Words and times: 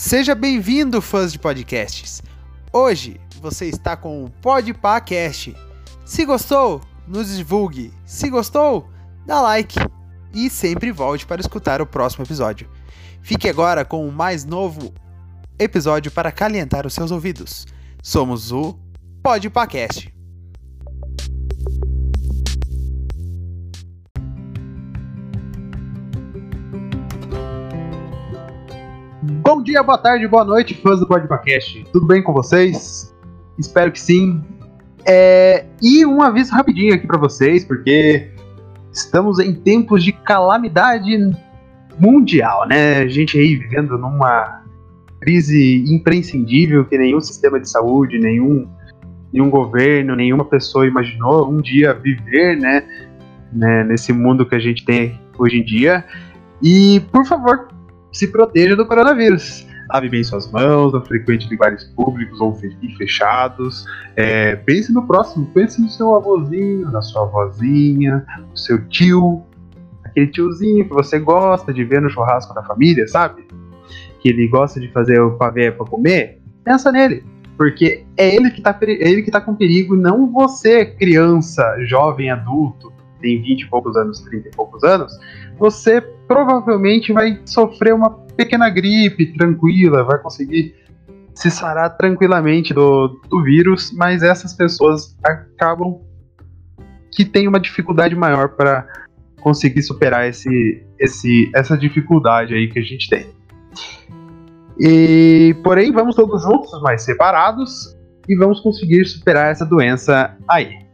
Seja 0.00 0.32
bem-vindo, 0.32 1.02
fãs 1.02 1.32
de 1.32 1.40
podcasts. 1.40 2.22
Hoje 2.72 3.20
você 3.40 3.66
está 3.66 3.96
com 3.96 4.22
o 4.22 4.30
Podpacast. 4.30 5.56
Se 6.06 6.24
gostou, 6.24 6.80
nos 7.04 7.36
divulgue. 7.36 7.92
Se 8.06 8.30
gostou, 8.30 8.88
dá 9.26 9.40
like 9.40 9.76
e 10.32 10.48
sempre 10.48 10.92
volte 10.92 11.26
para 11.26 11.40
escutar 11.40 11.82
o 11.82 11.86
próximo 11.86 12.24
episódio. 12.24 12.70
Fique 13.22 13.48
agora 13.48 13.84
com 13.84 14.06
o 14.06 14.12
mais 14.12 14.44
novo 14.44 14.94
episódio 15.58 16.12
para 16.12 16.30
calentar 16.30 16.86
os 16.86 16.94
seus 16.94 17.10
ouvidos. 17.10 17.66
Somos 18.00 18.52
o 18.52 18.78
Podpacast. 19.20 20.17
Bom 29.48 29.62
dia, 29.62 29.82
boa 29.82 29.96
tarde, 29.96 30.28
boa 30.28 30.44
noite, 30.44 30.74
fãs 30.74 31.00
do 31.00 31.06
Podpacast. 31.06 31.82
Tudo 31.90 32.06
bem 32.06 32.22
com 32.22 32.34
vocês? 32.34 33.16
Espero 33.58 33.90
que 33.90 33.98
sim. 33.98 34.44
É... 35.06 35.64
E 35.80 36.04
um 36.04 36.20
aviso 36.20 36.52
rapidinho 36.52 36.94
aqui 36.94 37.06
para 37.06 37.16
vocês, 37.16 37.64
porque 37.64 38.28
estamos 38.92 39.38
em 39.38 39.54
tempos 39.54 40.04
de 40.04 40.12
calamidade 40.12 41.34
mundial, 41.98 42.68
né? 42.68 42.98
A 42.98 43.08
gente 43.08 43.38
aí 43.38 43.56
vivendo 43.56 43.96
numa 43.96 44.64
crise 45.18 45.82
imprescindível 45.88 46.84
que 46.84 46.98
nenhum 46.98 47.20
sistema 47.22 47.58
de 47.58 47.70
saúde, 47.70 48.18
nenhum, 48.18 48.68
nenhum 49.32 49.48
governo, 49.48 50.14
nenhuma 50.14 50.44
pessoa 50.44 50.86
imaginou 50.86 51.50
um 51.50 51.62
dia 51.62 51.94
viver, 51.94 52.58
né? 52.58 52.84
né? 53.50 53.82
Nesse 53.84 54.12
mundo 54.12 54.44
que 54.44 54.54
a 54.54 54.60
gente 54.60 54.84
tem 54.84 55.18
hoje 55.38 55.60
em 55.60 55.64
dia. 55.64 56.04
E, 56.62 57.00
por 57.10 57.24
favor, 57.24 57.77
se 58.12 58.28
proteja 58.28 58.76
do 58.76 58.86
coronavírus. 58.86 59.66
Lave 59.90 60.08
bem 60.10 60.22
suas 60.22 60.50
mãos, 60.50 60.92
não 60.92 61.02
frequente 61.02 61.48
lugares 61.50 61.84
públicos 61.84 62.40
ou 62.40 62.54
fechados. 62.98 63.86
É, 64.16 64.54
pense 64.56 64.92
no 64.92 65.06
próximo, 65.06 65.46
pense 65.54 65.80
no 65.80 65.88
seu 65.88 66.14
avôzinho, 66.14 66.90
na 66.90 67.00
sua 67.00 67.22
avózinha, 67.22 68.24
no 68.50 68.56
seu 68.56 68.86
tio, 68.88 69.42
aquele 70.04 70.26
tiozinho 70.26 70.86
que 70.86 70.92
você 70.92 71.18
gosta 71.18 71.72
de 71.72 71.84
ver 71.84 72.02
no 72.02 72.10
churrasco 72.10 72.54
da 72.54 72.62
família, 72.62 73.06
sabe? 73.06 73.46
Que 74.20 74.28
ele 74.28 74.46
gosta 74.48 74.78
de 74.78 74.88
fazer 74.92 75.20
o 75.20 75.36
pavê 75.38 75.70
para 75.70 75.86
comer. 75.86 76.40
Pensa 76.64 76.92
nele, 76.92 77.24
porque 77.56 78.04
é 78.16 78.34
ele 78.34 78.50
que 78.50 78.60
tá, 78.60 78.78
é 78.82 79.10
ele 79.10 79.22
que 79.22 79.30
tá 79.30 79.40
com 79.40 79.54
perigo, 79.54 79.96
não 79.96 80.30
você, 80.30 80.84
criança, 80.84 81.64
jovem, 81.86 82.30
adulto, 82.30 82.92
tem 83.20 83.40
20 83.40 83.62
e 83.62 83.66
poucos 83.66 83.96
anos, 83.96 84.20
30 84.20 84.48
e 84.48 84.50
poucos 84.52 84.84
anos, 84.84 85.12
você 85.58 86.00
provavelmente 86.28 87.12
vai 87.12 87.40
sofrer 87.46 87.94
uma 87.94 88.10
pequena 88.36 88.68
gripe 88.68 89.32
tranquila, 89.32 90.04
vai 90.04 90.18
conseguir 90.18 90.74
se 91.34 91.50
sarar 91.50 91.96
tranquilamente 91.96 92.74
do, 92.74 93.08
do 93.28 93.42
vírus, 93.42 93.90
mas 93.92 94.22
essas 94.22 94.52
pessoas 94.52 95.16
acabam 95.24 96.00
que 97.10 97.24
têm 97.24 97.48
uma 97.48 97.58
dificuldade 97.58 98.14
maior 98.14 98.50
para 98.50 98.86
conseguir 99.40 99.82
superar 99.82 100.28
esse, 100.28 100.84
esse, 100.98 101.50
essa 101.54 101.76
dificuldade 101.76 102.54
aí 102.54 102.68
que 102.68 102.78
a 102.78 102.82
gente 102.82 103.08
tem. 103.08 103.26
E 104.78 105.56
porém, 105.64 105.90
vamos 105.92 106.14
todos 106.14 106.42
juntos, 106.42 106.70
mas 106.82 107.02
separados, 107.02 107.96
e 108.28 108.36
vamos 108.36 108.60
conseguir 108.60 109.04
superar 109.06 109.50
essa 109.50 109.64
doença 109.64 110.36
aí. 110.46 110.87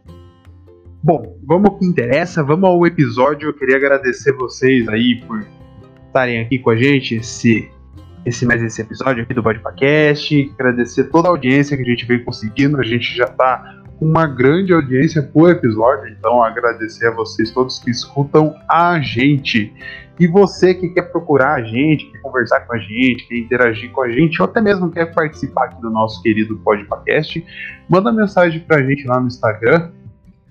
Bom, 1.04 1.38
vamos 1.44 1.68
ao 1.68 1.78
que 1.78 1.84
interessa, 1.84 2.42
vamos 2.42 2.66
ao 2.66 2.86
episódio. 2.86 3.50
Eu 3.50 3.52
queria 3.52 3.76
agradecer 3.76 4.32
vocês 4.32 4.88
aí 4.88 5.22
por 5.26 5.46
estarem 6.06 6.40
aqui 6.40 6.58
com 6.58 6.70
a 6.70 6.76
gente 6.76 7.16
esse, 7.16 7.70
esse 8.24 8.46
mais 8.46 8.62
esse 8.62 8.80
episódio 8.80 9.22
aqui 9.22 9.34
do 9.34 9.42
Podcast. 9.42 10.50
Agradecer 10.54 11.04
toda 11.10 11.28
a 11.28 11.30
audiência 11.30 11.76
que 11.76 11.82
a 11.82 11.86
gente 11.86 12.06
vem 12.06 12.24
conseguindo. 12.24 12.80
A 12.80 12.82
gente 12.82 13.14
já 13.14 13.26
está 13.26 13.82
com 13.98 14.06
uma 14.06 14.26
grande 14.26 14.72
audiência 14.72 15.22
por 15.22 15.50
episódio, 15.50 16.08
então 16.08 16.42
agradecer 16.42 17.08
a 17.08 17.10
vocês 17.10 17.50
todos 17.50 17.78
que 17.78 17.90
escutam 17.90 18.54
a 18.66 18.98
gente. 18.98 19.74
E 20.18 20.26
você 20.26 20.72
que 20.72 20.88
quer 20.88 21.12
procurar 21.12 21.56
a 21.56 21.62
gente, 21.62 22.10
quer 22.12 22.22
conversar 22.22 22.60
com 22.60 22.72
a 22.72 22.78
gente, 22.78 23.28
quer 23.28 23.36
interagir 23.36 23.90
com 23.90 24.00
a 24.00 24.10
gente, 24.10 24.40
ou 24.40 24.48
até 24.48 24.58
mesmo 24.62 24.90
quer 24.90 25.12
participar 25.12 25.66
aqui 25.66 25.82
do 25.82 25.90
nosso 25.90 26.22
querido 26.22 26.56
Podcast, 26.60 27.44
manda 27.90 28.10
mensagem 28.10 28.58
pra 28.60 28.82
gente 28.82 29.06
lá 29.06 29.20
no 29.20 29.26
Instagram 29.26 29.90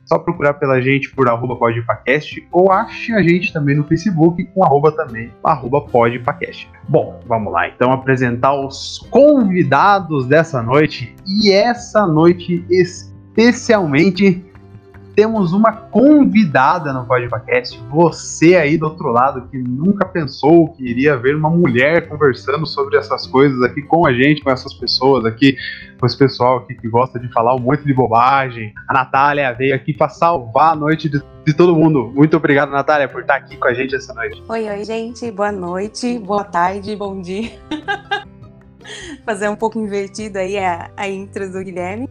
só 0.05 0.19
procurar 0.19 0.55
pela 0.55 0.81
gente 0.81 1.09
por 1.11 1.27
arroba 1.29 1.55
podpacast 1.55 2.47
ou 2.51 2.71
ache 2.71 3.13
a 3.13 3.21
gente 3.21 3.53
também 3.53 3.75
no 3.75 3.83
Facebook 3.83 4.43
com 4.53 4.63
arroba 4.63 4.91
também, 4.91 5.31
arroba 5.43 5.81
podpacast. 5.81 6.69
Bom, 6.87 7.19
vamos 7.25 7.51
lá 7.51 7.67
então 7.67 7.91
apresentar 7.91 8.53
os 8.53 8.99
convidados 9.09 10.27
dessa 10.27 10.61
noite 10.61 11.15
e 11.25 11.51
essa 11.51 12.05
noite 12.05 12.65
especialmente 12.69 14.43
temos 15.15 15.53
uma 15.53 15.71
convidada 15.71 16.91
no 16.91 17.05
Podcast. 17.05 17.79
Você 17.89 18.55
aí 18.55 18.77
do 18.77 18.85
outro 18.85 19.09
lado 19.09 19.47
que 19.49 19.57
nunca 19.57 20.05
pensou 20.05 20.69
que 20.73 20.83
iria 20.83 21.17
ver 21.17 21.35
uma 21.35 21.49
mulher 21.49 22.07
conversando 22.07 22.65
sobre 22.65 22.97
essas 22.97 23.27
coisas 23.27 23.61
aqui 23.61 23.81
com 23.81 24.05
a 24.05 24.13
gente, 24.13 24.41
com 24.41 24.49
essas 24.49 24.73
pessoas 24.73 25.25
aqui, 25.25 25.55
com 25.99 26.05
esse 26.05 26.17
pessoal 26.17 26.57
aqui 26.57 26.75
que 26.75 26.87
gosta 26.89 27.19
de 27.19 27.31
falar 27.31 27.55
um 27.55 27.59
monte 27.59 27.83
de 27.83 27.93
bobagem. 27.93 28.73
A 28.87 28.93
Natália 28.93 29.51
veio 29.53 29.75
aqui 29.75 29.93
para 29.93 30.09
salvar 30.09 30.73
a 30.73 30.75
noite 30.75 31.07
de, 31.07 31.21
de, 31.45 31.53
todo 31.53 31.75
mundo. 31.75 32.11
Muito 32.13 32.35
obrigado, 32.35 32.71
Natália, 32.71 33.07
por 33.07 33.21
estar 33.21 33.35
aqui 33.35 33.55
com 33.57 33.67
a 33.67 33.73
gente 33.73 33.95
essa 33.95 34.13
noite. 34.13 34.43
Oi, 34.47 34.69
oi, 34.69 34.83
gente. 34.83 35.29
Boa 35.31 35.51
noite, 35.51 36.17
boa 36.19 36.43
tarde, 36.43 36.95
bom 36.95 37.21
dia. 37.21 37.51
Fazer 39.25 39.47
um 39.47 39.55
pouco 39.55 39.79
invertido 39.79 40.39
aí 40.39 40.57
a, 40.57 40.89
a 40.97 41.07
intro 41.07 41.49
do 41.49 41.63
Guilherme. 41.63 42.09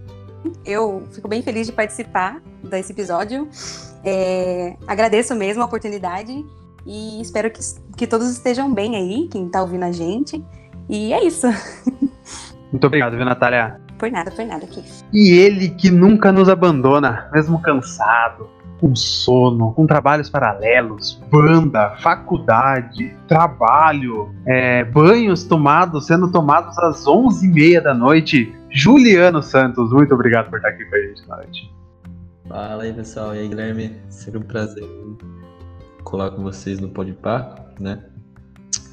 Eu 0.65 1.07
fico 1.13 1.29
bem 1.29 1.43
feliz 1.43 1.67
de 1.67 1.73
participar 1.73 2.41
desse 2.63 2.93
episódio. 2.93 3.49
É, 4.05 4.77
agradeço 4.87 5.35
mesmo 5.35 5.63
a 5.63 5.67
oportunidade 5.67 6.45
e 6.87 7.21
espero 7.21 7.51
que, 7.51 7.61
que 7.97 8.07
todos 8.07 8.31
estejam 8.31 8.73
bem 8.73 8.97
aí, 8.97 9.29
quem 9.29 9.47
está 9.47 9.63
ouvindo 9.63 9.85
a 9.85 9.93
gente. 9.93 10.43
E 10.89 11.13
é 11.13 11.25
isso. 11.25 11.47
Muito 12.71 12.87
obrigado, 12.87 13.17
viu, 13.17 13.25
Natália? 13.25 13.81
Por 13.99 14.11
nada, 14.11 14.31
por 14.31 14.45
nada, 14.45 14.65
aqui. 14.65 14.83
E 15.13 15.39
ele 15.39 15.69
que 15.69 15.91
nunca 15.91 16.33
nos 16.33 16.49
abandona, 16.49 17.31
mesmo 17.33 17.61
cansado, 17.63 18.49
com 18.81 18.97
sono, 18.97 19.73
com 19.73 19.87
trabalhos 19.87 20.29
paralelos, 20.29 21.23
banda, 21.31 21.95
faculdade, 22.01 23.17
trabalho, 23.29 24.35
é, 24.45 24.83
banhos 24.85 25.45
tomados, 25.45 26.07
sendo 26.07 26.33
tomados 26.33 26.77
às 26.81 27.05
11h30 27.05 27.81
da 27.81 27.95
noite. 27.95 28.53
Juliano 28.75 29.43
Santos, 29.43 29.93
muito 29.93 30.15
obrigado 30.15 30.49
por 30.49 30.57
estar 30.57 30.71
aqui 30.71 30.85
com 30.87 30.97
a 30.97 30.99
gente 30.99 31.29
na 31.29 31.37
noite. 31.37 31.71
Fala 32.49 32.83
aí, 32.83 32.93
pessoal. 32.93 33.35
E 33.35 33.41
aí, 33.41 33.49
Guilherme? 33.49 33.97
Sempre 34.09 34.41
um 34.41 34.43
prazer 34.43 34.85
colar 36.05 36.31
com 36.31 36.43
vocês 36.43 36.81
no 36.81 36.89
Podpah, 36.89 37.55
né? 37.79 38.03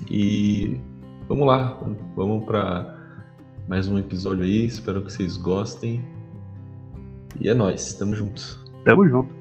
E 0.10 0.80
vamos 1.28 1.48
lá, 1.48 1.80
vamos 2.16 2.46
para 2.46 2.96
mais 3.68 3.88
um 3.88 3.98
episódio 3.98 4.44
aí. 4.44 4.66
Espero 4.66 5.02
que 5.02 5.12
vocês 5.12 5.38
gostem. 5.38 6.04
E 7.40 7.50
é 7.50 7.54
nóis, 7.54 7.94
tamo 7.94 8.14
junto. 8.16 8.60
Tamo 8.84 9.08
junto. 9.08 9.34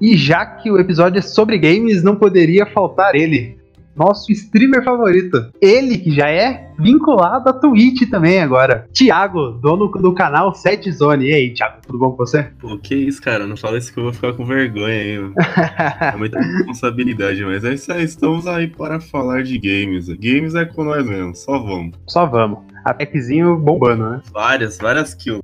E 0.00 0.16
já 0.16 0.46
que 0.46 0.70
o 0.70 0.78
episódio 0.78 1.18
é 1.18 1.22
sobre 1.22 1.58
games, 1.58 2.02
não 2.02 2.16
poderia 2.16 2.64
faltar 2.64 3.14
ele. 3.14 3.59
Nosso 3.96 4.30
streamer 4.32 4.84
favorito. 4.84 5.50
Ele 5.60 5.98
que 5.98 6.10
já 6.10 6.28
é 6.28 6.70
vinculado 6.78 7.48
à 7.48 7.52
Twitch 7.52 8.08
também 8.08 8.40
agora. 8.40 8.88
Thiago, 8.92 9.52
dono 9.52 9.88
do 9.88 10.14
canal 10.14 10.54
7 10.54 10.90
Zone. 10.92 11.26
E 11.26 11.34
aí, 11.34 11.54
Thiago, 11.54 11.78
tudo 11.86 11.98
bom 11.98 12.10
com 12.10 12.18
você? 12.18 12.44
Pô, 12.60 12.78
que 12.78 12.94
isso, 12.94 13.20
cara. 13.20 13.46
Não 13.46 13.56
fala 13.56 13.78
isso 13.78 13.92
que 13.92 13.98
eu 13.98 14.04
vou 14.04 14.12
ficar 14.12 14.32
com 14.32 14.44
vergonha 14.44 14.94
aí, 14.94 15.18
mano. 15.18 15.34
é 16.00 16.16
muita 16.16 16.38
responsabilidade, 16.40 17.44
mas 17.44 17.64
é 17.64 17.74
isso 17.74 17.92
aí. 17.92 18.04
Estamos 18.04 18.46
aí 18.46 18.68
para 18.68 19.00
falar 19.00 19.42
de 19.42 19.58
games. 19.58 20.08
Games 20.08 20.54
é 20.54 20.64
com 20.64 20.84
nós 20.84 21.04
mesmo, 21.04 21.34
só 21.34 21.58
vamos. 21.58 21.96
Só 22.06 22.26
vamos. 22.26 22.60
A 22.84 22.94
packzinho 22.94 23.58
bombando, 23.58 24.08
né? 24.08 24.22
Várias, 24.32 24.78
várias 24.78 25.14
kills. 25.14 25.42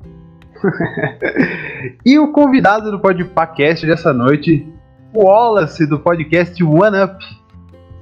e 2.04 2.18
o 2.18 2.32
convidado 2.32 2.90
do 2.90 2.98
podcast 2.98 3.86
dessa 3.86 4.12
noite, 4.12 4.66
o 5.12 5.24
Wallace 5.24 5.86
do 5.86 5.98
podcast 5.98 6.62
One 6.62 7.02
Up. 7.02 7.16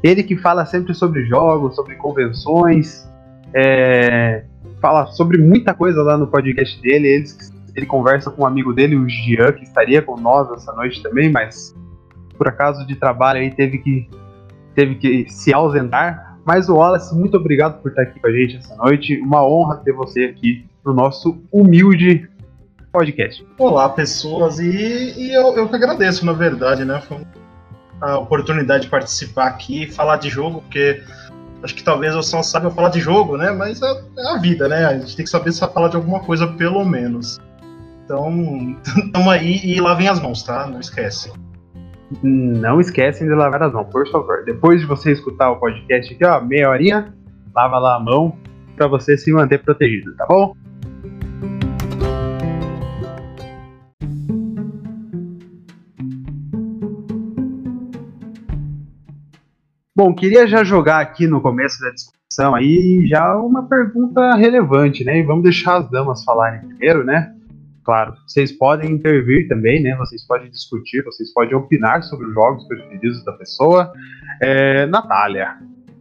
Ele 0.04 0.22
que 0.22 0.36
fala 0.36 0.66
sempre 0.66 0.92
sobre 0.92 1.24
jogos, 1.24 1.74
sobre 1.74 1.94
convenções, 1.94 3.08
é, 3.54 4.44
fala 4.78 5.06
sobre 5.06 5.38
muita 5.38 5.72
coisa 5.72 6.02
lá 6.02 6.18
no 6.18 6.26
podcast 6.26 6.78
dele. 6.82 7.08
Ele, 7.08 7.24
ele 7.74 7.86
conversa 7.86 8.30
com 8.30 8.42
um 8.42 8.46
amigo 8.46 8.74
dele, 8.74 8.96
o 8.96 9.08
Gian, 9.08 9.50
que 9.52 9.64
estaria 9.64 10.02
com 10.02 10.20
nós 10.20 10.50
essa 10.52 10.74
noite 10.74 11.02
também, 11.02 11.32
mas 11.32 11.74
por 12.36 12.46
acaso 12.46 12.86
de 12.86 12.94
trabalho 12.96 13.40
aí 13.40 13.50
teve 13.50 13.78
que, 13.78 14.10
teve 14.74 14.96
que 14.96 15.26
se 15.30 15.54
ausentar. 15.54 16.38
Mas 16.44 16.68
o 16.68 16.74
Wallace, 16.74 17.16
muito 17.18 17.38
obrigado 17.38 17.80
por 17.80 17.88
estar 17.88 18.02
aqui 18.02 18.20
com 18.20 18.26
a 18.26 18.30
gente 18.30 18.58
essa 18.58 18.76
noite. 18.76 19.18
Uma 19.22 19.42
honra 19.42 19.76
ter 19.76 19.92
você 19.92 20.24
aqui 20.24 20.66
no 20.84 20.92
nosso 20.92 21.42
humilde 21.50 22.28
podcast. 22.92 23.42
Olá, 23.56 23.88
pessoas, 23.88 24.58
e, 24.58 24.68
e 24.68 25.32
eu, 25.32 25.56
eu 25.56 25.66
que 25.66 25.76
agradeço, 25.76 26.26
na 26.26 26.34
verdade, 26.34 26.84
né? 26.84 27.00
Foi 27.00 27.16
a 28.04 28.18
oportunidade 28.18 28.84
de 28.84 28.90
participar 28.90 29.46
aqui 29.46 29.84
e 29.84 29.90
falar 29.90 30.16
de 30.16 30.28
jogo, 30.28 30.60
porque 30.62 31.02
Acho 31.64 31.74
que 31.74 31.82
talvez 31.82 32.14
eu 32.14 32.22
só 32.22 32.42
saiba 32.42 32.70
falar 32.70 32.90
de 32.90 33.00
jogo, 33.00 33.38
né? 33.38 33.50
Mas 33.50 33.80
é, 33.80 33.86
é 34.18 34.34
a 34.34 34.36
vida, 34.36 34.68
né? 34.68 34.84
A 34.84 34.98
gente 34.98 35.16
tem 35.16 35.24
que 35.24 35.30
saber 35.30 35.50
falar 35.54 35.88
de 35.88 35.96
alguma 35.96 36.20
coisa, 36.20 36.46
pelo 36.46 36.84
menos. 36.84 37.40
Então, 38.04 38.76
tamo 39.14 39.30
aí 39.30 39.64
e 39.64 39.80
lavem 39.80 40.06
as 40.06 40.20
mãos, 40.20 40.42
tá? 40.42 40.66
Não 40.66 40.78
esquece. 40.78 41.32
Não 42.22 42.80
esquecem 42.80 43.26
de 43.26 43.34
lavar 43.34 43.62
as 43.62 43.72
mãos, 43.72 43.88
por 43.90 44.06
favor. 44.10 44.44
Depois 44.44 44.82
de 44.82 44.86
você 44.86 45.12
escutar 45.12 45.52
o 45.52 45.56
podcast 45.56 46.12
aqui, 46.12 46.22
ó, 46.22 46.38
meia 46.38 46.68
horinha, 46.68 47.14
lava 47.56 47.78
lá 47.78 47.96
a 47.96 48.00
mão 48.00 48.36
para 48.76 48.86
você 48.86 49.16
se 49.16 49.32
manter 49.32 49.62
protegido, 49.62 50.14
tá 50.16 50.26
bom? 50.26 50.54
Bom, 59.96 60.12
queria 60.12 60.44
já 60.44 60.64
jogar 60.64 60.98
aqui 60.98 61.24
no 61.28 61.40
começo 61.40 61.80
da 61.80 61.90
discussão 61.90 62.52
aí 62.52 63.06
já 63.06 63.36
uma 63.36 63.62
pergunta 63.62 64.34
relevante, 64.34 65.04
né? 65.04 65.20
E 65.20 65.22
vamos 65.22 65.44
deixar 65.44 65.76
as 65.76 65.88
damas 65.88 66.24
falarem 66.24 66.66
primeiro, 66.66 67.04
né? 67.04 67.32
Claro, 67.84 68.12
vocês 68.26 68.50
podem 68.50 68.90
intervir 68.90 69.46
também, 69.46 69.80
né? 69.80 69.94
Vocês 69.94 70.26
podem 70.26 70.50
discutir, 70.50 71.04
vocês 71.04 71.32
podem 71.32 71.54
opinar 71.54 72.02
sobre 72.02 72.26
os 72.26 72.34
jogos 72.34 72.66
preferidos 72.66 73.24
da 73.24 73.34
pessoa. 73.34 73.92
É, 74.42 74.84
Natália, 74.86 75.58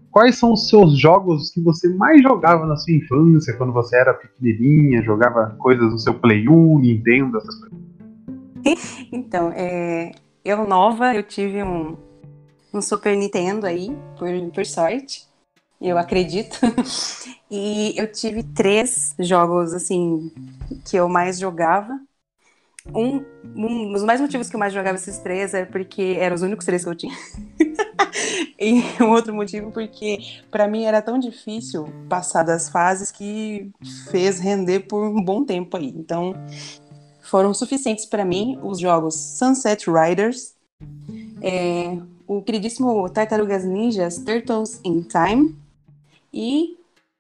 quais 0.10 0.40
são 0.40 0.54
os 0.54 0.68
seus 0.70 0.98
jogos 0.98 1.52
que 1.52 1.62
você 1.62 1.88
mais 1.90 2.20
jogava 2.24 2.66
na 2.66 2.76
sua 2.76 2.96
infância, 2.96 3.56
quando 3.56 3.74
você 3.74 3.96
era 3.96 4.16
pequenininha, 4.16 5.04
jogava 5.04 5.56
coisas 5.60 5.92
no 5.92 6.00
seu 6.00 6.16
Play 6.16 6.50
1, 6.50 6.80
Nintendo, 6.80 7.38
essas 7.38 7.56
coisas? 7.60 7.84
Então, 9.12 9.52
é, 9.56 10.14
eu 10.44 10.68
nova, 10.68 11.14
eu 11.14 11.22
tive 11.22 11.62
um, 11.62 11.96
um 12.74 12.82
Super 12.82 13.16
Nintendo 13.16 13.68
aí, 13.68 13.96
por, 14.18 14.30
por 14.52 14.66
sorte. 14.66 15.28
Eu 15.80 15.98
acredito. 15.98 16.58
e 17.52 17.94
eu 17.98 18.12
tive 18.12 18.42
três 18.42 19.14
jogos, 19.20 19.74
assim, 19.74 20.32
que 20.86 20.96
eu 20.96 21.08
mais 21.08 21.38
jogava. 21.38 22.00
Um, 22.94 23.24
um 23.56 23.94
dos 23.94 24.04
mais 24.04 24.20
motivos 24.20 24.50
que 24.50 24.56
eu 24.56 24.60
mais 24.60 24.74
jogava 24.74 24.98
esses 24.98 25.18
três 25.20 25.54
é 25.54 25.64
porque 25.64 26.18
eram 26.20 26.36
os 26.36 26.42
únicos 26.42 26.66
três 26.66 26.84
que 26.84 26.90
eu 26.90 26.96
tinha. 26.96 27.16
e 28.60 28.82
um 29.02 29.10
outro 29.12 29.34
motivo 29.34 29.72
porque 29.72 30.18
para 30.52 30.68
mim 30.68 30.84
era 30.84 31.02
tão 31.02 31.18
difícil 31.18 31.86
passar 32.10 32.44
das 32.44 32.68
fases 32.68 33.10
que 33.10 33.72
fez 34.12 34.38
render 34.40 34.82
por 34.82 35.02
um 35.02 35.24
bom 35.24 35.46
tempo 35.46 35.78
aí. 35.78 35.94
Então 35.96 36.34
foram 37.22 37.54
suficientes 37.54 38.06
para 38.06 38.26
mim 38.26 38.60
os 38.62 38.80
jogos 38.80 39.16
Sunset 39.16 39.90
Riders, 39.90 40.54
é, 41.42 41.98
o 42.38 42.42
queridíssimo 42.42 43.10
Tartarugas 43.10 43.64
Ninjas 43.64 44.18
Turtles 44.18 44.80
in 44.84 45.02
Time 45.02 45.56
e 46.34 46.78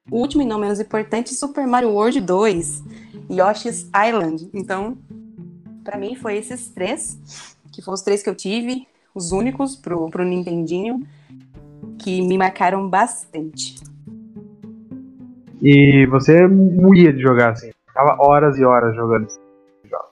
o 0.09 0.17
último 0.17 0.41
e 0.41 0.45
não 0.45 0.59
menos 0.59 0.79
importante, 0.79 1.33
Super 1.33 1.65
Mario 1.65 1.89
World 1.91 2.19
2, 2.19 2.83
Yoshi's 3.31 3.89
Island. 3.95 4.49
Então, 4.53 4.97
para 5.83 5.97
mim 5.97 6.15
foi 6.15 6.37
esses 6.37 6.69
três, 6.69 7.55
que 7.71 7.81
foram 7.81 7.95
os 7.95 8.01
três 8.01 8.21
que 8.21 8.29
eu 8.29 8.35
tive, 8.35 8.87
os 9.15 9.31
únicos 9.31 9.75
pro, 9.75 10.09
pro 10.09 10.25
Nintendinho, 10.25 11.05
que 11.99 12.21
me 12.21 12.37
marcaram 12.37 12.89
bastante. 12.89 13.75
E 15.61 16.05
você 16.07 16.45
morria 16.47 17.13
de 17.13 17.21
jogar 17.21 17.51
assim, 17.51 17.71
ficava 17.87 18.17
horas 18.21 18.57
e 18.57 18.65
horas 18.65 18.93
jogando 18.95 19.27
esse 19.27 19.39
jogo. 19.85 20.05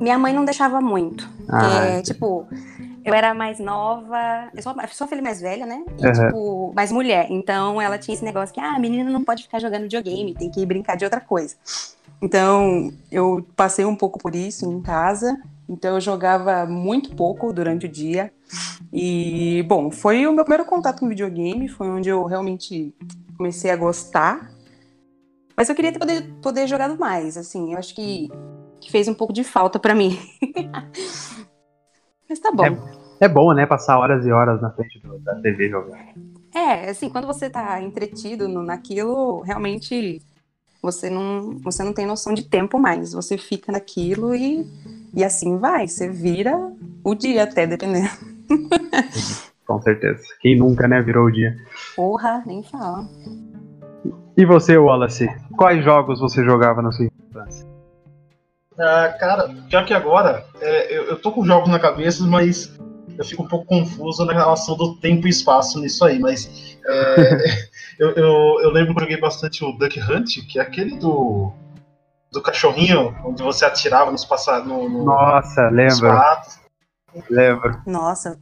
Minha 0.00 0.18
mãe 0.18 0.32
não 0.32 0.44
deixava 0.44 0.80
muito. 0.80 1.28
Ah, 1.48 1.84
é, 1.84 2.02
tipo, 2.02 2.48
eu 3.06 3.14
era 3.14 3.32
mais 3.32 3.58
nova, 3.60 4.50
eu 4.54 4.62
sou, 4.62 4.74
eu 4.80 4.88
sou 4.88 5.04
a 5.04 5.08
filha 5.08 5.22
mais 5.22 5.40
velha, 5.40 5.64
né? 5.64 5.84
E, 5.98 6.06
Uhum. 6.06 6.12
tipo, 6.12 6.72
mais 6.74 6.90
mulher. 6.90 7.28
Então 7.30 7.80
ela 7.80 7.96
tinha 7.98 8.14
esse 8.14 8.24
negócio 8.24 8.52
que, 8.52 8.60
ah, 8.60 8.74
a 8.74 8.78
menina 8.78 9.08
não 9.10 9.22
pode 9.24 9.44
ficar 9.44 9.60
jogando 9.60 9.82
videogame, 9.82 10.34
tem 10.34 10.50
que 10.50 10.66
brincar 10.66 10.96
de 10.96 11.04
outra 11.04 11.20
coisa. 11.20 11.54
Então 12.20 12.92
eu 13.10 13.46
passei 13.54 13.84
um 13.84 13.94
pouco 13.94 14.18
por 14.18 14.34
isso 14.34 14.68
em 14.70 14.82
casa. 14.82 15.36
Então 15.68 15.94
eu 15.94 16.00
jogava 16.00 16.66
muito 16.66 17.14
pouco 17.14 17.52
durante 17.52 17.86
o 17.86 17.88
dia. 17.88 18.32
E, 18.92 19.64
bom, 19.68 19.90
foi 19.90 20.26
o 20.26 20.32
meu 20.32 20.44
primeiro 20.44 20.64
contato 20.64 21.00
com 21.00 21.08
videogame, 21.08 21.68
foi 21.68 21.88
onde 21.88 22.08
eu 22.08 22.24
realmente 22.24 22.94
comecei 23.36 23.70
a 23.70 23.76
gostar. 23.76 24.50
Mas 25.56 25.68
eu 25.68 25.74
queria 25.74 25.92
ter 25.92 25.98
poder, 25.98 26.22
poder 26.42 26.66
jogado 26.66 26.98
mais, 26.98 27.36
assim, 27.36 27.72
eu 27.72 27.78
acho 27.78 27.94
que, 27.94 28.28
que 28.80 28.90
fez 28.90 29.08
um 29.08 29.14
pouco 29.14 29.32
de 29.32 29.42
falta 29.42 29.78
pra 29.78 29.94
mim. 29.94 30.18
Mas 32.28 32.38
tá 32.38 32.50
bom. 32.50 32.64
É 33.20 33.28
bom, 33.28 33.52
né? 33.54 33.66
Passar 33.66 33.98
horas 33.98 34.24
e 34.26 34.30
horas 34.32 34.60
na 34.60 34.70
frente 34.70 35.00
do- 35.00 35.18
da 35.18 35.34
TV 35.36 35.68
jogando. 35.70 35.96
É, 36.54 36.90
assim, 36.90 37.08
quando 37.08 37.26
você 37.26 37.48
tá 37.50 37.80
entretido 37.82 38.48
no- 38.48 38.62
naquilo, 38.62 39.40
realmente 39.42 40.20
você 40.82 41.08
não, 41.10 41.58
você 41.58 41.82
não 41.82 41.92
tem 41.92 42.06
noção 42.06 42.32
de 42.34 42.44
tempo 42.48 42.78
mais. 42.78 43.12
Você 43.12 43.36
fica 43.38 43.72
naquilo 43.72 44.34
e, 44.34 44.66
e 45.14 45.24
assim 45.24 45.58
vai. 45.58 45.86
Você 45.88 46.08
vira 46.08 46.56
o 47.04 47.14
dia 47.14 47.44
até, 47.44 47.66
dependendo. 47.66 48.08
Com 49.66 49.82
certeza. 49.82 50.22
Quem 50.40 50.56
nunca, 50.56 50.86
né, 50.86 51.02
virou 51.02 51.26
o 51.26 51.30
dia. 51.30 51.56
Porra, 51.96 52.42
nem 52.46 52.62
fala. 52.62 53.08
E 54.36 54.44
você, 54.44 54.76
Wallace? 54.76 55.28
Quais 55.56 55.82
jogos 55.84 56.20
você 56.20 56.44
jogava 56.44 56.80
na 56.82 56.92
sua 56.92 57.06
infância? 57.06 57.65
Ah, 58.78 59.14
cara, 59.18 59.54
já 59.68 59.82
que 59.84 59.94
agora, 59.94 60.44
é, 60.60 60.96
eu, 60.96 61.04
eu 61.04 61.18
tô 61.18 61.32
com 61.32 61.44
jogos 61.44 61.68
na 61.68 61.78
cabeça, 61.78 62.24
mas 62.24 62.72
eu 63.16 63.24
fico 63.24 63.42
um 63.42 63.48
pouco 63.48 63.66
confuso 63.66 64.24
na 64.24 64.32
relação 64.32 64.76
do 64.76 64.96
tempo 64.96 65.26
e 65.26 65.30
espaço 65.30 65.80
nisso 65.80 66.04
aí. 66.04 66.18
Mas 66.18 66.78
é, 66.86 67.66
eu, 67.98 68.10
eu, 68.10 68.60
eu 68.62 68.70
lembro 68.70 68.94
que 68.94 69.00
eu 69.00 69.04
joguei 69.04 69.20
bastante 69.20 69.64
o 69.64 69.72
Duck 69.72 69.98
Hunt, 70.00 70.46
que 70.46 70.58
é 70.58 70.62
aquele 70.62 70.98
do, 70.98 71.52
do 72.30 72.42
cachorrinho, 72.42 73.16
onde 73.24 73.42
você 73.42 73.64
atirava 73.64 74.10
nos 74.10 74.24
passados. 74.24 74.68
No, 74.68 74.88
no, 74.88 75.04
Nossa, 75.04 75.70
nos 75.70 76.00
lembro, 76.00 76.22
lembro. 77.30 77.82
Nossa, 77.86 78.38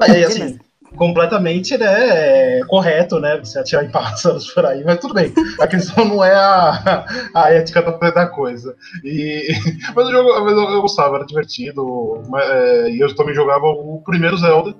Aí, 0.00 0.24
assim, 0.24 0.58
completamente 0.96 1.76
né, 1.76 2.60
correto, 2.64 3.20
né? 3.20 3.38
Você 3.38 3.58
atirar 3.58 3.84
em 3.84 3.90
pássaros 3.90 4.50
por 4.52 4.66
aí, 4.66 4.82
mas 4.84 4.98
tudo 4.98 5.14
bem. 5.14 5.32
A 5.60 5.66
questão 5.66 6.04
não 6.04 6.24
é 6.24 6.34
a, 6.34 7.06
a 7.34 7.52
ética 7.52 7.82
da 7.82 8.26
coisa. 8.26 8.74
E, 9.04 9.48
mas 9.94 10.06
o 10.06 10.10
jogo 10.10 10.44
mas 10.44 10.52
eu, 10.52 10.70
eu 10.70 10.82
gostava, 10.82 11.16
era 11.16 11.26
divertido. 11.26 12.22
mas, 12.28 12.48
é, 12.48 12.90
E 12.90 13.00
eu 13.00 13.14
também 13.14 13.34
jogava 13.34 13.66
o 13.66 14.02
primeiro 14.04 14.36
Zelda 14.36 14.74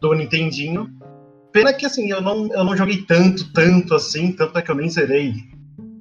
do 0.00 0.14
Nintendinho. 0.14 0.88
Pena 1.52 1.72
que 1.72 1.86
assim, 1.86 2.10
eu 2.10 2.20
não, 2.20 2.52
eu 2.52 2.64
não 2.64 2.76
joguei 2.76 3.02
tanto, 3.02 3.52
tanto 3.52 3.94
assim, 3.94 4.32
tanto 4.32 4.58
é 4.58 4.62
que 4.62 4.70
eu 4.70 4.74
nem 4.74 4.88
zerei 4.88 5.34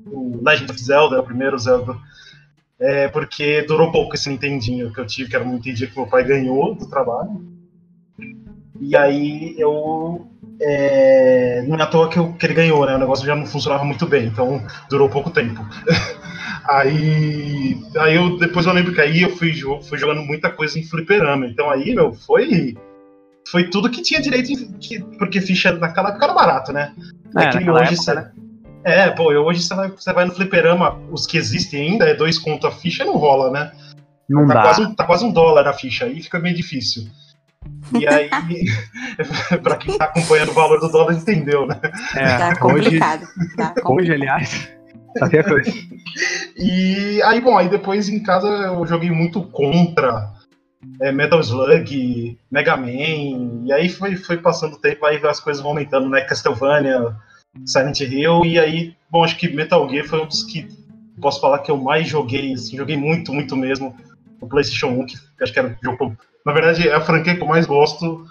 o 0.06 0.40
Legend 0.44 0.72
of 0.72 0.82
Zelda, 0.82 1.20
o 1.20 1.24
primeiro 1.24 1.58
Zelda. 1.58 1.96
É, 2.80 3.08
porque 3.08 3.64
durou 3.64 3.92
pouco 3.92 4.14
esse 4.14 4.30
Nintendinho 4.30 4.94
que 4.94 5.00
eu 5.00 5.06
tive, 5.08 5.30
que 5.30 5.36
era 5.36 5.44
um 5.44 5.54
Nintendinho 5.54 5.90
que 5.90 5.98
meu 5.98 6.08
pai 6.08 6.24
ganhou 6.24 6.76
do 6.76 6.88
trabalho. 6.88 7.57
E 8.80 8.96
aí 8.96 9.56
eu. 9.58 10.28
É, 10.60 11.64
não 11.68 11.78
é 11.78 11.84
à 11.84 11.86
toa 11.86 12.10
que, 12.10 12.18
eu, 12.18 12.34
que 12.34 12.46
ele 12.46 12.54
ganhou, 12.54 12.86
né? 12.86 12.96
O 12.96 13.00
negócio 13.00 13.26
já 13.26 13.36
não 13.36 13.46
funcionava 13.46 13.84
muito 13.84 14.06
bem, 14.08 14.26
então 14.26 14.62
durou 14.90 15.10
pouco 15.10 15.30
tempo. 15.30 15.64
aí. 16.68 17.78
Aí 17.98 18.16
eu 18.16 18.38
depois 18.38 18.66
eu 18.66 18.74
lembro 18.74 18.94
que 18.94 19.02
aí 19.02 19.22
eu 19.22 19.36
fui, 19.36 19.54
fui 19.84 19.98
jogando 19.98 20.22
muita 20.22 20.50
coisa 20.50 20.80
em 20.80 20.84
fliperama. 20.84 21.48
Então 21.48 21.70
aí, 21.70 21.94
meu, 21.94 22.14
foi. 22.14 22.76
Foi 23.50 23.70
tudo 23.70 23.90
que 23.90 24.02
tinha 24.02 24.22
direito, 24.22 24.52
em- 24.52 24.74
que, 24.74 25.00
porque 25.18 25.40
ficha 25.40 25.72
naquela 25.72 26.10
época 26.10 26.26
era 26.26 26.34
barato, 26.34 26.74
né? 26.74 26.94
É, 27.38 27.48
que 27.50 27.60
naquela 27.60 27.82
hoje 27.82 27.94
época, 27.94 28.14
né? 28.14 28.32
É, 28.84 29.10
pô, 29.10 29.32
hoje 29.32 29.62
você 29.64 29.74
vai, 29.74 29.90
você 29.90 30.14
vai 30.14 30.26
no 30.26 30.34
fliperama, 30.34 31.00
os 31.12 31.26
que 31.26 31.38
existem 31.38 31.92
ainda, 31.92 32.06
é 32.06 32.14
dois 32.14 32.38
conto 32.38 32.68
a 32.68 32.72
ficha, 32.72 33.06
não 33.06 33.16
rola, 33.16 33.52
né? 33.52 33.72
Não 34.30 34.46
tá, 34.48 34.54
dá. 34.54 34.62
Quase, 34.62 34.96
tá 34.96 35.04
quase 35.06 35.26
um 35.26 35.32
dólar 35.32 35.68
a 35.68 35.74
ficha, 35.74 36.06
aí 36.06 36.22
fica 36.22 36.40
meio 36.40 36.56
difícil. 36.56 37.08
E 38.00 38.08
aí, 38.08 38.30
pra 39.64 39.78
quem 39.78 39.98
tá 39.98 40.06
acompanhando 40.06 40.50
o 40.50 40.54
valor 40.54 40.80
do 40.80 40.90
dólar, 40.90 41.14
entendeu, 41.14 41.66
né? 41.66 41.80
É, 42.16 42.38
tá 42.38 42.66
hoje, 42.66 42.84
complicado. 42.86 43.28
Tá 43.56 43.74
hoje, 43.78 43.82
complicado. 43.82 44.14
aliás, 44.14 44.70
qualquer 45.18 45.44
coisa. 45.48 45.72
E 46.58 47.22
aí, 47.24 47.42
bom, 47.42 47.58
aí 47.58 47.70
depois 47.70 48.10
em 48.10 48.22
casa 48.22 48.48
eu 48.48 48.86
joguei 48.86 49.12
muito 49.12 49.42
contra 49.44 50.34
é, 51.02 51.12
Metal 51.12 51.40
Slug, 51.40 52.38
Mega 52.52 52.78
Man, 52.78 53.64
e 53.66 53.72
aí 53.72 53.90
foi, 53.90 54.16
foi 54.16 54.38
passando 54.38 54.74
o 54.74 54.80
tempo, 54.80 55.06
aí 55.06 55.20
as 55.26 55.40
coisas 55.40 55.62
vão 55.62 55.72
aumentando, 55.72 56.10
né? 56.10 56.22
Castlevania, 56.22 57.16
Silent 57.66 58.00
Hill, 58.02 58.46
e 58.46 58.60
aí, 58.60 58.96
bom, 59.10 59.24
acho 59.24 59.38
que 59.38 59.50
Metal 59.50 59.88
Gear 59.90 60.06
foi 60.06 60.22
um 60.22 60.28
dos 60.28 60.44
que 60.44 60.68
posso 61.22 61.42
falar 61.42 61.60
que 61.60 61.72
eu 61.72 61.78
mais 61.78 62.08
joguei, 62.08 62.54
assim, 62.54 62.78
joguei 62.78 62.98
muito, 62.98 63.34
muito 63.34 63.56
mesmo 63.56 63.96
no 64.42 64.48
PlayStation 64.48 64.88
1, 64.88 65.06
que 65.06 65.18
acho 65.42 65.54
que 65.54 65.60
era 65.60 65.68
o 65.70 65.76
jogo. 65.84 66.18
Na 66.48 66.54
verdade, 66.54 66.88
é 66.88 66.96
a 66.96 67.02
franquia 67.02 67.36
que 67.36 67.44
eu 67.44 67.48
mais 67.48 67.66
gosto, 67.66 68.26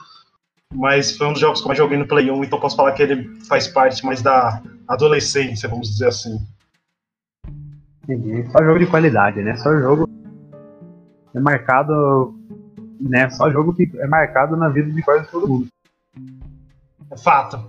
mas 0.75 1.15
foi 1.15 1.27
um 1.27 1.33
dos 1.35 1.41
jogos 1.41 1.61
que 1.61 1.67
eu 1.67 1.69
mais 1.69 1.77
joguei 1.77 1.99
no 1.99 2.09
Play 2.09 2.31
1, 2.31 2.45
então 2.45 2.59
posso 2.59 2.75
falar 2.75 2.93
que 2.93 3.03
ele 3.03 3.29
faz 3.45 3.69
parte 3.69 4.03
mais 4.07 4.23
da 4.23 4.63
adolescência, 4.89 5.69
vamos 5.69 5.91
dizer 5.91 6.09
assim. 6.09 6.39
Entendi. 8.05 8.51
Só 8.51 8.65
jogo 8.65 8.79
de 8.79 8.87
qualidade, 8.87 9.43
né? 9.43 9.55
Só 9.57 9.71
jogo 9.77 10.09
é 11.35 11.41
marcado, 11.41 12.35
né? 12.99 13.29
Só 13.29 13.51
jogo 13.51 13.75
que 13.75 13.87
é 13.97 14.07
marcado 14.07 14.57
na 14.57 14.71
vida 14.71 14.91
de 14.91 15.03
quase 15.03 15.31
todo 15.31 15.47
mundo. 15.47 15.67
É 17.11 17.19
fato. 17.19 17.63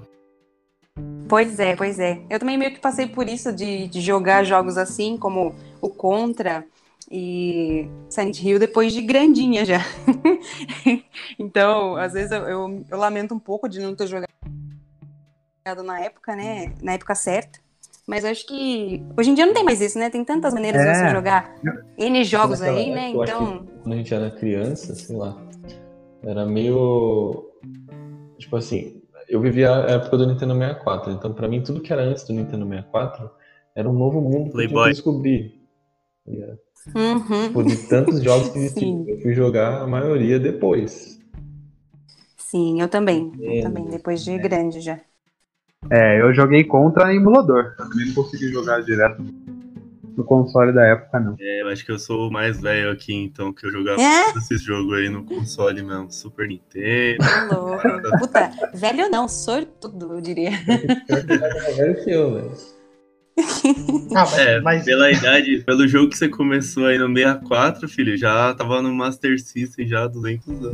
Pois 1.27 1.59
é, 1.59 1.75
pois 1.75 1.99
é. 1.99 2.21
Eu 2.29 2.39
também 2.39 2.57
meio 2.57 2.73
que 2.73 2.79
passei 2.79 3.05
por 3.05 3.27
isso 3.27 3.51
de, 3.51 3.89
de 3.89 3.99
jogar 3.99 4.45
jogos 4.45 4.77
assim, 4.77 5.17
como 5.17 5.53
o 5.81 5.89
Contra 5.89 6.63
e 7.09 7.89
Silent 8.09 8.41
Hill, 8.41 8.59
depois 8.59 8.93
de 8.93 9.01
grandinha 9.01 9.63
já. 9.63 9.79
então, 11.39 11.95
às 11.95 12.13
vezes 12.13 12.31
eu, 12.31 12.41
eu, 12.43 12.85
eu, 12.89 12.97
lamento 12.97 13.33
um 13.33 13.39
pouco 13.39 13.69
de 13.69 13.79
não 13.79 13.95
ter 13.95 14.07
jogado 14.07 14.27
na 15.83 15.99
época, 16.01 16.35
né? 16.35 16.73
Na 16.81 16.93
época 16.93 17.15
certa. 17.15 17.59
Mas 18.05 18.23
acho 18.23 18.45
que 18.45 19.03
hoje 19.17 19.31
em 19.31 19.33
dia 19.33 19.45
não 19.45 19.53
tem 19.53 19.63
mais 19.63 19.81
isso, 19.81 19.99
né? 19.99 20.09
Tem 20.09 20.23
tantas 20.23 20.53
maneiras 20.53 20.81
é. 20.81 20.91
de 20.91 20.97
você 20.97 21.09
jogar 21.09 21.55
N 21.97 22.23
jogos 22.23 22.61
aí, 22.61 22.89
né? 22.89 23.09
Então. 23.09 23.65
Quando 23.83 23.93
a 23.93 23.97
gente 23.97 24.13
era 24.13 24.31
criança, 24.31 24.95
sei 24.95 25.15
lá, 25.15 25.37
era 26.23 26.45
meio. 26.45 27.51
Tipo 28.37 28.55
assim, 28.55 29.01
eu 29.27 29.41
vivia 29.41 29.73
a 29.73 29.91
época 29.91 30.17
do 30.17 30.27
Nintendo 30.27 30.53
64, 30.53 31.11
então 31.11 31.33
para 31.33 31.47
mim 31.47 31.61
tudo 31.61 31.81
que 31.81 31.91
era 31.91 32.03
antes 32.03 32.23
do 32.23 32.33
Nintendo 32.33 32.65
64 32.65 33.29
era 33.75 33.89
um 33.89 33.93
novo 33.93 34.21
mundo 34.21 34.51
que 34.51 34.73
eu 34.73 34.83
descobrir. 34.85 35.61
Uhum. 36.95 37.53
Por 37.53 37.65
de 37.65 37.77
tantos 37.87 38.21
jogos 38.23 38.49
que 38.49 38.65
eu 39.07 39.21
fui 39.21 39.33
jogar 39.33 39.81
a 39.81 39.87
maioria 39.87 40.39
depois. 40.39 41.19
Sim, 42.37 42.81
eu 42.81 42.87
também. 42.87 43.31
Eu 43.39 43.61
também, 43.61 43.85
depois 43.85 44.23
de 44.23 44.37
grande 44.37 44.79
já. 44.79 44.99
É, 45.89 46.21
eu 46.21 46.33
joguei 46.33 46.63
contra 46.63 47.13
emulador. 47.13 47.75
Também 47.77 48.07
não 48.07 48.13
consegui 48.13 48.47
jogar 48.49 48.81
direto 48.81 49.21
no 50.17 50.23
console 50.23 50.73
da 50.73 50.83
época, 50.85 51.19
não. 51.19 51.35
É, 51.39 51.61
eu 51.61 51.67
acho 51.67 51.85
que 51.85 51.91
eu 51.91 51.99
sou 51.99 52.27
o 52.27 52.31
mais 52.31 52.59
velho 52.59 52.91
aqui, 52.91 53.13
então, 53.13 53.53
que 53.53 53.67
eu 53.67 53.71
jogava 53.71 54.01
é? 54.01 54.31
esses 54.37 54.63
jogos 54.63 54.97
aí 54.97 55.09
no 55.09 55.23
console 55.23 55.83
mesmo. 55.83 56.11
Super 56.11 56.47
Nintendo. 56.47 57.23
Louco. 57.51 58.17
Puta, 58.19 58.51
velho 58.73 59.09
não, 59.09 59.27
sortudo, 59.27 60.13
eu 60.13 60.21
diria. 60.21 60.51
É 61.09 61.73
velho 61.73 62.03
que 62.03 62.11
eu, 62.11 62.33
velho. 62.33 62.76
Ah, 64.15 64.21
mas, 64.21 64.37
é, 64.39 64.61
mas... 64.61 64.85
pela 64.85 65.11
idade, 65.11 65.59
pelo 65.59 65.87
jogo 65.87 66.09
que 66.09 66.17
você 66.17 66.27
começou 66.27 66.87
aí 66.87 66.97
no 66.97 67.07
64, 67.07 67.87
filho, 67.87 68.17
já 68.17 68.53
tava 68.55 68.81
no 68.81 68.91
Master 68.93 69.39
System 69.39 69.87
já 69.87 70.03
há 70.03 70.07
200 70.07 70.47
anos. 70.47 70.73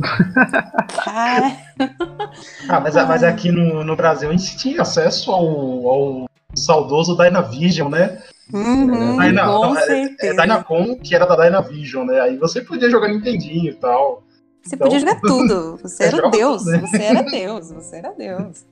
ah, 2.68 2.80
mas, 2.80 2.94
mas 2.94 3.22
aqui 3.22 3.50
no, 3.50 3.84
no 3.84 3.94
Brasil 3.94 4.30
a 4.30 4.32
gente 4.32 4.56
tinha 4.56 4.80
acesso 4.80 5.30
ao, 5.30 5.86
ao 5.86 6.30
saudoso 6.54 7.16
Dynavision, 7.16 7.90
né? 7.90 8.22
Uhum, 8.52 9.18
Dyna, 9.18 9.44
com 9.44 9.74
não, 9.74 9.78
é, 9.78 10.16
é 10.20 10.32
Dynacon, 10.32 10.96
que 10.96 11.14
era 11.14 11.26
da 11.26 11.36
Dynavision, 11.36 12.06
né? 12.06 12.20
Aí 12.20 12.36
você 12.36 12.60
podia 12.60 12.90
jogar 12.90 13.08
Nintendinho 13.08 13.70
e 13.70 13.74
tal. 13.74 14.23
Você 14.64 14.76
então, 14.76 14.86
podia 14.86 15.00
jogar 15.00 15.20
tudo. 15.20 15.78
Você 15.82 16.04
era 16.04 16.30
Deus. 16.30 16.64
Né? 16.64 16.78
Você 16.78 17.02
era 17.02 17.22
Deus. 17.22 17.70
Você 17.70 17.96
era 17.96 18.12
Deus. 18.12 18.64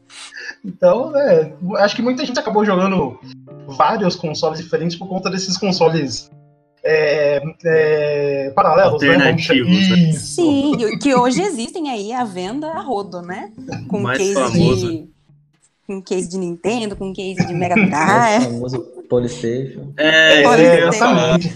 Então, 0.64 1.10
né, 1.10 1.52
acho 1.78 1.96
que 1.96 2.02
muita 2.02 2.24
gente 2.24 2.38
acabou 2.38 2.64
jogando 2.64 3.18
vários 3.68 4.16
consoles 4.16 4.58
diferentes 4.60 4.96
por 4.96 5.06
conta 5.06 5.30
desses 5.30 5.56
consoles 5.58 6.30
é, 6.84 7.42
é, 7.64 8.52
paralelos, 8.54 9.02
né? 9.02 9.14
Alternativos, 9.14 9.88
né? 9.90 10.12
Sim, 10.12 10.98
que 11.00 11.14
hoje 11.14 11.42
existem 11.42 11.90
aí 11.90 12.12
à 12.12 12.24
venda 12.24 12.68
a 12.68 12.80
rodo, 12.80 13.22
né? 13.22 13.52
Com 13.88 14.04
case 14.04 14.34
famoso. 14.34 14.90
de 14.90 15.12
com 15.86 16.00
case 16.00 16.28
de 16.28 16.38
Nintendo, 16.38 16.96
com 16.96 17.12
case 17.12 17.46
de 17.46 17.52
Mega 17.52 17.74
Drive. 17.86 18.46
O 18.46 18.50
famoso 18.52 18.80
Polystation. 19.08 19.92
É, 19.98 20.42
é 20.42 20.88
exatamente. 20.88 21.54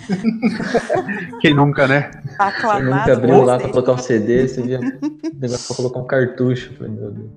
Quem 1.41 1.55
nunca, 1.55 1.89
né? 1.89 2.11
Aclamado. 2.39 2.85
Quem 2.85 2.95
nunca 2.95 3.13
abriu 3.13 3.45
lá 3.45 3.59
pra 3.59 3.69
colocar 3.69 3.93
um 3.93 3.99
CD, 3.99 4.49
você 4.49 4.63
via 4.63 4.79
negócio 4.79 5.67
pra 5.67 5.77
colocar 5.77 6.01
um 6.01 6.07
cartucho. 6.07 6.73
Meu 6.81 7.11
Deus. 7.11 7.31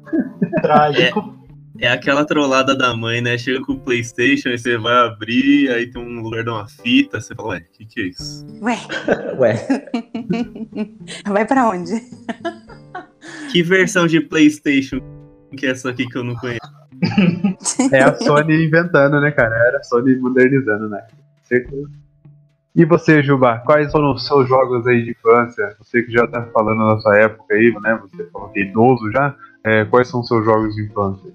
Trágico. 0.62 1.38
É, 1.80 1.86
é 1.86 1.92
aquela 1.92 2.26
trollada 2.26 2.76
da 2.76 2.96
mãe, 2.96 3.22
né? 3.22 3.38
Chega 3.38 3.62
com 3.62 3.74
o 3.74 3.80
Playstation, 3.80 4.50
aí 4.50 4.58
você 4.58 4.78
vai 4.78 5.08
abrir, 5.08 5.70
aí 5.72 5.90
tem 5.90 6.02
um 6.02 6.22
lugar 6.22 6.44
de 6.44 6.50
uma 6.50 6.68
fita, 6.68 7.22
você 7.22 7.34
fala, 7.36 7.50
ué, 7.50 7.58
o 7.60 7.78
que, 7.78 7.86
que 7.86 8.02
é 8.02 8.04
isso? 8.06 8.46
Ué. 8.62 8.78
ué. 9.38 9.90
Vai 11.28 11.46
pra 11.46 11.70
onde? 11.70 11.94
Que 13.52 13.64
versão 13.64 14.08
de 14.08 14.20
Playstation 14.20 15.00
que 15.56 15.66
é 15.66 15.72
essa 15.72 15.90
aqui 15.90 16.08
que 16.08 16.18
eu 16.18 16.24
não 16.24 16.36
conheço? 16.36 16.60
é 17.92 18.04
a 18.04 18.16
Sony 18.16 18.66
inventando, 18.66 19.20
né, 19.22 19.32
cara? 19.32 19.56
Era 19.68 19.78
a 19.80 19.84
Sony 19.84 20.16
modernizando, 20.16 20.90
né? 20.90 21.06
Certeza. 21.44 21.90
E 22.76 22.86
você, 22.86 23.24
Juba, 23.24 23.60
quais 23.60 23.92
foram 23.92 24.14
os 24.14 24.26
seus 24.26 24.48
jogos 24.48 24.86
aí 24.86 25.04
de 25.04 25.12
infância? 25.12 25.76
Você 25.80 26.04
que 26.04 26.12
já 26.12 26.28
tá 26.28 26.46
falando 26.54 26.78
na 26.78 27.00
sua 27.00 27.18
época 27.18 27.54
aí, 27.54 27.74
né? 27.82 28.00
Você 28.02 28.26
falou 28.26 28.50
que 28.50 28.60
é 28.60 28.64
idoso 28.64 29.12
já. 29.12 29.36
É, 29.64 29.86
quais 29.86 30.08
são 30.08 30.22
os 30.22 30.28
seus 30.28 30.46
jogos 30.46 30.76
de 30.76 30.84
infância? 30.84 31.34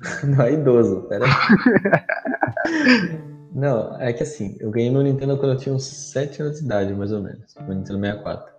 Não 0.26 0.44
é 0.44 0.52
idoso, 0.52 1.02
pera 1.08 1.24
Não, 3.54 3.98
é 3.98 4.12
que 4.12 4.22
assim, 4.22 4.56
eu 4.60 4.70
ganhei 4.70 4.90
meu 4.90 5.02
Nintendo 5.02 5.38
quando 5.38 5.52
eu 5.52 5.58
tinha 5.58 5.74
uns 5.74 5.86
7 5.86 6.42
anos 6.42 6.58
de 6.58 6.66
idade, 6.66 6.92
mais 6.92 7.12
ou 7.12 7.22
menos. 7.22 7.54
Meu 7.60 7.74
Nintendo 7.74 8.00
64. 8.00 8.54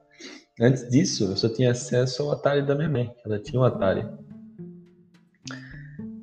Antes 0.59 0.89
disso, 0.89 1.25
eu 1.25 1.35
só 1.35 1.49
tinha 1.49 1.71
acesso 1.71 2.23
ao 2.23 2.31
Atari 2.31 2.65
da 2.65 2.73
minha 2.73 2.89
mãe. 2.89 3.11
Ela 3.23 3.37
tinha 3.37 3.61
um 3.61 3.63
Atari. 3.63 4.03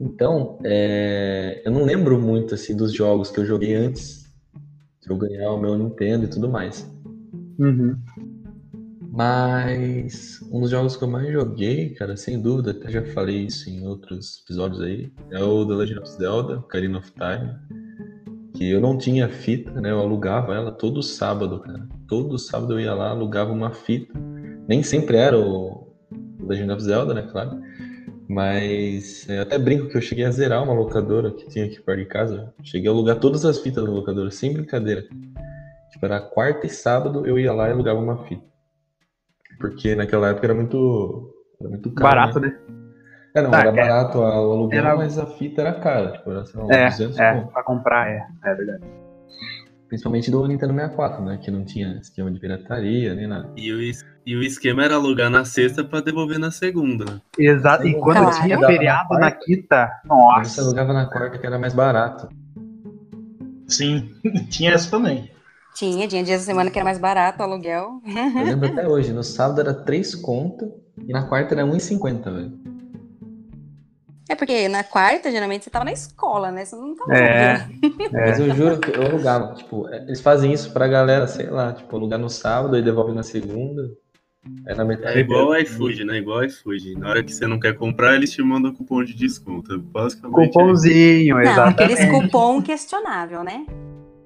Então, 0.00 0.59
é, 0.64 1.62
eu 1.64 1.71
não 1.71 1.85
lembro 1.85 2.19
muito 2.19 2.55
assim 2.55 2.76
dos 2.76 2.93
jogos 2.93 3.31
que 3.31 3.38
eu 3.38 3.47
joguei 3.47 3.76
antes 3.76 4.24
de 5.04 5.11
eu 5.11 5.16
ganhar 5.16 5.50
o 5.52 5.61
meu 5.61 5.76
Nintendo 5.76 6.25
e 6.25 6.28
tudo 6.28 6.49
mais. 6.49 6.90
Uhum. 7.58 7.96
Mas 9.12 10.40
um 10.50 10.61
dos 10.61 10.70
jogos 10.70 10.96
que 10.96 11.04
eu 11.04 11.08
mais 11.08 11.32
joguei, 11.32 11.90
cara, 11.90 12.16
sem 12.16 12.40
dúvida, 12.40 12.73
até 12.73 12.90
já 12.90 13.04
falei 13.12 13.46
isso 13.46 13.70
em 13.70 13.87
outros 13.87 14.42
episódios 14.42 14.80
aí, 14.80 15.12
é 15.30 15.40
o 15.40 15.64
The 15.64 15.75
Legend 15.75 16.00
of 16.00 16.11
Zelda, 16.11 16.58
Ocarina 16.58 16.99
of 16.99 17.12
Time. 17.12 17.54
Que 18.54 18.70
eu 18.70 18.80
não 18.80 18.99
tinha 18.99 19.28
fita, 19.28 19.80
né? 19.80 19.90
Eu 19.90 20.00
alugava 20.00 20.54
ela 20.54 20.73
todo 20.73 21.02
sábado, 21.02 21.61
cara. 21.61 21.88
Todo 22.08 22.38
sábado 22.38 22.73
eu 22.75 22.80
ia 22.80 22.94
lá, 22.94 23.11
alugava 23.11 23.52
uma 23.52 23.73
fita. 23.73 24.12
Nem 24.66 24.82
sempre 24.82 25.16
era 25.16 25.38
o 25.38 25.92
Legend 26.40 26.73
of 26.73 26.82
Zelda, 26.82 27.14
né? 27.14 27.23
Claro. 27.23 27.61
Mas 28.28 29.28
eu 29.28 29.43
até 29.43 29.59
brinco 29.59 29.88
que 29.88 29.97
eu 29.97 30.00
cheguei 30.00 30.25
a 30.25 30.31
zerar 30.31 30.62
uma 30.62 30.73
locadora 30.73 31.31
que 31.31 31.47
tinha 31.49 31.66
aqui 31.66 31.81
perto 31.81 31.99
de 31.99 32.07
casa. 32.07 32.54
Cheguei 32.62 32.88
a 32.88 32.93
alugar 32.93 33.19
todas 33.19 33.45
as 33.45 33.59
fitas 33.59 33.85
da 33.85 33.90
locadora, 33.90 34.31
sem 34.31 34.52
brincadeira. 34.52 35.02
Tipo, 35.90 36.07
era 36.07 36.21
quarta 36.21 36.66
e 36.66 36.71
sábado 36.71 37.26
eu 37.26 37.38
ia 37.38 37.52
lá 37.52 37.69
e 37.69 37.73
alugava 37.73 38.00
uma 38.00 38.25
fita. 38.25 38.45
Porque 39.61 39.95
naquela 39.95 40.28
época 40.31 40.47
era 40.47 40.54
muito, 40.54 41.35
era 41.61 41.69
muito 41.69 41.93
caro. 41.93 42.16
Barato, 42.16 42.40
né? 42.40 42.49
né? 42.49 42.59
É, 43.35 43.43
não, 43.43 43.50
tá, 43.50 43.61
era 43.61 43.69
é, 43.69 43.73
barato 43.73 44.19
o 44.19 44.23
aluguel, 44.23 44.78
era... 44.78 44.97
mas 44.97 45.19
a 45.19 45.26
fita 45.26 45.61
era 45.61 45.73
cara. 45.81 46.12
Tipo, 46.12 46.31
era, 46.31 46.47
sei 46.47 46.61
lá, 46.61 46.75
é, 46.75 46.88
200 46.88 47.19
é, 47.19 47.40
pra 47.52 47.62
comprar, 47.62 48.09
é, 48.09 48.26
é 48.45 48.54
verdade. 48.54 48.85
Principalmente 49.88 50.31
do 50.31 50.47
Nintendo 50.47 50.73
64, 50.73 51.25
né? 51.25 51.38
Que 51.43 51.50
não 51.50 51.64
tinha 51.64 51.99
esquema 51.99 52.31
de 52.31 52.40
pirataria, 52.40 53.14
nem 53.14 53.26
nada. 53.26 53.52
E 53.57 53.73
o 53.73 53.81
e 54.26 54.35
o 54.35 54.43
esquema 54.43 54.85
era 54.85 54.95
alugar 54.95 55.28
na 55.28 55.45
sexta 55.45 55.85
para 55.85 56.00
devolver 56.00 56.38
na 56.38 56.50
segunda. 56.50 57.21
Exato. 57.38 57.87
E 57.87 57.95
quando 57.95 58.19
claro. 58.19 58.43
tinha 58.43 58.59
feriado 58.59 59.14
na, 59.14 59.21
na 59.21 59.31
quinta, 59.31 60.00
nossa. 60.04 60.50
Você 60.50 60.61
alugava 60.61 60.93
na 60.93 61.07
quarta 61.07 61.38
que 61.38 61.47
era 61.47 61.59
mais 61.59 61.75
barato. 61.75 62.28
Sim, 63.69 64.14
tinha 64.50 64.73
essa 64.73 64.90
também. 64.90 65.31
Tinha, 65.75 66.07
tinha 66.07 66.23
dias 66.23 66.40
da 66.40 66.47
semana 66.47 66.71
que 66.71 66.78
era 66.78 66.85
mais 66.85 66.99
barato 66.99 67.40
o 67.40 67.45
aluguel. 67.45 68.00
Eu 68.07 68.45
lembro 68.45 68.69
até 68.69 68.88
hoje, 68.88 69.12
no 69.12 69.25
sábado 69.25 69.61
era 69.61 69.75
3 69.75 70.14
conto 70.14 70.73
e 71.07 71.12
na 71.12 71.26
quarta 71.26 71.54
era 71.54 71.64
1,50, 71.64 72.33
velho. 72.33 72.64
É 74.28 74.35
porque 74.35 74.69
na 74.69 74.83
quarta, 74.83 75.31
geralmente, 75.31 75.64
você 75.64 75.71
tava 75.71 75.85
na 75.85 75.93
escola, 75.93 76.50
né? 76.50 76.64
Você 76.64 76.76
não 76.76 76.97
tava 76.97 77.14
é, 77.14 77.19
é. 77.23 77.69
Mas 78.11 78.40
eu 78.40 78.54
juro 78.54 78.78
que 78.81 78.97
eu 78.97 79.02
alugava. 79.02 79.54
Tipo, 79.54 79.87
eles 79.88 80.21
fazem 80.21 80.50
isso 80.50 80.73
pra 80.73 80.88
galera, 80.88 81.26
sei 81.26 81.50
lá, 81.50 81.75
tipo, 81.75 81.95
alugar 81.95 82.19
no 82.19 82.31
sábado 82.31 82.78
e 82.78 82.83
devolve 82.83 83.12
na 83.12 83.23
segunda. 83.23 83.90
É, 84.67 84.75
na 84.75 84.85
metade 84.85 85.19
é 85.19 85.21
igual 85.21 85.49
o 85.49 85.57
iFood, 85.57 86.05
né? 86.05 86.19
Igual 86.19 86.45
iFood. 86.45 86.99
Na 86.99 87.11
hora 87.11 87.23
que 87.23 87.33
você 87.33 87.47
não 87.47 87.59
quer 87.59 87.75
comprar, 87.75 88.15
eles 88.15 88.31
te 88.31 88.43
mandam 88.43 88.75
cupom 88.75 89.03
de 89.03 89.15
desconto. 89.15 89.79
Basicamente. 89.79 90.49
Cupomzinho, 90.49 91.39
é. 91.39 91.43
exatamente. 91.43 91.77
Não, 91.77 91.85
aqueles 91.85 92.11
cupom 92.11 92.63
questionável, 92.63 93.43
né? 93.43 93.67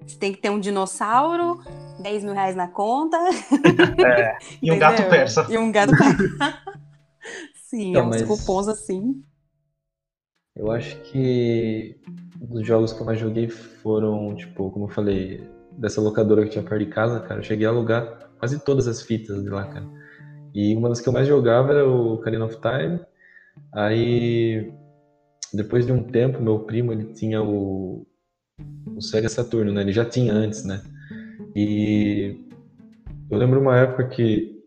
Você 0.06 0.18
tem 0.18 0.32
que 0.32 0.40
ter 0.40 0.50
um 0.50 0.58
dinossauro, 0.58 1.60
10 2.02 2.24
mil 2.24 2.32
reais 2.32 2.56
na 2.56 2.68
conta. 2.68 3.18
É. 3.98 4.38
e 4.62 4.72
um 4.72 4.78
gato 4.78 5.02
persa. 5.08 5.46
E 5.50 5.58
um 5.58 5.70
gato 5.70 5.96
persa. 5.96 6.58
Sim, 7.68 7.90
então, 7.90 8.08
uns 8.08 8.22
mas... 8.22 8.22
cupons 8.22 8.68
assim. 8.68 9.22
Eu 10.56 10.70
acho 10.72 10.96
que 11.02 11.96
os 12.50 12.66
jogos 12.66 12.92
que 12.92 13.00
eu 13.00 13.06
mais 13.06 13.18
joguei 13.18 13.48
foram, 13.48 14.34
tipo, 14.34 14.70
como 14.70 14.86
eu 14.86 14.88
falei, 14.88 15.46
dessa 15.72 16.00
locadora 16.00 16.44
que 16.44 16.50
tinha 16.50 16.64
perto 16.64 16.84
de 16.84 16.90
casa, 16.90 17.20
cara. 17.20 17.40
Eu 17.40 17.44
cheguei 17.44 17.66
a 17.66 17.70
alugar 17.70 18.30
quase 18.38 18.58
todas 18.64 18.88
as 18.88 19.02
fitas 19.02 19.42
de 19.42 19.48
lá, 19.50 19.64
cara. 19.64 19.86
E 20.54 20.74
uma 20.74 20.88
das 20.88 21.00
que 21.00 21.08
eu 21.08 21.12
mais 21.12 21.26
jogava 21.26 21.72
era 21.72 21.88
o 21.88 22.14
Ocarina 22.14 22.44
of 22.44 22.56
Time. 22.60 23.00
Aí, 23.72 24.72
depois 25.52 25.86
de 25.86 25.92
um 25.92 26.02
tempo, 26.02 26.42
meu 26.42 26.60
primo, 26.60 26.92
ele 26.92 27.12
tinha 27.12 27.42
o, 27.42 28.06
o 28.86 29.00
Sega 29.00 29.28
Saturno, 29.28 29.72
né? 29.72 29.82
Ele 29.82 29.92
já 29.92 30.04
tinha 30.04 30.32
antes, 30.32 30.64
né? 30.64 30.82
E 31.54 32.36
eu 33.30 33.38
lembro 33.38 33.60
uma 33.60 33.76
época 33.76 34.08
que 34.08 34.58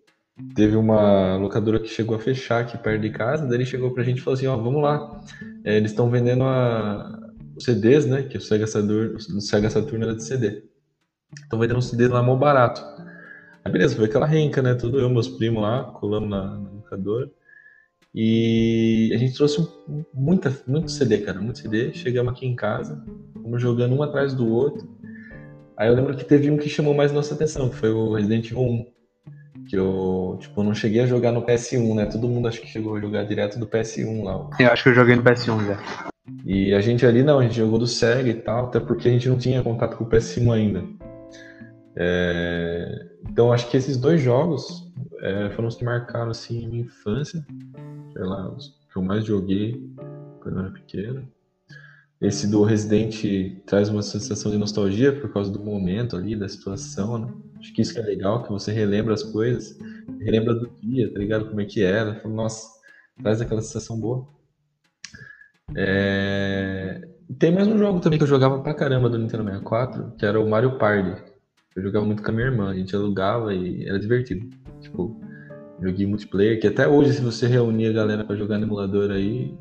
teve 0.56 0.76
uma 0.76 1.36
locadora 1.38 1.80
que 1.80 1.88
chegou 1.88 2.16
a 2.16 2.20
fechar 2.20 2.62
aqui 2.62 2.78
perto 2.78 3.02
de 3.02 3.12
casa, 3.12 3.46
daí 3.46 3.58
ele 3.58 3.66
chegou 3.66 3.92
pra 3.92 4.04
gente 4.04 4.20
e 4.20 4.22
falou 4.22 4.36
assim, 4.38 4.48
ó, 4.48 4.56
oh, 4.56 4.64
vamos 4.64 4.82
lá, 4.82 5.22
é, 5.64 5.78
eles 5.78 5.92
estão 5.92 6.10
vendendo 6.10 6.44
a, 6.44 7.32
os 7.56 7.64
CDs, 7.64 8.06
né? 8.06 8.24
Que 8.24 8.38
o 8.38 8.42
Sega 8.42 8.68
Saturn, 8.68 9.16
o 9.16 9.42
Sega 9.42 9.70
Saturn 9.70 10.04
era 10.04 10.16
de 10.16 10.24
CD. 10.24 10.64
Estão 11.44 11.60
vendendo 11.60 11.78
um 11.78 11.82
CD 11.82 12.08
lá 12.08 12.22
mó 12.22 12.36
barato. 12.36 12.84
Aí 13.64 13.72
beleza, 13.72 13.96
foi 13.96 14.06
aquela 14.06 14.26
renca, 14.26 14.62
né? 14.62 14.74
Tudo 14.74 15.00
eu, 15.00 15.10
meus 15.10 15.28
primos 15.28 15.62
lá, 15.62 15.84
colando 15.84 16.28
na, 16.28 16.58
na 16.58 16.70
locadora. 16.70 17.30
E 18.14 19.12
a 19.14 19.18
gente 19.18 19.36
trouxe 19.36 19.62
um, 19.62 20.04
muita, 20.14 20.54
muito 20.68 20.92
CD, 20.92 21.20
cara, 21.20 21.40
muito 21.40 21.60
CD. 21.60 21.94
Chegamos 21.94 22.34
aqui 22.34 22.46
em 22.46 22.56
casa, 22.56 23.04
fomos 23.42 23.62
jogando 23.62 23.96
um 23.96 24.04
atrás 24.04 24.34
do 24.34 24.48
outro. 24.52 24.88
Aí 25.78 25.88
eu 25.88 25.96
lembro 25.96 26.16
que 26.16 26.26
teve 26.26 26.52
um 26.52 26.58
que 26.58 26.68
chamou 26.68 26.94
mais 26.94 27.12
nossa 27.12 27.34
atenção, 27.34 27.70
que 27.70 27.76
foi 27.76 27.90
o 27.90 28.14
Resident 28.14 28.46
Evil 28.52 28.62
1. 28.62 28.86
Que 29.70 29.78
eu, 29.78 30.38
tipo, 30.40 30.62
não 30.64 30.74
cheguei 30.74 31.02
a 31.02 31.06
jogar 31.06 31.32
no 31.32 31.44
PS1, 31.44 31.96
né? 31.96 32.06
Todo 32.06 32.28
mundo 32.28 32.48
acho 32.48 32.60
que 32.60 32.68
chegou 32.68 32.96
a 32.96 33.00
jogar 33.00 33.24
direto 33.24 33.58
do 33.58 33.68
PS1 33.68 34.24
lá. 34.24 34.50
Eu 34.60 34.70
acho 34.70 34.84
que 34.84 34.90
eu 34.90 34.94
joguei 34.94 35.16
no 35.16 35.24
PS1 35.24 35.68
já. 35.68 36.12
E 36.46 36.74
a 36.74 36.82
gente 36.82 37.06
ali 37.06 37.24
não, 37.24 37.40
a 37.40 37.44
gente 37.44 37.56
jogou 37.56 37.80
do 37.80 37.88
Sega 37.88 38.30
e 38.30 38.34
tal, 38.34 38.66
até 38.66 38.80
porque 38.80 39.08
a 39.08 39.12
gente 39.12 39.30
não 39.30 39.38
tinha 39.38 39.64
contato 39.64 39.96
com 39.96 40.04
o 40.04 40.10
PS1 40.10 40.54
ainda. 40.54 40.84
É... 41.96 43.08
Então 43.30 43.52
acho 43.52 43.70
que 43.70 43.78
esses 43.78 43.98
dois 43.98 44.22
jogos 44.22 44.92
é, 45.22 45.50
foram 45.52 45.68
os 45.68 45.76
que 45.76 45.84
marcaram 45.84 46.32
assim 46.32 46.68
minha 46.68 46.84
infância, 46.84 47.46
sei 48.14 48.24
lá, 48.24 48.50
os 48.50 48.70
que 48.92 48.98
eu 48.98 49.02
mais 49.02 49.26
joguei 49.26 49.90
quando 50.42 50.58
eu 50.58 50.64
era 50.66 50.72
pequeno. 50.72 51.28
Esse 52.20 52.48
do 52.48 52.64
Resident 52.64 53.64
traz 53.66 53.90
uma 53.90 54.04
sensação 54.04 54.52
de 54.52 54.58
nostalgia 54.58 55.12
por 55.12 55.34
causa 55.34 55.52
do 55.52 55.60
momento 55.60 56.16
ali, 56.16 56.36
da 56.36 56.48
situação, 56.48 57.18
né? 57.18 57.34
Acho 57.60 57.74
que 57.74 57.82
isso 57.82 57.94
que 57.94 58.00
é 58.00 58.04
legal, 58.04 58.44
que 58.44 58.50
você 58.50 58.72
relembra 58.72 59.14
as 59.14 59.24
coisas, 59.24 59.78
relembra 60.20 60.54
do 60.54 60.70
dia, 60.82 61.12
tá 61.12 61.18
ligado? 61.18 61.48
Como 61.48 61.62
é 61.62 61.66
que 61.66 61.84
era. 61.84 62.16
Fala, 62.16 62.34
Nossa, 62.34 62.68
traz 63.22 63.42
aquela 63.42 63.62
sensação 63.62 64.00
boa. 64.00 64.28
É... 65.76 67.08
Tem 67.40 67.52
mais 67.52 67.68
um 67.68 67.78
jogo 67.78 68.00
também 68.00 68.20
que 68.20 68.24
eu 68.24 68.28
jogava 68.28 68.60
pra 68.60 68.74
caramba 68.74 69.10
do 69.10 69.18
Nintendo 69.18 69.44
64, 69.44 70.12
que 70.18 70.26
era 70.26 70.40
o 70.40 70.48
Mario 70.48 70.78
Party. 70.78 71.31
Eu 71.76 71.82
jogava 71.84 72.06
muito 72.06 72.22
com 72.22 72.30
a 72.30 72.34
minha 72.34 72.48
irmã, 72.48 72.70
a 72.72 72.74
gente 72.76 72.96
alugava 72.96 73.54
e 73.54 73.88
era 73.88 74.00
divertido. 74.00 74.50
Tipo, 74.82 75.16
joguei 75.82 76.06
multiplayer, 76.06 76.60
que 76.60 76.68
até 76.68 76.88
hoje, 76.88 77.14
se 77.14 77.22
você 77.22 77.48
reunir 77.48 77.88
a 77.88 77.94
galera 77.94 78.24
pra 78.26 78.36
jogar 78.36 78.58
no 78.58 78.66
emulador 78.66 79.10
aí, 79.12 79.56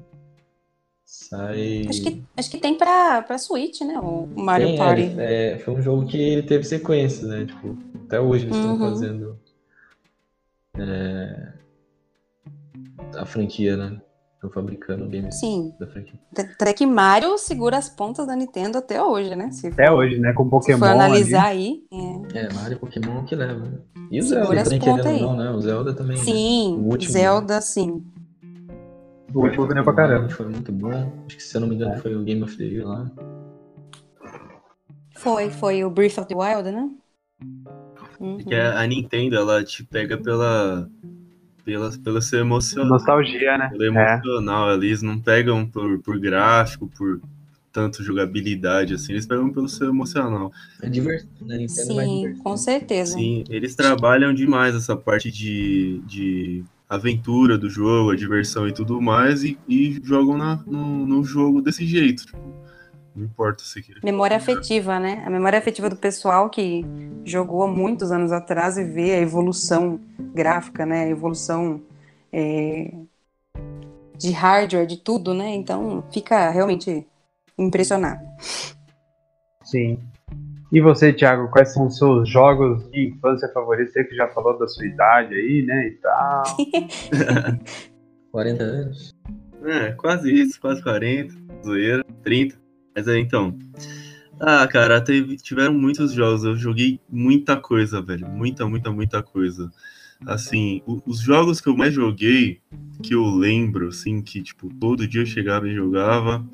sai. 1.04 1.82
Acho 1.88 2.02
que, 2.02 2.22
acho 2.36 2.50
que 2.50 2.58
tem 2.58 2.76
pra, 2.76 3.22
pra 3.22 3.38
Switch, 3.38 3.80
né? 3.82 3.98
O 4.00 4.26
Mario 4.26 4.68
Tem, 4.68 4.78
Party. 4.78 5.02
é, 5.18 5.52
é, 5.52 5.58
foi 5.58 5.74
um 5.74 5.82
jogo 5.82 6.06
que 6.06 6.18
ele 6.20 6.42
teve 6.42 6.64
sequências, 6.64 7.28
né? 7.28 7.46
Tipo, 7.46 7.78
até 8.06 8.20
hoje 8.20 8.46
eles 8.46 8.56
estão 8.56 8.72
Uhum. 8.72 8.78
fazendo 8.80 9.38
é, 10.76 11.52
a 13.16 13.24
franquia, 13.24 13.76
né? 13.76 14.00
Estão 14.40 14.48
fabricando 14.50 15.04
games 15.06 15.38
Sim. 15.38 15.74
da 15.78 15.86
franquia. 15.86 16.18
Até 16.58 16.72
que 16.72 16.86
Mario 16.86 17.36
segura 17.36 17.76
as 17.76 17.90
pontas 17.90 18.26
da 18.26 18.34
Nintendo 18.34 18.78
até 18.78 19.02
hoje, 19.02 19.36
né? 19.36 19.50
Se 19.50 19.66
Até 19.66 19.92
hoje, 19.92 20.18
né? 20.18 20.32
Com 20.32 20.44
se 20.44 20.50
Pokémon. 20.50 20.78
for 20.78 20.86
ali. 20.86 20.94
analisar 20.98 21.44
aí. 21.44 21.82
é. 22.32 22.38
É, 22.46 22.52
Mario 22.54 22.78
Pokémon 22.78 23.22
que 23.24 23.34
leva. 23.36 23.60
né? 23.66 23.78
E 24.10 24.18
o 24.18 24.22
Segura 24.22 24.64
Zelda 24.64 24.78
querendo 25.02 25.06
aí. 25.08 25.20
não, 25.20 25.36
né? 25.36 25.50
O 25.50 25.60
Zelda 25.60 25.92
também. 25.92 26.16
né? 26.16 26.24
Sim, 26.24 26.76
O 26.80 26.84
último. 26.90 27.12
Zelda, 27.12 27.60
sim. 27.60 28.02
O 29.34 29.40
último 29.40 29.66
vendeu 29.66 29.84
pra 29.84 29.92
caramba. 29.92 30.30
Foi 30.30 30.46
muito 30.48 30.72
bom. 30.72 30.90
Acho 31.26 31.36
que 31.36 31.42
se 31.42 31.54
eu 31.54 31.60
não 31.60 31.68
me 31.68 31.74
engano 31.74 31.92
É. 31.92 31.98
foi 31.98 32.16
o 32.16 32.24
Game 32.24 32.42
of 32.42 32.56
the 32.56 32.64
Year 32.64 32.88
lá. 32.88 33.10
Foi, 35.16 35.50
foi 35.50 35.84
o 35.84 35.90
Breath 35.90 36.16
of 36.18 36.26
the 36.28 36.34
Wild, 36.34 36.70
né? 36.72 36.88
Uhum. 38.18 38.38
Que 38.38 38.54
a 38.54 38.80
a 38.80 38.86
Nintendo, 38.86 39.36
ela 39.36 39.62
te 39.62 39.84
pega 39.84 40.16
pela, 40.16 40.88
pela, 41.64 41.90
pelo 41.98 42.20
seu 42.20 42.40
emocional. 42.40 42.90
Nostalgia, 42.90 43.58
né? 43.58 43.68
Pelo 43.68 43.84
É. 43.84 43.86
emocional 43.86 44.68
ali, 44.68 44.88
eles 44.88 45.02
não 45.02 45.18
pegam 45.18 45.66
por, 45.66 45.98
por 46.00 46.18
gráfico, 46.18 46.88
por 46.96 47.20
tanto 47.72 48.02
jogabilidade, 48.02 48.94
assim, 48.94 49.12
eles 49.12 49.26
pegam 49.26 49.50
pelo 49.50 49.68
seu 49.68 49.88
emocional. 49.88 50.52
É 50.82 50.88
divertido, 50.88 51.46
né? 51.46 51.56
Nintendo 51.58 52.00
é 52.00 52.04
Sim, 52.04 52.16
divertido. 52.16 52.42
com 52.42 52.56
certeza. 52.56 53.14
Sim, 53.14 53.44
eles 53.48 53.74
trabalham 53.76 54.34
demais 54.34 54.74
essa 54.74 54.96
parte 54.96 55.30
de, 55.30 56.02
de 56.04 56.64
aventura 56.88 57.56
do 57.56 57.70
jogo, 57.70 58.10
a 58.10 58.16
diversão 58.16 58.66
e 58.66 58.72
tudo 58.72 59.00
mais, 59.00 59.44
e, 59.44 59.56
e 59.68 60.00
jogam 60.02 60.36
na, 60.36 60.56
no, 60.66 61.06
no 61.06 61.22
jogo 61.22 61.62
desse 61.62 61.86
jeito. 61.86 62.26
Tipo, 62.26 62.38
não 63.14 63.24
importa 63.24 63.62
se 63.62 63.82
quer. 63.82 63.96
Memória 64.02 64.36
afetiva, 64.36 64.98
né? 64.98 65.22
A 65.24 65.30
memória 65.30 65.58
afetiva 65.58 65.88
do 65.88 65.96
pessoal 65.96 66.50
que 66.50 66.84
jogou 67.24 67.62
há 67.62 67.68
muitos 67.68 68.10
anos 68.10 68.32
atrás 68.32 68.76
e 68.76 68.84
vê 68.84 69.12
a 69.12 69.20
evolução 69.20 70.00
gráfica, 70.34 70.86
né? 70.86 71.10
Evolução 71.10 71.82
é, 72.32 72.92
de 74.16 74.30
hardware, 74.32 74.86
de 74.86 74.96
tudo, 74.96 75.34
né? 75.34 75.54
Então 75.54 76.04
fica 76.12 76.50
realmente 76.50 77.06
impressionado. 77.58 78.20
Sim. 79.64 79.98
E 80.72 80.80
você, 80.80 81.12
Thiago, 81.12 81.48
quais 81.50 81.72
são 81.72 81.86
os 81.86 81.96
seus 81.96 82.28
jogos 82.28 82.88
de 82.90 83.08
infância 83.08 83.48
favoritos? 83.52 83.92
Você 83.92 84.04
que 84.04 84.14
já 84.14 84.28
falou 84.28 84.56
da 84.58 84.68
sua 84.68 84.86
idade 84.86 85.34
aí, 85.34 85.62
né? 85.66 85.88
E 85.88 85.90
tal. 85.92 86.42
40 88.30 88.62
anos. 88.62 89.14
É, 89.64 89.92
quase 89.92 90.32
isso, 90.32 90.60
quase 90.60 90.82
40, 90.82 91.34
zoeira, 91.64 92.04
30. 92.22 92.56
Mas 92.94 93.08
é, 93.08 93.18
então. 93.18 93.58
Ah, 94.40 94.66
cara, 94.68 95.00
teve, 95.00 95.36
tiveram 95.36 95.74
muitos 95.74 96.12
jogos, 96.12 96.44
eu 96.44 96.56
joguei 96.56 97.00
muita 97.08 97.56
coisa, 97.56 98.00
velho. 98.00 98.26
Muita, 98.28 98.66
muita, 98.66 98.90
muita 98.90 99.22
coisa. 99.22 99.70
Assim, 100.26 100.82
os 101.06 101.20
jogos 101.20 101.60
que 101.60 101.68
eu 101.68 101.76
mais 101.76 101.94
joguei, 101.94 102.60
que 103.02 103.14
eu 103.14 103.24
lembro, 103.24 103.88
assim, 103.88 104.20
que, 104.22 104.42
tipo, 104.42 104.68
todo 104.74 105.06
dia 105.06 105.22
eu 105.22 105.26
chegava 105.26 105.66
e 105.68 105.74
jogava, 105.74 106.44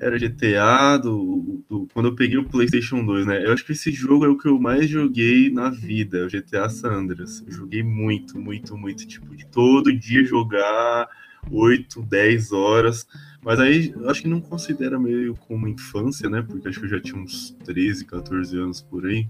era 0.00 0.18
GTA, 0.18 0.96
do, 0.96 1.62
do- 1.70 1.86
quando 1.94 2.06
eu 2.08 2.16
peguei 2.16 2.36
o 2.36 2.44
PlayStation 2.48 3.04
2, 3.04 3.24
né? 3.24 3.44
Eu 3.46 3.52
acho 3.52 3.64
que 3.64 3.70
esse 3.72 3.92
jogo 3.92 4.24
é 4.24 4.28
o 4.28 4.36
que 4.36 4.48
eu 4.48 4.58
mais 4.58 4.88
joguei 4.88 5.48
na 5.48 5.70
vida, 5.70 6.18
é 6.18 6.24
o 6.24 6.28
GTA 6.28 6.68
San 6.68 6.90
Andreas. 6.92 7.42
Eu 7.46 7.52
joguei 7.52 7.82
muito, 7.84 8.36
muito, 8.38 8.76
muito, 8.76 9.06
tipo, 9.06 9.36
de 9.36 9.46
todo 9.46 9.96
dia 9.96 10.24
jogar 10.24 11.08
8, 11.48 12.02
10 12.02 12.50
horas. 12.50 13.06
Mas 13.44 13.60
aí 13.60 13.92
eu 13.96 14.10
acho 14.10 14.22
que 14.22 14.28
não 14.28 14.40
considera 14.40 14.98
meio 14.98 15.36
como 15.36 15.68
infância, 15.68 16.28
né? 16.28 16.42
Porque 16.42 16.66
acho 16.68 16.80
que 16.80 16.86
eu 16.86 16.90
já 16.90 17.00
tinha 17.00 17.20
uns 17.22 17.52
13, 17.64 18.04
14 18.04 18.58
anos 18.58 18.80
por 18.82 19.06
aí. 19.06 19.28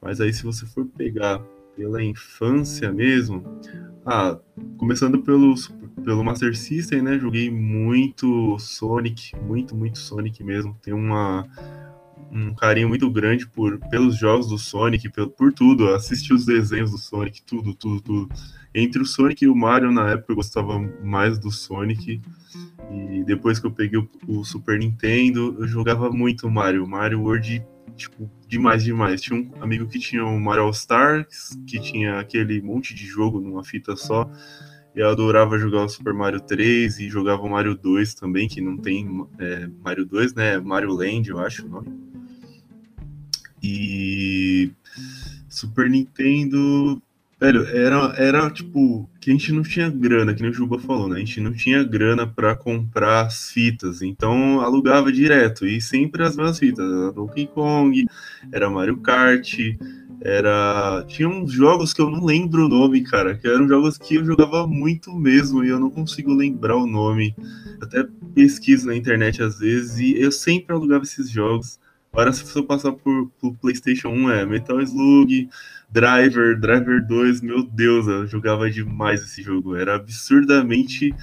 Mas 0.00 0.20
aí 0.20 0.32
se 0.32 0.44
você 0.44 0.64
for 0.66 0.86
pegar 0.86 1.42
pela 1.78 2.02
infância 2.02 2.92
mesmo, 2.92 3.44
ah, 4.04 4.36
começando 4.76 5.22
pelo, 5.22 5.54
pelo 6.04 6.24
Master 6.24 6.56
System, 6.56 7.02
né? 7.02 7.16
Joguei 7.16 7.48
muito 7.48 8.58
Sonic, 8.58 9.36
muito, 9.36 9.76
muito 9.76 9.96
Sonic 9.96 10.42
mesmo. 10.42 10.76
Tem 10.82 10.92
uma, 10.92 11.46
um 12.32 12.52
carinho 12.52 12.88
muito 12.88 13.08
grande 13.08 13.46
por, 13.46 13.78
pelos 13.90 14.18
jogos 14.18 14.48
do 14.48 14.58
Sonic, 14.58 15.08
por, 15.08 15.30
por 15.30 15.52
tudo. 15.52 15.94
Assisti 15.94 16.34
os 16.34 16.44
desenhos 16.44 16.90
do 16.90 16.98
Sonic, 16.98 17.42
tudo, 17.42 17.72
tudo, 17.74 18.00
tudo. 18.00 18.28
Entre 18.74 19.00
o 19.00 19.06
Sonic 19.06 19.44
e 19.44 19.48
o 19.48 19.54
Mario, 19.54 19.92
na 19.92 20.10
época, 20.10 20.32
eu 20.32 20.36
gostava 20.36 20.80
mais 21.04 21.38
do 21.38 21.52
Sonic. 21.52 22.20
E 22.90 23.22
depois 23.24 23.60
que 23.60 23.66
eu 23.66 23.70
peguei 23.70 24.00
o, 24.00 24.08
o 24.26 24.44
Super 24.44 24.80
Nintendo, 24.80 25.54
eu 25.60 25.68
jogava 25.68 26.10
muito 26.10 26.50
Mario. 26.50 26.88
Mario 26.88 27.20
World, 27.20 27.64
tipo, 27.96 28.30
demais, 28.46 28.84
demais. 28.84 29.20
Tinha 29.20 29.38
um 29.38 29.62
amigo 29.62 29.86
que 29.86 29.98
tinha 29.98 30.24
o 30.24 30.38
Mario 30.40 30.64
All 30.64 30.70
Stars, 30.70 31.58
que 31.66 31.80
tinha 31.80 32.18
aquele 32.18 32.60
monte 32.60 32.94
de 32.94 33.06
jogo 33.06 33.40
numa 33.40 33.64
fita 33.64 33.96
só. 33.96 34.30
Eu 34.94 35.08
adorava 35.08 35.58
jogar 35.58 35.84
o 35.84 35.88
Super 35.88 36.12
Mario 36.12 36.40
3 36.40 36.98
e 36.98 37.08
jogava 37.08 37.42
o 37.42 37.50
Mario 37.50 37.74
2 37.74 38.14
também, 38.14 38.48
que 38.48 38.60
não 38.60 38.76
tem 38.76 39.26
é, 39.38 39.68
Mario 39.82 40.04
2, 40.04 40.34
né? 40.34 40.54
É 40.54 40.60
Mario 40.60 40.92
Land, 40.92 41.30
eu 41.30 41.38
acho 41.38 41.66
o 41.66 41.68
nome. 41.68 41.88
E 43.62 44.72
Super 45.48 45.88
Nintendo, 45.88 47.02
velho, 47.40 47.66
era, 47.66 48.14
era 48.16 48.50
tipo, 48.50 49.08
que 49.20 49.30
a 49.30 49.32
gente 49.32 49.52
não 49.52 49.62
tinha 49.62 49.88
grana, 49.88 50.34
que 50.34 50.42
nem 50.42 50.50
o 50.50 50.54
Juba 50.54 50.78
falou, 50.78 51.08
né? 51.08 51.16
A 51.16 51.18
gente 51.18 51.40
não 51.40 51.52
tinha 51.52 51.84
grana 51.84 52.26
pra 52.26 52.56
comprar 52.56 53.26
as 53.26 53.50
fitas, 53.50 54.02
então 54.02 54.60
alugava 54.60 55.12
direto, 55.12 55.66
e 55.66 55.80
sempre 55.80 56.22
as 56.24 56.36
mesmas 56.36 56.58
fitas, 56.58 56.84
era 56.84 57.12
Donkey 57.12 57.46
Kong, 57.46 58.06
era 58.52 58.68
Mario 58.68 58.98
Kart, 58.98 59.54
era. 60.20 61.04
Tinha 61.06 61.28
uns 61.28 61.52
jogos 61.52 61.92
que 61.92 62.00
eu 62.00 62.10
não 62.10 62.24
lembro 62.24 62.66
o 62.66 62.68
nome, 62.68 63.02
cara, 63.02 63.36
que 63.36 63.46
eram 63.46 63.68
jogos 63.68 63.96
que 63.96 64.16
eu 64.16 64.24
jogava 64.24 64.66
muito 64.66 65.14
mesmo 65.14 65.64
e 65.64 65.68
eu 65.68 65.78
não 65.78 65.90
consigo 65.90 66.34
lembrar 66.34 66.76
o 66.76 66.86
nome. 66.86 67.34
Até 67.80 68.04
pesquiso 68.34 68.86
na 68.86 68.96
internet 68.96 69.42
às 69.42 69.58
vezes 69.58 69.98
e 69.98 70.20
eu 70.20 70.32
sempre 70.32 70.74
alugava 70.74 71.04
esses 71.04 71.30
jogos. 71.30 71.78
Agora, 72.12 72.32
se 72.32 72.44
você 72.44 72.62
passar 72.62 72.92
por, 72.92 73.30
por 73.38 73.56
PlayStation 73.58 74.08
1, 74.08 74.30
é 74.30 74.46
Metal 74.46 74.80
Slug, 74.80 75.48
Driver, 75.90 76.58
Driver 76.58 77.06
2, 77.06 77.40
meu 77.40 77.62
Deus, 77.62 78.06
eu 78.06 78.26
jogava 78.26 78.70
demais 78.70 79.22
esse 79.22 79.42
jogo. 79.42 79.74
Era 79.74 79.94
absurdamente 79.96 81.14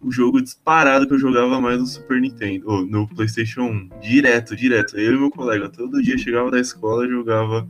o 0.00 0.10
jogo 0.10 0.40
disparado 0.40 1.06
que 1.06 1.14
eu 1.14 1.18
jogava 1.18 1.60
mais 1.60 1.78
no 1.78 1.86
Super 1.86 2.20
Nintendo, 2.20 2.68
ou 2.68 2.86
no 2.86 3.08
PlayStation 3.08 3.62
1. 3.62 4.00
Direto, 4.00 4.56
direto. 4.56 4.98
Eu 4.98 5.14
e 5.14 5.18
meu 5.18 5.30
colega, 5.30 5.68
todo 5.68 6.02
dia 6.02 6.18
chegava 6.18 6.50
da 6.50 6.60
escola 6.60 7.06
e 7.06 7.10
jogava 7.10 7.68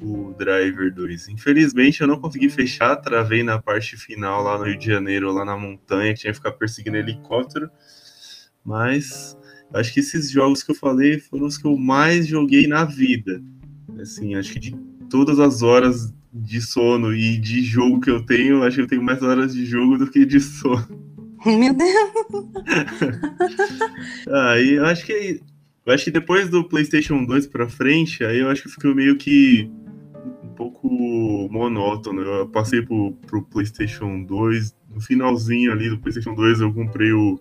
o 0.00 0.34
Driver 0.38 0.92
2. 0.92 1.28
Infelizmente 1.28 2.00
eu 2.00 2.06
não 2.06 2.20
consegui 2.20 2.48
fechar, 2.48 2.96
travei 2.96 3.42
na 3.42 3.60
parte 3.60 3.96
final 3.96 4.42
lá 4.42 4.58
no 4.58 4.64
Rio 4.64 4.78
de 4.78 4.86
Janeiro, 4.86 5.32
lá 5.32 5.44
na 5.44 5.56
montanha, 5.56 6.12
que 6.12 6.20
tinha 6.20 6.32
que 6.32 6.38
ficar 6.38 6.52
perseguindo 6.52 6.96
helicóptero. 6.96 7.70
Mas 8.64 9.36
acho 9.72 9.92
que 9.92 10.00
esses 10.00 10.30
jogos 10.30 10.62
que 10.62 10.70
eu 10.70 10.74
falei 10.74 11.18
foram 11.18 11.46
os 11.46 11.58
que 11.58 11.66
eu 11.66 11.76
mais 11.76 12.26
joguei 12.26 12.66
na 12.66 12.84
vida. 12.84 13.42
Assim, 14.00 14.34
acho 14.34 14.52
que 14.52 14.60
de 14.60 14.93
todas 15.08 15.38
as 15.38 15.62
horas 15.62 16.12
de 16.32 16.60
sono 16.60 17.14
e 17.14 17.38
de 17.38 17.62
jogo 17.62 18.00
que 18.00 18.10
eu 18.10 18.24
tenho, 18.24 18.62
acho 18.64 18.76
que 18.76 18.82
eu 18.82 18.86
tenho 18.88 19.02
mais 19.02 19.22
horas 19.22 19.54
de 19.54 19.64
jogo 19.64 19.96
do 19.96 20.10
que 20.10 20.24
de 20.24 20.40
sono. 20.40 20.86
Meu 21.46 21.74
Deus. 21.74 22.46
Aí 24.28 24.74
eu 24.76 24.86
acho 24.86 25.04
que 25.04 25.40
eu 25.86 25.92
acho 25.92 26.04
que 26.04 26.10
depois 26.10 26.48
do 26.48 26.64
PlayStation 26.64 27.24
2 27.24 27.46
pra 27.46 27.68
frente, 27.68 28.24
aí 28.24 28.38
eu 28.38 28.48
acho 28.48 28.62
que 28.62 28.70
ficou 28.70 28.94
meio 28.94 29.16
que 29.16 29.70
um 30.42 30.48
pouco 30.54 30.88
monótono. 31.50 32.22
Eu 32.22 32.48
passei 32.48 32.80
pro, 32.80 33.12
pro 33.26 33.42
PlayStation 33.42 34.24
2, 34.24 34.74
no 34.94 35.00
finalzinho 35.00 35.70
ali 35.72 35.90
do 35.90 35.98
PlayStation 35.98 36.34
2 36.34 36.60
eu 36.60 36.72
comprei 36.72 37.12
o 37.12 37.38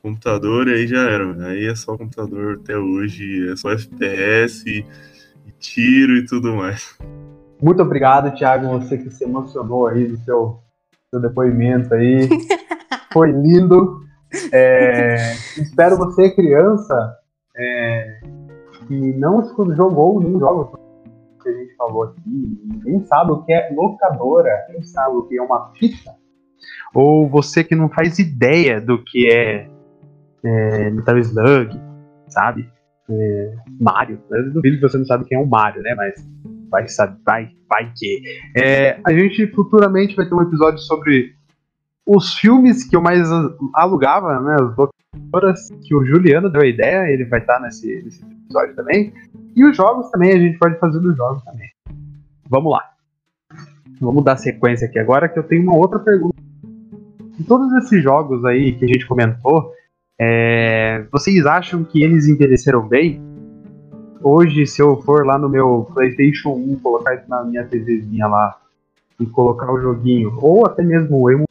computador 0.00 0.68
e 0.68 0.74
aí 0.74 0.86
já 0.86 1.02
era. 1.02 1.46
Aí 1.46 1.66
é 1.66 1.74
só 1.74 1.96
computador 1.96 2.58
até 2.62 2.76
hoje, 2.76 3.50
é 3.50 3.56
só 3.56 3.70
FPS 3.70 4.64
e 4.66 4.84
tiro 5.64 6.16
e 6.16 6.26
tudo 6.26 6.54
mais. 6.54 6.96
Muito 7.62 7.82
obrigado, 7.82 8.34
Thiago, 8.34 8.68
você 8.68 8.98
que 8.98 9.10
se 9.10 9.24
emocionou 9.24 9.86
aí 9.86 10.06
do 10.06 10.16
seu, 10.18 10.60
seu 11.10 11.20
depoimento 11.20 11.94
aí. 11.94 12.28
Foi 13.12 13.30
lindo. 13.30 14.00
É, 14.52 15.32
espero 15.56 15.96
você, 15.96 16.30
criança, 16.30 17.16
é, 17.56 18.20
que 18.86 19.12
não 19.14 19.42
jogou 19.74 20.20
nenhum 20.20 20.38
jogo 20.38 20.78
que 21.42 21.48
a 21.48 21.52
gente 21.52 21.76
falou 21.76 22.04
aqui, 22.04 22.82
nem 22.84 23.04
sabe 23.04 23.32
o 23.32 23.42
que 23.42 23.52
é 23.52 23.70
locadora, 23.70 24.66
nem 24.70 24.82
sabe 24.82 25.16
o 25.16 25.22
que 25.22 25.38
é 25.38 25.42
uma 25.42 25.72
fita, 25.74 26.14
ou 26.94 27.28
você 27.28 27.62
que 27.62 27.74
não 27.74 27.88
faz 27.88 28.18
ideia 28.18 28.80
do 28.80 29.02
que 29.04 29.30
é, 29.30 29.68
é 30.42 30.90
Metal 30.90 31.18
Slug, 31.18 31.80
sabe? 32.28 32.68
É, 33.08 33.54
Mario. 33.80 34.20
Eu 34.30 34.52
duvido 34.52 34.76
que 34.76 34.82
você 34.82 34.98
não 34.98 35.06
sabe 35.06 35.24
quem 35.24 35.38
é 35.38 35.40
o 35.40 35.46
Mario, 35.46 35.82
né? 35.82 35.94
Mas 35.94 36.26
vai 36.70 36.88
saber, 36.88 37.16
vai, 37.24 37.50
vai 37.68 37.92
que. 37.96 38.22
É, 38.56 38.98
a 39.04 39.12
gente 39.12 39.46
futuramente 39.48 40.16
vai 40.16 40.26
ter 40.26 40.34
um 40.34 40.42
episódio 40.42 40.78
sobre 40.80 41.34
os 42.06 42.34
filmes 42.34 42.84
que 42.84 42.96
eu 42.96 43.00
mais 43.00 43.28
alugava, 43.74 44.40
né? 44.40 44.54
As 44.54 44.76
locadoras 44.76 45.68
que 45.82 45.94
o 45.94 46.04
Juliano 46.04 46.50
deu 46.50 46.62
a 46.62 46.66
ideia, 46.66 47.10
ele 47.10 47.24
vai 47.24 47.40
estar 47.40 47.60
nesse, 47.60 48.02
nesse 48.02 48.24
episódio 48.24 48.74
também. 48.74 49.12
E 49.54 49.64
os 49.64 49.76
jogos 49.76 50.10
também, 50.10 50.32
a 50.32 50.38
gente 50.38 50.58
pode 50.58 50.78
fazer 50.78 50.98
dos 51.00 51.16
jogos 51.16 51.42
também. 51.44 51.68
Vamos 52.48 52.72
lá. 52.72 52.82
Vamos 54.00 54.24
dar 54.24 54.36
sequência 54.36 54.86
aqui 54.86 54.98
agora 54.98 55.28
que 55.28 55.38
eu 55.38 55.44
tenho 55.44 55.62
uma 55.62 55.76
outra 55.76 55.98
pergunta. 55.98 56.36
De 57.38 57.44
todos 57.44 57.72
esses 57.74 58.02
jogos 58.02 58.44
aí 58.44 58.72
que 58.76 58.84
a 58.84 58.88
gente 58.88 59.06
comentou, 59.06 59.72
é, 60.18 61.06
vocês 61.10 61.44
acham 61.44 61.82
que 61.84 62.02
eles 62.02 62.26
envelheceram 62.26 62.86
bem? 62.86 63.20
Hoje, 64.22 64.66
se 64.66 64.80
eu 64.80 65.00
for 65.02 65.26
lá 65.26 65.38
no 65.38 65.48
meu 65.48 65.90
PlayStation 65.92 66.50
1, 66.50 66.76
colocar 66.76 67.14
isso 67.14 67.28
na 67.28 67.44
minha 67.44 67.66
TVzinha 67.66 68.26
lá 68.26 68.58
e 69.20 69.26
colocar 69.26 69.70
o 69.70 69.80
joguinho, 69.80 70.36
ou 70.40 70.66
até 70.66 70.82
mesmo 70.82 71.22
o 71.22 71.44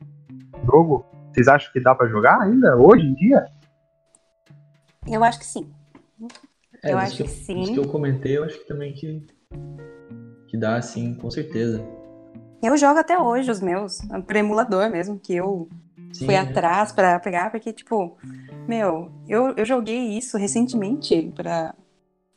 jogo, 0.65 1.05
vocês 1.31 1.47
acham 1.47 1.71
que 1.71 1.79
dá 1.79 1.93
para 1.93 2.07
jogar 2.07 2.41
ainda 2.41 2.75
hoje 2.77 3.05
em 3.05 3.13
dia? 3.13 3.45
Eu 5.07 5.23
acho 5.23 5.39
que 5.39 5.45
sim. 5.45 5.69
É, 6.81 6.93
eu 6.93 6.97
acho 6.97 7.17
que 7.17 7.23
que 7.23 7.29
sim. 7.29 7.59
dos 7.59 7.69
que 7.69 7.79
eu 7.79 7.87
comentei, 7.87 8.37
eu 8.37 8.43
acho 8.43 8.59
que 8.59 8.67
também 8.67 8.93
que, 8.93 9.25
que 10.47 10.57
dá, 10.57 10.81
sim, 10.81 11.13
com 11.15 11.29
certeza. 11.29 11.83
Eu 12.61 12.77
jogo 12.77 12.97
até 12.97 13.19
hoje 13.19 13.51
os 13.51 13.59
meus, 13.59 13.99
por 14.25 14.35
emulador 14.35 14.89
mesmo, 14.89 15.19
que 15.19 15.35
eu 15.35 15.67
Sim, 16.13 16.25
fui 16.25 16.35
né? 16.35 16.39
atrás 16.39 16.91
pra 16.91 17.19
pegar, 17.19 17.51
porque, 17.51 17.73
tipo, 17.73 18.17
meu, 18.67 19.11
eu, 19.27 19.53
eu 19.55 19.65
joguei 19.65 20.17
isso 20.17 20.37
recentemente, 20.37 21.31
pra, 21.35 21.75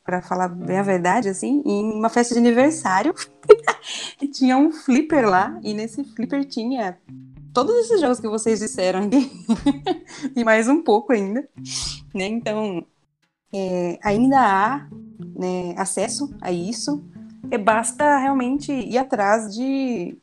pra 0.03 0.21
falar 0.21 0.47
bem 0.49 0.77
a 0.77 0.83
verdade, 0.83 1.29
assim, 1.29 1.61
em 1.65 1.91
uma 1.93 2.09
festa 2.09 2.33
de 2.33 2.39
aniversário. 2.39 3.13
tinha 4.33 4.57
um 4.57 4.71
flipper 4.71 5.27
lá, 5.27 5.59
e 5.63 5.73
nesse 5.73 6.03
flipper 6.03 6.45
tinha 6.45 6.97
todos 7.53 7.75
esses 7.77 7.99
jogos 7.99 8.19
que 8.19 8.27
vocês 8.27 8.59
disseram 8.59 9.03
aqui, 9.03 9.31
e 10.35 10.43
mais 10.43 10.67
um 10.67 10.83
pouco 10.83 11.13
ainda, 11.13 11.47
né? 12.13 12.27
Então, 12.27 12.85
é, 13.53 13.97
ainda 14.03 14.39
há 14.39 14.87
né, 15.35 15.73
acesso 15.77 16.35
a 16.41 16.51
isso, 16.51 17.03
e 17.49 17.57
basta 17.57 18.17
realmente 18.19 18.71
ir 18.71 18.97
atrás 18.97 19.55
de, 19.55 20.17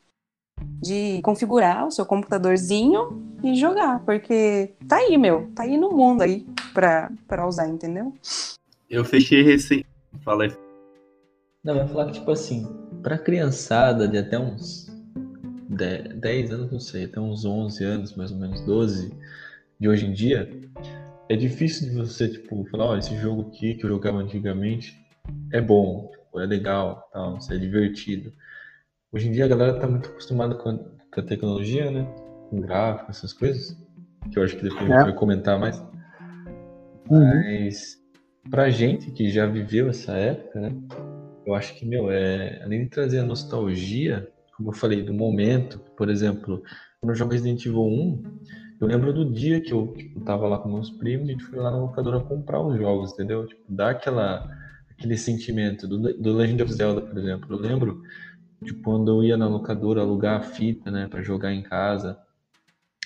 de 0.81 1.21
configurar 1.21 1.87
o 1.87 1.91
seu 1.91 2.05
computadorzinho 2.05 3.21
e 3.43 3.55
jogar, 3.55 3.99
porque 4.05 4.73
tá 4.87 4.97
aí, 4.97 5.17
meu, 5.17 5.51
tá 5.55 5.63
aí 5.63 5.77
no 5.77 5.91
mundo 5.91 6.21
aí 6.21 6.45
pra, 6.73 7.11
pra 7.27 7.47
usar, 7.47 7.67
entendeu? 7.67 8.13
Eu 8.89 9.03
fechei 9.03 9.41
recém. 9.41 9.83
Fala 10.23 10.45
aí. 10.45 10.53
Não, 11.63 11.75
vai 11.75 11.87
falar 11.87 12.05
que, 12.05 12.13
tipo 12.13 12.31
assim, 12.31 12.67
pra 13.01 13.17
criançada 13.17 14.07
de 14.07 14.17
até 14.17 14.37
uns 14.37 14.87
10, 15.69 16.15
10 16.15 16.51
anos, 16.51 16.71
não 16.71 16.79
sei, 16.79 17.05
até 17.05 17.19
uns 17.19 17.45
11 17.45 17.83
anos, 17.83 18.15
mais 18.15 18.31
ou 18.31 18.37
menos 18.37 18.61
12, 18.61 19.11
de 19.79 19.89
hoje 19.89 20.05
em 20.05 20.13
dia, 20.13 20.49
é 21.27 21.35
difícil 21.35 21.89
de 21.89 21.95
você, 21.95 22.29
tipo, 22.29 22.65
falar, 22.69 22.85
ó, 22.85 22.97
esse 22.97 23.15
jogo 23.17 23.49
aqui 23.49 23.75
que 23.75 23.85
eu 23.85 23.89
jogava 23.89 24.17
antigamente 24.17 24.99
é 25.51 25.59
bom, 25.59 26.11
tipo, 26.11 26.39
é 26.39 26.45
legal, 26.45 27.09
tal, 27.11 27.37
isso 27.37 27.51
é 27.51 27.57
divertido. 27.57 28.31
Hoje 29.15 29.29
em 29.29 29.31
dia 29.31 29.45
a 29.45 29.47
galera 29.47 29.79
tá 29.79 29.87
muito 29.87 30.09
acostumada 30.09 30.55
com 30.55 30.71
a, 30.71 30.77
com 30.77 31.21
a 31.21 31.23
tecnologia, 31.23 31.89
né? 31.89 32.05
Com 32.49 32.59
gráfico, 32.59 33.11
essas 33.11 33.31
coisas, 33.31 33.81
que 34.29 34.37
eu 34.37 34.43
acho 34.43 34.57
que 34.57 34.63
depois 34.63 34.81
a 34.81 34.83
É. 34.83 34.97
gente 34.97 35.03
vai 35.05 35.13
comentar 35.13 35.57
mais. 35.57 35.81
Mas 37.09 37.97
pra 38.51 38.69
gente 38.69 39.09
que 39.11 39.29
já 39.29 39.45
viveu 39.45 39.87
essa 39.87 40.11
época, 40.11 40.59
né? 40.59 40.75
Eu 41.45 41.55
acho 41.55 41.73
que, 41.79 41.85
meu, 41.85 42.11
é, 42.11 42.61
além 42.61 42.83
de 42.83 42.89
trazer 42.89 43.19
a 43.19 43.23
nostalgia, 43.23 44.27
como 44.57 44.71
eu 44.71 44.73
falei, 44.73 45.01
do 45.01 45.13
momento, 45.13 45.79
por 45.95 46.09
exemplo, 46.09 46.61
quando 46.99 47.11
eu 47.11 47.15
jogo 47.15 47.31
Resident 47.31 47.65
Evil 47.65 47.85
1, 47.85 48.23
eu 48.81 48.87
lembro 48.87 49.13
do 49.13 49.31
dia 49.31 49.61
que 49.61 49.71
eu 49.71 49.93
tipo, 49.95 50.19
tava 50.25 50.45
lá 50.45 50.57
com 50.59 50.67
meus 50.67 50.89
primos 50.89 51.29
e 51.29 51.29
a 51.29 51.33
gente 51.35 51.45
foi 51.45 51.59
lá 51.59 51.71
na 51.71 51.77
locadora 51.77 52.19
comprar 52.19 52.61
os 52.61 52.77
jogos, 52.77 53.13
entendeu? 53.13 53.47
Tipo, 53.47 53.61
dá 53.69 53.91
aquela, 53.91 54.45
aquele 54.91 55.15
sentimento 55.15 55.87
do, 55.87 56.13
do 56.21 56.33
Legend 56.33 56.63
of 56.63 56.73
Zelda, 56.73 56.99
por 56.99 57.17
exemplo. 57.17 57.55
Eu 57.55 57.59
lembro 57.59 58.01
de 58.65 58.73
quando 58.73 59.11
eu 59.11 59.23
ia 59.23 59.37
na 59.37 59.47
locadora 59.47 60.01
alugar 60.01 60.39
a 60.39 60.43
fita, 60.43 60.89
né, 60.89 61.07
pra 61.07 61.21
jogar 61.21 61.53
em 61.53 61.61
casa. 61.61 62.17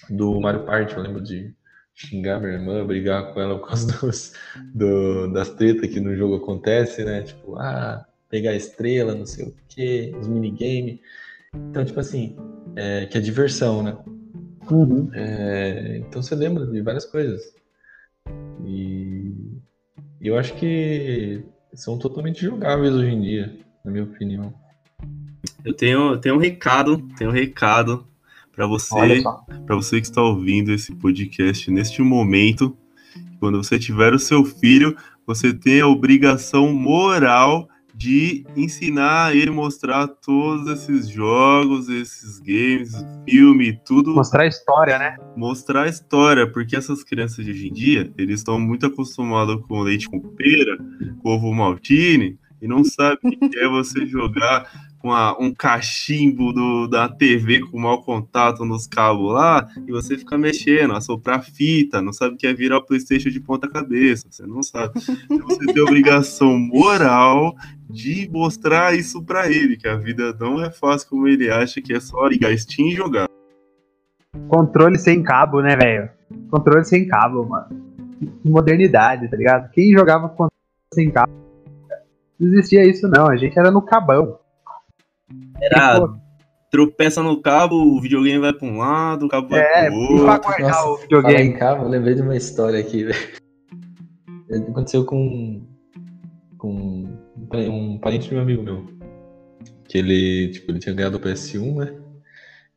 Do 0.10 0.40
Mario 0.40 0.64
Party, 0.66 0.96
eu 0.96 1.04
lembro 1.04 1.22
de 1.22 1.54
xingar 1.94 2.40
minha 2.40 2.54
irmã, 2.54 2.86
brigar 2.86 3.34
com 3.34 3.42
ela 3.42 3.60
por 3.60 3.68
causa 3.68 3.86
dos, 4.00 4.34
do, 4.74 5.32
das 5.34 5.50
tretas 5.50 5.90
que 5.90 6.00
no 6.00 6.16
jogo 6.16 6.38
acontece, 6.38 7.04
né? 7.04 7.22
Tipo, 7.24 7.58
ah, 7.58 8.06
pegar 8.30 8.56
estrela, 8.56 9.14
não 9.14 9.26
sei 9.26 9.48
o 9.48 9.54
que, 9.68 10.16
os 10.20 10.28
minigame. 10.28 11.02
Então, 11.54 11.84
tipo 11.84 12.00
assim, 12.00 12.38
é, 12.76 13.06
que 13.06 13.18
é 13.18 13.22
diversão, 13.22 13.84
né? 13.84 13.98
Uhum. 14.72 15.10
É, 15.14 15.98
então 15.98 16.22
você 16.22 16.36
lembra 16.36 16.66
de 16.66 16.82
várias 16.82 17.06
coisas. 17.06 17.54
E 18.64 19.34
eu 20.22 20.38
acho 20.38 20.56
que 20.56 21.44
são 21.74 21.98
totalmente 21.98 22.42
jogáveis 22.42 22.94
hoje 22.94 23.10
em 23.10 23.22
dia, 23.22 23.60
na 23.84 23.92
minha 23.92 24.04
opinião. 24.04 24.54
Eu 25.64 25.74
tenho, 25.74 26.12
eu 26.12 26.18
tenho 26.18 26.36
um 26.36 26.40
recado, 26.40 26.98
tenho 27.18 27.30
um 27.30 27.34
recado 27.34 28.06
para 28.52 28.66
você, 28.66 29.22
para 29.66 29.76
você 29.76 30.02
que 30.02 30.08
está 30.08 30.22
ouvindo 30.22 30.72
esse 30.72 30.94
podcast 30.94 31.70
neste 31.72 32.02
momento. 32.02 32.78
Quando 33.40 33.62
você 33.62 33.80
tiver 33.80 34.14
o 34.14 34.20
seu 34.20 34.44
filho, 34.44 34.96
você 35.26 35.54
tem 35.54 35.82
a 35.82 35.88
obrigação 35.88 36.74
moral 36.74 37.70
de 38.00 38.46
ensinar 38.56 39.36
ele 39.36 39.52
mostrar 39.52 40.08
todos 40.08 40.70
esses 40.70 41.10
jogos, 41.10 41.90
esses 41.90 42.40
games, 42.40 42.94
filme, 43.30 43.78
tudo 43.86 44.16
Mostrar 44.16 44.44
a 44.44 44.48
história, 44.48 44.98
né? 44.98 45.18
mostrar 45.36 45.84
a 45.84 45.88
história, 45.90 46.50
porque 46.50 46.78
essas 46.78 47.04
crianças 47.04 47.44
de 47.44 47.52
hoje 47.52 47.68
em 47.68 47.74
dia, 47.74 48.14
eles 48.18 48.40
estão 48.40 48.58
muito 48.58 48.86
acostumados 48.86 49.62
com 49.68 49.82
leite 49.82 50.10
com 50.10 50.18
pera, 50.20 50.78
com 51.22 51.30
ovo 51.30 51.54
maltine, 51.54 52.40
e 52.62 52.68
não 52.70 52.86
sabem 52.86 53.38
o 53.42 53.50
que 53.50 53.60
é 53.60 53.68
você 53.68 54.06
jogar 54.06 54.70
com 55.00 55.10
um 55.40 55.54
cachimbo 55.54 56.52
do, 56.52 56.88
da 56.88 57.08
TV 57.08 57.62
com 57.62 57.80
mau 57.80 58.04
contato 58.04 58.66
nos 58.66 58.86
cabos 58.86 59.34
lá, 59.34 59.68
e 59.88 59.92
você 59.92 60.18
fica 60.18 60.38
mexendo, 60.38 60.94
assoprar 60.94 61.44
fita, 61.44 62.02
não 62.02 62.12
sabe 62.12 62.36
o 62.36 62.38
que 62.38 62.46
é 62.46 62.54
virar 62.54 62.78
o 62.78 62.86
Playstation 62.86 63.30
de 63.30 63.40
ponta 63.40 63.68
cabeça, 63.68 64.28
você 64.30 64.46
não 64.46 64.62
sabe. 64.62 65.00
Então 65.30 65.48
você 65.48 65.66
tem 65.74 65.82
obrigação 65.82 66.58
moral 66.58 67.56
de 67.90 68.30
mostrar 68.32 68.96
isso 68.96 69.24
pra 69.24 69.50
ele, 69.50 69.78
que 69.78 69.88
a 69.88 69.96
vida 69.96 70.36
não 70.40 70.64
é 70.64 70.70
fácil 70.70 71.10
como 71.10 71.28
ele 71.28 71.50
acha, 71.50 71.82
que 71.82 71.94
é 71.94 72.00
só 72.00 72.28
ligar 72.28 72.56
Steam 72.58 72.90
e 72.90 72.96
jogar. 72.96 73.28
Controle 74.48 75.00
sem 75.00 75.24
cabo, 75.24 75.62
né, 75.62 75.76
velho? 75.76 76.10
Controle 76.52 76.86
sem 76.86 77.08
cabo, 77.08 77.46
mano. 77.48 77.68
Modernidade, 78.44 79.30
tá 79.30 79.38
ligado? 79.38 79.72
Quem 79.72 79.92
jogava 79.92 80.28
controle 80.30 80.52
sem 80.94 81.10
cabo? 81.10 81.32
Não 82.40 82.48
existia 82.48 82.86
isso, 82.86 83.08
não. 83.08 83.28
A 83.28 83.36
gente 83.36 83.58
era 83.58 83.72
no 83.72 83.82
cabão. 83.82 84.39
Era 85.62 86.08
tropeça 86.72 87.24
no 87.24 87.42
cabo, 87.42 87.76
o 87.76 88.00
videogame 88.00 88.40
vai 88.40 88.54
pra 88.54 88.68
um 88.68 88.78
lado, 88.78 89.26
o 89.26 89.30
cabo 89.30 89.48
vai 89.50 89.60
É, 89.62 89.86
pro 89.88 89.96
e 89.96 90.04
outro. 90.04 90.26
pra 90.26 90.38
guardar 90.38 90.70
Nossa, 90.70 90.88
o 90.88 90.98
videogame. 90.98 91.42
em 91.50 91.54
cabo, 91.58 91.84
eu 91.86 91.90
lembrei 91.90 92.14
de 92.16 92.22
uma 92.22 92.36
história 92.38 92.80
aqui, 92.80 93.06
velho. 93.06 93.20
Aconteceu 94.70 95.04
com, 95.06 95.66
com 96.58 97.06
um 97.54 97.98
parente 98.00 98.30
de 98.30 98.36
um 98.36 98.40
amigo 98.42 98.64
meu. 98.64 98.86
Que 99.88 99.98
ele, 99.98 100.50
tipo, 100.52 100.72
ele 100.72 100.80
tinha 100.80 100.94
ganhado 100.94 101.18
o 101.18 101.20
PS1, 101.20 101.76
né? 101.76 101.96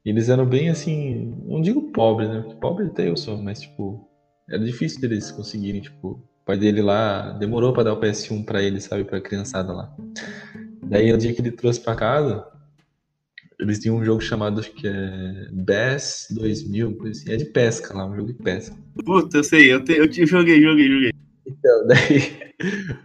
E 0.05 0.11
eles 0.11 0.29
eram 0.29 0.47
bem 0.47 0.69
assim, 0.71 1.35
não 1.47 1.61
digo 1.61 1.93
pobres, 1.93 2.29
né? 2.29 2.41
Porque 2.41 2.57
pobre 2.61 2.87
até 2.87 3.09
eu 3.09 3.17
sou, 3.17 3.37
mas 3.39 3.61
tipo, 3.61 4.09
era 4.49 4.59
difícil 4.65 5.01
deles 5.01 5.31
conseguirem, 5.31 5.81
tipo, 5.83 6.09
o 6.09 6.45
pai 6.45 6.57
dele 6.57 6.83
lá 6.83 7.33
demorou 7.33 7.73
pra 7.73 7.83
dar 7.85 7.93
o 7.93 8.01
PS1 8.01 8.45
pra 8.45 8.63
ele, 8.63 8.81
sabe, 8.81 9.05
pra 9.05 9.21
criançada 9.21 9.73
lá. 9.73 9.95
Daí 10.83 11.13
no 11.13 11.19
dia 11.19 11.33
que 11.33 11.41
ele 11.41 11.53
trouxe 11.53 11.81
pra 11.81 11.95
casa, 11.95 12.45
eles 13.63 13.79
tinham 13.79 13.97
um 13.97 14.05
jogo 14.05 14.21
chamado, 14.21 14.61
acho 14.61 14.73
que 14.73 14.87
é 14.89 15.47
Bass 15.53 16.27
2000, 16.31 16.97
coisa 16.97 17.21
assim. 17.21 17.33
É 17.33 17.37
de 17.37 17.45
pesca 17.47 17.97
lá, 17.97 18.07
um 18.07 18.17
jogo 18.17 18.33
de 18.33 18.43
pesca. 18.43 18.75
Puta, 19.05 19.39
eu 19.39 19.45
sei, 19.45 19.73
eu, 19.73 19.83
te, 19.83 19.93
eu 19.93 20.09
te- 20.09 20.27
joguei, 20.27 20.61
joguei, 20.61 20.89
joguei. 20.89 21.13
Então, 21.47 21.87
daí. 21.87 22.53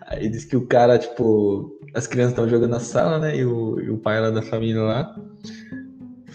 Aí 0.07 0.29
diz 0.29 0.45
que 0.45 0.55
o 0.55 0.65
cara, 0.65 0.97
tipo, 0.97 1.77
as 1.93 2.07
crianças 2.07 2.31
estavam 2.33 2.49
jogando 2.49 2.71
na 2.71 2.79
sala, 2.79 3.19
né? 3.19 3.37
E 3.37 3.45
o, 3.45 3.79
e 3.79 3.89
o 3.89 3.97
pai 3.97 4.19
lá 4.19 4.31
da 4.31 4.41
família 4.41 4.81
lá 4.81 5.15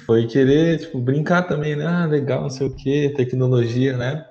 foi 0.06 0.26
querer, 0.26 0.78
tipo, 0.78 1.00
brincar 1.00 1.42
também, 1.42 1.74
né? 1.74 1.86
Ah, 1.86 2.06
legal, 2.06 2.42
não 2.42 2.50
sei 2.50 2.66
o 2.68 2.74
que, 2.74 3.12
tecnologia, 3.16 3.96
né? 3.96 4.24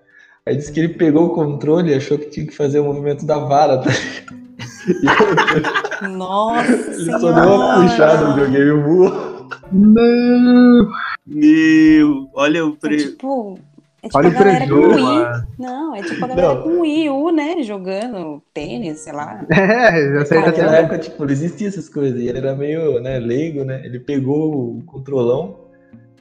Aí 0.46 0.56
disse 0.56 0.72
que 0.72 0.80
ele 0.80 0.94
pegou 0.94 1.28
o 1.28 1.34
controle 1.34 1.92
e 1.92 1.96
achou 1.96 2.18
que 2.18 2.30
tinha 2.30 2.48
que 2.48 2.56
fazer 2.56 2.80
o 2.80 2.86
movimento 2.86 3.26
da 3.26 3.38
vara, 3.38 3.78
tá? 3.78 3.92
Nossa 6.02 6.72
Ele 6.74 7.20
só 7.20 7.32
deu 7.32 7.54
uma 7.54 7.82
puxada 7.82 8.28
no 8.28 8.36
videogame 8.36 8.82
voou. 8.82 9.31
Não! 9.74 10.90
Meu, 11.26 12.30
olha 12.34 12.66
o 12.66 12.74
É 12.74 12.76
pre... 12.78 12.98
tipo, 12.98 13.58
é 14.04 14.08
tipo 14.08 14.18
Olha 14.18 14.28
a 14.28 14.32
o 14.32 14.34
galera 14.34 14.68
com 14.68 14.76
Wii. 14.76 15.02
mano. 15.04 15.48
Não, 15.60 15.96
é 15.96 16.02
tipo 16.02 16.26
a 16.26 16.28
galera 16.28 16.56
Não. 16.56 16.62
com 16.64 16.82
Wii 16.82 17.10
U, 17.10 17.30
né? 17.32 17.64
Jogando 17.64 18.42
tênis, 18.54 19.00
sei 19.00 19.14
lá. 19.14 19.46
É, 19.52 20.18
eu 20.18 20.26
sei 20.26 20.40
até 20.40 20.48
Naquela 20.48 20.76
época, 20.78 20.98
tipo, 21.00 21.24
não 21.24 21.32
existia 21.32 21.68
essas 21.68 21.88
coisas. 21.88 22.20
E 22.20 22.28
ele 22.28 22.38
era 22.40 22.56
meio, 22.56 23.00
né, 23.00 23.20
leigo, 23.20 23.64
né? 23.64 23.82
Ele 23.86 24.00
pegou 24.00 24.78
o 24.78 24.84
controlão, 24.86 25.56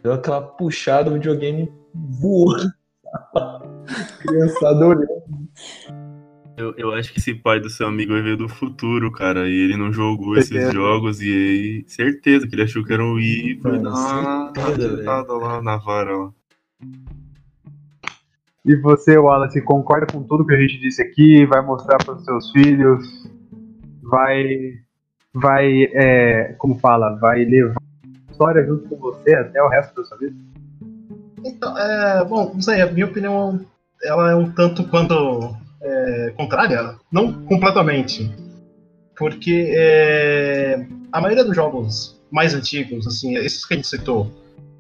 deu 0.03 0.13
aquela 0.13 0.41
puxada, 0.43 1.11
o 1.11 1.15
videogame 1.15 1.73
voou. 1.95 2.55
Criançada 4.21 4.87
olhando. 4.87 5.23
Eu, 6.61 6.75
eu 6.77 6.93
acho 6.93 7.13
que 7.13 7.19
esse 7.19 7.35
pai 7.35 7.59
do 7.59 7.71
seu 7.71 7.87
amigo 7.87 8.13
veio 8.23 8.37
do 8.37 8.49
futuro, 8.49 9.11
cara, 9.11 9.49
e 9.49 9.53
ele 9.53 9.77
não 9.77 9.93
jogou 9.93 10.37
esses 10.37 10.73
jogos, 10.73 11.21
e 11.21 11.33
aí, 11.33 11.85
certeza 11.89 12.47
que 12.47 12.55
ele 12.55 12.63
achou 12.63 12.85
que 12.85 12.93
era 12.93 13.03
um 13.03 13.15
Wii, 13.15 13.53
e 13.53 13.61
foi 13.61 13.73
Mano, 13.73 13.85
dar 13.85 13.91
uma 13.91 14.53
certeza, 14.55 14.95
acertada 14.95 15.33
lá 15.33 15.63
na 15.63 15.77
vara, 15.79 16.17
lá. 16.17 16.31
E 18.65 18.77
você, 18.77 19.17
Wallace, 19.17 19.63
concorda 19.63 20.07
com 20.13 20.23
tudo 20.23 20.47
que 20.47 20.55
a 20.55 20.61
gente 20.61 20.79
disse 20.79 21.01
aqui? 21.01 21.47
Vai 21.47 21.63
mostrar 21.63 21.97
para 21.97 22.15
os 22.15 22.25
seus 22.25 22.51
filhos? 22.51 23.03
Vai, 24.03 24.75
vai, 25.33 25.85
é, 25.95 26.55
como 26.59 26.79
fala, 26.79 27.17
vai 27.17 27.43
levar 27.45 27.81
a 28.05 28.31
história 28.31 28.67
junto 28.67 28.87
com 28.87 28.97
você 28.97 29.35
até 29.35 29.63
o 29.63 29.69
resto 29.69 29.95
da 29.95 30.05
sua 30.05 30.19
vida? 30.19 30.37
Então, 31.43 31.77
é, 31.77 32.25
bom, 32.25 32.53
não 32.53 32.61
sei, 32.61 32.83
a 32.83 32.93
minha 32.93 33.07
opinião 33.07 33.65
ela 34.03 34.31
é 34.31 34.35
um 34.35 34.51
tanto 34.51 34.87
quanto 34.89 35.57
é, 35.83 36.33
contrária, 36.37 36.97
não 37.11 37.45
completamente, 37.45 38.31
porque 39.17 39.73
é, 39.75 40.87
a 41.13 41.21
maioria 41.21 41.45
dos 41.45 41.55
jogos 41.55 42.21
mais 42.31 42.55
antigos, 42.55 43.07
assim, 43.07 43.37
esses 43.37 43.65
que 43.65 43.75
a 43.75 43.77
gente 43.77 43.89
citou, 43.89 44.31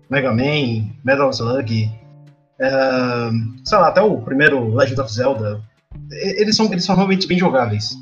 Mega 0.08 0.32
Man, 0.32 0.88
Metal 1.04 1.30
Slug, 1.30 1.90
é, 2.58 2.70
sei 3.64 3.78
lá, 3.78 3.88
até 3.88 4.00
o 4.00 4.18
primeiro 4.18 4.74
Legend 4.74 5.00
of 5.00 5.12
Zelda, 5.12 5.62
eles 6.10 6.56
são, 6.56 6.66
eles 6.66 6.84
são 6.84 6.94
realmente 6.94 7.26
bem 7.26 7.38
jogáveis, 7.38 7.98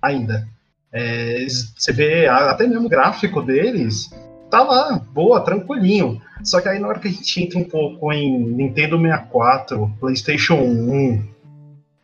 ainda. 0.00 0.46
É, 0.92 1.46
você 1.46 1.92
vê 1.92 2.26
até 2.26 2.66
mesmo 2.66 2.86
o 2.86 2.88
gráfico 2.88 3.42
deles, 3.42 4.10
tá 4.50 4.62
lá, 4.62 5.00
boa, 5.12 5.40
tranquilinho. 5.40 6.20
Só 6.42 6.60
que 6.60 6.68
aí 6.68 6.78
na 6.78 6.88
hora 6.88 6.98
que 6.98 7.08
a 7.08 7.10
gente 7.10 7.42
entra 7.42 7.58
um 7.58 7.64
pouco 7.64 8.12
em 8.12 8.38
Nintendo 8.38 8.98
64, 9.00 9.90
PlayStation 10.00 10.54
1, 10.54 11.22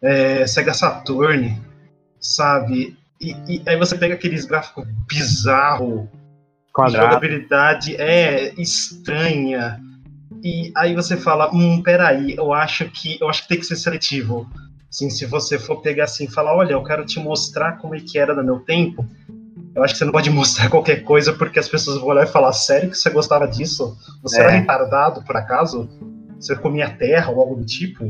é, 0.05 0.47
Sega 0.47 0.75
Saturn, 0.75 1.61
sabe? 2.21 2.97
E, 3.21 3.31
e 3.49 3.63
aí 3.67 3.77
você 3.77 3.97
pega 3.97 4.15
aqueles 4.15 4.45
gráficos 4.45 4.87
bizarros, 5.09 6.07
Quadrado. 6.73 7.07
jogabilidade 7.07 7.97
é 7.97 8.53
estranha. 8.61 9.81
E 10.43 10.71
aí 10.77 10.95
você 10.95 11.17
fala, 11.17 11.51
hum, 11.55 11.83
peraí, 11.83 12.35
eu 12.37 12.53
acho 12.53 12.85
que 12.91 13.17
eu 13.21 13.29
acho 13.29 13.43
que 13.43 13.49
tem 13.49 13.59
que 13.59 13.65
ser 13.67 13.77
seletivo. 13.77 14.47
Assim, 14.91 15.09
se 15.09 15.25
você 15.27 15.59
for 15.59 15.81
pegar 15.81 16.05
assim 16.05 16.25
e 16.25 16.31
falar, 16.31 16.55
olha, 16.55 16.73
eu 16.73 16.83
quero 16.83 17.05
te 17.07 17.19
mostrar 17.19 17.79
como 17.79 17.95
é 17.95 18.01
que 18.01 18.19
era 18.19 18.35
no 18.35 18.45
meu 18.45 18.61
tempo, 18.61 19.05
eu 19.75 19.83
acho 19.83 19.95
que 19.95 19.99
você 19.99 20.05
não 20.05 20.13
pode 20.13 20.29
mostrar 20.31 20.69
qualquer 20.69 21.03
coisa 21.03 21.33
porque 21.33 21.59
as 21.59 21.69
pessoas 21.69 21.99
vão 21.99 22.09
olhar 22.09 22.25
e 22.25 22.31
falar, 22.31 22.53
sério 22.53 22.91
que 22.91 22.99
você 22.99 23.09
gostava 23.11 23.49
disso? 23.49 23.97
Você 24.23 24.41
É. 24.41 24.45
era 24.45 24.51
retardado, 24.53 25.23
por 25.23 25.37
acaso? 25.37 25.89
Você 26.45 26.55
comia 26.57 26.91
terra 26.91 27.31
ou 27.31 27.41
algo 27.41 27.57
do 27.57 27.65
tipo? 27.65 28.05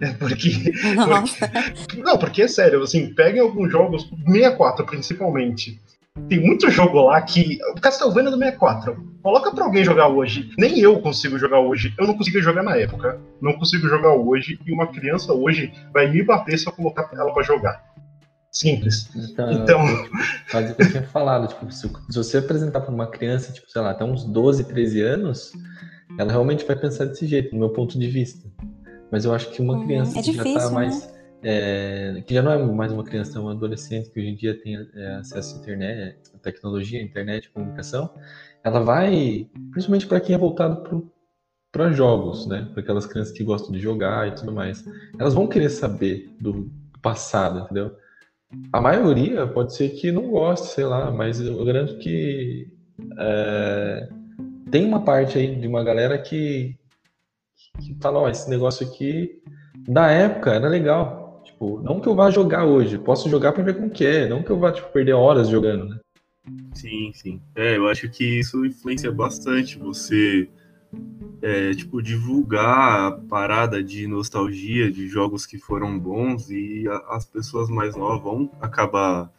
É 0.00 0.12
Porque 0.18 0.72
Nossa, 0.94 1.50
não, 1.98 2.16
porque 2.16 2.42
é 2.42 2.48
sério, 2.48 2.82
assim, 2.82 3.12
peguem 3.14 3.40
alguns 3.40 3.70
jogos, 3.70 4.08
64 4.26 4.86
principalmente. 4.86 5.80
Tem 6.28 6.40
muito 6.40 6.70
jogo 6.70 7.02
lá 7.02 7.20
que. 7.22 7.58
Castlevania 7.80 8.30
do 8.30 8.38
64. 8.38 9.10
Coloca 9.22 9.52
pra 9.52 9.64
alguém 9.64 9.84
jogar 9.84 10.08
hoje. 10.08 10.50
Nem 10.58 10.78
eu 10.80 11.00
consigo 11.00 11.38
jogar 11.38 11.60
hoje. 11.60 11.94
Eu 11.98 12.06
não 12.06 12.16
conseguia 12.16 12.42
jogar 12.42 12.62
na 12.62 12.76
época. 12.76 13.20
Não 13.40 13.52
consigo 13.54 13.88
jogar 13.88 14.14
hoje. 14.14 14.58
E 14.66 14.72
uma 14.72 14.88
criança 14.88 15.32
hoje 15.32 15.72
vai 15.92 16.10
me 16.10 16.22
bater 16.22 16.58
se 16.58 16.66
eu 16.66 16.72
colocar 16.72 17.08
ela 17.12 17.32
pra 17.32 17.42
jogar. 17.42 17.82
Simples. 18.50 19.08
Então, 19.14 19.52
Então. 19.52 19.84
Mas 20.52 20.70
o 20.70 20.74
que 20.74 20.82
eu 20.82 20.90
tinha 20.90 21.02
falado, 21.04 21.46
tipo, 21.46 21.70
se, 21.70 21.88
se 21.88 22.16
você 22.18 22.38
apresentar 22.38 22.80
pra 22.80 22.92
uma 22.92 23.06
criança, 23.06 23.52
tipo, 23.52 23.70
sei 23.70 23.80
lá, 23.80 23.90
até 23.90 24.04
uns 24.04 24.24
12, 24.24 24.64
13 24.64 25.00
anos, 25.02 25.52
ela 26.20 26.30
realmente 26.30 26.64
vai 26.66 26.76
pensar 26.76 27.06
desse 27.06 27.26
jeito, 27.26 27.52
no 27.52 27.60
meu 27.60 27.70
ponto 27.70 27.98
de 27.98 28.06
vista. 28.08 28.46
Mas 29.10 29.24
eu 29.24 29.32
acho 29.34 29.50
que 29.50 29.62
uma 29.62 29.74
Uhum, 29.74 29.84
criança 29.84 30.18
é 30.18 30.22
que 30.22 30.32
já 30.32 30.44
tá 30.44 30.68
difícil, 30.68 30.74
mais. 30.74 31.10
é, 31.42 32.22
que 32.26 32.34
já 32.34 32.42
não 32.42 32.52
é 32.52 32.58
mais 32.58 32.92
uma 32.92 33.02
criança, 33.02 33.38
é 33.38 33.40
uma 33.40 33.52
adolescente 33.52 34.10
que 34.10 34.20
hoje 34.20 34.28
em 34.28 34.36
dia 34.36 34.54
tem 34.60 34.76
é, 34.94 35.14
acesso 35.16 35.56
à 35.56 35.60
internet, 35.60 36.18
à 36.34 36.38
tecnologia, 36.38 37.00
internet, 37.02 37.50
comunicação, 37.50 38.10
ela 38.62 38.80
vai, 38.80 39.48
principalmente 39.70 40.06
para 40.06 40.20
quem 40.20 40.34
é 40.34 40.38
voltado 40.38 41.10
para 41.72 41.90
jogos, 41.92 42.46
né? 42.46 42.68
Para 42.72 42.82
aquelas 42.82 43.06
crianças 43.06 43.32
que 43.32 43.42
gostam 43.44 43.72
de 43.72 43.78
jogar 43.80 44.28
e 44.28 44.34
tudo 44.34 44.52
mais, 44.52 44.84
elas 45.18 45.32
vão 45.34 45.46
querer 45.46 45.70
saber 45.70 46.34
do 46.40 46.70
passado, 47.00 47.60
entendeu? 47.60 47.96
A 48.72 48.80
maioria 48.80 49.46
pode 49.46 49.74
ser 49.74 49.90
que 49.90 50.12
não 50.12 50.28
goste, 50.30 50.68
sei 50.68 50.84
lá, 50.84 51.10
mas 51.10 51.40
eu 51.40 51.64
garanto 51.64 51.98
que 51.98 52.68
é, 53.18 54.08
tem 54.70 54.84
uma 54.84 55.02
parte 55.04 55.38
aí 55.38 55.54
de 55.56 55.66
uma 55.66 55.82
galera 55.84 56.16
que, 56.18 56.76
que 57.80 57.94
fala, 58.00 58.20
ó, 58.20 58.28
esse 58.28 58.48
negócio 58.48 58.86
aqui 58.86 59.40
da 59.88 60.10
época 60.10 60.52
era 60.52 60.68
legal. 60.68 61.42
Tipo, 61.44 61.80
não 61.82 62.00
que 62.00 62.08
eu 62.08 62.14
vá 62.14 62.30
jogar 62.30 62.64
hoje, 62.64 62.98
posso 62.98 63.28
jogar 63.28 63.52
pra 63.52 63.62
ver 63.62 63.74
como 63.74 63.90
que 63.90 64.04
é, 64.04 64.28
não 64.28 64.42
que 64.42 64.50
eu 64.50 64.58
vá 64.58 64.72
tipo, 64.72 64.88
perder 64.92 65.14
horas 65.14 65.48
jogando, 65.48 65.86
né? 65.88 65.98
Sim, 66.74 67.10
sim. 67.14 67.40
É, 67.54 67.76
eu 67.76 67.88
acho 67.88 68.08
que 68.10 68.24
isso 68.40 68.64
influencia 68.64 69.10
bastante 69.12 69.78
você, 69.78 70.48
é, 71.42 71.72
tipo, 71.74 72.02
divulgar 72.02 73.08
a 73.08 73.12
parada 73.12 73.82
de 73.82 74.06
nostalgia 74.06 74.90
de 74.90 75.08
jogos 75.08 75.46
que 75.46 75.58
foram 75.58 75.98
bons 75.98 76.50
e 76.50 76.86
a- 76.88 77.16
as 77.16 77.24
pessoas 77.24 77.68
mais 77.68 77.96
novas 77.96 78.22
vão 78.22 78.50
acabar 78.60 79.30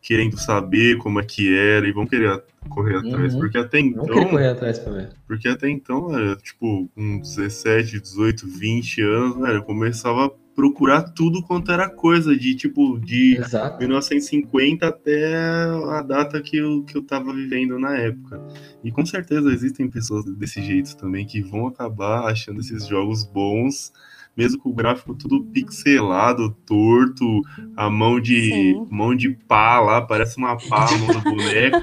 querendo 0.00 0.38
saber 0.38 0.96
como 0.98 1.20
é 1.20 1.24
que 1.24 1.54
era 1.56 1.86
e 1.86 1.92
vão 1.92 2.06
querer 2.06 2.42
correr 2.68 2.96
atrás, 2.96 3.34
Uhum. 3.34 3.40
porque 3.40 3.58
até 3.58 3.78
querer 3.82 3.90
então, 3.90 4.28
correr 4.28 4.48
atrás 4.48 4.78
pra 4.78 4.92
ver. 4.92 5.08
porque 5.26 5.48
até 5.48 5.68
então, 5.68 6.14
era, 6.18 6.36
tipo, 6.36 6.88
com 6.94 7.18
17, 7.20 8.00
18, 8.00 8.46
20 8.48 9.02
anos, 9.02 9.36
velho, 9.38 9.56
eu 9.56 9.62
começava 9.62 10.26
a 10.26 10.30
procurar 10.54 11.02
tudo 11.12 11.42
quanto 11.42 11.70
era 11.72 11.88
coisa 11.88 12.36
de, 12.36 12.54
tipo, 12.54 12.98
de 12.98 13.36
Exato. 13.38 13.78
1950 13.78 14.86
até 14.86 15.34
a 15.34 16.02
data 16.02 16.40
que 16.42 16.56
eu, 16.58 16.82
que 16.82 16.96
eu 16.98 17.02
tava 17.02 17.32
vivendo 17.32 17.78
na 17.78 17.96
época. 17.96 18.40
E 18.84 18.90
com 18.90 19.04
certeza 19.06 19.50
existem 19.52 19.88
pessoas 19.88 20.24
desse 20.36 20.60
jeito 20.62 20.96
também 20.96 21.24
que 21.24 21.40
vão 21.40 21.66
acabar 21.66 22.26
achando 22.26 22.60
esses 22.60 22.86
jogos 22.86 23.24
bons, 23.24 23.92
mesmo 24.36 24.60
com 24.60 24.70
o 24.70 24.74
gráfico 24.74 25.14
tudo 25.14 25.44
pixelado, 25.44 26.56
torto, 26.66 27.42
a 27.76 27.90
mão 27.90 28.20
de 28.20 28.50
Sim. 28.50 28.86
mão 28.90 29.14
de 29.14 29.30
pá 29.30 29.80
lá, 29.80 30.02
parece 30.02 30.36
uma 30.38 30.56
pá 30.56 30.88
a 30.88 30.98
mão 30.98 31.08
do 31.08 31.20
boneco. 31.20 31.76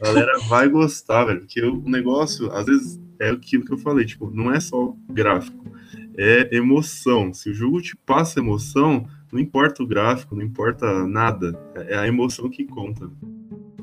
A 0.00 0.04
galera 0.04 0.38
vai 0.48 0.68
gostar, 0.68 1.24
velho, 1.24 1.40
porque 1.40 1.62
o 1.62 1.82
negócio, 1.88 2.50
às 2.52 2.66
vezes, 2.66 3.00
é 3.20 3.30
aquilo 3.30 3.64
que 3.64 3.72
eu 3.72 3.78
falei, 3.78 4.04
tipo, 4.06 4.30
não 4.30 4.52
é 4.52 4.58
só 4.60 4.94
gráfico, 5.10 5.64
é 6.16 6.54
emoção. 6.56 7.32
Se 7.32 7.50
o 7.50 7.54
jogo 7.54 7.80
te 7.80 7.96
passa 7.96 8.40
emoção, 8.40 9.06
não 9.32 9.38
importa 9.38 9.82
o 9.82 9.86
gráfico, 9.86 10.34
não 10.34 10.42
importa 10.42 11.06
nada. 11.06 11.58
É 11.76 11.96
a 11.96 12.06
emoção 12.06 12.48
que 12.48 12.64
conta. 12.64 13.10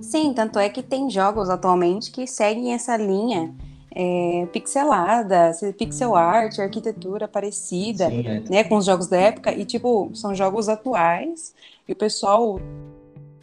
Sim, 0.02 0.34
tanto 0.34 0.60
é 0.60 0.70
que 0.70 0.84
tem 0.84 1.10
jogos 1.10 1.50
atualmente 1.50 2.12
que 2.12 2.28
seguem 2.28 2.74
essa 2.74 2.96
linha 2.98 3.56
é, 4.00 4.46
pixelada, 4.54 5.52
pixel 5.76 6.16
art, 6.16 6.60
arquitetura 6.60 7.28
parecida, 7.28 8.08
Sim, 8.10 8.28
é. 8.28 8.40
né, 8.48 8.64
com 8.64 8.78
os 8.78 8.86
jogos 8.86 9.08
da 9.08 9.18
época, 9.18 9.52
e 9.52 9.66
tipo, 9.66 10.12
são 10.14 10.36
jogos 10.36 10.70
atuais, 10.70 11.56
e 11.88 11.94
o 11.94 11.96
pessoal 11.96 12.60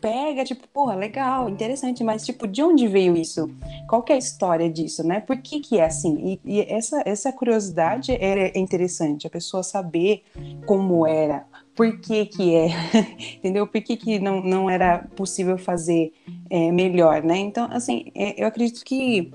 pega, 0.01 0.45
tipo, 0.45 0.69
porra, 0.69 0.95
legal, 0.95 1.49
interessante, 1.49 2.05
mas 2.05 2.25
tipo, 2.25 2.47
de 2.47 2.63
onde 2.63 2.87
veio 2.87 3.17
isso? 3.17 3.51
Qual 3.89 4.03
que 4.03 4.13
é 4.13 4.15
a 4.15 4.19
história 4.19 4.71
disso, 4.71 5.05
né? 5.05 5.19
Por 5.19 5.39
que 5.39 5.59
que 5.59 5.79
é 5.79 5.87
assim? 5.87 6.39
E, 6.45 6.59
e 6.59 6.61
essa, 6.61 7.03
essa 7.05 7.33
curiosidade 7.33 8.13
é 8.13 8.57
interessante, 8.57 9.27
a 9.27 9.31
pessoa 9.31 9.63
saber 9.63 10.23
como 10.67 11.05
era, 11.05 11.47
por 11.75 11.99
que 11.99 12.27
que 12.27 12.55
é, 12.55 12.69
entendeu? 13.37 13.67
Por 13.67 13.81
que 13.81 13.97
que 13.97 14.21
não, 14.21 14.41
não 14.41 14.71
era 14.71 14.99
possível 15.17 15.59
fazer 15.59 16.13
é, 16.49 16.71
melhor, 16.71 17.25
né? 17.25 17.39
Então, 17.39 17.67
assim, 17.73 18.13
é, 18.15 18.41
eu 18.41 18.47
acredito 18.47 18.85
que 18.85 19.33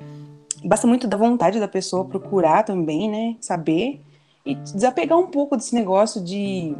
basta 0.63 0.87
muito 0.87 1.07
da 1.07 1.17
vontade 1.17 1.59
da 1.59 1.67
pessoa 1.67 2.05
procurar 2.05 2.63
também, 2.63 3.09
né? 3.09 3.35
Saber 3.39 4.01
e 4.45 4.55
desapegar 4.55 5.17
um 5.17 5.27
pouco 5.27 5.55
desse 5.55 5.75
negócio 5.75 6.23
de 6.23 6.75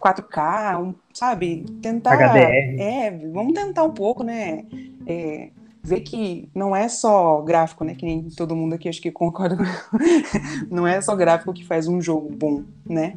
4K, 0.00 0.82
um, 0.82 0.94
sabe? 1.12 1.64
Tentar. 1.82 2.16
HDR. 2.16 2.80
É, 2.80 3.10
vamos 3.32 3.52
tentar 3.54 3.84
um 3.84 3.92
pouco, 3.92 4.24
né? 4.24 4.64
É, 5.06 5.50
ver 5.82 6.00
que 6.00 6.48
não 6.54 6.74
é 6.74 6.88
só 6.88 7.42
gráfico, 7.42 7.84
né? 7.84 7.94
Que 7.94 8.06
nem 8.06 8.28
todo 8.30 8.56
mundo 8.56 8.74
aqui 8.74 8.88
acho 8.88 9.00
que 9.00 9.10
concorda. 9.10 9.58
não 10.70 10.86
é 10.86 11.00
só 11.00 11.14
gráfico 11.14 11.52
que 11.52 11.64
faz 11.64 11.86
um 11.86 12.00
jogo 12.00 12.34
bom, 12.34 12.64
né? 12.84 13.16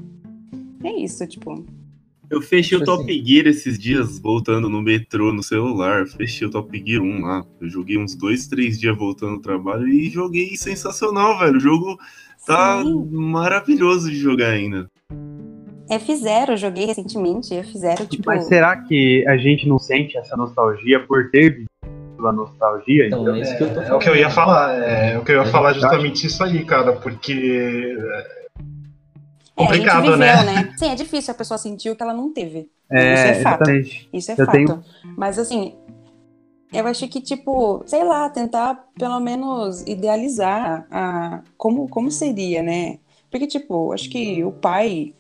É 0.84 0.92
isso, 0.92 1.26
tipo. 1.26 1.66
Eu 2.30 2.42
fechei 2.42 2.78
o 2.78 2.82
Tipo 2.82 2.98
Top 2.98 3.12
assim. 3.12 3.26
Gear 3.26 3.48
esses 3.48 3.78
dias 3.78 4.20
voltando 4.20 4.70
no 4.70 4.82
metrô, 4.82 5.32
no 5.32 5.44
celular. 5.44 6.08
Fechei 6.08 6.48
o 6.48 6.52
Top 6.52 6.84
Gear 6.86 7.02
1 7.02 7.22
lá. 7.22 7.46
Eu 7.62 7.70
joguei 7.70 7.98
uns 7.98 8.16
dois, 8.16 8.48
três 8.48 8.80
dias 8.80 8.98
voltando 8.98 9.36
do 9.36 9.42
trabalho 9.42 9.88
e 9.88 10.10
joguei 10.10 10.56
sensacional, 10.56 11.38
velho. 11.40 11.58
O 11.58 11.60
jogo 11.60 11.98
tá 12.46 12.82
Sim. 12.82 13.08
maravilhoso 13.12 14.10
de 14.10 14.18
jogar 14.18 14.50
ainda. 14.50 14.90
F0, 15.90 16.50
eu 16.50 16.58
joguei 16.58 16.86
recentemente. 16.86 17.54
F0, 17.54 18.08
tipo. 18.08 18.24
Mas 18.26 18.46
será 18.46 18.78
que 18.78 19.26
a 19.28 19.38
gente 19.38 19.68
não 19.68 19.78
sente 19.78 20.18
essa 20.18 20.36
nostalgia 20.36 21.00
por 21.02 21.30
ter 21.30 21.50
vivido 21.52 22.28
a 22.28 22.32
nostalgia? 22.32 23.08
Então, 23.08 23.22
entendeu? 23.22 23.36
é 23.36 23.42
isso 23.42 23.58
que 23.58 23.64
eu 23.64 23.74
tô 23.74 23.82
É, 23.82 23.90
é 23.90 23.94
o 23.94 24.00
que 24.00 24.10
eu 24.10 24.16
ia 24.16 24.30
falar, 24.30 24.74
é 24.74 25.18
o 25.18 25.24
que 25.24 25.32
eu 25.32 25.36
ia 25.36 25.48
É 25.48 25.52
falar 25.52 25.74
justamente 25.74 26.26
isso 26.26 26.44
aí, 26.44 26.64
cara, 26.64 26.94
porque 26.94 27.96
É, 29.56 29.64
a 29.66 29.74
gente 29.74 29.90
complicado, 29.90 30.02
viveu, 30.04 30.18
né? 30.44 30.74
Sim, 30.78 30.88
é 30.90 30.96
difícil 30.96 31.32
a 31.32 31.36
pessoa 31.38 31.58
sentir 31.58 31.90
o 31.90 31.96
que 31.96 32.04
ela 32.04 32.14
não 32.14 32.32
teve. 32.34 32.70
É, 32.90 33.14
Isso 33.14 33.28
é 33.28 33.34
fato. 33.44 33.62
exatamente. 33.70 34.10
Isso 34.14 34.32
é 34.32 34.34
Eu 34.34 34.46
fato. 34.46 34.52
tenho- 34.52 34.84
Mas 35.18 35.38
assim, 35.38 35.76
eu 36.72 36.88
acho 36.88 37.08
que, 37.08 37.22
tipo, 37.22 37.84
sei 37.86 38.04
lá, 38.04 38.30
tentar 38.30 38.90
pelo 38.98 39.20
menos 39.20 39.82
idealizar 39.84 40.88
a, 40.90 41.42
como, 41.58 41.88
como 41.88 42.10
seria, 42.10 42.64
né? 42.64 42.98
Porque, 43.30 43.46
tipo, 43.48 43.94
acho 43.94 44.10
que 44.10 44.44
o 44.44 44.52
pai. 44.52 45.14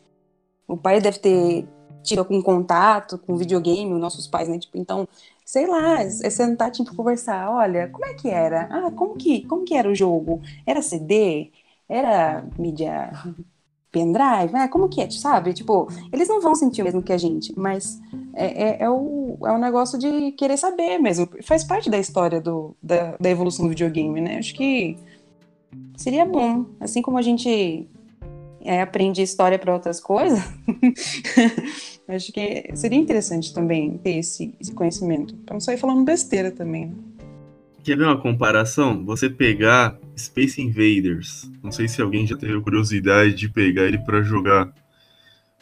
O 0.67 0.78
pai 0.78 1.02
deve 1.02 1.19
ter 1.19 1.67
tido 2.04 2.19
algum 2.19 2.41
contato 2.41 3.17
com 3.17 3.36
videogame, 3.38 3.93
os 3.93 4.00
nossos 4.00 4.28
pais, 4.28 4.48
né? 4.50 4.58
Tipo, 4.60 4.78
então, 4.78 5.08
sei 5.46 5.67
lá, 5.67 6.02
é 6.02 6.10
sentar, 6.10 6.72
tipo, 6.72 6.96
conversar. 6.96 7.50
Olha, 7.52 7.88
como 7.89 8.06
é 8.06 8.13
que 8.13 8.30
era? 8.30 8.67
Ah, 8.72 8.91
como 8.91 9.15
que, 9.15 9.46
como 9.48 9.63
que 9.65 9.76
era 9.76 9.89
o 9.89 9.96
jogo? 9.96 10.41
Era 10.65 10.82
CD? 10.82 11.52
Era 11.88 12.46
mídia 12.58 13.12
pendrive? 13.93 14.56
Ah, 14.56 14.67
como 14.67 14.89
que 14.89 14.99
é, 14.99 15.10
sabe? 15.10 15.53
Tipo, 15.53 15.88
eles 16.12 16.27
não 16.27 16.41
vão 16.41 16.56
sentir 16.56 16.82
o 16.82 16.86
mesmo 16.86 17.01
que 17.01 17.13
a 17.13 17.17
gente, 17.17 17.53
mas 17.56 18.01
é, 18.34 18.63
é, 18.63 18.84
é 18.84 18.89
o, 18.89 19.38
é 19.45 19.51
um 19.51 19.60
negócio 19.60 19.97
de 19.97 20.32
querer 20.32 20.58
saber 20.58 20.97
mesmo. 20.97 21.29
Faz 21.43 21.63
parte 21.63 21.89
da 21.89 21.99
história 21.99 22.41
do, 22.41 22.75
da, 22.82 23.15
da 23.17 23.29
evolução 23.29 23.65
do 23.65 23.69
videogame, 23.69 24.19
né? 24.19 24.39
Acho 24.39 24.56
que 24.56 24.97
seria 25.95 26.25
bom. 26.25 26.65
Assim 26.79 27.03
como 27.03 27.19
a 27.19 27.21
gente 27.21 27.88
é, 28.62 28.82
aprende 28.82 29.21
história 29.21 29.60
para 29.60 29.73
outras 29.73 29.99
coisas, 29.99 30.39
acho 32.10 32.34
que 32.34 32.71
seria 32.73 32.97
interessante 32.97 33.53
também 33.53 33.97
ter 33.99 34.17
esse, 34.17 34.56
esse 34.60 34.73
conhecimento. 34.73 35.36
Pra 35.45 35.53
não 35.53 35.62
sair 35.62 35.77
falando 35.77 36.03
besteira 36.03 36.49
também. 36.49 36.93
Quer 37.84 37.98
ver 37.98 38.06
uma 38.06 38.17
comparação? 38.19 39.04
Você 39.06 39.30
pegar 39.30 39.98
Space 40.17 40.62
Invaders. 40.62 41.52
Não 41.62 41.72
sei 41.72 41.88
se 41.88 42.02
alguém 42.02 42.26
já 42.26 42.38
teve 42.38 42.60
curiosidade 42.62 43.34
de 43.34 43.50
pegar 43.50 43.84
ele 43.84 43.98
pra 44.00 44.22
jogar. 44.22 44.74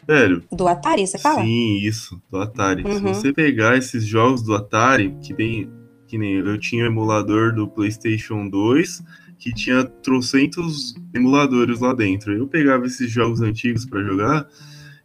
Velho, 0.06 0.42
Do 0.50 0.66
Atari, 0.66 1.06
você 1.06 1.18
fala? 1.18 1.42
sim, 1.42 1.78
isso, 1.78 2.20
do 2.30 2.38
Atari. 2.38 2.82
Se 2.82 2.88
Uhum. 2.88 3.14
você 3.14 3.32
pegar 3.32 3.76
esses 3.76 4.04
jogos 4.04 4.42
do 4.42 4.54
Atari, 4.54 5.14
que 5.22 5.34
tem. 5.34 5.70
Que 6.08 6.18
nem 6.18 6.34
eu 6.34 6.58
tinha 6.58 6.84
o 6.84 6.86
emulador 6.88 7.54
do 7.54 7.66
PlayStation 7.66 8.46
2, 8.46 9.02
que 9.38 9.50
tinha 9.54 9.82
trocentos 9.82 10.94
emuladores 11.14 11.80
lá 11.80 11.94
dentro. 11.94 12.32
Eu 12.34 12.46
pegava 12.46 12.84
esses 12.84 13.10
jogos 13.10 13.40
antigos 13.40 13.86
pra 13.86 14.02
jogar. 14.02 14.46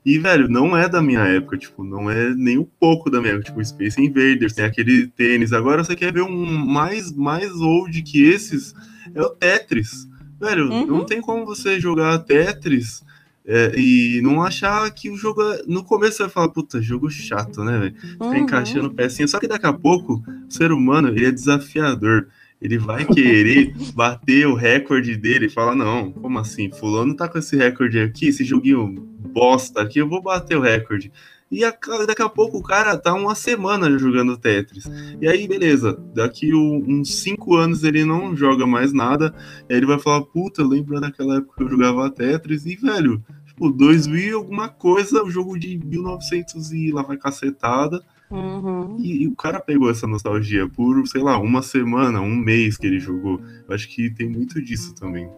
E, 0.10 0.17
velho, 0.17 0.48
não 0.48 0.76
é 0.78 0.88
da 0.88 1.02
minha 1.02 1.20
época, 1.20 1.58
tipo, 1.58 1.84
não 1.84 2.10
é 2.10 2.34
nem 2.34 2.58
um 2.58 2.63
pouco 2.80 3.10
da 3.10 3.20
minha 3.20 3.34
época. 3.34 3.48
Tipo, 3.50 3.65
Space 3.65 4.02
Invaders, 4.02 4.54
tem 4.54 4.63
aquele 4.63 5.08
tênis. 5.08 5.52
Agora 5.52 5.84
você 5.84 5.98
quer 5.98 6.13
ver 6.13 6.22
um 6.22 6.46
mais, 6.46 7.12
mais 7.12 7.52
old 7.60 8.02
que 8.04 8.24
esses? 8.24 8.74
É 9.13 9.22
o 9.22 9.30
Tetris. 9.30 10.08
Velho, 10.39 10.70
Uhum. 10.72 10.86
não 10.86 11.06
tem 11.06 11.20
como 11.20 11.46
você 11.46 11.78
jogar 11.80 12.20
Tetris 12.20 13.04
é, 13.46 13.74
e 13.78 14.22
não 14.22 14.41
achar 14.43 14.89
que 14.91 15.10
o 15.10 15.17
jogo. 15.17 15.41
é- 15.41 15.63
No 15.67 15.84
começo 15.84 16.17
você 16.17 16.24
vai 16.24 16.32
falar, 16.32 16.50
puta, 16.50 16.82
jogo 16.82 17.10
chato, 17.10 17.63
né, 17.65 17.78
velho? 17.78 17.96
Uhum. 18.22 18.36
encaixando 18.38 18.89
pecinha. 18.93 19.28
Só 19.28 19.39
que 19.39 19.48
daqui 19.48 19.65
a 19.65 19.74
pouco, 19.74 20.24
o 20.48 20.52
ser 20.54 20.72
humano, 20.72 21.10
ele 21.10 21.26
é 21.26 21.32
desafiador. 21.32 22.28
Ele 22.62 22.78
vai 22.78 23.06
querer 23.06 23.74
bater 23.93 24.48
o 24.48 24.56
recorde 24.56 25.15
dele 25.15 25.46
e 25.46 25.50
fala, 25.50 25.76
não, 25.76 26.12
como 26.12 26.39
assim? 26.39 26.72
Fulano 26.72 27.15
tá 27.15 27.28
com 27.28 27.38
esse 27.38 27.56
recorde 27.56 28.00
aqui, 28.00 28.28
esse 28.30 28.43
joguinho 28.43 28.93
bosta 29.32 29.82
aqui, 29.82 30.00
eu 30.00 30.10
vou 30.10 30.22
bater 30.22 30.58
o 30.58 30.62
recorde. 30.62 31.12
E 31.50 31.63
a- 31.63 31.74
daqui 32.06 32.22
a 32.22 32.28
pouco 32.28 32.58
o 32.58 32.63
cara 32.63 32.98
tá 32.98 33.13
uma 33.13 33.34
semana 33.36 33.96
jogando 33.98 34.36
Tetris. 34.38 34.86
E 35.22 35.28
aí, 35.28 35.48
beleza, 35.48 35.98
daqui 36.13 36.54
um- 36.54 36.84
uns 36.86 37.22
5 37.22 37.56
anos 37.56 37.84
ele 37.84 38.04
não 38.04 38.36
joga 38.36 38.65
mais 38.67 38.91
nada. 38.91 39.34
Aí 39.70 39.78
ele 39.78 39.86
vai 39.86 39.98
falar, 40.00 40.24
puta, 40.24 40.62
lembra 40.65 41.00
daquela 41.00 41.38
época 41.38 41.54
que 41.58 41.63
eu 41.63 41.70
jogava 41.70 42.10
Tetris? 42.10 42.65
E, 42.65 42.76
velho, 42.76 43.24
tipo, 43.46 43.72
2000 43.72 44.30
e 44.30 44.34
alguma 44.34 44.67
coisa, 44.67 45.24
o 45.24 45.30
jogo 45.30 45.58
de 45.58 45.78
1900 45.78 46.74
e 46.74 46.91
lá 46.91 47.02
vai 47.04 47.15
cacetada. 47.17 48.04
Uhum. 48.29 48.97
E, 48.99 49.23
e 49.23 49.27
o 49.27 49.35
cara 49.35 49.59
pegou 49.59 49.89
essa 49.89 50.05
nostalgia 50.05 50.67
por, 50.67 51.07
sei 51.07 51.21
lá, 51.21 51.39
uma 51.39 51.61
semana, 51.61 52.19
um 52.19 52.35
mês 52.35 52.77
que 52.77 52.87
ele 52.87 52.99
jogou. 52.99 53.39
Eu 53.67 53.73
acho 53.73 53.87
que 53.87 54.13
tem 54.13 54.29
muito 54.29 54.61
disso 54.61 54.93
também. 54.95 55.29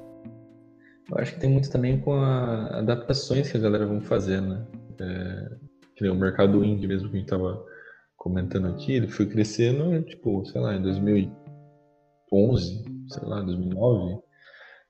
Eu 1.11 1.17
acho 1.17 1.33
que 1.33 1.39
tem 1.39 1.49
muito 1.49 1.71
também 1.71 1.99
com 1.99 2.13
as 2.13 2.73
adaptações 2.73 3.51
que 3.51 3.57
a 3.57 3.61
galera 3.61 3.85
vão 3.85 4.01
fazer, 4.01 4.41
né? 4.41 4.65
É, 4.99 5.51
que 5.95 6.03
nem 6.03 6.11
o 6.11 6.15
mercado 6.15 6.63
indie 6.63 6.87
mesmo 6.87 7.09
que 7.09 7.15
a 7.15 7.19
gente 7.19 7.29
tava 7.29 7.63
comentando 8.15 8.67
aqui, 8.67 8.93
ele 8.93 9.07
foi 9.07 9.25
crescendo, 9.25 10.01
tipo, 10.03 10.45
sei 10.45 10.61
lá, 10.61 10.75
em 10.75 10.81
2011, 10.81 12.83
sei 13.07 13.23
lá, 13.23 13.41
2009, 13.41 14.19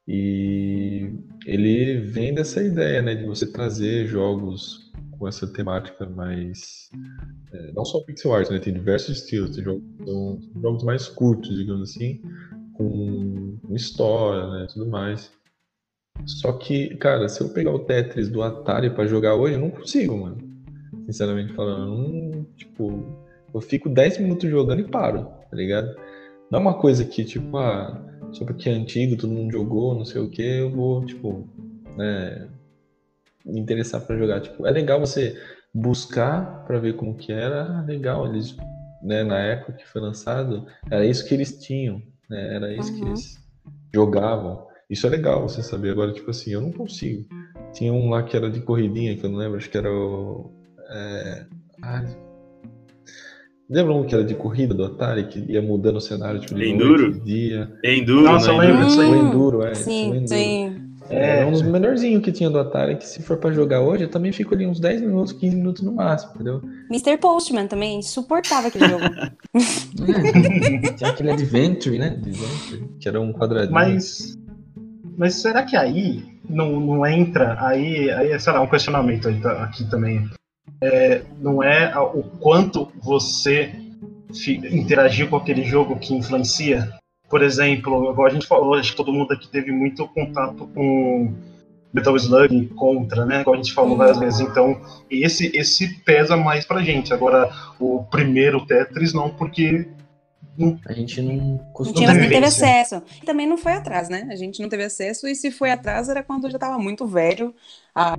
e 0.08 1.14
ele 1.46 2.02
vem 2.02 2.34
dessa 2.34 2.64
ideia, 2.64 3.04
né, 3.04 3.14
de 3.14 3.26
você 3.26 3.52
trazer 3.52 4.08
jogos 4.08 4.89
com 5.20 5.28
essa 5.28 5.46
temática 5.46 6.08
mais 6.08 6.90
é, 7.52 7.72
não 7.74 7.84
só 7.84 8.00
pixel 8.02 8.34
art, 8.34 8.50
né? 8.50 8.60
Tem 8.60 8.74
diversos 8.74 9.18
estilos, 9.18 9.56
tem 9.56 9.64
jogos, 9.64 9.84
são 10.06 10.40
jogos 10.62 10.84
mais 10.84 11.08
curtos, 11.08 11.56
digamos 11.56 11.92
assim, 11.92 12.22
com, 12.74 13.58
com 13.62 13.76
história, 13.76 14.48
né? 14.48 14.68
Tudo 14.74 14.88
mais. 14.88 15.32
Só 16.26 16.54
que, 16.54 16.96
cara, 16.96 17.28
se 17.28 17.42
eu 17.42 17.50
pegar 17.50 17.72
o 17.72 17.80
Tetris 17.80 18.30
do 18.30 18.42
Atari 18.42 18.90
pra 18.90 19.06
jogar 19.06 19.36
hoje, 19.36 19.56
eu 19.56 19.60
não 19.62 19.70
consigo, 19.70 20.18
mano. 20.18 20.38
Sinceramente 21.06 21.54
falando, 21.54 21.98
não, 21.98 22.44
tipo, 22.56 23.06
eu 23.54 23.62
fico 23.62 23.90
10 23.90 24.20
minutos 24.20 24.50
jogando 24.50 24.82
e 24.82 24.88
paro, 24.88 25.26
tá 25.50 25.56
ligado? 25.56 25.96
Não 26.52 26.60
é 26.60 26.62
uma 26.62 26.80
coisa 26.80 27.06
que, 27.06 27.24
tipo, 27.24 27.58
ah, 27.58 28.06
só 28.32 28.46
porque 28.46 28.70
é 28.70 28.74
antigo, 28.74 29.18
todo 29.18 29.34
mundo 29.34 29.52
jogou, 29.52 29.96
não 29.96 30.06
sei 30.06 30.22
o 30.22 30.30
que, 30.30 30.42
eu 30.42 30.72
vou, 30.72 31.06
tipo, 31.06 31.48
né, 31.98 32.48
me 33.46 33.60
interessar 33.60 34.02
pra 34.02 34.18
jogar. 34.18 34.42
Tipo, 34.42 34.66
é 34.68 34.72
legal 34.72 35.00
você 35.00 35.38
buscar 35.74 36.64
pra 36.66 36.80
ver 36.80 36.96
como 36.96 37.16
que 37.16 37.32
era, 37.32 37.64
ah, 37.80 37.82
legal, 37.88 38.28
eles, 38.28 38.56
né, 39.04 39.24
na 39.24 39.38
época 39.40 39.74
que 39.74 39.88
foi 39.88 40.02
lançado, 40.02 40.66
era 40.90 41.06
isso 41.06 41.26
que 41.28 41.34
eles 41.34 41.58
tinham, 41.60 42.02
né, 42.30 42.56
era 42.56 42.74
isso 42.74 42.94
que 42.96 43.02
Uhum. 43.02 43.08
eles 43.10 43.38
jogavam. 43.94 44.68
Isso 44.90 45.06
é 45.06 45.10
legal 45.12 45.48
você 45.48 45.62
saber. 45.62 45.92
Agora, 45.92 46.12
tipo 46.12 46.32
assim, 46.32 46.52
eu 46.52 46.62
não 46.62 46.72
consigo. 46.72 47.24
Tinha 47.74 47.94
um 47.94 48.10
lá 48.10 48.24
que 48.24 48.36
era 48.36 48.50
de 48.50 48.60
corridinha, 48.62 49.16
que 49.16 49.24
eu 49.24 49.30
não 49.30 49.38
lembro, 49.38 49.58
acho 49.58 49.70
que 49.70 49.78
era 49.78 49.92
o. 49.92 50.52
É... 50.90 51.46
Ah, 51.84 52.04
lembra 53.70 53.94
um 53.94 54.04
que 54.04 54.16
era 54.16 54.24
de 54.24 54.34
corrida 54.34 54.74
do 54.74 54.84
Atari, 54.86 55.28
que 55.28 55.40
ia 55.52 55.62
mudando 55.62 55.98
o 55.98 56.02
cenário, 56.02 56.40
tipo, 56.40 56.56
de 56.56 56.66
Enduro? 56.70 57.04
noite, 57.04 57.20
de 57.20 57.26
dia? 57.26 57.72
Enduro, 57.84 58.24
Nossa, 58.24 58.48
né? 58.48 58.54
eu 58.58 58.60
lembro 58.80 59.02
aí. 59.02 59.10
O 59.10 59.16
Enduro, 59.16 59.64
é. 59.64 59.76
Sim, 59.76 60.10
o 60.12 60.16
Enduro. 60.16 60.28
sim. 60.28 60.79
É, 61.10 61.46
um 61.46 61.52
dos 61.52 61.62
menorzinhos 61.62 62.24
que 62.24 62.32
tinha 62.32 62.50
do 62.50 62.60
Atari, 62.60 62.98
que 62.98 63.06
se 63.06 63.22
for 63.22 63.38
pra 63.38 63.52
jogar 63.52 63.82
hoje, 63.82 64.04
eu 64.04 64.10
também 64.10 64.32
fico 64.32 64.54
ali 64.54 64.66
uns 64.66 64.80
10 64.80 65.02
minutos, 65.02 65.34
15 65.34 65.56
minutos 65.56 65.82
no 65.84 65.92
máximo, 65.92 66.34
entendeu? 66.36 66.62
Mr. 66.90 67.18
Postman 67.18 67.68
também, 67.68 68.00
insuportável 68.00 68.70
aquele 68.70 68.88
jogo. 68.88 69.04
É, 69.04 70.92
tinha 70.94 71.10
aquele 71.10 71.32
Adventure, 71.32 71.98
né? 71.98 72.08
Adventure, 72.08 72.90
que 73.00 73.08
era 73.08 73.20
um 73.20 73.34
quadradinho. 73.34 73.74
Mas, 73.74 74.38
mas 75.18 75.36
será 75.36 75.64
que 75.64 75.76
aí 75.76 76.24
não, 76.50 76.80
não 76.80 77.06
entra? 77.06 77.58
Aí, 77.60 78.10
aí, 78.12 78.40
sei 78.40 78.54
lá, 78.54 78.62
um 78.62 78.68
questionamento 78.68 79.28
aqui 79.28 79.90
também. 79.90 80.30
É, 80.82 81.24
não 81.40 81.62
é 81.62 81.98
o 81.98 82.24
quanto 82.24 82.90
você 83.02 83.72
interagiu 84.72 85.28
com 85.28 85.36
aquele 85.36 85.64
jogo 85.64 85.98
que 85.98 86.14
influencia? 86.14 86.90
Por 87.30 87.42
exemplo, 87.44 88.12
igual 88.12 88.28
a 88.28 88.30
gente 88.32 88.48
falou, 88.48 88.74
acho 88.76 88.92
que 88.92 88.98
todo 88.98 89.14
mundo 89.14 89.32
aqui 89.34 89.48
teve 89.48 89.72
muito 89.72 90.08
contato 90.08 90.68
com 90.74 91.32
Metal 91.94 92.16
Slug 92.16 92.68
contra, 92.70 93.26
né? 93.26 93.42
Igual 93.42 93.56
a 93.56 93.58
gente 93.58 93.74
falou 93.74 93.92
Uhum. 93.92 93.98
várias 93.98 94.18
vezes. 94.20 94.40
Então, 94.40 94.80
esse, 95.10 95.52
esse 95.56 95.88
pesa 96.04 96.36
mais 96.36 96.66
pra 96.66 96.82
gente. 96.82 97.14
Agora, 97.14 97.50
o 97.80 98.04
primeiro 98.04 98.66
Tetris 98.66 99.14
não, 99.14 99.30
porque 99.30 99.88
A 100.86 100.92
gente 100.92 101.22
não 101.22 101.36
Não 101.36 101.58
costuma. 101.74 101.98
tinha, 102.00 102.14
não 102.14 102.28
teve 102.30 102.46
acesso. 102.46 103.02
E 103.22 103.26
também 103.26 103.48
não 103.48 103.58
foi 103.58 103.72
atrás, 103.74 104.10
né? 104.10 104.28
A 104.30 104.36
gente 104.36 104.62
não 104.62 104.68
teve 104.68 104.84
acesso, 104.84 105.26
e 105.26 105.34
se 105.34 105.52
foi 105.52 105.72
atrás 105.72 106.10
era 106.10 106.22
quando 106.22 106.50
já 106.50 106.58
estava 106.58 106.78
muito 106.78 107.08
velho, 107.08 107.56
a, 107.96 108.18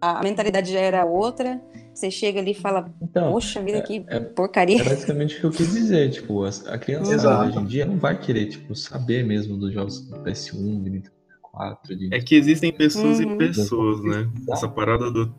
a 0.00 0.20
mentalidade 0.22 0.72
já 0.72 0.80
era 0.80 1.04
outra. 1.04 1.60
Você 1.98 2.12
chega 2.12 2.38
ali 2.38 2.52
e 2.52 2.54
fala, 2.54 2.94
Então, 3.02 3.32
poxa 3.32 3.60
vida, 3.60 3.82
que 3.82 4.04
é- 4.06 4.20
porcaria. 4.20 4.80
É 4.80 4.84
basicamente 4.84 5.36
o 5.36 5.40
que 5.40 5.46
eu 5.46 5.50
quis 5.50 5.72
dizer, 5.72 6.10
tipo, 6.12 6.44
a, 6.44 6.48
a 6.68 6.78
criança 6.78 7.12
Exato. 7.12 7.48
hoje 7.48 7.58
em 7.58 7.64
dia 7.66 7.84
não 7.86 7.96
vai 7.98 8.16
querer, 8.20 8.46
tipo, 8.46 8.72
saber 8.76 9.24
mesmo 9.24 9.56
dos 9.56 9.72
jogos 9.72 10.00
do 10.08 10.16
PS1, 10.20 10.80
de 10.84 10.90
Nintendo 10.90 11.14
64, 11.42 11.96
de... 11.96 12.14
É 12.14 12.20
que 12.20 12.36
existem 12.36 12.72
pessoas 12.72 13.18
Uhum. 13.18 13.32
e 13.32 13.36
pessoas, 13.36 14.04
né? 14.04 14.30
Essa 14.48 14.68
parada 14.68 15.10
do. 15.10 15.34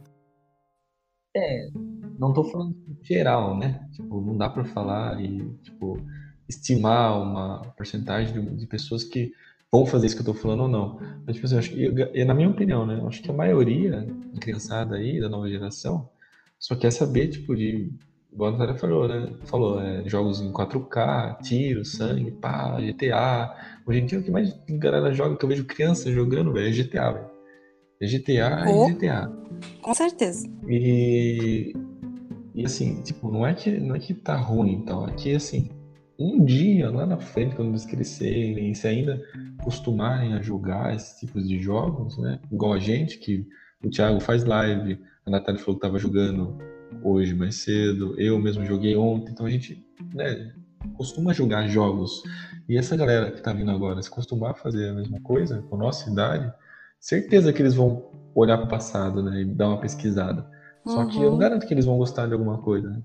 Não 2.20 2.34
tô 2.34 2.43
falando 2.43 2.76
geral, 3.03 3.57
né? 3.57 3.88
Tipo, 3.93 4.20
não 4.20 4.36
dá 4.36 4.49
pra 4.49 4.66
falar 4.66 5.22
e, 5.24 5.39
tipo, 5.64 5.97
estimar 6.49 7.22
uma 7.22 7.62
porcentagem 7.78 8.34
de, 8.34 8.55
de 8.57 8.68
pessoas 8.68 9.05
que 9.05 9.32
vão 9.72 9.86
fazer 9.86 10.07
isso 10.07 10.16
que 10.16 10.22
eu 10.24 10.26
tô 10.26 10.34
falando 10.34 10.64
ou 10.64 10.68
não. 10.68 10.99
Mas, 11.26 11.36
tipo 11.36 11.45
assim, 11.45 11.55
eu 11.55 11.60
acho 11.60 11.70
que, 11.72 11.84
eu- 12.20 12.26
na 12.26 12.34
minha 12.34 12.49
opinião, 12.49 12.86
né? 12.86 12.97
Eu 12.99 13.07
acho 13.07 13.22
que 13.22 13.30
a 13.30 13.34
maioria 13.34 14.01
da 14.34 14.39
criançada 14.41 14.97
aí, 14.97 15.22
da 15.22 15.30
nova 15.30 15.47
geração, 15.47 16.10
só 16.60 16.76
quer 16.76 16.91
saber, 16.91 17.30
tipo, 17.30 17.55
de. 17.55 17.89
Igual 18.32 18.49
a 18.49 18.51
Natália 18.51 18.76
falou, 18.76 19.07
né? 19.07 19.34
Falou, 19.45 19.82
é, 19.82 20.07
jogos 20.07 20.39
em 20.39 20.51
4K, 20.51 21.41
tiro, 21.41 21.84
sangue, 21.84 22.30
pá, 22.32 22.80
GTA. 22.80 23.55
Hoje 23.88 23.99
em 24.01 24.05
dia 24.05 24.20
o 24.20 24.24
que 24.24 24.30
mais 24.30 24.53
galera 24.70 25.12
joga, 25.14 25.36
que 25.36 25.43
eu 25.43 25.49
vejo 25.49 25.66
criança 25.66 26.12
jogando, 26.12 26.53
velho, 26.53 26.68
é 26.68 26.72
GTA, 26.72 27.12
velho. 27.12 27.30
É 28.01 28.05
GTA 28.05 28.66
Oh. 28.68 28.88
e 28.88 28.93
GTA. 28.93 29.32
Com 29.82 29.93
certeza. 29.95 30.47
E, 30.68 31.74
e 32.53 32.66
assim, 32.66 33.01
tipo, 33.01 33.32
não 33.32 33.47
é 33.47 33.53
que 33.55 33.72
não 33.80 33.95
é 33.95 33.99
que 33.99 34.14
tá 34.14 34.36
ruim, 34.36 34.74
então, 34.74 35.07
é 35.07 35.12
que 35.14 35.34
assim, 35.34 35.70
um 36.20 36.45
dia 36.45 36.89
lá 36.91 37.05
na 37.05 37.18
frente, 37.18 37.55
quando 37.55 37.70
eles 37.70 37.86
crescerem 37.86 38.74
se 38.74 38.88
ainda 38.88 39.20
acostumarem 39.57 40.34
a 40.34 40.41
jogar 40.41 40.95
esses 40.95 41.20
tipos 41.20 41.47
de 41.47 41.57
jogos, 41.60 42.18
né? 42.20 42.39
Igual 42.51 42.74
a 42.74 42.80
gente, 42.80 43.18
que 43.18 43.45
o 43.84 43.89
Thiago 43.89 44.20
faz 44.20 44.43
live, 44.43 44.99
a 45.30 45.32
Natália 45.32 45.59
falou 45.61 45.75
que 45.75 45.82
tava 45.86 45.97
jogando 45.99 46.57
hoje 47.03 47.34
mais 47.34 47.55
cedo, 47.55 48.19
eu 48.19 48.38
mesmo 48.39 48.65
joguei 48.65 48.95
ontem, 48.95 49.32
então 49.32 49.45
a 49.45 49.49
gente, 49.49 49.86
né, 50.13 50.51
costuma 50.97 51.34
jogar 51.34 51.67
jogos. 51.67 52.23
E 52.67 52.77
essa 52.77 52.97
galera 52.97 53.32
que 53.32 53.41
tá 53.41 53.53
vindo 53.53 53.71
agora, 53.71 54.01
se 54.01 54.09
costumar 54.09 54.51
a 54.51 54.55
fazer 54.55 54.89
a 54.89 54.93
mesma 54.93 55.19
coisa, 55.21 55.61
com 55.69 55.75
a 55.75 55.80
nossa 55.80 56.09
idade, 56.09 56.51
certeza 56.99 57.53
que 57.53 57.61
eles 57.61 57.73
vão 57.75 58.11
olhar 58.36 58.57
para 58.57 58.65
o 58.65 58.69
passado, 58.69 59.23
né, 59.23 59.41
e 59.41 59.45
dar 59.45 59.69
uma 59.69 59.80
pesquisada. 59.80 60.49
Só 60.86 61.05
que 61.05 61.17
eu 61.17 61.25
não 61.25 61.34
Uhum. 61.34 61.38
garanto 61.38 61.67
que 61.67 61.73
eles 61.73 61.86
vão 61.86 61.97
gostar 61.97 62.25
de 62.27 62.34
alguma 62.34 62.57
coisa, 62.59 62.89
né? 62.89 63.01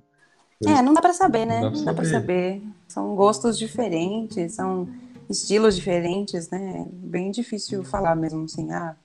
É, 0.66 0.80
não 0.80 0.94
dá 0.94 1.02
pra 1.02 1.12
saber, 1.12 1.44
né? 1.44 1.60
Não 1.60 1.84
dá 1.84 1.92
pra 1.92 2.04
saber. 2.04 2.60
saber. 2.60 2.62
São 2.88 3.14
gostos 3.14 3.58
diferentes, 3.58 4.54
são 4.54 4.88
estilos 5.28 5.76
diferentes, 5.76 6.48
né? 6.48 6.86
Bem 6.90 7.30
difícil 7.30 7.84
falar 7.84 8.14
mesmo 8.16 8.44
assim, 8.44 8.70
ah, 8.72 8.96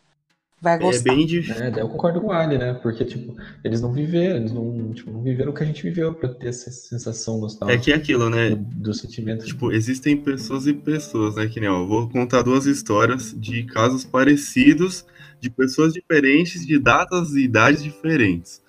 vai 0.62 0.76
É 0.76 0.78
gostar. 0.80 1.16
bem 1.16 1.26
difícil. 1.26 1.64
É, 1.64 1.72
daí 1.72 1.82
eu 1.84 1.90
concordo 1.90 2.22
com 2.22 2.28
o 2.28 2.32
Ali, 2.32 2.58
né? 2.58 2.74
Porque, 2.74 3.06
tipo, 3.06 3.36
eles 3.64 3.82
não 3.82 3.92
viveram, 3.94 4.38
eles 4.38 4.52
não, 4.52 4.94
tipo, 4.94 5.12
não 5.12 5.22
viveram 5.22 5.52
o 5.52 5.56
que 5.56 5.64
a 5.64 5.66
gente 5.66 5.84
viveu 5.84 6.14
pra 6.14 6.30
ter 6.30 6.48
essa 6.50 6.70
sensação 6.72 7.38
É 7.38 7.40
nostálgica 7.42 7.84
que 7.84 7.92
é 7.92 7.96
aquilo, 7.96 8.30
né? 8.30 8.50
do, 8.52 8.56
do 8.56 8.94
sentimento. 8.94 9.46
Tipo, 9.46 9.72
existem 9.72 10.18
pessoas 10.18 10.68
e 10.68 10.74
pessoas, 10.74 11.36
né? 11.36 11.48
Que 11.48 11.60
nem, 11.60 11.70
ó, 11.70 11.82
eu 11.82 11.88
vou 11.88 12.10
contar 12.10 12.42
duas 12.42 12.66
histórias 12.66 13.34
de 13.38 13.64
casos 13.64 14.04
parecidos, 14.06 15.06
de 15.40 15.50
pessoas 15.50 15.94
diferentes, 15.94 16.66
de 16.66 16.78
datas 16.80 17.32
e 17.36 17.44
idades 17.44 17.84
diferentes. 17.84 18.62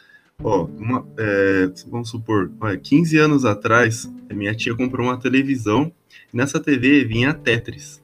Ó, 0.42 0.64
uma, 0.64 1.06
é, 1.18 1.70
vamos 1.88 2.08
supor, 2.10 2.50
olha, 2.60 2.76
15 2.78 3.18
anos 3.18 3.44
atrás, 3.44 4.10
minha 4.32 4.54
tia 4.54 4.74
comprou 4.74 5.06
uma 5.06 5.18
televisão, 5.18 5.92
e 6.32 6.36
nessa 6.36 6.58
TV 6.60 7.04
vinha 7.04 7.34
Tetris. 7.34 8.00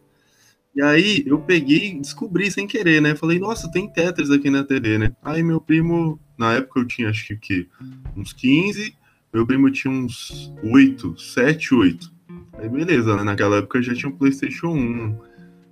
E 0.77 0.83
aí 0.83 1.25
eu 1.27 1.39
peguei 1.39 1.93
e 1.93 2.01
descobri 2.01 2.51
sem 2.51 2.67
querer, 2.67 3.01
né? 3.01 3.17
Falei, 3.17 3.39
nossa, 3.39 3.71
tem 3.71 3.89
Tetris 3.89 4.31
aqui 4.31 4.51
na 4.51 4.63
TV, 4.63 4.99
né? 4.99 5.17
Aí 5.23 5.43
meu 5.43 5.59
primo, 5.59 6.21
na 6.37 6.53
época 6.53 6.81
eu 6.81 6.87
tinha 6.87 7.09
acho 7.09 7.35
que 7.39 7.67
uns 8.15 8.35
15, 8.35 8.95
meu 9.33 9.47
primo 9.47 9.71
tinha 9.71 9.91
uns 9.91 10.53
8, 10.63 11.19
7, 11.19 11.75
8. 11.75 12.13
Aí 12.59 12.69
beleza, 12.69 13.17
né? 13.17 13.23
Naquela 13.23 13.57
época 13.57 13.81
já 13.81 13.95
tinha 13.95 14.13
um 14.13 14.17
PlayStation 14.17 14.69
1 14.69 15.19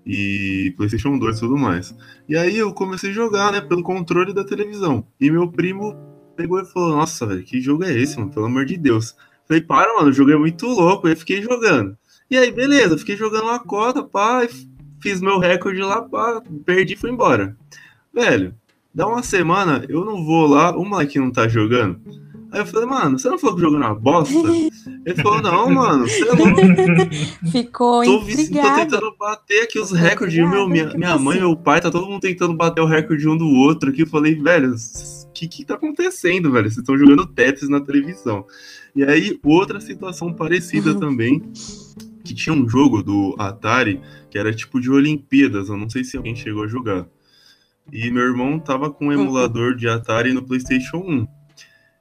e 0.06 0.72
PlayStation 0.74 1.18
2 1.18 1.36
e 1.36 1.40
tudo 1.40 1.58
mais. 1.58 1.94
E 2.26 2.34
aí 2.34 2.56
eu 2.56 2.72
comecei 2.72 3.10
a 3.10 3.12
jogar, 3.14 3.52
né, 3.52 3.60
pelo 3.60 3.82
controle 3.82 4.32
da 4.32 4.42
televisão. 4.42 5.06
E 5.20 5.30
meu 5.30 5.46
primo 5.52 5.94
pegou 6.34 6.58
e 6.62 6.64
falou: 6.64 6.96
Nossa, 6.96 7.26
velho, 7.26 7.42
que 7.42 7.60
jogo 7.60 7.84
é 7.84 7.92
esse, 7.92 8.18
mano? 8.18 8.32
Pelo 8.32 8.46
amor 8.46 8.64
de 8.64 8.78
Deus. 8.78 9.14
Falei, 9.46 9.62
para, 9.62 9.94
mano, 9.96 10.08
o 10.08 10.12
jogo 10.12 10.30
é 10.30 10.36
muito 10.36 10.66
louco. 10.66 11.06
Aí 11.06 11.14
fiquei 11.14 11.42
jogando. 11.42 11.94
E 12.30 12.38
aí, 12.38 12.50
beleza, 12.50 12.96
fiquei 12.96 13.16
jogando 13.16 13.44
uma 13.44 13.58
cota, 13.58 14.02
pá, 14.02 14.44
e 14.44 14.48
fiz 15.04 15.20
meu 15.20 15.38
recorde 15.38 15.80
lá, 15.80 16.00
pá, 16.02 16.42
perdi 16.64 16.94
e 16.94 16.96
fui 16.96 17.10
embora. 17.10 17.54
Velho, 18.12 18.54
dá 18.94 19.06
uma 19.06 19.22
semana, 19.22 19.84
eu 19.88 20.02
não 20.04 20.24
vou 20.24 20.46
lá, 20.46 20.74
o 20.76 20.84
moleque 20.84 21.18
não 21.18 21.30
tá 21.30 21.46
jogando. 21.46 22.00
Aí 22.50 22.60
eu 22.60 22.66
falei, 22.66 22.88
mano, 22.88 23.18
você 23.18 23.28
não 23.28 23.36
falou 23.38 23.56
que 23.56 23.62
o 23.62 23.64
jogo 23.64 23.76
era 23.76 23.86
uma 23.88 23.94
bosta? 23.98 24.32
Ele 25.04 25.22
falou, 25.22 25.42
não, 25.42 25.68
mano, 25.74 26.08
você 26.08 26.22
é 26.22 26.32
louco. 26.32 27.50
Ficou 27.50 28.04
Tô, 28.04 28.20
vici- 28.20 28.50
tô 28.50 28.58
intrigado. 28.58 28.76
tentando 28.90 29.14
bater 29.18 29.64
aqui 29.64 29.78
os 29.80 29.90
recordes. 29.90 30.38
Meu, 30.48 30.68
minha, 30.68 30.94
minha 30.94 31.18
mãe, 31.18 31.38
meu 31.38 31.56
pai, 31.56 31.80
tá 31.80 31.90
todo 31.90 32.06
mundo 32.06 32.20
tentando 32.20 32.54
bater 32.54 32.80
o 32.80 32.86
recorde 32.86 33.28
um 33.28 33.36
do 33.36 33.48
outro 33.48 33.90
aqui. 33.90 34.02
Eu 34.02 34.06
falei, 34.06 34.36
velho, 34.36 34.72
o 34.72 35.32
que 35.34 35.48
que 35.48 35.64
tá 35.64 35.74
acontecendo, 35.74 36.50
velho? 36.52 36.64
Vocês 36.70 36.78
estão 36.78 36.96
jogando 36.96 37.26
Tetris 37.26 37.68
na 37.68 37.80
televisão. 37.80 38.46
E 38.94 39.02
aí, 39.02 39.38
outra 39.42 39.80
situação 39.80 40.32
parecida 40.32 40.92
Uhum. 40.92 41.00
também, 41.00 41.42
que 42.22 42.32
tinha 42.32 42.54
um 42.54 42.68
jogo 42.68 43.02
do 43.02 43.34
Atari 43.36 44.00
que 44.34 44.38
era 44.38 44.52
tipo 44.52 44.80
de 44.80 44.90
Olimpíadas. 44.90 45.68
Eu 45.68 45.76
não 45.76 45.88
sei 45.88 46.02
se 46.02 46.16
alguém 46.16 46.34
chegou 46.34 46.64
a 46.64 46.66
jogar. 46.66 47.06
E 47.92 48.10
meu 48.10 48.24
irmão 48.24 48.58
tava 48.58 48.90
com 48.90 49.06
um 49.06 49.12
emulador 49.12 49.76
de 49.76 49.88
Atari 49.88 50.32
no 50.32 50.42
PlayStation 50.42 50.96
1. 50.96 51.26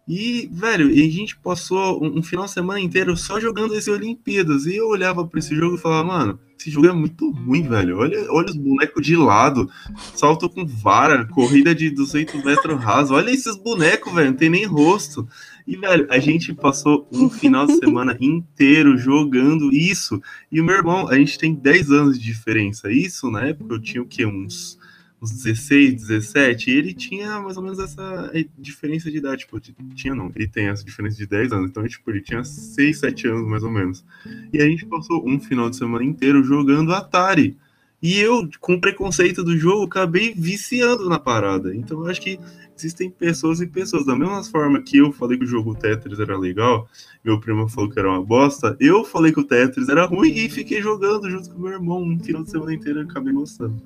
E, 0.07 0.49
velho, 0.51 0.88
a 0.88 1.11
gente 1.11 1.38
passou 1.38 2.03
um, 2.03 2.23
final 2.23 2.45
de 2.45 2.51
semana 2.51 2.79
inteiro 2.79 3.15
só 3.15 3.39
jogando 3.39 3.75
esse 3.75 3.91
Olimpíadas. 3.91 4.65
E 4.65 4.77
eu 4.77 4.88
olhava 4.88 5.27
pra 5.27 5.38
esse 5.38 5.55
jogo 5.55 5.75
e 5.75 5.79
falava, 5.79 6.07
mano, 6.07 6.39
esse 6.59 6.71
jogo 6.71 6.88
é 6.88 6.91
muito 6.91 7.29
ruim, 7.29 7.69
velho. 7.69 7.99
Olha, 7.99 8.25
olha 8.31 8.49
os 8.49 8.57
bonecos 8.57 9.05
de 9.05 9.15
lado, 9.15 9.69
salto 10.15 10.49
com 10.49 10.65
vara, 10.65 11.27
corrida 11.27 11.75
de 11.75 11.91
200 11.91 12.43
metros 12.43 12.84
raso. 12.84 13.13
Olha 13.13 13.29
esses 13.29 13.55
bonecos, 13.57 14.11
velho, 14.11 14.31
não 14.31 14.38
tem 14.38 14.49
nem 14.49 14.65
rosto. 14.65 15.27
E, 15.66 15.76
velho, 15.76 16.07
a 16.09 16.20
gente 16.20 16.53
passou 16.53 17.07
um 17.11 17.30
final 17.30 17.66
de 17.66 17.78
semana 17.78 18.18
inteiro 18.20 18.97
jogando 18.97 19.74
isso. 19.74 20.22
E 20.51 20.59
o 20.59 20.64
meu 20.64 20.76
irmão, 20.76 21.07
a 21.07 21.16
gente 21.16 21.38
tem 21.38 21.53
10 21.53 21.91
anos 21.91 22.20
de 22.20 22.26
diferença. 22.26 22.91
Isso, 22.91 23.32
na 23.32 23.45
época, 23.45 23.76
eu 23.76 23.80
tinha 23.80 24.01
o 24.01 24.05
quê? 24.05 24.26
Uns 24.26 24.78
uns 25.24 25.32
16, 25.32 25.95
17, 25.95 26.70
e 26.70 26.74
ele 26.74 26.93
tinha 26.93 27.39
mais 27.39 27.55
ou 27.55 27.64
menos 27.64 27.80
essa 27.80 28.30
diferença 28.59 29.09
de 29.09 29.18
idade, 29.18 29.39
tipo, 29.39 29.57
tinha 29.95 30.14
não, 30.14 30.30
ele 30.36 30.49
tem 30.49 30.68
essa 30.68 30.84
diferença 30.84 31.16
de 31.16 31.26
10 31.26 31.53
anos, 31.53 31.70
então, 31.70 31.88
tipo, 31.88 32.11
ele 32.11 32.20
tinha 32.20 32.43
6, 32.43 32.99
7 32.99 33.30
anos 33.30 33.47
mais 33.47 33.64
ou 33.64 33.72
menos. 33.72 34.03
E 34.51 34.61
a 34.61 34.66
gente 34.66 34.86
passou 34.86 35.26
um 35.26 35.39
final 35.39 35.70
de 35.70 35.78
semana 35.78 36.03
inteiro 36.03 36.43
jogando 36.43 36.93
Atari. 36.93 37.55
E 38.01 38.20
eu, 38.20 38.49
com 38.59 38.78
preconceito 38.78 39.45
do 39.45 39.57
jogo, 39.57 39.86
acabei 39.86 40.34
viciando 40.36 41.07
na 41.07 41.18
parada. 41.18 41.74
Então, 41.74 42.01
eu 42.01 42.07
acho 42.07 42.20
que 42.20 42.38
existem 42.84 43.09
pessoas 43.09 43.61
e 43.61 43.67
pessoas. 43.67 44.05
Da 44.05 44.15
mesma 44.15 44.43
forma 44.43 44.81
que 44.81 44.97
eu 44.97 45.11
falei 45.11 45.38
que 45.38 45.45
o 45.45 45.47
jogo 45.47 45.75
Tetris 45.75 46.19
era 46.19 46.38
legal, 46.38 46.88
meu 47.23 47.39
primo 47.39 47.67
falou 47.69 47.89
que 47.89 47.99
era 47.99 48.09
uma 48.09 48.23
bosta, 48.23 48.75
eu 48.79 49.03
falei 49.05 49.31
que 49.31 49.39
o 49.39 49.47
Tetris 49.47 49.89
era 49.89 50.05
ruim 50.05 50.31
e 50.31 50.49
fiquei 50.49 50.81
jogando 50.81 51.29
junto 51.29 51.49
com 51.49 51.61
meu 51.61 51.71
irmão 51.71 52.01
um 52.01 52.19
final 52.19 52.43
de 52.43 52.51
semana 52.51 52.73
inteiro 52.73 53.01
e 53.01 53.03
acabei 53.03 53.34
gostando. 53.34 53.81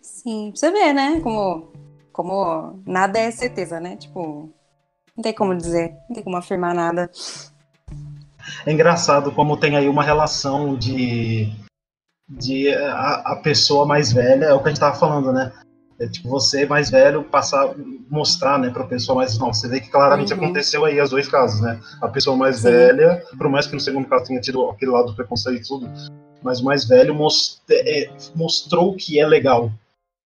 Sim, 0.00 0.50
pra 0.50 0.60
você 0.60 0.70
ver, 0.70 0.92
né? 0.92 1.20
Como, 1.20 1.72
como 2.12 2.80
nada 2.86 3.18
é 3.18 3.30
certeza, 3.30 3.80
né? 3.80 3.96
Tipo, 3.96 4.48
não 5.16 5.22
tem 5.22 5.34
como 5.34 5.56
dizer, 5.56 5.94
não 6.08 6.14
tem 6.14 6.24
como 6.24 6.36
afirmar 6.36 6.74
nada. 6.74 7.10
É 8.66 8.72
engraçado 8.72 9.32
como 9.32 9.56
tem 9.56 9.76
aí 9.76 9.88
uma 9.88 10.02
relação 10.02 10.76
de, 10.76 11.52
de 12.28 12.72
a, 12.74 13.32
a 13.32 13.40
pessoa 13.42 13.86
mais 13.86 14.12
velha, 14.12 14.46
é 14.46 14.52
o 14.52 14.60
que 14.60 14.68
a 14.68 14.70
gente 14.70 14.80
tava 14.80 14.98
falando, 14.98 15.32
né? 15.32 15.52
É 16.02 16.08
tipo, 16.08 16.28
você 16.28 16.66
mais 16.66 16.90
velho 16.90 17.22
passar, 17.22 17.74
mostrar, 18.10 18.58
né, 18.58 18.70
pra 18.70 18.82
pessoa 18.84 19.16
mais 19.16 19.38
nova. 19.38 19.52
Você 19.54 19.68
vê 19.68 19.78
que 19.80 19.88
claramente 19.88 20.34
Uhum. 20.34 20.42
aconteceu 20.44 20.84
aí 20.84 21.00
os 21.00 21.10
dois 21.10 21.28
casos, 21.28 21.60
né? 21.60 21.78
A 22.00 22.08
pessoa 22.08 22.36
mais 22.36 22.56
Sim. 22.56 22.64
velha, 22.70 23.22
por 23.38 23.48
mais 23.48 23.68
que 23.68 23.74
no 23.74 23.80
segundo 23.80 24.08
caso 24.08 24.24
tenha 24.24 24.40
tido 24.40 24.68
aquele 24.68 24.90
lado 24.90 25.06
do 25.06 25.14
preconceito 25.14 25.62
e 25.64 25.68
tudo, 25.68 25.88
mas 26.42 26.60
o 26.60 26.64
mais 26.64 26.84
velho 26.84 27.14
most- 27.14 27.60
é, 27.70 28.10
mostrou 28.34 28.96
que 28.96 29.20
é 29.20 29.24
legal. 29.26 29.70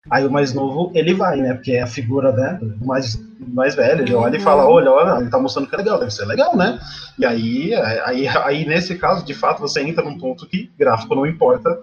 Aí 0.08 0.24
o 0.24 0.30
mais 0.30 0.54
novo, 0.54 0.92
ele 0.94 1.12
vai, 1.12 1.36
né? 1.40 1.52
Porque 1.52 1.72
é 1.72 1.82
a 1.82 1.86
figura, 1.86 2.32
né? 2.32 2.58
Mais, 2.80 3.20
mais 3.40 3.74
velho, 3.74 4.02
ele 4.02 4.14
olha 4.14 4.36
e 4.36 4.40
fala, 4.40 4.64
Uhum. 4.64 4.70
olha, 4.70 4.90
olha, 4.92 5.20
ele 5.20 5.28
tá 5.30 5.38
mostrando 5.38 5.68
que 5.68 5.74
é 5.74 5.78
legal, 5.78 5.98
deve 5.98 6.12
ser 6.12 6.24
legal, 6.24 6.56
né? 6.56 6.78
E 7.18 7.26
aí, 7.26 7.74
aí, 8.04 8.26
aí, 8.28 8.64
nesse 8.64 8.94
caso, 8.94 9.26
de 9.26 9.34
fato, 9.34 9.60
você 9.60 9.82
entra 9.82 10.02
num 10.04 10.16
ponto 10.16 10.46
que 10.46 10.70
gráfico 10.78 11.14
não 11.14 11.26
importa 11.26 11.78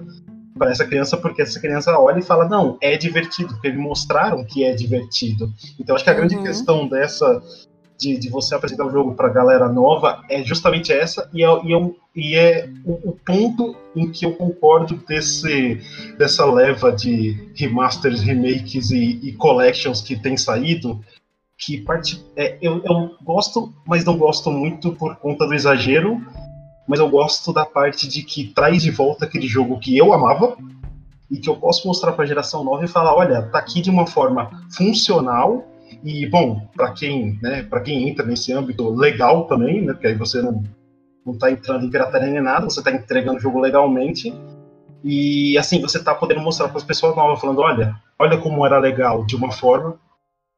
para 0.57 0.71
essa 0.71 0.85
criança, 0.85 1.17
porque 1.17 1.41
essa 1.41 1.59
criança 1.59 1.97
olha 1.97 2.19
e 2.19 2.23
fala, 2.23 2.47
não, 2.47 2.77
é 2.81 2.95
divertido, 2.97 3.53
porque 3.53 3.67
eles 3.67 3.79
mostraram 3.79 4.43
que 4.43 4.63
é 4.63 4.73
divertido. 4.73 5.51
Então 5.79 5.95
acho 5.95 6.03
que 6.03 6.09
a 6.09 6.13
grande 6.13 6.35
Uhum. 6.35 6.43
questão 6.43 6.87
dessa 6.87 7.41
de, 7.97 8.17
de 8.17 8.29
você 8.29 8.53
apresentar 8.55 8.85
o 8.85 8.91
jogo 8.91 9.13
para 9.15 9.29
galera 9.29 9.69
nova 9.69 10.21
é 10.29 10.43
justamente 10.43 10.91
essa, 10.91 11.29
e 11.33 11.43
é, 11.43 11.47
e 11.63 11.73
é, 11.73 11.91
e 12.15 12.35
é 12.35 12.69
o, 12.85 13.09
o 13.09 13.19
ponto 13.25 13.75
em 13.95 14.11
que 14.11 14.25
eu 14.25 14.33
concordo 14.33 14.95
desse, 15.07 15.79
dessa 16.17 16.45
leva 16.45 16.91
de 16.91 17.51
remasters, 17.55 18.21
remakes 18.21 18.91
e, 18.91 19.19
e 19.23 19.33
collections 19.33 20.01
que 20.01 20.19
tem 20.19 20.35
saído, 20.35 20.99
que 21.57 21.79
parte, 21.81 22.23
é, 22.35 22.57
eu, 22.61 22.81
eu 22.83 23.15
gosto, 23.23 23.71
mas 23.87 24.03
não 24.03 24.17
gosto 24.17 24.51
muito 24.51 24.91
por 24.93 25.15
conta 25.15 25.45
do 25.47 25.53
exagero, 25.53 26.21
mas 26.87 26.99
eu 26.99 27.09
gosto 27.09 27.53
da 27.53 27.65
parte 27.65 28.07
de 28.07 28.23
que 28.23 28.47
traz 28.47 28.81
de 28.81 28.91
volta 28.91 29.25
aquele 29.25 29.47
jogo 29.47 29.79
que 29.79 29.97
eu 29.97 30.13
amava 30.13 30.57
e 31.29 31.37
que 31.37 31.49
eu 31.49 31.55
posso 31.55 31.87
mostrar 31.87 32.11
para 32.11 32.23
a 32.23 32.27
geração 32.27 32.63
nova 32.63 32.83
e 32.83 32.87
falar, 32.87 33.15
olha, 33.15 33.41
tá 33.43 33.59
aqui 33.59 33.81
de 33.81 33.89
uma 33.89 34.05
forma 34.05 34.49
funcional 34.75 35.65
e 36.03 36.27
bom, 36.27 36.67
para 36.75 36.91
quem, 36.91 37.39
né, 37.41 37.63
para 37.63 37.81
quem 37.81 38.09
entra 38.09 38.25
nesse 38.25 38.51
âmbito 38.51 38.89
legal 38.89 39.47
também, 39.47 39.81
né, 39.81 39.93
porque 39.93 40.07
aí 40.07 40.15
você 40.15 40.41
não 40.41 40.63
não 41.25 41.37
tá 41.37 41.49
entrando 41.49 41.85
em 41.85 41.89
pirataria 41.89 42.29
nem 42.29 42.41
nada, 42.41 42.65
você 42.65 42.83
tá 42.83 42.91
entregando 42.91 43.37
o 43.37 43.41
jogo 43.41 43.59
legalmente. 43.59 44.33
E 45.03 45.57
assim, 45.57 45.81
você 45.81 46.01
tá 46.01 46.13
podendo 46.13 46.41
mostrar 46.41 46.67
para 46.67 46.77
as 46.77 46.83
pessoas 46.83 47.15
novas 47.15 47.39
falando, 47.39 47.59
olha, 47.59 47.95
olha 48.19 48.37
como 48.37 48.65
era 48.65 48.77
legal 48.77 49.25
de 49.25 49.35
uma 49.35 49.51
forma 49.51 49.97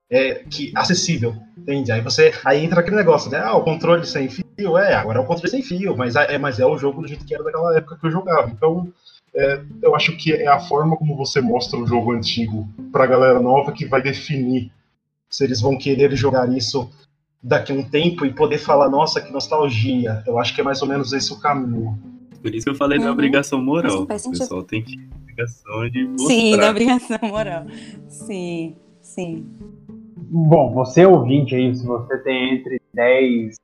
é, 0.09 0.35
que 0.49 0.71
acessível, 0.75 1.35
entende? 1.57 1.91
Aí 1.91 2.01
você 2.01 2.33
aí 2.43 2.63
entra 2.63 2.79
aquele 2.81 2.95
negócio, 2.95 3.29
né? 3.31 3.39
Ah, 3.39 3.55
o 3.55 3.63
controle 3.63 4.05
sem 4.05 4.29
fio, 4.29 4.77
é, 4.77 4.93
agora 4.93 5.19
é 5.19 5.21
o 5.21 5.25
controle 5.25 5.49
sem 5.49 5.61
fio, 5.63 5.95
mas 5.97 6.15
é, 6.15 6.37
mas 6.37 6.59
é 6.59 6.65
o 6.65 6.77
jogo 6.77 7.01
do 7.01 7.07
jeito 7.07 7.25
que 7.25 7.33
era 7.33 7.43
daquela 7.43 7.75
época 7.77 7.97
que 7.99 8.07
eu 8.07 8.11
jogava. 8.11 8.49
Então, 8.49 8.91
é, 9.33 9.61
eu 9.81 9.95
acho 9.95 10.15
que 10.15 10.31
é 10.33 10.47
a 10.47 10.59
forma 10.59 10.95
como 10.95 11.15
você 11.15 11.41
mostra 11.41 11.79
o 11.79 11.87
jogo 11.87 12.11
antigo 12.11 12.67
pra 12.91 13.05
galera 13.07 13.39
nova 13.39 13.71
que 13.71 13.85
vai 13.85 14.01
definir 14.01 14.71
se 15.29 15.43
eles 15.43 15.59
vão 15.59 15.77
querer 15.77 16.15
jogar 16.15 16.47
isso 16.55 16.89
daqui 17.43 17.71
a 17.71 17.75
um 17.75 17.83
tempo 17.83 18.25
e 18.25 18.33
poder 18.33 18.57
falar, 18.57 18.89
nossa, 18.89 19.19
que 19.21 19.31
nostalgia. 19.31 20.23
Eu 20.25 20.39
acho 20.39 20.53
que 20.55 20.61
é 20.61 20.63
mais 20.63 20.81
ou 20.81 20.87
menos 20.87 21.11
esse 21.13 21.33
o 21.33 21.39
caminho. 21.39 21.97
Por 22.41 22.53
isso 22.53 22.63
que 22.63 22.69
eu 22.69 22.75
falei 22.75 22.99
da 22.99 23.05
Uhum. 23.07 23.11
obrigação 23.11 23.61
moral. 23.61 24.03
O 24.03 24.07
pessoal 24.07 24.63
tem 24.63 24.83
que 24.83 24.97
ter 24.97 25.09
obrigação 25.15 25.89
de 25.89 26.05
mostrar. 26.07 26.27
Sim, 26.27 26.57
da 26.57 26.69
obrigação 26.69 27.17
moral. 27.23 27.65
Sim, 28.07 28.75
sim. 29.01 29.45
Bom, 30.37 30.73
você 30.73 31.05
ouvinte 31.05 31.55
aí, 31.55 31.73
se 31.73 31.87
você 31.87 32.17
tem 32.17 32.55
entre 32.55 32.81
10 32.93 33.55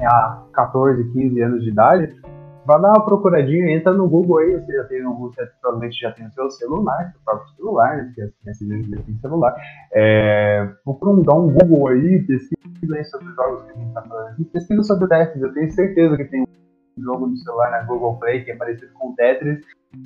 a 0.00 0.44
14, 0.52 1.12
15 1.12 1.40
anos 1.40 1.62
de 1.62 1.70
idade, 1.70 2.20
vai 2.66 2.80
dar 2.80 2.88
uma 2.88 3.04
procuradinha, 3.04 3.70
entra 3.70 3.92
no 3.92 4.08
Google 4.08 4.38
aí, 4.38 4.60
você 4.60 4.72
já 4.72 4.82
tem 4.88 5.04
no 5.04 5.12
Google, 5.12 5.32
você 5.32 5.46
provavelmente 5.62 6.00
já 6.00 6.10
tem 6.10 6.26
o 6.26 6.32
seu 6.32 6.50
celular, 6.50 7.12
seu 7.12 7.20
próprio 7.24 7.54
celular, 7.54 7.96
né? 7.96 8.04
Porque 8.06 8.22
as 8.22 8.32
crianças 8.40 8.68
hoje 8.68 8.80
em 8.80 8.82
dia 8.82 9.02
têm 9.06 9.18
celular. 9.20 9.54
É, 9.94 10.68
procura 10.82 11.12
um, 11.12 11.22
dá 11.22 11.32
um 11.32 11.52
Google 11.52 11.88
aí, 11.90 12.18
pesquisa 12.26 12.96
aí 12.96 13.04
sobre 13.04 13.28
os 13.28 13.34
jogos 13.36 13.62
que 13.62 13.70
a 13.70 13.74
gente 13.74 13.94
tá 13.94 14.02
falando 14.02 14.28
aqui, 14.30 14.44
pesquisa 14.46 14.82
sobre 14.82 15.08
Tetris, 15.08 15.42
eu 15.44 15.54
tenho 15.54 15.70
certeza 15.70 16.16
que 16.16 16.24
tem 16.24 16.42
um 16.42 17.02
jogo 17.04 17.28
no 17.28 17.36
celular 17.36 17.70
na 17.70 17.82
Google 17.84 18.18
Play 18.18 18.44
que 18.44 18.50
é 18.50 18.56
parecido 18.56 18.92
com 18.94 19.10
o 19.10 19.14
Tetris, 19.14 19.60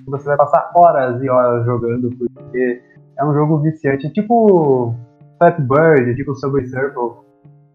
você 0.04 0.26
vai 0.26 0.36
passar 0.36 0.70
horas 0.76 1.22
e 1.22 1.30
horas 1.30 1.64
jogando, 1.64 2.10
porque 2.10 2.82
é 3.16 3.24
um 3.24 3.32
jogo 3.32 3.56
viciante, 3.60 4.06
é 4.06 4.10
tipo 4.10 4.94
Flappy 5.40 5.62
Bird, 5.62 6.14
tipo 6.16 6.34
Subway 6.34 6.66
Surfer, 6.66 6.92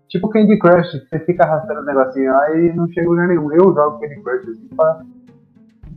tipo 0.08 0.30
Candy 0.30 0.60
Crush, 0.60 0.92
você 1.10 1.20
fica 1.22 1.44
arrastando 1.44 1.82
o 1.82 1.86
negocinho 1.86 2.32
lá 2.32 2.56
e 2.56 2.72
não 2.72 2.88
chega 2.90 3.10
lugar 3.10 3.28
nenhum. 3.28 3.52
Eu 3.52 3.74
jogo 3.74 4.00
Candy 4.00 4.22
Crush 4.22 4.50
assim 4.50 4.68
pra 4.76 5.02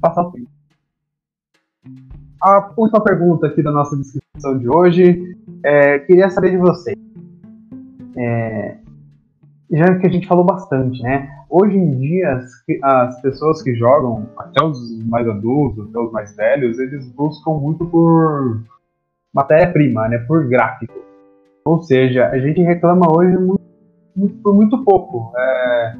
passar 0.00 0.22
o 0.22 0.32
tempo. 0.32 0.48
A 2.42 2.72
última 2.74 3.04
pergunta 3.04 3.48
aqui 3.48 3.62
da 3.62 3.70
nossa 3.70 3.94
discussão 3.96 4.58
de 4.58 4.66
hoje, 4.66 5.36
é, 5.62 5.98
queria 5.98 6.30
saber 6.30 6.52
de 6.52 6.56
vocês. 6.56 6.96
É, 8.16 8.78
já 9.70 9.98
que 9.98 10.06
a 10.06 10.10
gente 10.10 10.26
falou 10.26 10.44
bastante, 10.44 11.02
né? 11.02 11.28
Hoje 11.50 11.76
em 11.76 11.98
dia, 11.98 12.32
as, 12.32 12.50
as 12.82 13.20
pessoas 13.20 13.60
que 13.60 13.74
jogam, 13.74 14.26
até 14.38 14.64
os 14.64 15.04
mais 15.04 15.28
adultos, 15.28 15.86
até 15.90 15.98
os 15.98 16.12
mais 16.12 16.34
velhos, 16.34 16.78
eles 16.78 17.06
buscam 17.12 17.52
muito 17.52 17.84
por 17.84 18.62
matéria-prima, 19.34 20.08
né? 20.08 20.18
Por 20.18 20.48
gráfico. 20.48 21.07
Ou 21.68 21.82
seja, 21.82 22.28
a 22.28 22.38
gente 22.38 22.62
reclama 22.62 23.06
hoje 23.14 23.36
muito, 23.36 23.60
muito- 24.16 24.42
por 24.42 24.54
muito 24.54 24.82
pouco. 24.84 25.30
É, 25.38 25.94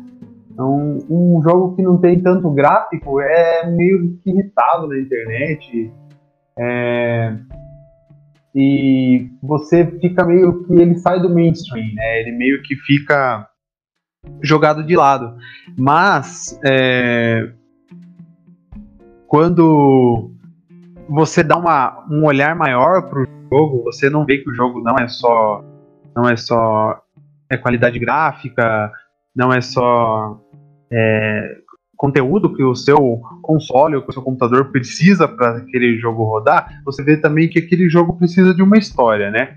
um, 0.59 0.99
um 1.11 1.43
jogo 1.43 1.77
que 1.77 1.83
não 1.83 1.99
tem 1.99 2.19
tanto 2.21 2.51
gráfico 2.51 3.21
é 3.21 3.71
meio 3.71 4.17
que 4.25 4.31
irritado 4.31 4.89
na 4.89 4.99
internet. 4.99 5.93
É, 6.59 7.37
e 8.55 9.29
você 9.43 9.85
fica 10.01 10.25
meio 10.25 10.65
que 10.65 10.73
ele 10.73 10.97
sai 10.97 11.21
do 11.21 11.29
mainstream, 11.29 11.95
né? 11.95 12.23
Ele 12.23 12.33
meio 12.33 12.63
que 12.63 12.75
fica 12.75 13.47
jogado 14.43 14.83
de 14.83 14.97
lado. 14.97 15.37
Mas 15.79 16.59
é, 16.65 17.53
quando 19.27 20.31
você 21.07 21.43
dá 21.45 21.59
uma, 21.59 22.07
um 22.11 22.25
olhar 22.25 22.57
maior 22.57 23.03
pro 23.11 23.29
jogo, 23.51 23.85
você 23.85 24.09
não 24.09 24.25
vê 24.25 24.39
que 24.39 24.51
o 24.51 24.55
jogo 24.55 24.81
não 24.81 24.97
é 24.97 25.09
só 25.09 25.65
não 26.15 26.29
é 26.29 26.37
só 26.37 27.03
é 27.51 27.57
qualidade 27.57 27.99
gráfica, 27.99 28.93
não 29.35 29.53
é 29.53 29.61
só 29.61 30.41
é, 30.91 31.59
conteúdo 31.97 32.55
que 32.55 32.63
o 32.63 32.75
seu 32.75 33.21
console 33.43 33.97
ou 33.97 34.03
que 34.03 34.11
o 34.11 34.13
seu 34.13 34.23
computador 34.23 34.71
precisa 34.71 35.27
para 35.27 35.57
aquele 35.57 35.99
jogo 35.99 36.25
rodar, 36.25 36.81
você 36.85 37.03
vê 37.03 37.17
também 37.17 37.49
que 37.49 37.59
aquele 37.59 37.89
jogo 37.89 38.17
precisa 38.17 38.55
de 38.55 38.63
uma 38.63 38.79
história, 38.79 39.31
né? 39.31 39.57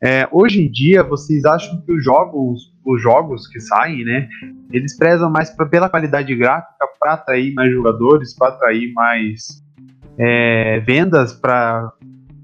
É, 0.00 0.28
hoje 0.30 0.62
em 0.62 0.70
dia, 0.70 1.02
vocês 1.02 1.44
acham 1.44 1.80
que 1.80 1.92
os 1.92 2.04
jogos, 2.04 2.72
os 2.84 3.02
jogos 3.02 3.48
que 3.48 3.58
saem, 3.58 4.04
né, 4.04 4.28
eles 4.70 4.96
prezam 4.96 5.28
mais 5.28 5.50
pra, 5.50 5.66
pela 5.66 5.88
qualidade 5.88 6.34
gráfica 6.36 6.86
para 7.00 7.14
atrair 7.14 7.52
mais 7.54 7.72
jogadores, 7.72 8.32
para 8.34 8.48
atrair 8.48 8.92
mais 8.92 9.60
é, 10.16 10.80
vendas 10.80 11.32
para 11.32 11.92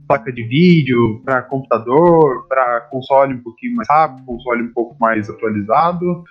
placa 0.06 0.32
de 0.32 0.42
vídeo, 0.42 1.20
para 1.24 1.42
computador, 1.42 2.46
para 2.48 2.82
console 2.90 3.34
um 3.34 3.42
pouquinho 3.42 3.76
mais 3.76 3.88
rápido, 3.88 4.24
console 4.24 4.62
um 4.62 4.72
pouco 4.72 4.96
mais 5.00 5.28
atualizado, 5.28 6.24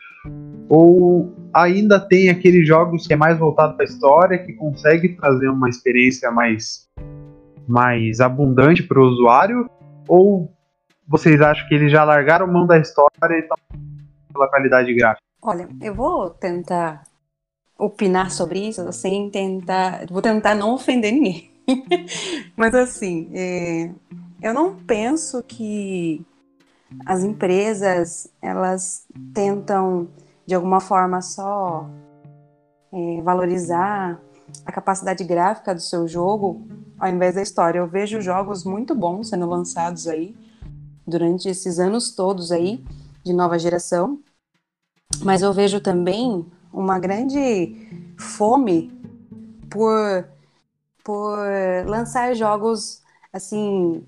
ou 0.69 1.33
ainda 1.53 1.99
tem 1.99 2.29
aqueles 2.29 2.67
jogos 2.67 3.07
que 3.07 3.13
é 3.13 3.17
mais 3.17 3.37
voltado 3.37 3.75
para 3.75 3.83
a 3.83 3.89
história, 3.89 4.37
que 4.37 4.53
consegue 4.53 5.09
trazer 5.09 5.49
uma 5.49 5.69
experiência 5.69 6.31
mais 6.31 6.87
mais 7.67 8.19
abundante 8.19 8.83
para 8.83 8.99
o 8.99 9.07
usuário, 9.07 9.69
ou 10.07 10.51
vocês 11.07 11.41
acham 11.41 11.67
que 11.67 11.75
eles 11.75 11.91
já 11.91 12.03
largaram 12.03 12.47
mão 12.47 12.67
da 12.67 12.77
história 12.77 13.09
e 13.31 13.39
estão 13.39 13.57
pela 14.33 14.49
qualidade 14.49 14.93
gráfica? 14.93 15.23
Olha, 15.41 15.67
eu 15.81 15.93
vou 15.93 16.29
tentar 16.29 17.03
opinar 17.77 18.31
sobre 18.31 18.67
isso, 18.67 18.91
sem 18.91 19.29
tentar. 19.29 20.05
Vou 20.09 20.21
tentar 20.21 20.55
não 20.55 20.73
ofender 20.73 21.11
ninguém. 21.11 21.52
Mas 22.55 22.73
assim, 22.75 23.29
é, 23.33 23.91
eu 24.41 24.53
não 24.53 24.75
penso 24.75 25.41
que 25.43 26.25
as 27.05 27.23
empresas 27.23 28.27
elas 28.41 29.05
tentam 29.33 30.07
de 30.45 30.53
alguma 30.53 30.79
forma 30.79 31.21
só 31.21 31.89
é, 32.91 33.21
valorizar 33.21 34.19
a 34.65 34.71
capacidade 34.71 35.23
gráfica 35.23 35.73
do 35.73 35.81
seu 35.81 36.07
jogo 36.07 36.67
ao 36.99 37.09
invés 37.09 37.35
da 37.35 37.41
história. 37.41 37.79
Eu 37.79 37.87
vejo 37.87 38.21
jogos 38.21 38.63
muito 38.63 38.93
bons 38.93 39.29
sendo 39.29 39.47
lançados 39.47 40.07
aí 40.07 40.35
durante 41.05 41.49
esses 41.49 41.79
anos 41.79 42.11
todos 42.15 42.51
aí 42.51 42.83
de 43.23 43.33
nova 43.33 43.57
geração, 43.57 44.19
mas 45.21 45.41
eu 45.41 45.53
vejo 45.53 45.79
também 45.79 46.45
uma 46.71 46.99
grande 46.99 47.75
fome 48.17 48.91
por 49.69 50.27
por 51.03 51.37
lançar 51.85 52.33
jogos 52.35 53.01
assim 53.31 54.03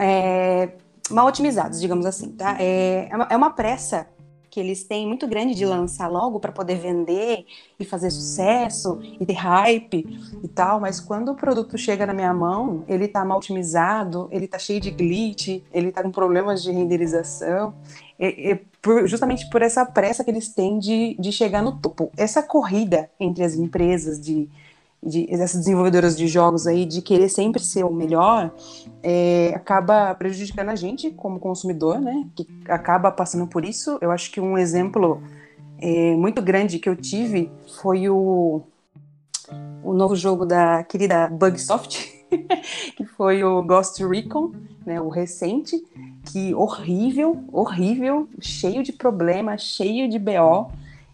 é, 0.00 0.70
mal 1.10 1.26
otimizados, 1.26 1.80
digamos 1.80 2.06
assim, 2.06 2.30
tá? 2.30 2.56
É, 2.60 3.08
é 3.10 3.16
uma- 3.16 3.28
é 3.30 3.36
uma 3.36 3.50
pressa 3.50 4.06
que 4.50 4.60
eles 4.60 4.84
têm 4.84 5.06
muito 5.06 5.26
grande 5.26 5.54
de 5.54 5.66
lançar 5.66 6.08
logo 6.08 6.40
para 6.40 6.50
poder 6.50 6.76
vender 6.76 7.44
e 7.78 7.84
fazer 7.84 8.10
sucesso 8.10 8.98
e 9.20 9.26
ter 9.26 9.34
hype 9.34 10.06
e 10.42 10.48
tal, 10.48 10.80
mas 10.80 10.98
quando 10.98 11.30
o 11.30 11.34
produto 11.34 11.76
chega 11.76 12.06
na 12.06 12.14
minha 12.14 12.32
mão, 12.32 12.82
ele 12.88 13.06
tá 13.06 13.22
mal 13.22 13.36
otimizado, 13.36 14.28
ele 14.32 14.48
tá 14.48 14.58
cheio 14.58 14.80
de 14.80 14.90
glitch, 14.90 15.62
ele 15.70 15.92
tá 15.92 16.02
com 16.02 16.10
problemas 16.10 16.62
de 16.62 16.72
renderização, 16.72 17.74
e, 18.18 18.52
e 18.52 18.54
por, 18.80 19.06
justamente 19.06 19.46
por 19.50 19.60
essa 19.60 19.84
pressa 19.84 20.24
que 20.24 20.30
eles 20.30 20.48
têm 20.48 20.78
de, 20.78 21.16
de 21.20 21.30
chegar 21.32 21.62
no 21.62 21.72
topo. 21.78 22.10
Essa 22.16 22.42
corrida 22.42 23.10
entre 23.20 23.44
as 23.44 23.56
empresas 23.56 24.18
de 24.18 24.48
de, 25.02 25.26
dessas 25.26 25.60
desenvolvedoras 25.60 26.16
de 26.16 26.26
jogos 26.26 26.66
aí 26.66 26.84
de 26.84 27.00
querer 27.00 27.28
sempre 27.28 27.62
ser 27.62 27.84
o 27.84 27.92
melhor, 27.92 28.52
é, 29.02 29.52
acaba 29.54 30.14
prejudicando 30.14 30.70
a 30.70 30.74
gente 30.74 31.10
como 31.10 31.38
consumidor, 31.38 32.00
né? 32.00 32.26
Que 32.34 32.46
acaba 32.68 33.10
passando 33.10 33.46
por 33.46 33.64
isso. 33.64 33.98
Eu 34.00 34.10
acho 34.10 34.30
que 34.30 34.40
um 34.40 34.58
exemplo 34.58 35.22
é, 35.78 36.14
muito 36.14 36.42
grande 36.42 36.78
que 36.78 36.88
eu 36.88 36.96
tive 36.96 37.50
foi 37.80 38.08
o, 38.08 38.62
o 39.82 39.92
novo 39.92 40.16
jogo 40.16 40.44
da 40.44 40.82
querida 40.82 41.28
Bugsoft, 41.28 42.26
que 42.96 43.04
foi 43.04 43.44
o 43.44 43.62
Ghost 43.62 44.04
Recon, 44.04 44.52
né? 44.84 45.00
O 45.00 45.08
recente, 45.08 45.80
que 46.24 46.54
horrível, 46.54 47.44
horrível, 47.52 48.28
cheio 48.40 48.82
de 48.82 48.92
problemas, 48.92 49.62
cheio 49.62 50.08
de 50.08 50.18
BO 50.18 50.70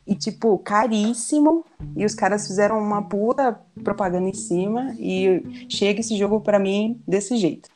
e, 0.06 0.14
tipo, 0.14 0.58
caríssimo. 0.58 1.64
E 1.96 2.04
os 2.04 2.14
caras 2.14 2.46
fizeram 2.46 2.78
uma 2.78 3.02
puta 3.02 3.60
propaganda 3.82 4.28
em 4.28 4.34
cima. 4.34 4.94
E 4.98 5.66
chega 5.68 6.00
esse 6.00 6.16
jogo 6.16 6.40
para 6.40 6.58
mim 6.58 7.00
desse 7.06 7.36
jeito. 7.36 7.68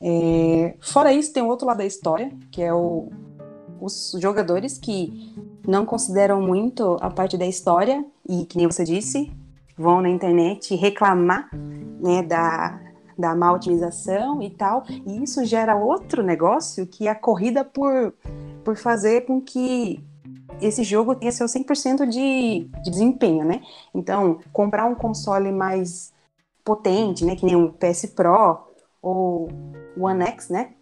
É... 0.00 0.74
Fora 0.80 1.12
isso, 1.12 1.32
tem 1.32 1.42
outro 1.42 1.66
lado 1.66 1.78
da 1.78 1.86
história, 1.86 2.32
que 2.50 2.62
é 2.62 2.72
o... 2.72 3.08
os 3.80 4.16
jogadores 4.20 4.78
que 4.78 5.34
não 5.66 5.84
consideram 5.86 6.40
muito 6.40 6.96
a 7.00 7.10
parte 7.10 7.36
da 7.38 7.46
história. 7.46 8.04
E, 8.28 8.44
que 8.44 8.56
nem 8.56 8.66
você 8.66 8.84
disse, 8.84 9.32
vão 9.76 10.02
na 10.02 10.10
internet 10.10 10.74
reclamar 10.74 11.48
né, 12.00 12.22
da, 12.22 12.78
da 13.18 13.34
má 13.34 13.52
otimização 13.52 14.42
e 14.42 14.50
tal. 14.50 14.84
E 15.06 15.22
isso 15.22 15.44
gera 15.46 15.74
outro 15.74 16.22
negócio 16.22 16.86
que 16.86 17.08
é 17.08 17.10
a 17.10 17.14
corrida 17.14 17.64
por, 17.64 18.12
por 18.62 18.76
fazer 18.76 19.22
com 19.22 19.40
que 19.40 20.04
esse 20.60 20.82
jogo 20.84 21.14
tenha 21.14 21.32
seu 21.32 21.46
100% 21.46 22.06
de, 22.06 22.68
de 22.82 22.90
desempenho, 22.90 23.44
né? 23.44 23.60
Então, 23.94 24.40
comprar 24.52 24.86
um 24.86 24.94
console 24.94 25.50
mais 25.52 26.12
potente, 26.64 27.24
né, 27.24 27.34
que 27.34 27.44
nem 27.44 27.56
o 27.56 27.72
PS 27.72 28.06
Pro 28.14 28.60
ou 29.02 29.48
o 29.96 30.04
One 30.04 30.22
X, 30.24 30.48
né? 30.48 30.72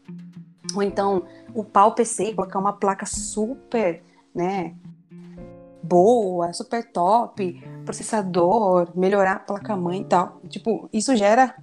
Ou 0.75 0.83
então 0.83 1.23
upar 1.55 1.87
o 1.87 1.93
PC, 1.93 2.35
colocar 2.35 2.59
uma 2.59 2.73
placa 2.73 3.07
super, 3.07 4.03
né, 4.35 4.75
boa, 5.83 6.53
super 6.53 6.91
top, 6.93 7.61
processador, 7.85 8.91
melhorar 8.95 9.33
a 9.33 9.39
placa-mãe 9.39 10.03
e 10.03 10.05
tal. 10.05 10.41
Tipo, 10.49 10.89
isso 10.93 11.17
gera 11.17 11.55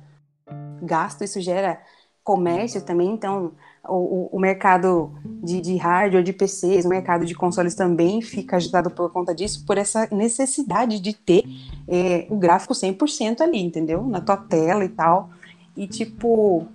gasto, 0.81 1.23
isso 1.23 1.39
gera 1.39 1.81
comércio 2.23 2.83
também, 2.83 3.11
então 3.11 3.53
o, 3.87 4.29
o 4.31 4.39
mercado 4.39 5.11
de, 5.43 5.61
de 5.61 5.77
hardware, 5.77 6.23
de 6.23 6.33
PCs, 6.33 6.85
o 6.85 6.89
mercado 6.89 7.25
de 7.25 7.33
consoles 7.35 7.75
também 7.75 8.21
fica 8.21 8.55
agitado 8.55 8.89
por 8.89 9.11
conta 9.11 9.33
disso, 9.33 9.65
por 9.65 9.77
essa 9.77 10.07
necessidade 10.11 10.99
de 10.99 11.13
ter 11.13 11.43
é, 11.87 12.27
o 12.29 12.37
gráfico 12.37 12.73
100% 12.73 13.41
ali, 13.41 13.61
entendeu? 13.61 14.05
Na 14.05 14.21
tua 14.21 14.37
tela 14.37 14.83
e 14.83 14.89
tal. 14.89 15.29
E, 15.75 15.87
tipo, 15.87 16.67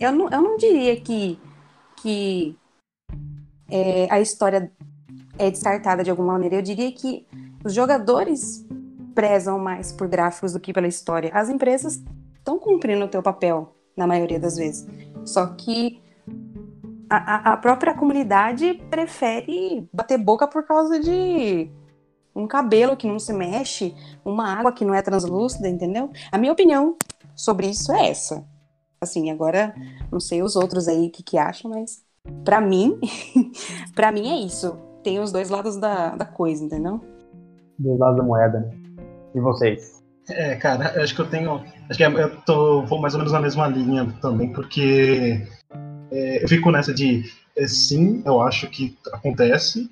eu 0.00 0.12
não, 0.12 0.28
eu 0.28 0.42
não 0.42 0.56
diria 0.56 1.00
que, 1.00 1.38
que 1.96 2.56
é, 3.70 4.08
a 4.10 4.20
história 4.20 4.70
é 5.38 5.50
descartada 5.50 6.02
de 6.02 6.10
alguma 6.10 6.32
maneira. 6.32 6.56
Eu 6.56 6.62
diria 6.62 6.90
que 6.92 7.26
os 7.64 7.72
jogadores 7.72 8.66
prezam 9.14 9.58
mais 9.58 9.92
por 9.92 10.08
gráficos 10.08 10.52
do 10.52 10.60
que 10.60 10.72
pela 10.72 10.86
história. 10.86 11.30
As 11.32 11.48
empresas 11.48 12.02
estão 12.36 12.58
cumprindo 12.58 13.04
o 13.04 13.08
teu 13.08 13.22
papel, 13.22 13.74
na 13.96 14.06
maioria 14.06 14.38
das 14.38 14.56
vezes. 14.56 14.86
Só 15.24 15.46
que 15.46 16.00
a, 17.08 17.52
a 17.52 17.56
própria 17.56 17.94
comunidade 17.94 18.74
prefere 18.90 19.88
bater 19.92 20.18
boca 20.18 20.46
por 20.46 20.64
causa 20.64 21.00
de 21.00 21.70
um 22.34 22.46
cabelo 22.46 22.96
que 22.96 23.06
não 23.06 23.18
se 23.18 23.32
mexe, 23.32 23.94
uma 24.24 24.52
água 24.52 24.72
que 24.72 24.84
não 24.84 24.94
é 24.94 25.02
translúcida, 25.02 25.68
entendeu? 25.68 26.10
A 26.30 26.38
minha 26.38 26.52
opinião 26.52 26.96
sobre 27.34 27.68
isso 27.68 27.92
é 27.92 28.08
essa. 28.08 28.44
Assim, 29.00 29.30
agora 29.30 29.74
não 30.10 30.20
sei 30.20 30.42
os 30.42 30.56
outros 30.56 30.88
aí 30.88 31.06
o 31.06 31.10
que, 31.10 31.22
que 31.22 31.38
acham, 31.38 31.70
mas 31.70 32.02
para 32.44 32.60
mim, 32.60 32.98
para 33.94 34.12
mim 34.12 34.28
é 34.30 34.36
isso. 34.36 34.76
Tem 35.02 35.18
os 35.20 35.32
dois 35.32 35.50
lados 35.50 35.76
da, 35.76 36.14
da 36.14 36.24
coisa, 36.24 36.64
entendeu? 36.64 37.00
Dois 37.78 37.98
lados 37.98 38.18
da 38.18 38.24
moeda, 38.24 38.60
né? 38.60 38.70
E 39.34 39.40
vocês? 39.40 40.02
É, 40.30 40.56
cara, 40.56 41.02
acho 41.02 41.14
que 41.14 41.20
eu 41.20 41.30
tenho. 41.30 41.62
Acho 41.88 41.96
que 41.96 42.04
eu 42.04 42.40
tô, 42.42 42.82
vou 42.84 43.00
mais 43.00 43.14
ou 43.14 43.18
menos 43.18 43.32
na 43.32 43.40
mesma 43.40 43.66
linha 43.66 44.12
também, 44.20 44.52
porque 44.52 45.46
é, 46.10 46.42
eu 46.42 46.48
fico 46.48 46.70
nessa 46.70 46.92
de 46.92 47.24
é, 47.56 47.66
sim, 47.66 48.22
eu 48.24 48.40
acho 48.40 48.68
que 48.68 48.96
acontece, 49.12 49.90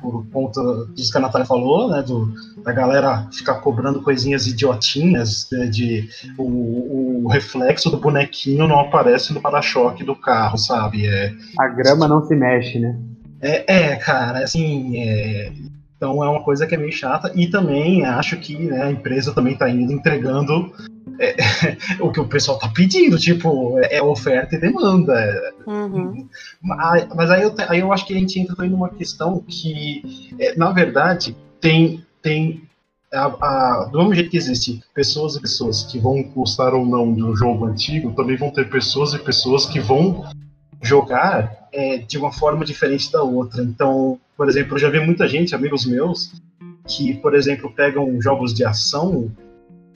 por 0.00 0.24
conta 0.30 0.60
disso 0.94 1.10
que 1.10 1.18
a 1.18 1.20
Natália 1.20 1.46
falou, 1.46 1.90
né, 1.90 2.02
do, 2.02 2.32
da 2.62 2.72
galera 2.72 3.28
ficar 3.32 3.54
cobrando 3.54 4.02
coisinhas 4.02 4.46
idiotinhas, 4.46 5.48
né, 5.50 5.66
de 5.66 6.08
o, 6.38 7.24
o, 7.24 7.28
reflexo 7.28 7.90
do 7.90 7.98
bonequinho 7.98 8.68
não 8.68 8.78
aparece 8.78 9.32
no 9.32 9.40
para-choque 9.40 10.04
do 10.04 10.14
carro, 10.14 10.58
sabe? 10.58 11.06
É, 11.06 11.32
a 11.58 11.68
grama 11.68 12.06
não 12.06 12.24
se 12.24 12.36
mexe, 12.36 12.78
né? 12.78 12.96
É, 13.40 13.92
é 13.92 13.96
cara, 13.96 14.44
assim, 14.44 14.96
é, 14.96 15.52
então 15.96 16.22
é 16.22 16.28
uma 16.28 16.42
coisa 16.42 16.66
que 16.66 16.74
é 16.74 16.78
meio 16.78 16.92
chata 16.92 17.32
e 17.34 17.48
também 17.48 18.04
acho 18.04 18.36
que 18.36 18.56
né, 18.56 18.82
a 18.82 18.90
empresa 18.90 19.32
também 19.32 19.54
está 19.54 19.68
indo 19.68 19.92
entregando 19.92 20.72
é, 21.18 21.36
o 22.00 22.10
que 22.10 22.20
o 22.20 22.28
pessoal 22.28 22.58
tá 22.58 22.68
pedindo, 22.68 23.18
tipo, 23.18 23.78
é, 23.90 24.02
oferta 24.02 24.54
e 24.56 24.60
demanda. 24.60 25.54
Uhum. 25.66 26.28
Mas 26.62 27.30
aí 27.30 27.42
eu, 27.42 27.54
aí 27.68 27.80
eu 27.80 27.92
acho 27.92 28.06
que 28.06 28.14
a 28.14 28.18
gente 28.18 28.38
entra 28.38 28.56
também 28.56 28.70
numa 28.70 28.88
questão 28.88 29.42
que, 29.46 30.34
é, 30.38 30.56
na 30.56 30.70
verdade, 30.72 31.36
tem, 31.60 32.04
tem 32.22 32.62
a, 33.12 33.26
a, 33.26 33.84
do 33.84 33.98
mesmo 33.98 34.14
jeito 34.14 34.30
que 34.30 34.36
existe 34.36 34.82
pessoas 34.92 35.36
e 35.36 35.40
pessoas 35.40 35.84
que 35.84 35.98
vão 35.98 36.22
gostar 36.22 36.74
ou 36.74 36.84
não 36.84 37.12
de 37.14 37.22
um 37.22 37.34
jogo 37.34 37.66
antigo, 37.66 38.12
também 38.12 38.36
vão 38.36 38.50
ter 38.50 38.68
pessoas 38.68 39.14
e 39.14 39.18
pessoas 39.18 39.66
que 39.66 39.80
vão 39.80 40.24
jogar 40.82 41.68
é, 41.72 41.98
de 41.98 42.18
uma 42.18 42.32
forma 42.32 42.64
diferente 42.64 43.10
da 43.10 43.22
outra. 43.22 43.62
Então, 43.62 44.18
por 44.36 44.48
exemplo, 44.48 44.74
eu 44.74 44.78
já 44.78 44.90
vi 44.90 45.00
muita 45.00 45.26
gente, 45.28 45.54
amigos 45.54 45.86
meus, 45.86 46.32
que, 46.86 47.14
por 47.14 47.34
exemplo, 47.34 47.72
pegam 47.72 48.20
jogos 48.20 48.52
de 48.52 48.64
ação 48.64 49.30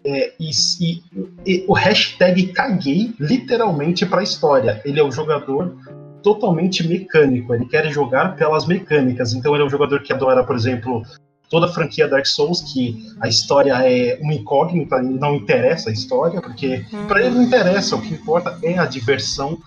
é, 0.05 0.32
e, 0.38 0.51
e, 0.80 1.03
e, 1.46 1.64
o 1.66 1.72
hashtag 1.72 2.49
caguei 2.49 3.14
literalmente 3.18 4.07
para 4.07 4.20
a 4.20 4.24
história. 4.24 4.80
Ele 4.84 5.01
é 5.01 5.03
o 5.03 5.11
jogador 5.11 5.76
totalmente 6.22 6.86
mecânico. 6.86 7.55
Ele 7.55 7.66
quer 7.66 7.90
jogar 7.90 8.36
pelas 8.36 8.66
mecânicas. 8.66 9.32
Então 9.32 9.55
ele 9.55 9.62
é 9.62 9.66
um 9.66 9.70
jogador 9.70 10.03
que 10.03 10.12
adora, 10.12 10.44
por 10.44 10.57
exemplo, 10.57 11.03
toda 11.51 11.66
a 11.66 11.68
franquia 11.68 12.09
Dark 12.09 12.26
Souls, 12.26 12.61
que 12.72 13.07
a 13.20 13.28
história 13.28 13.72
é 13.72 14.18
uma 14.20 14.34
incógnita, 14.34 15.01
não 15.03 15.36
interessa 15.36 15.90
a 15.90 15.92
história, 15.92 16.40
porque 16.40 16.84
para 17.07 17.20
ele 17.20 17.34
não 17.34 17.42
interessa. 17.42 17.96
O 17.96 18.03
que 18.03 18.14
importa 18.14 18.59
é 18.62 18.78
a 18.78 18.86
diversão 18.86 19.59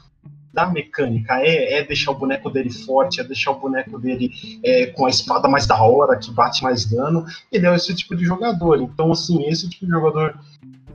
da 0.54 0.70
mecânica, 0.70 1.40
é, 1.40 1.80
é, 1.80 1.84
deixar 1.84 2.12
o 2.12 2.16
boneco 2.16 2.50
dele 2.50 2.72
forte, 2.72 3.22
é 3.22 3.24
deixar 3.24 3.52
o 3.52 3.60
boneco 3.60 3.98
dele 3.98 4.32
é, 4.64 4.88
com 4.88 5.06
a 5.06 5.10
espada 5.10 5.48
mais 5.48 5.66
da 5.66 5.82
hora, 5.82 6.18
que 6.18 6.32
bate 6.32 6.64
mais 6.64 6.86
dano. 6.86 7.26
Ele 7.52 7.66
é 7.66 7.76
esse 7.76 7.94
tipo 7.96 8.16
de 8.16 8.26
jogador. 8.26 8.82
Então, 8.82 9.12
assim, 9.12 9.46
esse 9.48 9.70
tipo 9.70 9.86
de 9.86 9.92
jogador, 9.92 10.38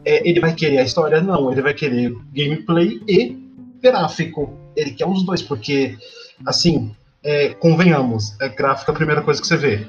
é, 0.04 0.28
ele 0.28 0.40
vai 0.40 0.54
querer 0.54 0.78
a 0.78 0.82
história? 0.82 1.20
Não, 1.20 1.50
ele 1.50 1.62
vai 1.62 1.72
querer 1.72 2.14
gameplay 2.32 3.00
e 3.08 3.36
gráfico. 3.80 4.52
Ele 4.76 4.90
quer 4.90 5.06
os 5.06 5.24
dois, 5.24 5.40
porque, 5.40 5.96
assim, 6.44 6.94
é, 7.24 7.50
convenhamos, 7.54 8.38
é 8.40 8.48
gráfico 8.48 8.90
é 8.90 8.94
a 8.94 8.96
primeira 8.96 9.22
coisa 9.22 9.40
que 9.40 9.46
você 9.46 9.56
vê 9.56 9.86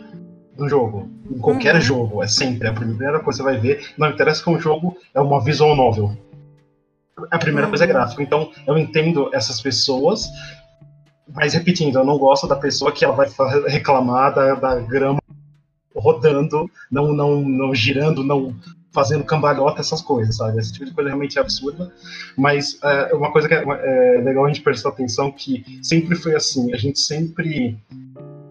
no 0.57 0.69
jogo. 0.69 1.09
Em 1.29 1.39
qualquer 1.39 1.75
uhum. 1.75 1.81
jogo, 1.81 2.23
é 2.23 2.27
sempre 2.27 2.67
a 2.67 2.73
primeira 2.73 3.19
coisa 3.19 3.43
que 3.43 3.43
você 3.43 3.43
vai 3.43 3.59
ver. 3.59 3.85
Não 3.97 4.09
interessa 4.09 4.41
que 4.41 4.49
um 4.49 4.59
jogo 4.59 4.97
é 5.13 5.19
uma 5.19 5.43
visual 5.43 5.75
novel 5.75 6.17
a 7.31 7.37
primeira 7.37 7.67
coisa 7.67 7.83
é 7.83 7.87
gráfico. 7.87 8.21
Então, 8.21 8.51
eu 8.65 8.77
entendo 8.77 9.29
essas 9.33 9.59
pessoas, 9.61 10.27
mas 11.33 11.53
repetindo, 11.53 11.97
eu 11.97 12.05
não 12.05 12.17
gosto 12.17 12.47
da 12.47 12.55
pessoa 12.55 12.91
que 12.91 13.03
ela 13.03 13.15
vai 13.15 13.27
reclamar 13.67 14.33
da, 14.33 14.55
da 14.55 14.75
grama 14.79 15.19
rodando, 15.95 16.69
não, 16.91 17.11
não, 17.11 17.41
não 17.41 17.73
girando, 17.73 18.23
não 18.23 18.55
fazendo 18.91 19.23
cambalhota, 19.23 19.81
essas 19.81 20.01
coisas, 20.01 20.37
sabe? 20.37 20.59
Esse 20.59 20.73
tipo 20.73 20.85
de 20.85 20.93
coisa 20.93 21.09
realmente 21.09 21.37
é 21.37 21.41
absurda. 21.41 21.91
Mas 22.37 22.79
é 22.83 23.13
uma 23.13 23.31
coisa 23.31 23.47
que 23.47 23.53
é, 23.53 23.63
é 23.63 24.21
legal 24.21 24.45
a 24.45 24.47
gente 24.47 24.61
prestar 24.61 24.89
atenção 24.89 25.31
que 25.31 25.79
sempre 25.81 26.15
foi 26.15 26.35
assim, 26.35 26.73
a 26.73 26.77
gente 26.77 26.99
sempre 26.99 27.77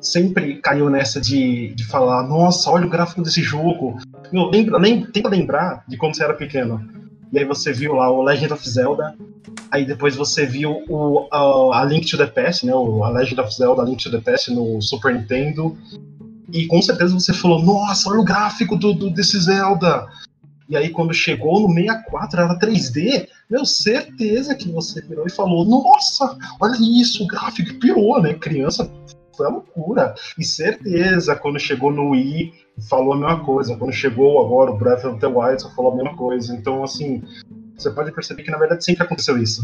sempre 0.00 0.58
caiu 0.58 0.88
nessa 0.88 1.20
de, 1.20 1.74
de 1.74 1.84
falar, 1.84 2.22
nossa, 2.28 2.70
olha 2.70 2.86
o 2.86 2.90
gráfico 2.90 3.22
desse 3.22 3.42
jogo. 3.42 3.98
Meu, 4.32 4.50
lembra, 4.50 4.78
nem, 4.78 5.04
tenta 5.04 5.28
lembrar 5.28 5.82
de 5.88 5.96
quando 5.96 6.14
você 6.14 6.22
era 6.22 6.34
pequeno 6.34 7.05
e 7.36 7.40
aí 7.40 7.44
você 7.44 7.70
viu 7.70 7.92
lá 7.92 8.10
o 8.10 8.22
Legend 8.22 8.54
of 8.54 8.66
Zelda, 8.66 9.14
aí 9.70 9.84
depois 9.84 10.16
você 10.16 10.46
viu 10.46 10.82
o, 10.88 11.28
a, 11.30 11.82
a 11.82 11.84
Link 11.84 12.08
to 12.10 12.16
the 12.16 12.26
Past, 12.26 12.64
né? 12.64 12.74
O, 12.74 13.04
a 13.04 13.10
Legend 13.10 13.42
of 13.42 13.54
Zelda, 13.54 13.82
a 13.82 13.84
Link 13.84 14.02
to 14.02 14.10
the 14.10 14.18
Past 14.18 14.50
no 14.54 14.80
Super 14.80 15.14
Nintendo. 15.14 15.76
E 16.50 16.66
com 16.66 16.80
certeza 16.80 17.12
você 17.12 17.34
falou, 17.34 17.62
nossa, 17.62 18.08
olha 18.08 18.20
o 18.20 18.24
gráfico 18.24 18.74
do, 18.74 18.94
do 18.94 19.10
desse 19.10 19.38
Zelda. 19.38 20.06
E 20.66 20.78
aí 20.78 20.88
quando 20.88 21.12
chegou 21.12 21.60
no 21.60 21.74
64 21.74 22.40
era 22.40 22.58
3D, 22.58 23.28
meu, 23.50 23.66
certeza 23.66 24.54
que 24.54 24.70
você 24.70 25.02
virou 25.02 25.26
e 25.26 25.30
falou, 25.30 25.66
nossa, 25.66 26.38
olha 26.58 26.78
isso, 26.80 27.22
o 27.22 27.26
gráfico 27.26 27.78
pirou, 27.78 28.18
né? 28.22 28.32
Criança 28.32 28.90
foi 29.36 29.46
a 29.46 29.50
loucura. 29.50 30.14
E 30.38 30.44
certeza, 30.44 31.36
quando 31.36 31.58
chegou 31.58 31.92
no 31.92 32.10
Wii, 32.10 32.52
falou 32.88 33.12
a 33.12 33.16
mesma 33.16 33.44
coisa. 33.44 33.76
Quando 33.76 33.92
chegou 33.92 34.44
agora 34.44 34.70
o 34.70 34.76
Breath 34.76 35.04
of 35.04 35.18
the 35.20 35.26
Wild, 35.26 35.62
só 35.62 35.70
falou 35.70 35.92
a 35.92 35.96
mesma 35.96 36.16
coisa. 36.16 36.54
Então, 36.54 36.82
assim, 36.82 37.22
você 37.76 37.90
pode 37.90 38.12
perceber 38.12 38.42
que 38.42 38.50
na 38.50 38.58
verdade 38.58 38.84
sempre 38.84 39.02
aconteceu 39.04 39.38
isso. 39.38 39.62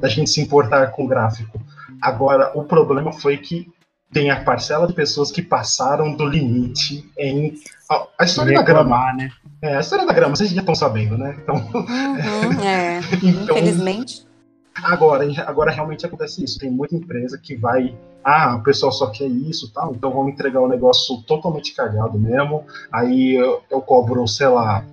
Da 0.00 0.08
gente 0.08 0.30
se 0.30 0.40
importar 0.40 0.88
com 0.92 1.04
o 1.04 1.08
gráfico. 1.08 1.60
Agora, 2.00 2.50
o 2.54 2.64
problema 2.64 3.12
foi 3.12 3.36
que 3.36 3.68
tem 4.12 4.30
a 4.30 4.42
parcela 4.44 4.86
de 4.86 4.92
pessoas 4.92 5.30
que 5.30 5.40
passaram 5.40 6.14
do 6.14 6.26
limite 6.26 7.10
em. 7.18 7.54
A, 7.90 8.06
a 8.20 8.24
história 8.24 8.52
da 8.54 8.62
grama. 8.62 9.12
né? 9.14 9.30
É, 9.62 9.76
a 9.76 9.80
história 9.80 10.04
da 10.06 10.12
grama, 10.12 10.36
vocês 10.36 10.50
já 10.50 10.60
estão 10.60 10.74
sabendo, 10.74 11.16
né? 11.16 11.34
Então, 11.42 11.54
Uhum, 11.56 12.62
é. 12.62 13.00
Então- 13.22 13.56
Infelizmente. 13.56 14.26
Agora, 14.74 15.24
agora 15.46 15.70
realmente 15.70 16.06
acontece 16.06 16.44
isso. 16.44 16.58
Tem 16.58 16.70
muita 16.70 16.94
empresa 16.94 17.38
que 17.38 17.56
vai. 17.56 17.96
Ah, 18.24 18.56
o 18.56 18.62
pessoal 18.62 18.92
só 18.92 19.10
quer 19.10 19.26
isso 19.26 19.72
tal, 19.72 19.92
então 19.94 20.12
vamos 20.12 20.32
entregar 20.32 20.60
o 20.60 20.68
negócio 20.68 21.20
totalmente 21.22 21.74
cagado 21.74 22.18
mesmo. 22.18 22.64
Aí 22.92 23.34
eu, 23.34 23.62
eu 23.70 23.80
cobro, 23.80 24.26
sei 24.28 24.48
lá. 24.48 24.84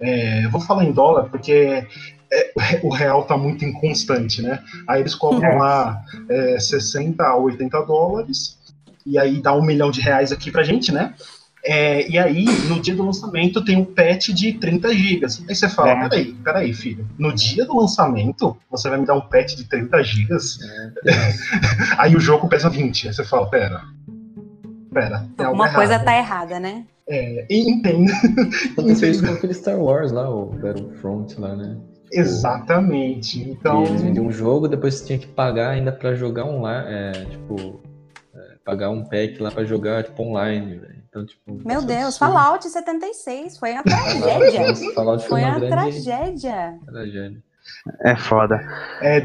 é, 0.00 0.48
vou 0.48 0.60
falar 0.60 0.84
em 0.84 0.92
dólar, 0.92 1.28
porque 1.28 1.86
é, 2.32 2.52
o 2.82 2.88
real 2.88 3.24
tá 3.24 3.36
muito 3.36 3.64
inconstante, 3.64 4.42
né? 4.42 4.62
Aí 4.86 5.00
eles 5.00 5.14
cobram 5.14 5.58
lá 5.58 6.00
é, 6.28 6.58
60 6.58 7.22
a 7.22 7.36
80 7.36 7.82
dólares, 7.82 8.58
e 9.04 9.18
aí 9.18 9.40
dá 9.40 9.54
um 9.54 9.62
milhão 9.62 9.90
de 9.90 10.00
reais 10.00 10.30
aqui 10.30 10.50
pra 10.50 10.62
gente, 10.62 10.92
né? 10.92 11.14
É, 11.64 12.08
e 12.08 12.16
aí, 12.18 12.44
no 12.68 12.80
dia 12.80 12.94
do 12.94 13.04
lançamento, 13.04 13.64
tem 13.64 13.76
um 13.76 13.84
patch 13.84 14.28
de 14.28 14.52
30 14.54 14.94
gigas. 14.94 15.42
Aí 15.48 15.54
você 15.54 15.68
fala, 15.68 15.90
É. 15.90 16.08
peraí, 16.08 16.32
peraí, 16.44 16.72
filho. 16.72 17.06
No 17.18 17.32
dia 17.34 17.64
do 17.66 17.76
lançamento, 17.76 18.56
você 18.70 18.88
vai 18.88 18.98
me 19.00 19.06
dar 19.06 19.14
um 19.14 19.20
patch 19.20 19.54
de 19.56 19.64
30 19.68 20.02
gigas? 20.04 20.58
aí 21.98 22.14
o 22.16 22.20
jogo 22.20 22.48
pesa 22.48 22.68
20. 22.70 23.08
Aí 23.08 23.14
você 23.14 23.24
fala, 23.24 23.48
pera. 23.50 23.82
Pera, 24.92 25.18
tem 25.36 25.46
algo 25.46 25.60
Alguma 25.62 25.72
coisa 25.72 25.94
errado. 25.94 26.04
tá 26.04 26.16
errada, 26.16 26.60
né? 26.60 26.84
É, 27.08 27.46
e 27.50 27.70
entendo. 27.70 28.10
Aconteceu 28.72 29.10
isso 29.10 29.26
com 29.26 29.32
aquele 29.32 29.54
Star 29.54 29.78
Wars 29.78 30.12
lá, 30.12 30.28
o 30.30 30.46
Battlefront 30.46 31.38
lá, 31.40 31.56
né? 31.56 31.76
Exatamente. 32.12 33.40
Que 33.40 33.50
Então, 33.50 33.84
eles 33.84 34.02
vendiam 34.02 34.26
um 34.26 34.32
jogo, 34.32 34.68
depois 34.68 34.94
você 34.94 35.06
tinha 35.06 35.18
que 35.18 35.26
pagar 35.26 35.70
ainda 35.70 35.92
pra 35.92 36.14
jogar 36.14 36.44
online, 36.46 36.86
é, 36.88 37.12
tipo, 37.24 37.80
é, 38.34 38.40
pagar 38.64 38.90
um 38.90 39.04
pack 39.04 39.40
lá 39.42 39.50
pra 39.50 39.64
jogar, 39.64 40.04
tipo, 40.04 40.22
online, 40.22 40.76
velho. 40.76 40.97
Então, 41.08 41.24
tipo... 41.24 41.60
Meu 41.64 41.80
Deus, 41.82 42.20
absurdo. 42.20 42.32
Fallout 42.34 42.68
76 42.68 43.58
foi 43.58 43.74
a 43.74 43.82
tragédia. 43.82 44.74
Fallout, 44.74 44.94
Fallout 44.94 45.28
foi, 45.28 45.40
Foi 45.40 45.50
uma 45.50 45.60
tragédia. 45.68 46.78
tragédia. 46.86 47.42
É 48.04 48.16
foda. 48.16 48.60
é, 49.00 49.22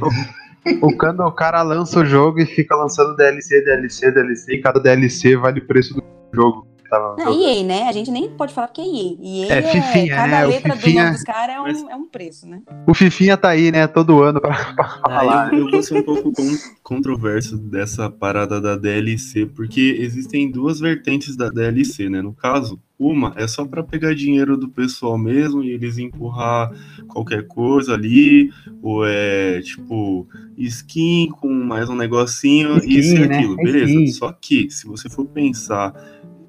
O 0.82 0.96
quando 0.98 1.20
o 1.22 1.32
cara 1.32 1.62
lança 1.62 2.00
o 2.00 2.06
jogo 2.06 2.40
e 2.40 2.46
fica 2.46 2.76
lançando 2.76 3.16
DLC, 3.18 3.62
DLC, 3.64 4.12
DLC, 4.12 4.54
e 4.56 4.62
cada 4.62 4.80
DLC 4.80 5.36
vale 5.36 5.60
o 5.60 5.68
preço 5.68 5.94
do 5.94 6.04
jogo. 6.34 6.68
Tava 6.94 7.16
Não, 7.18 7.34
EA, 7.34 7.64
né? 7.64 7.84
A 7.88 7.92
gente 7.92 8.12
nem 8.12 8.30
pode 8.30 8.54
falar 8.54 8.68
que 8.68 8.80
é 8.82 8.86
EA. 8.86 9.48
EA 9.48 9.54
É, 9.56 9.62
fifinha, 9.64 10.16
cada 10.16 10.28
né? 10.28 10.46
Letra 10.46 10.76
fifinha- 10.76 10.94
do 11.02 11.06
nome 11.06 11.16
dos 11.16 11.24
caras 11.24 11.56
é, 11.56 11.60
um, 11.60 11.64
Mas- 11.64 11.84
é 11.90 11.96
um 11.96 12.06
preço, 12.08 12.48
né? 12.48 12.62
O 12.88 12.94
Fifinha 12.94 13.36
tá 13.36 13.50
aí, 13.50 13.72
né? 13.72 13.88
Todo 13.88 14.22
ano 14.22 14.40
pra, 14.40 14.54
pra 14.76 14.88
falar. 15.00 15.50
Ah, 15.50 15.56
eu, 15.56 15.60
eu 15.66 15.72
vou 15.72 15.82
ser 15.82 15.96
um 15.98 16.04
pouco 16.04 16.32
con- 16.32 16.58
controverso 16.84 17.58
dessa 17.58 18.10
parada 18.10 18.62
da 18.62 18.76
DLC, 18.76 19.46
porque 19.48 19.98
existem 20.00 20.52
duas 20.52 20.80
vertentes 20.80 21.36
da 21.36 21.50
DLC, 21.50 22.10
né? 22.10 22.22
No 22.22 22.34
caso, 22.34 22.80
uma 23.00 23.34
é 23.36 23.48
só 23.48 23.66
para 23.66 23.82
pegar 23.84 24.14
dinheiro 24.14 24.56
do 24.56 24.70
pessoal 24.70 25.18
mesmo 25.18 25.64
e 25.64 25.72
eles 25.72 25.98
empurrar 25.98 26.72
qualquer 27.08 27.48
coisa 27.48 27.94
ali, 27.94 28.52
ou 28.82 29.04
é 29.06 29.60
tipo 29.62 30.28
skin 30.58 31.30
com 31.42 31.50
mais 31.52 31.90
um 31.90 31.96
negocinho, 31.96 32.78
Skin, 32.78 33.00
isso 33.00 33.16
e 33.16 33.28
né? 33.28 33.38
aquilo, 33.38 33.60
É 33.60 33.64
beleza. 33.64 33.92
skin. 33.94 34.08
Só 34.12 34.32
que, 34.32 34.70
se 34.70 34.86
você 34.86 35.10
for 35.10 35.26
pensar 35.26 35.94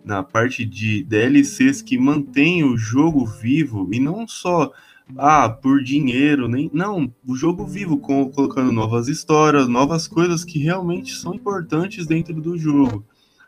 na 0.04 0.22
parte 0.22 0.64
de 0.64 1.02
DLCs 1.04 1.80
que 1.82 1.98
mantém 1.98 2.62
o 2.62 2.76
jogo 2.76 3.24
vivo 3.24 3.88
e 3.92 3.98
não 3.98 4.28
só 4.28 4.70
ah, 5.16 5.48
por 5.48 5.82
dinheiro, 5.82 6.48
nem 6.48 6.70
não, 6.72 7.12
o 7.26 7.34
jogo 7.36 7.66
vivo 7.66 7.98
com, 7.98 8.30
colocando 8.30 8.72
novas 8.72 9.08
histórias, 9.08 9.68
novas 9.68 10.08
coisas 10.08 10.44
que 10.44 10.58
realmente 10.58 11.14
são 11.14 11.34
importantes 11.34 12.06
dentro 12.06 12.40
do 12.40 12.56
jogo. 12.56 13.04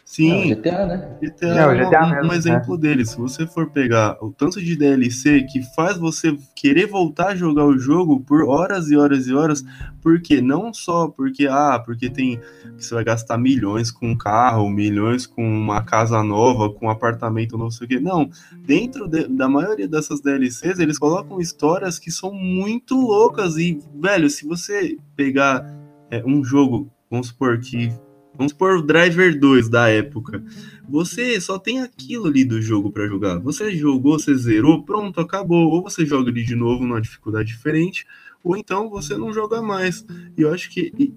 Sim, 0.06 0.54
GTA, 0.54 0.86
né? 0.86 1.08
GTA 1.20 1.46
É, 1.48 1.66
o 1.66 1.72
é 1.72 1.84
GTA 1.84 2.04
um, 2.04 2.10
mesmo, 2.10 2.28
um 2.30 2.32
exemplo 2.32 2.78
dele. 2.78 3.04
Se 3.04 3.16
você 3.16 3.46
for 3.46 3.68
pegar 3.70 4.16
o 4.22 4.32
tanto 4.32 4.62
de 4.62 4.76
DLC 4.76 5.42
que 5.42 5.62
faz 5.74 5.98
você 5.98 6.38
querer 6.54 6.86
voltar 6.86 7.28
a 7.30 7.36
jogar 7.36 7.64
o 7.66 7.76
jogo 7.76 8.20
por 8.20 8.44
horas 8.44 8.88
e 8.88 8.96
horas 8.96 9.26
e 9.26 9.34
horas, 9.34 9.64
porque 10.00 10.40
não 10.40 10.72
só 10.72 11.08
porque 11.08 11.48
ah, 11.48 11.82
porque 11.84 12.08
tem 12.08 12.38
que 12.78 12.84
você 12.84 12.94
vai 12.94 13.02
gastar 13.04 13.36
milhões 13.38 13.90
com 13.90 14.10
um 14.10 14.16
carro, 14.16 14.68
milhões 14.70 15.26
com 15.26 15.42
uma 15.42 15.82
casa 15.82 16.22
nova, 16.22 16.70
com 16.72 16.86
um 16.86 16.90
apartamento 16.90 17.56
não 17.58 17.70
sei 17.70 17.86
o 17.86 17.88
quê. 17.88 17.98
Não, 17.98 18.28
dentro 18.64 19.08
de- 19.08 19.26
da 19.28 19.48
maioria 19.48 19.88
dessas 19.88 20.20
DLCs, 20.20 20.78
eles 20.78 20.98
colocam 20.98 21.40
histórias 21.40 21.98
que 21.98 22.10
são 22.10 22.32
muito 22.32 22.94
loucas 22.94 23.56
e, 23.56 23.80
velho, 23.94 24.28
se 24.30 24.46
você 24.46 24.96
pegar 25.16 25.64
é, 26.10 26.22
um 26.24 26.44
jogo, 26.44 26.88
vamos 27.10 27.28
supor 27.28 27.58
que 27.58 27.90
Vamos 28.36 28.52
supor 28.52 28.78
o 28.78 28.82
Driver 28.82 29.38
2 29.38 29.68
da 29.68 29.88
época. 29.88 30.44
Você 30.88 31.40
só 31.40 31.58
tem 31.58 31.80
aquilo 31.80 32.26
ali 32.26 32.44
do 32.44 32.60
jogo 32.60 32.92
pra 32.92 33.06
jogar. 33.06 33.38
Você 33.38 33.74
jogou, 33.74 34.18
você 34.18 34.34
zerou, 34.34 34.82
pronto, 34.82 35.20
acabou. 35.20 35.70
Ou 35.70 35.82
você 35.82 36.04
joga 36.04 36.30
ele 36.30 36.42
de 36.42 36.54
novo 36.54 36.84
numa 36.84 37.00
dificuldade 37.00 37.48
diferente, 37.48 38.06
ou 38.44 38.56
então 38.56 38.88
você 38.88 39.16
não 39.16 39.32
joga 39.32 39.62
mais. 39.62 40.06
E 40.36 40.42
eu 40.42 40.52
acho 40.52 40.70
que. 40.70 41.12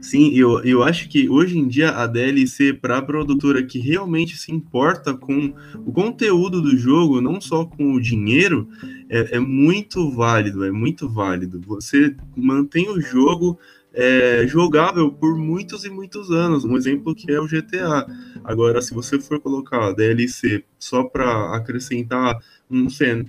Sim, 0.00 0.32
eu, 0.34 0.62
eu 0.62 0.82
acho 0.82 1.08
que 1.08 1.28
hoje 1.28 1.58
em 1.58 1.66
dia 1.66 1.90
a 1.90 2.06
DLC 2.06 2.72
para 2.74 2.98
a 2.98 3.02
produtora 3.02 3.62
que 3.64 3.78
realmente 3.78 4.36
se 4.36 4.52
importa 4.52 5.14
com 5.14 5.52
o 5.84 5.90
conteúdo 5.90 6.60
do 6.60 6.76
jogo, 6.76 7.20
não 7.20 7.40
só 7.40 7.64
com 7.64 7.94
o 7.94 8.00
dinheiro, 8.00 8.68
é, 9.08 9.36
é 9.36 9.40
muito 9.40 10.10
válido, 10.10 10.64
é 10.64 10.70
muito 10.70 11.08
válido. 11.08 11.60
Você 11.66 12.14
mantém 12.36 12.88
o 12.90 13.00
jogo 13.00 13.58
é, 13.92 14.46
jogável 14.46 15.10
por 15.10 15.36
muitos 15.36 15.84
e 15.84 15.90
muitos 15.90 16.30
anos. 16.30 16.64
Um 16.64 16.76
exemplo 16.76 17.14
que 17.14 17.30
é 17.32 17.40
o 17.40 17.46
GTA. 17.46 18.06
Agora, 18.44 18.80
se 18.80 18.94
você 18.94 19.18
for 19.20 19.40
colocar 19.40 19.92
DLC 19.92 20.64
só 20.78 21.04
para 21.04 21.54
acrescentar 21.56 22.38
um 22.70 22.88
cen- 22.88 23.26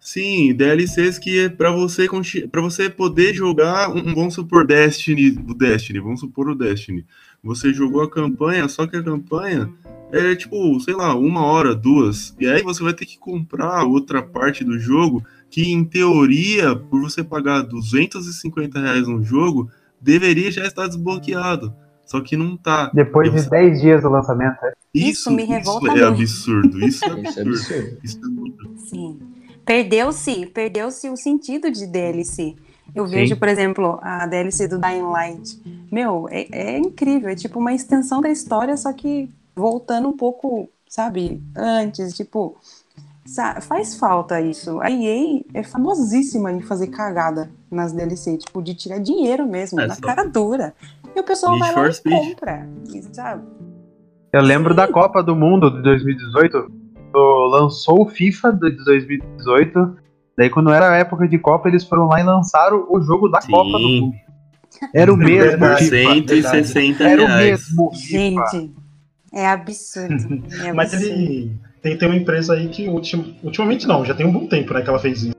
Sim, 0.00 0.52
DLCs 0.52 1.16
que 1.16 1.38
é 1.38 1.48
para 1.48 1.70
você 1.70 2.08
para 2.50 2.60
você 2.60 2.90
poder 2.90 3.32
jogar 3.32 3.88
um, 3.88 4.12
vamos 4.12 4.34
supor 4.34 4.66
Destiny, 4.66 5.38
o 5.48 5.54
Destiny, 5.54 6.00
vamos 6.00 6.18
supor 6.18 6.48
o 6.48 6.56
Destiny. 6.56 7.06
Você 7.40 7.72
jogou 7.72 8.02
a 8.02 8.10
campanha, 8.10 8.68
só 8.68 8.84
que 8.84 8.96
a 8.96 9.02
campanha 9.02 9.72
é 10.10 10.34
tipo, 10.34 10.78
sei 10.80 10.94
lá, 10.94 11.14
uma 11.14 11.44
hora, 11.44 11.72
duas. 11.72 12.34
E 12.40 12.48
aí 12.48 12.62
você 12.62 12.82
vai 12.82 12.92
ter 12.92 13.06
que 13.06 13.16
comprar 13.16 13.84
outra 13.84 14.20
parte 14.20 14.64
do 14.64 14.76
jogo 14.76 15.24
que, 15.52 15.70
em 15.70 15.84
teoria, 15.84 16.74
por 16.74 17.00
você 17.02 17.22
pagar 17.22 17.60
250 17.62 18.80
reais 18.80 19.06
no 19.06 19.22
jogo, 19.22 19.70
deveria 20.00 20.50
já 20.50 20.64
estar 20.66 20.86
desbloqueado. 20.88 21.74
Só 22.06 22.20
que 22.20 22.36
não 22.36 22.56
tá. 22.56 22.90
Depois 22.92 23.28
Eu- 23.28 23.42
de 23.42 23.48
10 23.50 23.80
dias 23.80 24.02
do 24.02 24.08
lançamento. 24.08 24.56
é. 24.64 24.72
Isso 24.94 25.30
me 25.30 25.44
revolta 25.44 25.86
é 25.88 25.90
muito. 25.90 26.04
absurdo. 26.04 26.84
Isso 26.84 27.04
é 27.04 27.08
Isso 27.20 27.38
é 27.38 27.42
absurdo. 27.42 27.50
absurdo. 27.50 27.98
Isso 28.02 28.18
é 28.18 28.28
muito 28.28 28.70
Sim. 28.78 29.18
Perdeu-se, 29.64 30.46
perdeu-se 30.46 31.08
o 31.08 31.16
sentido 31.16 31.70
de 31.70 31.86
DLC. 31.86 32.56
Eu 32.94 33.06
Sim. 33.06 33.14
vejo, 33.14 33.36
por 33.36 33.48
exemplo, 33.48 33.98
a 34.02 34.26
DLC 34.26 34.66
do 34.68 34.78
Dying 34.78 35.02
Light. 35.02 35.60
Meu, 35.90 36.28
é, 36.30 36.48
é 36.50 36.78
incrível, 36.78 37.28
é 37.30 37.34
tipo 37.36 37.58
uma 37.60 37.72
extensão 37.72 38.20
da 38.20 38.28
história, 38.30 38.76
só 38.76 38.92
que 38.92 39.30
voltando 39.54 40.08
um 40.08 40.16
pouco, 40.16 40.68
sabe, 40.88 41.40
antes, 41.56 42.14
tipo, 42.14 42.56
faz 43.62 43.94
falta 43.96 44.40
isso. 44.40 44.80
A 44.80 44.90
EA 44.90 45.42
é 45.54 45.62
famosíssima 45.62 46.52
em 46.52 46.60
fazer 46.60 46.88
cagada 46.88 47.50
nas 47.70 47.92
DLC, 47.92 48.36
tipo, 48.38 48.62
de 48.62 48.74
tirar 48.74 48.98
dinheiro 48.98 49.46
mesmo, 49.46 49.80
É, 49.80 49.86
na 49.86 49.94
só- 49.94 50.00
cara 50.00 50.24
dura. 50.24 50.74
E 51.14 51.20
o 51.20 51.24
pessoal 51.24 51.52
Need 51.52 51.72
vai 51.72 51.82
lá 51.84 51.88
e 51.88 51.92
Speed. 51.94 52.14
compra, 52.30 52.68
e, 52.92 53.02
sabe? 53.14 53.42
Eu 54.32 54.40
lembro 54.42 54.74
da 54.74 54.88
Copa 54.88 55.22
do 55.22 55.36
Mundo 55.36 55.70
de 55.70 55.82
2018. 55.82 56.70
do- 57.12 57.46
Lançou 57.50 58.02
o 58.02 58.08
FIFA 58.08 58.52
de 58.54 58.70
2018. 58.84 59.96
Daí, 60.38 60.48
quando 60.48 60.70
era 60.72 60.90
a 60.90 60.96
época 60.96 61.28
de 61.28 61.38
Copa, 61.38 61.68
eles 61.68 61.84
foram 61.84 62.06
lá 62.08 62.18
e 62.18 62.24
lançaram 62.24 62.86
o 62.88 62.98
jogo 63.02 63.28
da 63.28 63.42
Sim. 63.42 63.52
Copa 63.52 63.78
do 63.78 63.88
Mundo. 63.88 64.14
Era 64.94 65.12
o 65.12 65.16
mesmo. 65.18 65.58
FIFA. 65.76 65.90
160 65.90 67.04
Era 67.04 67.22
o 67.22 67.28
mesmo 67.28 67.90
FIFA. 67.94 68.08
Gente, 68.08 68.74
é 69.34 69.46
absurdo. 69.46 70.42
É 70.64 70.72
Mas 70.72 70.94
absurdo. 70.94 71.50
Tem, 71.82 71.96
tem 71.98 72.08
uma 72.08 72.16
empresa 72.16 72.54
aí 72.54 72.68
que 72.68 72.88
ultim, 72.88 73.36
ultimamente 73.42 73.86
não, 73.86 74.04
já 74.04 74.14
tem 74.14 74.24
um 74.26 74.32
bom 74.32 74.46
tempo, 74.46 74.72
né, 74.72 74.82
que 74.82 74.88
ela 74.88 74.98
fez 74.98 75.22
isso. 75.24 75.32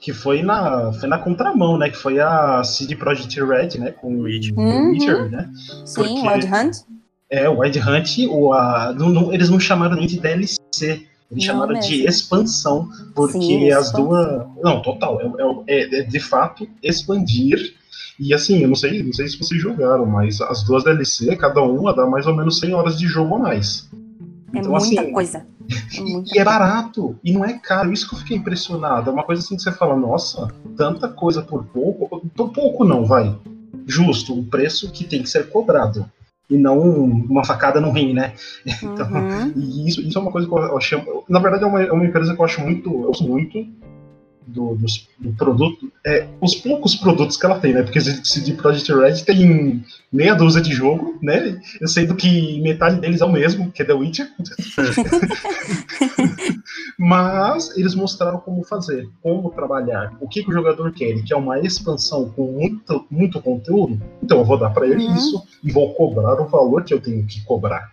Que 0.00 0.12
foi 0.12 0.40
na, 0.42 0.92
foi 0.92 1.08
na 1.08 1.18
contramão, 1.18 1.76
né? 1.76 1.90
Que 1.90 1.96
foi 1.96 2.20
a 2.20 2.62
CD 2.62 2.94
Projekt 2.94 3.42
Red, 3.42 3.76
né? 3.76 3.90
Com 3.90 4.14
o 4.14 4.20
Witcher. 4.22 4.56
Uhum. 4.56 4.90
Witcher, 4.92 5.28
né? 5.30 5.50
Sim, 5.84 5.94
Porque- 5.96 6.28
Wild 6.28 6.46
Hunt. 6.46 6.76
É, 7.28 7.48
o 7.48 7.58
Wild 7.58 7.78
Hunt, 7.80 8.18
o, 8.30 8.52
a, 8.52 8.94
não- 8.96 9.08
não- 9.10 9.32
eles 9.34 9.50
não 9.50 9.58
chamaram 9.58 9.96
nem 9.96 10.06
de 10.06 10.20
DLC, 10.20 10.58
eles 10.88 11.04
Não 11.32 11.40
chamaram 11.40 11.78
de 11.80 12.06
expansão, 12.06 12.88
porque 13.16 13.32
Sim, 13.40 13.70
as 13.72 13.86
expansão. 13.86 14.08
duas. 14.08 14.46
Não, 14.62 14.80
total, 14.80 15.18
é, 15.66 15.74
é- 15.74 15.98
é 15.98 16.02
de 16.04 16.20
fato 16.20 16.68
expandir. 16.80 17.74
E 18.20 18.32
assim, 18.32 18.62
eu 18.62 18.68
não 18.68 18.76
sei, 18.76 19.02
não 19.02 19.12
sei 19.12 19.26
se 19.26 19.36
vocês 19.38 19.60
jogaram, 19.60 20.06
mas 20.06 20.40
as 20.40 20.62
duas 20.64 20.84
DLC, 20.84 21.34
cada 21.36 21.60
uma 21.62 21.92
dá 21.92 22.06
mais 22.06 22.26
ou 22.28 22.34
menos 22.36 22.60
100 22.60 22.74
horas 22.74 22.96
de 22.96 23.06
jogo 23.08 23.34
a 23.34 23.38
mais. 23.40 23.88
É 24.54 24.58
Então, 24.60 24.70
muita 24.70 24.76
assim, 25.00 25.12
coisa. 25.12 25.44
É 25.70 26.34
E 26.34 26.38
é 26.38 26.44
barato, 26.44 27.16
e 27.22 27.32
não 27.32 27.44
é 27.44 27.52
caro, 27.58 27.92
isso 27.92 28.08
que 28.08 28.14
eu 28.14 28.18
fiquei 28.20 28.36
impressionado. 28.36 29.10
É 29.10 29.12
uma 29.12 29.22
coisa 29.24 29.42
assim 29.42 29.56
que 29.56 29.62
você 29.62 29.72
fala, 29.72 29.94
nossa, 29.96 30.48
tanta 30.76 31.08
coisa 31.08 31.42
por 31.42 31.64
pouco. 31.64 32.26
Por 32.34 32.50
pouco 32.52 32.84
não, 32.84 33.04
vai. 33.04 33.36
Justo, 33.86 34.38
o 34.38 34.44
preço 34.44 34.90
que 34.90 35.04
tem 35.04 35.22
que 35.22 35.28
ser 35.30 35.48
cobrado. 35.50 36.10
E 36.50 36.56
não 36.56 36.78
uma 36.80 37.44
facada 37.44 37.78
no 37.80 37.90
rim, 37.92 38.14
né? 38.14 38.32
Então, 38.82 39.06
Uhum. 39.12 39.52
E 39.56 39.88
isso, 39.88 40.00
isso 40.00 40.18
é 40.18 40.22
uma 40.22 40.32
coisa 40.32 40.48
que 40.48 40.54
eu 40.54 40.76
achei. 40.78 41.02
Na 41.28 41.38
verdade, 41.38 41.64
é 41.64 41.66
uma, 41.66 41.82
é 41.82 41.92
uma 41.92 42.04
empresa 42.06 42.34
que 42.34 42.40
eu 42.40 42.44
acho 42.44 42.60
muito. 42.62 42.88
Eu 42.90 43.02
gosto 43.02 43.24
muito 43.24 43.66
do, 44.46 44.74
dos- 44.76 45.06
do 45.18 45.32
produto. 45.34 45.92
É, 46.06 46.26
os 46.40 46.54
poucos 46.54 46.94
produtos 46.96 47.36
que 47.36 47.44
ela 47.44 47.58
tem, 47.60 47.74
né? 47.74 47.82
Porque 47.82 47.98
esse 47.98 48.24
CD 48.24 48.54
Projekt 48.54 48.90
Red 48.90 49.22
tem 49.24 49.84
meia 50.12 50.34
dúzia 50.34 50.60
de 50.60 50.72
jogo, 50.72 51.18
né? 51.22 51.60
Sendo 51.86 52.14
que 52.14 52.60
metade 52.62 53.00
deles 53.00 53.20
é 53.20 53.24
o 53.24 53.32
mesmo, 53.32 53.70
que 53.70 53.82
é 53.82 53.84
The 53.84 53.92
Witcher. 53.92 54.28
Mas 56.98 57.76
eles 57.76 57.94
mostraram 57.94 58.38
como 58.40 58.64
fazer, 58.64 59.08
como 59.22 59.50
trabalhar, 59.50 60.12
o 60.20 60.28
que, 60.28 60.42
que 60.42 60.50
o 60.50 60.52
jogador 60.52 60.92
quer. 60.92 61.10
Ele 61.10 61.22
quer 61.22 61.36
uma 61.36 61.58
expansão 61.60 62.28
com 62.30 62.52
muito, 62.52 63.06
muito 63.10 63.40
conteúdo, 63.40 64.00
então 64.22 64.38
eu 64.38 64.44
vou 64.44 64.58
dar 64.58 64.70
pra 64.70 64.86
ele 64.86 64.98
Uhum. 64.98 65.14
isso 65.14 65.42
e 65.62 65.70
vou 65.70 65.94
cobrar 65.94 66.40
o 66.40 66.48
valor 66.48 66.82
que 66.82 66.92
eu 66.92 67.00
tenho 67.00 67.24
que 67.24 67.44
cobrar. 67.44 67.88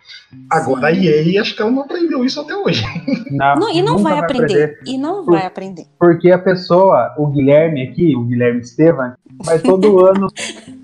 Agora 0.50 0.92
Sim. 0.92 1.08
a 1.08 1.14
EA 1.32 1.40
acho 1.40 1.54
que 1.54 1.62
ela 1.62 1.70
não 1.70 1.82
aprendeu 1.82 2.24
isso 2.24 2.40
até 2.40 2.56
hoje. 2.56 2.82
Não, 3.30 3.70
e 3.70 3.82
não 3.82 3.96
nunca 3.96 4.10
vai 4.10 4.18
aprender. 4.18 4.78
E 4.86 4.96
não 4.96 5.24
vai 5.24 5.46
aprender. 5.46 5.86
Porque 5.98 6.30
a 6.30 6.38
pessoa, 6.38 7.14
o 7.18 7.26
Guilherme 7.26 7.82
aqui, 7.82 8.14
o 8.16 8.24
Guilherme 8.24 8.60
Estevam, 8.60 9.12
vai 9.44 9.58
todo 9.58 10.04
ano, 10.06 10.28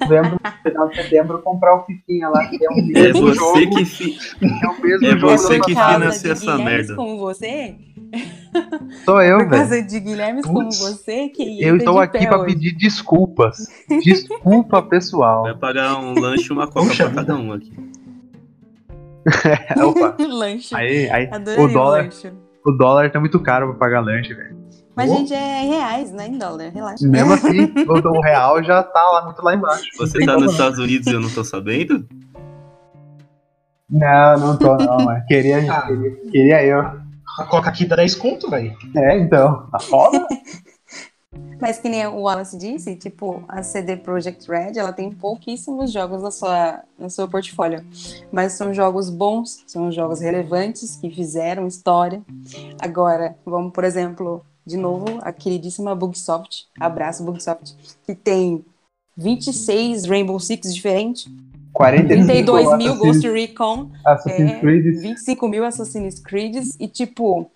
novembro, 0.01 0.39
final 0.63 0.89
de 0.89 0.97
setembro, 0.97 1.39
comprar 1.43 1.77
o 1.77 1.85
Fifinha 1.85 2.29
lá, 2.29 2.47
que 2.47 2.65
é 2.65 2.69
um 2.71 2.79
É 2.79 2.83
mesmo 3.13 3.29
você 3.29 3.35
jogo. 3.35 3.77
que 3.77 3.85
fi... 3.85 4.17
É 4.41 4.67
o 4.69 4.83
mesmo 4.83 5.07
é 5.07 5.11
jogo. 5.19 5.39
você 5.39 5.61
que 5.61 5.71
financia 5.75 6.33
essa 6.33 6.59
merda. 6.59 6.95
como 6.95 7.19
você, 7.19 7.75
Sou 9.07 9.23
eu, 9.23 9.39
por 9.39 9.49
velho. 9.49 9.63
causa 9.63 9.83
de 9.83 10.01
Guilhermes 10.01 10.45
como 10.45 10.71
você, 10.71 11.29
que 11.31 11.43
Eu 11.63 11.77
entra 11.77 11.79
estou 11.79 11.99
aqui 11.99 12.29
hoje. 12.29 12.45
pedir 12.47 12.77
desculpas. 12.77 13.57
Desculpa, 14.05 14.83
pessoal. 14.83 15.45
Vai 15.45 15.57
pagar 15.57 15.97
um 15.99 16.19
lanche 16.21 16.49
e 16.51 16.53
uma 16.53 16.67
coca 16.67 16.89
Puxa 16.89 17.05
pra 17.09 17.15
cada 17.25 17.35
um 17.37 17.53
aqui. 17.55 17.73
Opa. 19.83 20.17
lanche. 20.29 20.75
Aí, 20.75 21.09
aí, 21.11 21.29
Adorei 21.33 21.65
o 21.65 21.69
dólar, 21.69 22.03
lanche. 22.05 22.33
o 22.67 22.73
dólar 22.73 23.11
tá 23.11 23.19
muito 23.21 23.41
caro 23.41 23.69
pra 23.71 23.79
pagar 23.79 24.01
lanche, 24.01 24.35
velho. 24.35 24.57
Mas, 24.95 25.11
Oh. 25.11 25.17
gente, 25.17 25.33
é 25.33 25.63
em 25.65 25.69
reais, 25.71 26.13
não 26.13 26.21
é 26.21 26.29
em 26.29 26.39
dólar. 26.39 26.71
Relaxa. 26.71 27.07
Mesmo 27.09 27.33
assim, 27.35 27.73
o, 27.89 28.21
real 28.21 28.63
já 28.63 28.83
tá 28.83 29.03
lá 29.11 29.25
muito 29.25 29.43
lá 29.43 29.55
embaixo. 29.55 29.85
Você 29.99 30.25
tá 30.25 30.37
nos. 30.37 30.53
Estados 30.53 30.79
Unidos 30.79 31.07
e 31.07 31.13
eu 31.15 31.21
não 31.21 31.31
tô 31.31 31.43
sabendo? 31.43 32.07
Não, 33.89 34.39
não 34.39 34.57
tô 34.59 34.77
não, 34.77 34.99
mas 35.05 35.25
queria, 35.27 35.59
Ah. 35.71 35.83
queria, 35.87 36.17
queria 36.31 36.65
eu. 36.65 36.81
A 37.39 37.45
Coca 37.49 37.69
aqui 37.71 37.85
dá 37.87 37.97
10 37.97 38.15
conto, 38.15 38.51
velho. 38.51 38.77
É, 38.97 39.19
então, 39.19 39.67
tá 39.71 39.79
foda. 39.79 40.27
Mas 41.59 41.79
que 41.79 41.89
nem 41.89 42.05
o 42.09 42.23
Wallace 42.23 42.59
disse, 42.59 42.97
tipo, 42.97 43.45
a 43.47 43.63
CD 43.63 43.97
Projekt 43.97 44.51
Red, 44.51 44.73
ela 44.77 44.93
tem 44.93 45.13
pouquíssimos 45.13 45.93
jogos 45.93 46.21
na 46.21 46.33
sua, 46.33 46.81
no 46.99 47.09
seu 47.09 47.29
portfólio. 47.29 47.87
Mas 48.33 48.55
são 48.55 48.75
jogos 48.75 49.09
bons, 49.09 49.63
são 49.69 49.91
jogos 49.93 50.21
relevantes, 50.21 50.97
que 50.97 51.09
fizeram 51.09 51.69
história. 51.69 52.21
Agora, 52.81 53.37
vamos, 53.47 53.73
por 53.73 53.85
exemplo, 53.85 54.45
de 54.67 54.77
novo, 54.77 55.19
a 55.23 55.33
queridíssima 55.33 55.95
Bugsoft, 55.95 56.67
abraço 56.79 57.25
Bugsoft, 57.25 57.75
que 58.07 58.15
tem 58.15 58.65
26 59.17 60.05
Rainbow 60.07 60.39
Six 60.41 60.75
diferentes, 60.75 61.27
45 61.73 62.27
32 62.27 62.77
mil 62.77 62.97
Ghost 62.97 63.29
Recon, 63.29 63.91
Assassin's 64.05 64.51
é, 64.51 64.61
Creed. 64.61 65.01
25 65.01 65.49
mil 65.49 65.65
Assassin's 65.65 66.19
Creed 66.21 66.57
e 66.79 66.87
tipo, 66.87 67.51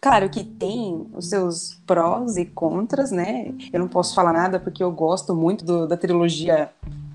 claro 0.00 0.28
que 0.30 0.44
tem 0.44 1.06
os 1.12 1.28
seus 1.28 1.74
prós 1.86 2.36
e 2.36 2.44
contras, 2.44 3.10
né? 3.10 3.52
Eu 3.72 3.80
não 3.80 3.88
posso 3.88 4.14
falar 4.14 4.32
nada 4.32 4.60
porque 4.60 4.82
eu 4.82 4.90
gosto 4.92 5.34
muito 5.34 5.64
do- 5.64 5.86
da 5.88 5.96
trilogia 5.96 6.70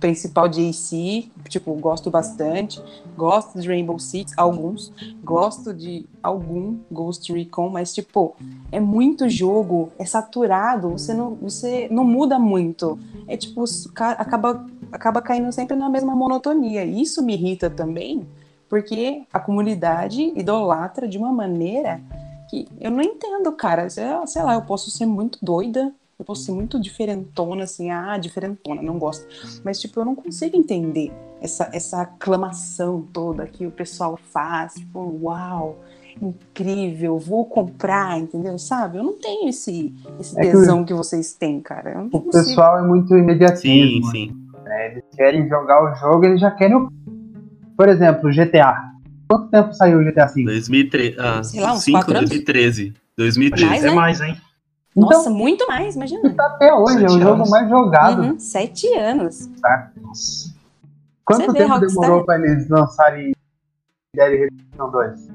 principal 0.07 0.49
de 0.49 0.67
AC, 0.67 1.29
tipo, 1.47 1.73
gosto 1.75 2.11
bastante. 2.11 2.83
Gosto 3.15 3.57
de 3.57 3.65
Rainbow 3.65 3.97
Six, 3.97 4.33
alguns. 4.35 4.91
Gosto 5.23 5.73
de 5.73 6.05
algum 6.21 6.77
Ghost 6.91 7.31
Recon, 7.31 7.69
mas 7.69 7.93
tipo, 7.93 8.35
é 8.69 8.81
muito 8.81 9.29
jogo, 9.29 9.91
é 9.97 10.05
saturado, 10.05 10.89
você 10.89 11.13
não, 11.13 11.35
você 11.35 11.87
não 11.89 12.03
muda 12.03 12.37
muito. 12.37 12.99
É 13.29 13.37
tipo, 13.37 13.63
ca- 13.93 14.11
acaba, 14.11 14.65
acaba 14.91 15.21
caindo 15.21 15.49
sempre 15.53 15.77
na 15.77 15.87
mesma 15.89 16.13
monotonia. 16.13 16.83
E 16.83 17.01
Isso 17.01 17.23
me 17.23 17.33
irrita 17.35 17.69
também, 17.69 18.27
porque 18.67 19.23
a 19.31 19.39
comunidade 19.39 20.33
idolatra 20.35 21.07
de 21.07 21.17
uma 21.17 21.31
maneira 21.31 22.01
que 22.49 22.67
eu 22.81 22.91
não 22.91 23.01
entendo, 23.01 23.49
cara. 23.53 23.89
Sei 23.89 24.43
lá, 24.43 24.53
eu 24.55 24.63
posso 24.63 24.91
ser 24.91 25.05
muito 25.05 25.39
doida, 25.41 25.93
eu 26.17 26.25
posso 26.25 26.43
ser 26.43 26.51
muito 26.51 26.79
diferentona, 26.79 27.63
assim, 27.63 27.89
ah, 27.89 28.17
diferentona, 28.17 28.81
não 28.81 28.97
gosto. 28.97 29.25
Mas, 29.63 29.79
tipo, 29.79 29.99
eu 29.99 30.05
não 30.05 30.15
consigo 30.15 30.55
entender 30.55 31.11
essa, 31.41 31.69
essa 31.73 32.01
aclamação 32.01 33.01
toda 33.11 33.45
que 33.47 33.65
o 33.65 33.71
pessoal 33.71 34.17
faz. 34.31 34.75
Tipo, 34.75 35.19
uau, 35.23 35.79
incrível, 36.21 37.17
vou 37.17 37.45
comprar, 37.45 38.19
entendeu? 38.19 38.57
Sabe? 38.57 38.97
Eu 38.97 39.03
não 39.03 39.13
tenho 39.13 39.49
esse, 39.49 39.93
esse 40.19 40.39
É 40.39 40.43
que 40.43 40.51
tesão 40.51 40.85
que 40.85 40.93
vocês 40.93 41.33
têm, 41.33 41.59
cara. 41.59 42.07
O 42.11 42.21
pessoal 42.21 42.79
é 42.79 42.81
muito 42.83 43.09
Sim, 43.09 43.19
imediatismo. 43.19 44.11
sim. 44.11 44.31
né? 44.63 44.91
Eles 44.91 45.03
querem 45.15 45.47
jogar 45.49 45.83
o 45.83 45.95
jogo, 45.95 46.25
eles 46.25 46.39
já 46.39 46.51
querem 46.51 46.75
o. 46.75 46.89
Por 47.75 47.89
exemplo, 47.89 48.29
GTA. 48.31 48.93
Quanto 49.27 49.49
tempo 49.49 49.73
saiu 49.73 49.99
o 49.99 50.03
GTA 50.03 50.27
V? 50.27 50.43
2013. 50.43 51.15
Ah, 51.19 51.43
Sei 51.43 51.59
lá, 51.59 51.73
uns 51.73 51.83
5, 51.83 51.97
quatro 51.97 52.17
anos? 52.17 52.29
2013. 52.29 52.93
Acho 52.93 52.93
2013. 53.17 53.65
Mais, 53.65 53.81
que 53.81 53.85
é 53.85 53.89
né? 53.89 53.95
mais, 53.95 54.21
hein? 54.21 54.37
Nossa, 54.95 55.21
Então, 55.21 55.33
muito 55.33 55.65
mais, 55.67 55.95
imagina. 55.95 56.33
tá 56.35 56.45
até 56.45 56.73
hoje, 56.73 57.03
é 57.03 57.07
o 57.07 57.19
jogo 57.19 57.33
anos. 57.33 57.49
mais 57.49 57.69
jogado. 57.69 58.21
Uhum, 58.21 58.39
sete 58.39 58.87
anos. 58.95 59.49
Nossa. 60.01 60.53
Quanto 61.25 61.45
Você 61.47 61.53
tempo 61.57 61.79
demorou 61.79 62.25
pra 62.25 62.37
eles 62.37 62.67
lançarem 62.69 63.33
Dead 64.15 64.31
Redemption 64.31 64.91
2? 64.91 65.27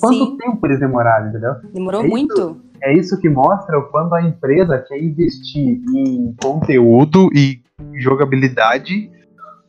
Quanto 0.00 0.14
Sim, 0.14 0.36
tempo 0.36 0.66
eles 0.66 0.78
demoraram, 0.80 1.28
entendeu? 1.30 1.54
demorou 1.72 2.00
É 2.02 2.04
isso. 2.04 2.10
muito. 2.12 2.60
É 2.80 2.92
isso 2.96 3.18
que 3.18 3.28
mostra 3.28 3.78
o 3.78 3.88
quando 3.90 4.14
a 4.14 4.22
empresa 4.22 4.78
quer 4.78 4.98
investir 5.02 5.80
em 5.94 6.34
conteúdo 6.42 7.28
e 7.34 7.60
jogabilidade, 7.94 9.10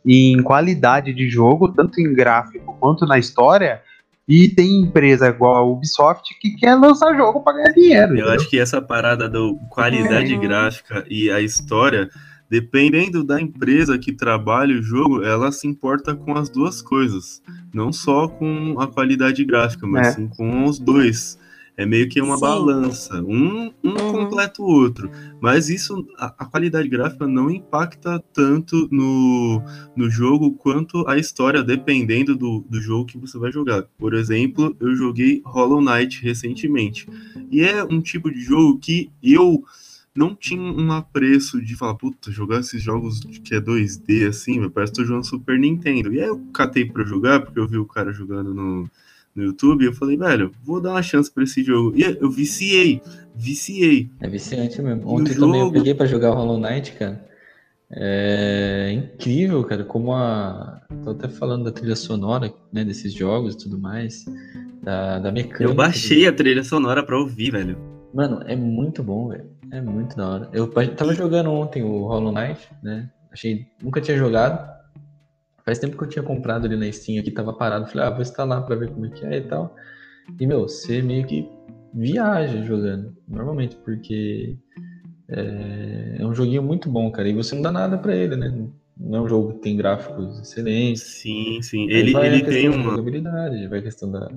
e 0.06 0.34
em 0.34 0.44
qualidade 0.44 1.14
de 1.14 1.30
jogo, 1.30 1.72
tanto 1.72 2.00
em 2.02 2.14
gráfico 2.14 2.76
quanto 2.80 3.06
na 3.06 3.18
história. 3.18 3.82
E 4.28 4.48
tem 4.48 4.82
empresa 4.82 5.28
igual 5.28 5.56
a 5.56 5.62
Ubisoft 5.64 6.34
que 6.40 6.52
quer 6.56 6.76
lançar 6.76 7.16
jogo 7.16 7.42
pra 7.42 7.54
ganhar 7.54 7.74
dinheiro. 7.74 8.14
Eu 8.14 8.16
entendeu? 8.20 8.32
acho 8.32 8.50
que 8.50 8.58
essa 8.60 8.82
parada 8.82 9.28
da 9.30 9.40
qualidade 9.70 10.34
Uhum. 10.34 10.40
gráfica 10.42 11.06
e 11.10 11.30
a 11.30 11.42
história, 11.42 12.10
dependendo 12.50 13.24
da 13.24 13.42
empresa 13.42 13.98
que 13.98 14.14
trabalha 14.14 14.80
o 14.80 14.82
jogo, 14.82 15.24
ela 15.24 15.52
se 15.52 15.68
importa 15.68 16.16
com 16.16 16.36
as 16.38 16.50
duas 16.50 16.82
coisas. 16.82 17.42
Não 17.74 17.92
só 17.92 18.28
com 18.30 18.76
a 18.80 18.88
qualidade 18.88 19.44
gráfica, 19.44 19.86
mas 19.86 20.08
É. 20.08 20.12
sim 20.12 20.28
com 20.30 20.64
os 20.66 20.80
dois. 20.80 21.38
É 21.76 21.86
meio 21.86 22.08
que 22.08 22.22
uma 22.22 22.36
Sim. 22.36 22.42
balança. 22.42 23.22
Um, 23.24 23.72
um 23.84 23.90
Uhum. 23.94 24.12
completa 24.12 24.62
o 24.62 24.66
outro. 24.66 25.10
Mas 25.42 25.70
isso, 25.70 26.06
a, 26.18 26.28
a 26.28 26.46
qualidade 26.46 26.88
gráfica 26.88 27.28
não 27.28 27.50
impacta 27.50 28.24
tanto 28.34 28.88
no, 28.92 29.62
no 29.96 30.10
jogo 30.10 30.52
quanto 30.54 31.08
a 31.08 31.18
história, 31.18 31.64
dependendo 31.64 32.36
do, 32.36 32.64
do 32.70 32.80
jogo 32.80 33.06
que 33.06 33.18
você 33.18 33.38
vai 33.38 33.52
jogar. 33.52 33.84
Por 33.98 34.14
exemplo, 34.14 34.76
eu 34.80 34.96
joguei 34.96 35.42
Hollow 35.46 35.82
Knight 35.82 36.22
recentemente. 36.24 37.08
E 37.52 37.62
é 37.62 37.84
um 37.84 38.02
tipo 38.02 38.32
de 38.32 38.40
jogo 38.42 38.78
que 38.78 39.10
eu 39.22 39.64
não 40.16 40.36
tinha 40.36 40.62
um 40.62 40.92
apreço 40.92 41.60
de 41.60 41.76
falar, 41.76 41.96
puta, 41.96 42.32
jogar 42.32 42.60
esses 42.60 42.82
jogos 42.84 43.20
que 43.44 43.56
é 43.56 43.60
2D 43.60 44.28
assim, 44.30 44.60
meu, 44.60 44.70
parece 44.70 44.92
que 44.94 45.00
tô 45.00 45.06
jogando 45.06 45.26
Super 45.26 45.58
Nintendo. 45.58 46.14
E 46.14 46.20
aí 46.22 46.28
eu 46.28 46.40
catei 46.54 46.86
pra 46.86 47.04
jogar, 47.04 47.42
porque 47.42 47.60
eu 47.60 47.68
vi 47.68 47.78
o 47.80 47.86
cara 47.86 48.14
jogando 48.14 48.54
no, 48.54 48.88
no 49.36 49.44
YouTube, 49.44 49.86
eu 49.86 49.94
falei, 49.94 50.18
velho, 50.18 50.52
vou 50.64 50.82
dar 50.82 50.92
uma 50.92 51.04
chance 51.04 51.32
pra 51.32 51.44
esse 51.44 51.64
jogo. 51.64 51.94
E 51.96 52.04
eu 52.04 52.30
viciei, 52.30 53.02
viciei. 53.36 54.10
É 54.20 54.28
viciante 54.28 54.82
mesmo. 54.82 55.08
Ontem 55.08 55.34
também 55.34 55.60
eu 55.60 55.66
jogo? 55.68 55.74
peguei 55.74 55.94
pra 55.94 56.06
jogar 56.06 56.32
Hollow 56.32 56.60
Knight, 56.60 56.94
cara. 56.94 57.26
É 57.96 58.92
incrível, 58.92 59.64
cara, 59.64 59.84
como 59.84 60.14
a. 60.14 60.82
Tô 61.04 61.12
até 61.12 61.28
falando 61.28 61.66
da 61.66 61.72
trilha 61.72 61.96
sonora, 61.96 62.52
né, 62.72 62.84
desses 62.84 63.14
jogos 63.14 63.54
e 63.54 63.58
tudo 63.58 63.78
mais. 63.78 64.26
da, 64.82 65.20
da 65.20 65.32
mecânica. 65.32 65.64
Eu 65.64 65.74
baixei 65.74 66.28
a 66.28 66.34
trilha 66.34 66.64
sonora 66.64 67.04
pra 67.04 67.18
ouvir, 67.18 67.52
velho. 67.52 67.78
Mano, 68.14 68.42
é 68.46 68.56
muito 68.56 69.04
bom, 69.04 69.30
velho. 69.30 69.46
É 69.72 69.82
muito 69.82 70.16
da 70.16 70.28
hora. 70.28 70.50
Eu 70.54 70.68
tava 70.96 71.14
jogando 71.16 71.52
ontem 71.52 71.84
o 71.84 72.06
Hollow 72.08 72.32
Knight, 72.32 72.68
né? 72.82 73.10
Achei. 73.32 73.66
Nunca 73.82 74.02
tinha 74.02 74.18
jogado. 74.18 74.73
Faz 75.66 75.80
tempo 75.80 75.98
que 75.98 76.04
eu 76.04 76.10
tinha 76.10 76.24
comprado 76.24 76.66
ali 76.66 76.76
na 76.76 76.92
Steam 76.92 77.20
aqui, 77.20 77.32
tava 77.32 77.54
parado. 77.54 77.88
Falei, 77.88 78.08
ah, 78.08 78.10
vou 78.10 78.22
instalar 78.22 78.66
pra 78.66 78.76
ver 78.76 78.90
como 78.90 79.06
é 79.06 79.10
que 79.10 79.26
é 79.26 79.38
e 79.38 79.42
tal. 79.42 79.76
E, 80.40 80.46
meu, 80.46 80.62
você 80.62 81.02
meio 81.02 81.26
que 81.26 81.48
viaja 81.94 82.64
jogando, 82.64 83.16
normalmente, 83.28 83.76
porque 83.78 84.58
é, 85.30 86.18
é 86.20 86.26
um 86.26 86.34
joguinho 86.34 86.64
muito 86.64 86.90
bom, 86.90 87.10
cara. 87.12 87.30
E 87.30 87.34
você 87.34 87.56
não 87.56 87.62
dá 87.62 87.72
nada 87.72 87.98
pra 87.98 88.16
ele, 88.16 88.36
né? 88.36 88.54
Não 88.98 89.20
é 89.20 89.22
um 89.22 89.28
jogo 89.28 89.54
que 89.54 89.60
tem 89.60 89.78
gráficos 89.78 90.40
excelentes. 90.40 91.04
Sim, 91.04 91.60
sim. 91.62 91.90
Ele, 91.90 92.16
ele 92.16 92.44
tem 92.44 92.70
uma. 92.70 92.92
Jogabilidade, 92.92 93.68
vai 93.68 93.80
a 93.80 93.82
questão 93.82 94.12
da. 94.12 94.30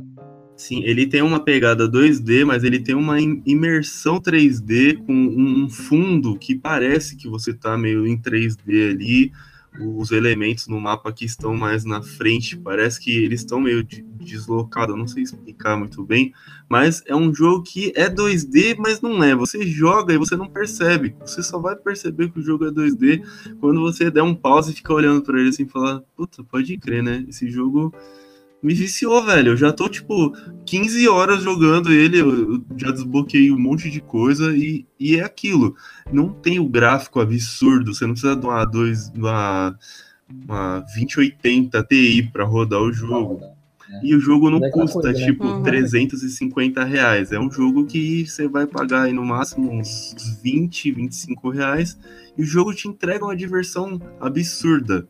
Sim, 0.57 0.83
ele 0.85 1.07
tem 1.07 1.21
uma 1.21 1.41
pegada 1.41 1.87
2D, 1.87 2.45
mas 2.47 2.65
ele 2.65 2.79
tem 2.79 2.95
uma 2.95 3.21
imersão 3.21 4.19
3D 4.19 5.05
com 5.05 5.13
um 5.13 5.69
fundo 5.69 6.39
que 6.39 6.55
parece 6.55 7.15
que 7.15 7.29
você 7.29 7.53
tá 7.53 7.77
meio 7.77 8.07
em 8.07 8.17
3D 8.17 8.91
ali 8.91 9.33
os 9.81 10.11
elementos 10.11 10.67
no 10.69 10.81
mapa 10.81 11.13
que 11.13 11.25
estão 11.25 11.55
mais 11.55 11.85
na 11.85 12.03
frente, 12.03 12.57
parece 12.57 13.01
que 13.01 13.11
eles 13.11 13.41
estão 13.41 13.61
meio 13.61 13.83
de, 13.83 14.03
deslocados, 14.03 14.97
não 14.97 15.07
sei 15.07 15.23
explicar 15.23 15.77
muito 15.77 16.05
bem, 16.05 16.33
mas 16.69 17.03
é 17.07 17.15
um 17.15 17.33
jogo 17.35 17.63
que 17.63 17.93
é 17.95 18.09
2D, 18.09 18.77
mas 18.79 19.01
não 19.01 19.23
é. 19.23 19.35
Você 19.35 19.67
joga 19.67 20.13
e 20.13 20.19
você 20.19 20.37
não 20.37 20.49
percebe. 20.49 21.17
Você 21.21 21.43
só 21.43 21.59
vai 21.59 21.77
perceber 21.77 22.31
que 22.31 22.41
o 22.41 22.43
jogo 22.43 22.67
é 22.67 22.71
2D 22.71 23.23
quando 23.61 23.81
você 23.81 24.11
der 24.11 24.23
um 24.23 24.35
pause 24.35 24.73
e 24.73 24.75
fica 24.75 24.93
olhando 24.93 25.23
para 25.23 25.39
ele 25.39 25.51
assim 25.51 25.65
e 25.65 25.69
falar, 25.69 26.01
puta, 26.17 26.43
pode 26.45 26.77
crer, 26.79 27.03
né? 27.03 27.25
Esse 27.29 27.49
jogo 27.49 27.95
me 28.63 28.75
viciou, 28.75 29.25
velho. 29.25 29.53
Eu 29.53 29.57
já 29.57 29.73
tô, 29.73 29.89
tipo, 29.89 30.33
15 30.65 31.09
horas 31.09 31.43
jogando 31.43 31.93
ele, 31.93 32.21
eu 32.21 32.65
já 32.77 32.91
desbloqueei 32.91 33.51
um 33.51 33.59
monte 33.59 33.91
de 33.91 34.01
coisa 34.01 34.57
e, 34.57 34.87
e 34.99 35.17
é 35.17 35.23
aquilo. 35.23 35.75
Não 36.13 36.31
tem 36.31 36.59
o 36.59 36.69
gráfico 36.69 37.21
absurdo, 37.21 37.95
você 37.95 38.07
não 38.07 38.15
precisa 38.15 38.37
de 38.37 38.47
uma, 38.47 38.65
dois, 38.65 39.09
uma, 39.11 39.79
uma 40.47 40.81
2080 40.81 41.83
Ti 41.85 42.31
para 42.33 42.45
rodar 42.45 42.81
o 42.81 42.93
jogo. 42.93 43.41
E 44.03 44.15
o 44.15 44.21
jogo 44.21 44.51
não 44.51 44.61
custa, 44.71 45.01
coisa, 45.01 45.19
né? 45.19 45.27
tipo, 45.27 45.47
uhum. 45.47 45.63
350 45.63 46.85
reais. 46.85 47.33
É 47.33 47.39
um 47.39 47.51
jogo 47.51 47.87
que 47.87 48.27
você 48.27 48.49
vai 48.49 48.67
pagar 48.67 49.05
aí 49.05 49.13
no 49.13 49.25
máximo 49.25 49.71
uns 49.71 50.39
20, 50.43 50.91
25 50.91 51.51
reais. 51.51 51.97
E 52.37 52.43
o 52.43 52.45
jogo 52.45 52.75
te 52.75 52.89
entrega 52.89 53.25
uma 53.25 53.37
diversão 53.37 54.01
absurda. 54.21 55.09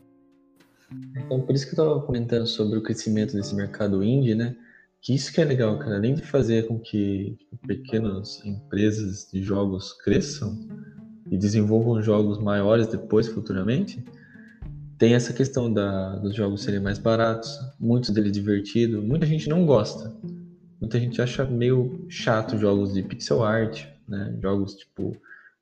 Então, 0.91 1.41
por 1.41 1.53
isso 1.53 1.65
que 1.65 1.79
eu 1.79 1.83
estava 1.83 2.01
comentando 2.01 2.47
sobre 2.47 2.77
o 2.77 2.81
crescimento 2.81 3.33
desse 3.33 3.53
mercado 3.55 4.03
indie, 4.03 4.35
né? 4.35 4.55
Que 5.01 5.13
isso 5.13 5.31
que 5.31 5.41
é 5.41 5.45
legal, 5.45 5.77
cara. 5.77 5.95
Além 5.95 6.15
de 6.15 6.21
fazer 6.21 6.67
com 6.67 6.79
que 6.79 7.37
pequenas 7.65 8.43
empresas 8.45 9.29
de 9.31 9.43
jogos 9.43 9.93
cresçam 9.93 10.57
e 11.29 11.37
desenvolvam 11.37 12.01
jogos 12.01 12.39
maiores 12.39 12.87
depois, 12.87 13.27
futuramente, 13.27 14.03
tem 14.97 15.13
essa 15.13 15.33
questão 15.33 15.71
da, 15.71 16.15
dos 16.15 16.33
jogos 16.33 16.63
serem 16.63 16.79
mais 16.79 16.97
baratos, 16.97 17.59
muitos 17.79 18.09
deles 18.09 18.31
divertidos. 18.31 19.03
Muita 19.03 19.25
gente 19.25 19.47
não 19.47 19.65
gosta. 19.65 20.15
Muita 20.79 20.99
gente 20.99 21.21
acha 21.21 21.45
meio 21.45 22.05
chato 22.09 22.57
jogos 22.57 22.93
de 22.93 23.03
pixel 23.03 23.43
art, 23.43 23.85
né? 24.07 24.35
Jogos 24.41 24.75
tipo 24.75 25.15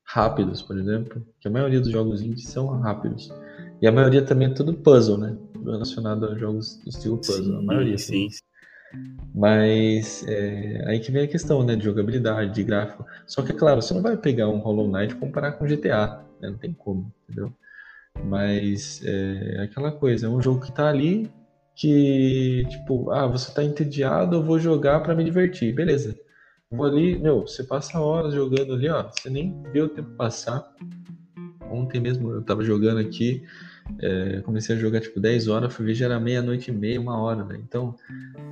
rápidos, 0.03 0.61
por 0.61 0.77
exemplo. 0.77 1.25
Que 1.39 1.47
a 1.47 1.51
maioria 1.51 1.81
dos 1.81 1.89
jogos 1.89 2.21
indie 2.21 2.41
são 2.41 2.67
rápidos. 2.79 3.31
E 3.81 3.87
a 3.87 3.91
maioria 3.91 4.21
também 4.23 4.49
é 4.49 4.53
tudo 4.53 4.73
puzzle, 4.73 5.17
né? 5.17 5.35
Relacionado 5.63 6.25
a 6.27 6.37
jogos 6.37 6.77
do 6.83 6.89
estilo 6.89 7.17
puzzle. 7.17 7.43
Sim, 7.43 7.57
a 7.57 7.61
maioria. 7.61 7.97
Sim. 7.97 8.27
Mas 9.33 10.25
é, 10.27 10.83
aí 10.87 10.99
que 10.99 11.11
vem 11.11 11.23
a 11.23 11.27
questão, 11.27 11.63
né? 11.63 11.75
De 11.75 11.83
jogabilidade, 11.83 12.53
de 12.53 12.63
gráfico. 12.63 13.05
Só 13.27 13.41
que, 13.41 13.51
é 13.51 13.55
claro, 13.55 13.81
você 13.81 13.93
não 13.93 14.01
vai 14.01 14.15
pegar 14.15 14.47
um 14.47 14.59
Hollow 14.59 14.87
Knight 14.87 15.13
e 15.13 15.17
comparar 15.17 15.53
com 15.53 15.65
GTA. 15.65 16.23
Né? 16.39 16.49
Não 16.49 16.57
tem 16.57 16.73
como, 16.73 17.11
entendeu? 17.23 17.51
Mas 18.23 19.01
é 19.03 19.63
aquela 19.63 19.91
coisa, 19.91 20.27
é 20.27 20.29
um 20.29 20.41
jogo 20.41 20.61
que 20.61 20.71
tá 20.71 20.87
ali 20.87 21.29
que, 21.75 22.65
tipo, 22.69 23.11
ah, 23.11 23.27
você 23.27 23.53
tá 23.53 23.61
entediado, 23.61 24.37
eu 24.37 24.43
vou 24.43 24.57
jogar 24.57 25.01
para 25.01 25.13
me 25.13 25.23
divertir. 25.23 25.75
Beleza. 25.75 26.17
Vou 26.71 26.85
ali, 26.85 27.19
meu, 27.19 27.41
você 27.41 27.63
passa 27.63 27.99
horas 27.99 28.33
jogando 28.33 28.73
ali, 28.73 28.89
ó. 28.89 29.09
Você 29.11 29.29
nem 29.29 29.61
vê 29.71 29.81
o 29.81 29.89
tempo 29.89 30.09
passar. 30.11 30.65
Ontem 31.75 31.99
mesmo 31.99 32.31
eu 32.31 32.41
tava 32.41 32.63
jogando 32.63 32.99
aqui, 32.99 33.43
é, 34.01 34.41
comecei 34.41 34.75
a 34.75 34.79
jogar 34.79 34.99
tipo 34.99 35.19
10 35.19 35.47
horas, 35.47 35.73
fui 35.73 35.85
ver 35.85 35.93
já 35.93 36.05
era 36.05 36.19
meia-noite 36.19 36.71
e 36.71 36.73
meia, 36.73 36.99
uma 36.99 37.19
hora, 37.19 37.43
né? 37.43 37.59
Então, 37.61 37.95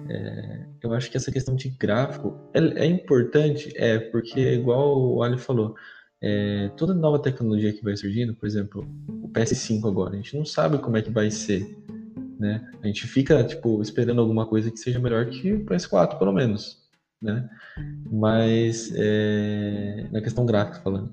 é, 0.09 0.65
eu 0.81 0.93
acho 0.93 1.09
que 1.09 1.17
essa 1.17 1.31
questão 1.31 1.55
de 1.55 1.69
gráfico 1.69 2.37
é, 2.53 2.59
é 2.59 2.85
importante, 2.85 3.71
é, 3.75 3.97
porque 3.97 4.39
igual 4.53 4.97
o 4.99 5.23
Ali 5.23 5.37
falou, 5.37 5.75
é, 6.21 6.69
toda 6.77 6.93
nova 6.93 7.19
tecnologia 7.19 7.73
que 7.73 7.83
vai 7.83 7.97
surgindo, 7.97 8.33
por 8.33 8.45
exemplo, 8.45 8.87
o 9.21 9.27
PS5 9.29 9.87
agora, 9.87 10.13
a 10.13 10.15
gente 10.17 10.37
não 10.37 10.45
sabe 10.45 10.77
como 10.77 10.97
é 10.97 11.01
que 11.01 11.11
vai 11.11 11.29
ser, 11.31 11.77
né? 12.39 12.69
A 12.81 12.87
gente 12.87 13.07
fica, 13.07 13.43
tipo, 13.43 13.81
esperando 13.81 14.21
alguma 14.21 14.45
coisa 14.45 14.71
que 14.71 14.77
seja 14.77 14.99
melhor 14.99 15.25
que 15.25 15.53
o 15.53 15.65
PS4, 15.65 16.17
pelo 16.17 16.31
menos, 16.31 16.77
né? 17.21 17.49
Mas, 18.11 18.93
é, 18.95 20.07
na 20.11 20.21
questão 20.21 20.45
gráfica 20.45 20.79
falando. 20.81 21.11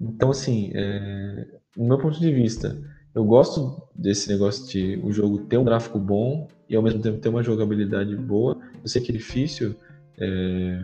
Então, 0.00 0.30
assim, 0.30 0.70
é, 0.74 1.46
no 1.76 1.86
meu 1.86 1.98
ponto 1.98 2.18
de 2.18 2.32
vista, 2.32 2.76
eu 3.14 3.24
gosto 3.24 3.82
desse 3.94 4.28
negócio 4.28 4.66
de 4.68 4.98
o 5.04 5.12
jogo 5.12 5.38
ter 5.40 5.58
um 5.58 5.64
gráfico 5.64 5.98
bom 5.98 6.48
e 6.68 6.76
ao 6.76 6.82
mesmo 6.82 7.02
tempo 7.02 7.18
ter 7.18 7.28
uma 7.28 7.42
jogabilidade 7.42 8.14
boa. 8.16 8.58
Eu 8.82 8.88
sei 8.88 9.02
que 9.02 9.10
é 9.10 9.14
difícil 9.14 9.74
é, 10.18 10.82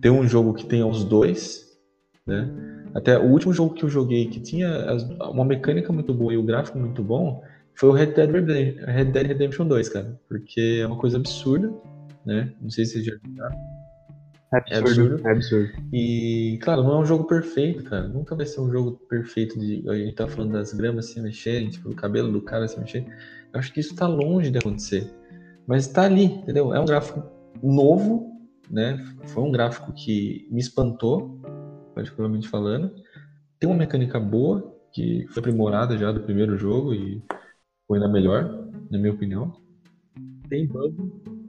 ter 0.00 0.10
um 0.10 0.26
jogo 0.26 0.54
que 0.54 0.66
tenha 0.66 0.86
os 0.86 1.04
dois, 1.04 1.78
né? 2.26 2.50
Até 2.94 3.16
o 3.18 3.30
último 3.30 3.52
jogo 3.52 3.74
que 3.74 3.84
eu 3.84 3.88
joguei 3.88 4.26
que 4.26 4.40
tinha 4.40 4.68
uma 5.30 5.44
mecânica 5.44 5.92
muito 5.92 6.12
boa 6.12 6.34
e 6.34 6.36
o 6.36 6.42
gráfico 6.42 6.76
muito 6.76 7.04
bom 7.04 7.40
foi 7.74 7.88
o 7.88 7.92
Red 7.92 8.06
Dead 8.06 8.30
Redemption, 8.30 8.84
Red 8.86 9.04
Dead 9.06 9.26
Redemption 9.26 9.66
2, 9.66 9.88
cara. 9.90 10.20
Porque 10.28 10.80
é 10.82 10.86
uma 10.86 10.98
coisa 10.98 11.16
absurda, 11.16 11.72
né? 12.26 12.52
Não 12.60 12.68
sei 12.68 12.84
se 12.84 12.92
vocês 12.92 13.04
já 13.04 13.12
jogaram. 13.24 13.56
É 14.52 14.78
absurdo, 14.78 14.78
é 14.78 14.78
absurdo. 14.78 15.28
É 15.28 15.32
absurdo. 15.32 15.72
E, 15.92 16.58
claro, 16.62 16.82
não 16.82 16.94
é 16.94 16.98
um 16.98 17.04
jogo 17.04 17.24
perfeito, 17.24 17.84
cara. 17.84 18.08
Nunca 18.08 18.34
vai 18.34 18.44
ser 18.46 18.60
um 18.60 18.70
jogo 18.70 18.92
perfeito 19.08 19.58
de. 19.58 19.88
A 19.88 19.94
gente 19.94 20.14
tá 20.14 20.26
falando 20.26 20.52
das 20.52 20.72
gramas 20.72 21.06
se 21.06 21.20
mexerem, 21.20 21.70
tipo, 21.70 21.88
o 21.90 21.94
cabelo 21.94 22.32
do 22.32 22.42
cara 22.42 22.66
se 22.66 22.78
mexer. 22.78 23.06
Eu 23.52 23.60
acho 23.60 23.72
que 23.72 23.78
isso 23.78 23.94
tá 23.94 24.08
longe 24.08 24.50
de 24.50 24.58
acontecer. 24.58 25.08
Mas 25.66 25.86
tá 25.86 26.02
ali, 26.02 26.24
entendeu? 26.24 26.74
É 26.74 26.80
um 26.80 26.84
gráfico 26.84 27.22
novo, 27.62 28.40
né? 28.68 29.04
Foi 29.26 29.44
um 29.44 29.52
gráfico 29.52 29.92
que 29.92 30.48
me 30.50 30.60
espantou, 30.60 31.40
particularmente 31.94 32.48
falando. 32.48 32.92
Tem 33.60 33.70
uma 33.70 33.78
mecânica 33.78 34.18
boa, 34.18 34.76
que 34.92 35.26
foi 35.28 35.40
aprimorada 35.40 35.96
já 35.96 36.10
do 36.10 36.20
primeiro 36.20 36.56
jogo 36.56 36.92
e 36.92 37.22
foi 37.86 37.98
ainda 37.98 38.10
melhor, 38.10 38.68
na 38.90 38.98
minha 38.98 39.12
opinião. 39.12 39.52
Tem 40.48 40.66
bug, 40.66 40.96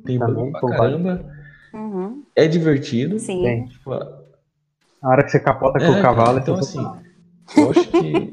tem 0.06 0.20
tá 0.20 0.28
bug 0.28 0.52
pra 0.52 0.70
caramba. 0.70 1.41
Uhum. 1.74 2.24
É 2.36 2.47
divertido. 2.47 3.19
Sim. 3.19 3.43
Bem, 3.43 3.65
tipo, 3.65 3.93
a 3.93 5.09
hora 5.09 5.24
que 5.24 5.32
você 5.32 5.39
capota 5.39 5.80
com 5.80 5.86
é, 5.86 5.99
o 5.99 6.01
cavalo, 6.01 6.39
então 6.39 6.55
assim, 6.55 6.84
eu 7.57 7.72
acho 7.72 7.88
que 7.89 8.32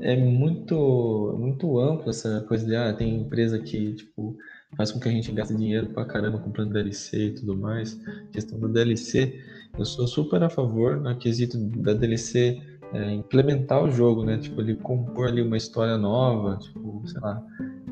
é 0.00 0.16
muito, 0.16 1.34
muito 1.38 1.78
amplo 1.78 2.10
essa 2.10 2.42
coisa 2.42 2.66
de 2.66 2.76
ah, 2.76 2.92
tem 2.92 3.20
empresa 3.20 3.58
que 3.58 3.94
tipo 3.94 4.36
faz 4.76 4.90
com 4.90 5.00
que 5.00 5.08
a 5.08 5.12
gente 5.12 5.32
gaste 5.32 5.54
dinheiro 5.54 5.86
pra 5.90 6.04
caramba 6.04 6.38
comprando 6.38 6.72
DLC 6.72 7.28
e 7.28 7.34
tudo 7.34 7.56
mais. 7.56 7.98
A 8.06 8.32
questão 8.32 8.58
do 8.58 8.68
DLC, 8.68 9.40
eu 9.78 9.84
sou 9.84 10.06
super 10.06 10.42
a 10.42 10.50
favor 10.50 10.96
no 10.96 11.16
quesito 11.16 11.56
da 11.58 11.92
DLC 11.94 12.60
é, 12.92 13.12
implementar 13.12 13.82
o 13.82 13.90
jogo, 13.90 14.24
né? 14.24 14.38
Tipo, 14.38 14.60
ele 14.60 14.74
compor 14.76 15.28
ali 15.28 15.42
uma 15.42 15.56
história 15.56 15.96
nova, 15.96 16.58
tipo, 16.58 17.02
sei 17.06 17.20
lá, 17.20 17.42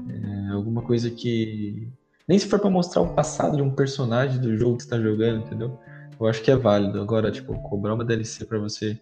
é, 0.09 0.49
alguma 0.53 0.83
coisa 0.83 1.11
que 1.11 1.89
nem 2.29 2.39
se 2.39 2.47
for 2.47 2.59
para 2.59 2.71
mostrar 2.71 3.03
o 3.03 3.15
passado 3.15 3.57
de 3.57 3.63
um 3.63 3.75
personagem 3.75 4.41
do 4.41 4.57
jogo 4.57 4.77
que 4.77 4.83
está 4.83 5.01
jogando, 5.01 5.45
entendeu? 5.47 5.79
Eu 6.19 6.27
acho 6.27 6.43
que 6.43 6.51
é 6.51 6.57
válido. 6.57 7.01
Agora, 7.01 7.31
tipo, 7.31 7.55
cobrar 7.63 7.95
uma 7.95 8.05
DLC 8.05 8.45
para 8.45 8.59
você 8.59 9.01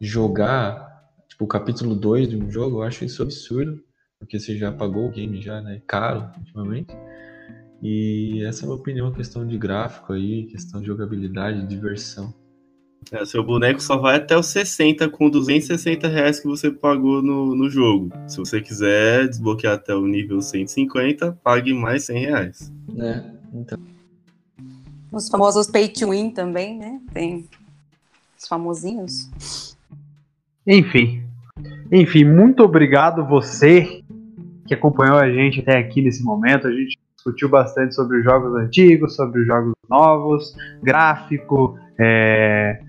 jogar, 0.00 1.10
tipo, 1.28 1.44
o 1.44 1.48
capítulo 1.48 1.94
2 1.94 2.28
de 2.28 2.36
um 2.36 2.50
jogo, 2.50 2.78
eu 2.78 2.82
acho 2.82 3.04
isso 3.04 3.22
absurdo, 3.22 3.82
porque 4.18 4.38
você 4.38 4.56
já 4.56 4.70
pagou 4.70 5.06
o 5.06 5.10
game 5.10 5.40
já, 5.42 5.60
né? 5.60 5.82
Caro, 5.86 6.30
ultimamente. 6.38 6.94
E 7.82 8.44
essa 8.44 8.62
é 8.62 8.64
a 8.64 8.66
minha 8.68 8.78
opinião, 8.78 9.12
questão 9.12 9.44
de 9.44 9.58
gráfico 9.58 10.12
aí, 10.12 10.44
questão 10.46 10.80
de 10.80 10.86
jogabilidade, 10.86 11.66
diversão. 11.66 12.32
É, 13.10 13.24
seu 13.24 13.42
boneco 13.42 13.80
só 13.80 13.96
vai 13.96 14.16
até 14.16 14.36
os 14.36 14.46
60 14.46 15.08
com 15.08 15.28
260 15.28 16.08
reais 16.08 16.40
que 16.40 16.46
você 16.46 16.70
pagou 16.70 17.20
no, 17.20 17.54
no 17.54 17.68
jogo. 17.68 18.10
Se 18.26 18.38
você 18.38 18.60
quiser 18.60 19.28
desbloquear 19.28 19.74
até 19.74 19.94
o 19.94 20.06
nível 20.06 20.40
150, 20.40 21.38
pague 21.42 21.74
mais 21.74 22.04
100 22.04 22.18
reais. 22.18 22.72
É, 22.98 23.22
então. 23.52 23.78
Os 25.10 25.28
famosos 25.28 25.66
pay 25.66 25.88
to 25.88 26.10
win 26.10 26.30
também, 26.30 26.78
né? 26.78 27.00
Tem 27.12 27.48
os 28.38 28.48
famosinhos. 28.48 29.76
Enfim. 30.66 31.22
Enfim, 31.90 32.24
muito 32.24 32.62
obrigado 32.62 33.26
você 33.26 34.02
que 34.66 34.72
acompanhou 34.72 35.18
a 35.18 35.30
gente 35.30 35.60
até 35.60 35.76
aqui 35.76 36.00
nesse 36.00 36.22
momento. 36.24 36.66
A 36.66 36.72
gente 36.72 36.98
discutiu 37.14 37.48
bastante 37.48 37.94
sobre 37.94 38.18
os 38.18 38.24
jogos 38.24 38.54
antigos, 38.56 39.14
sobre 39.14 39.42
os 39.42 39.46
jogos 39.46 39.72
novos, 39.88 40.56
gráfico, 40.82 41.78
é, 41.98 42.80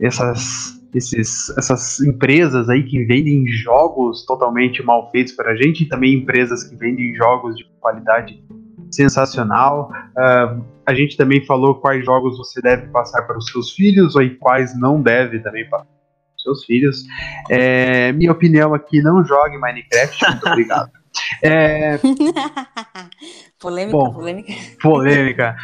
essas, 0.00 0.80
esses, 0.94 1.50
essas 1.56 2.00
empresas 2.00 2.68
aí 2.68 2.82
que 2.84 3.04
vendem 3.04 3.46
jogos 3.46 4.24
totalmente 4.24 4.82
mal 4.82 5.10
feitos 5.10 5.32
para 5.32 5.52
a 5.52 5.56
gente, 5.56 5.84
e 5.84 5.88
também 5.88 6.14
empresas 6.14 6.64
que 6.64 6.76
vendem 6.76 7.14
jogos 7.14 7.56
de 7.56 7.64
qualidade 7.80 8.42
sensacional. 8.90 9.90
Uh, 10.16 10.64
a 10.86 10.94
gente 10.94 11.16
também 11.16 11.44
falou 11.44 11.74
quais 11.74 12.04
jogos 12.04 12.38
você 12.38 12.62
deve 12.62 12.86
passar 12.88 13.22
para 13.22 13.36
os 13.36 13.46
seus 13.50 13.72
filhos 13.72 14.16
ou 14.16 14.22
quais 14.38 14.78
não 14.78 15.02
deve 15.02 15.38
também 15.40 15.68
passar 15.68 15.84
para 15.84 16.36
os 16.36 16.42
seus 16.42 16.64
filhos. 16.64 17.04
É, 17.50 18.12
minha 18.12 18.32
opinião 18.32 18.72
aqui, 18.72 19.02
não 19.02 19.22
jogue 19.24 19.58
Minecraft, 19.58 20.30
muito 20.30 20.46
obrigado. 20.48 20.90
É... 21.42 21.98
polêmica, 23.60 23.98
Bom, 23.98 24.12
polêmica. 24.12 24.52
Polêmica. 24.80 25.56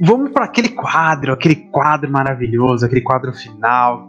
Vamos 0.00 0.30
para 0.30 0.44
aquele 0.44 0.68
quadro, 0.70 1.32
aquele 1.32 1.56
quadro 1.56 2.10
maravilhoso, 2.10 2.86
aquele 2.86 3.00
quadro 3.00 3.32
final. 3.32 4.06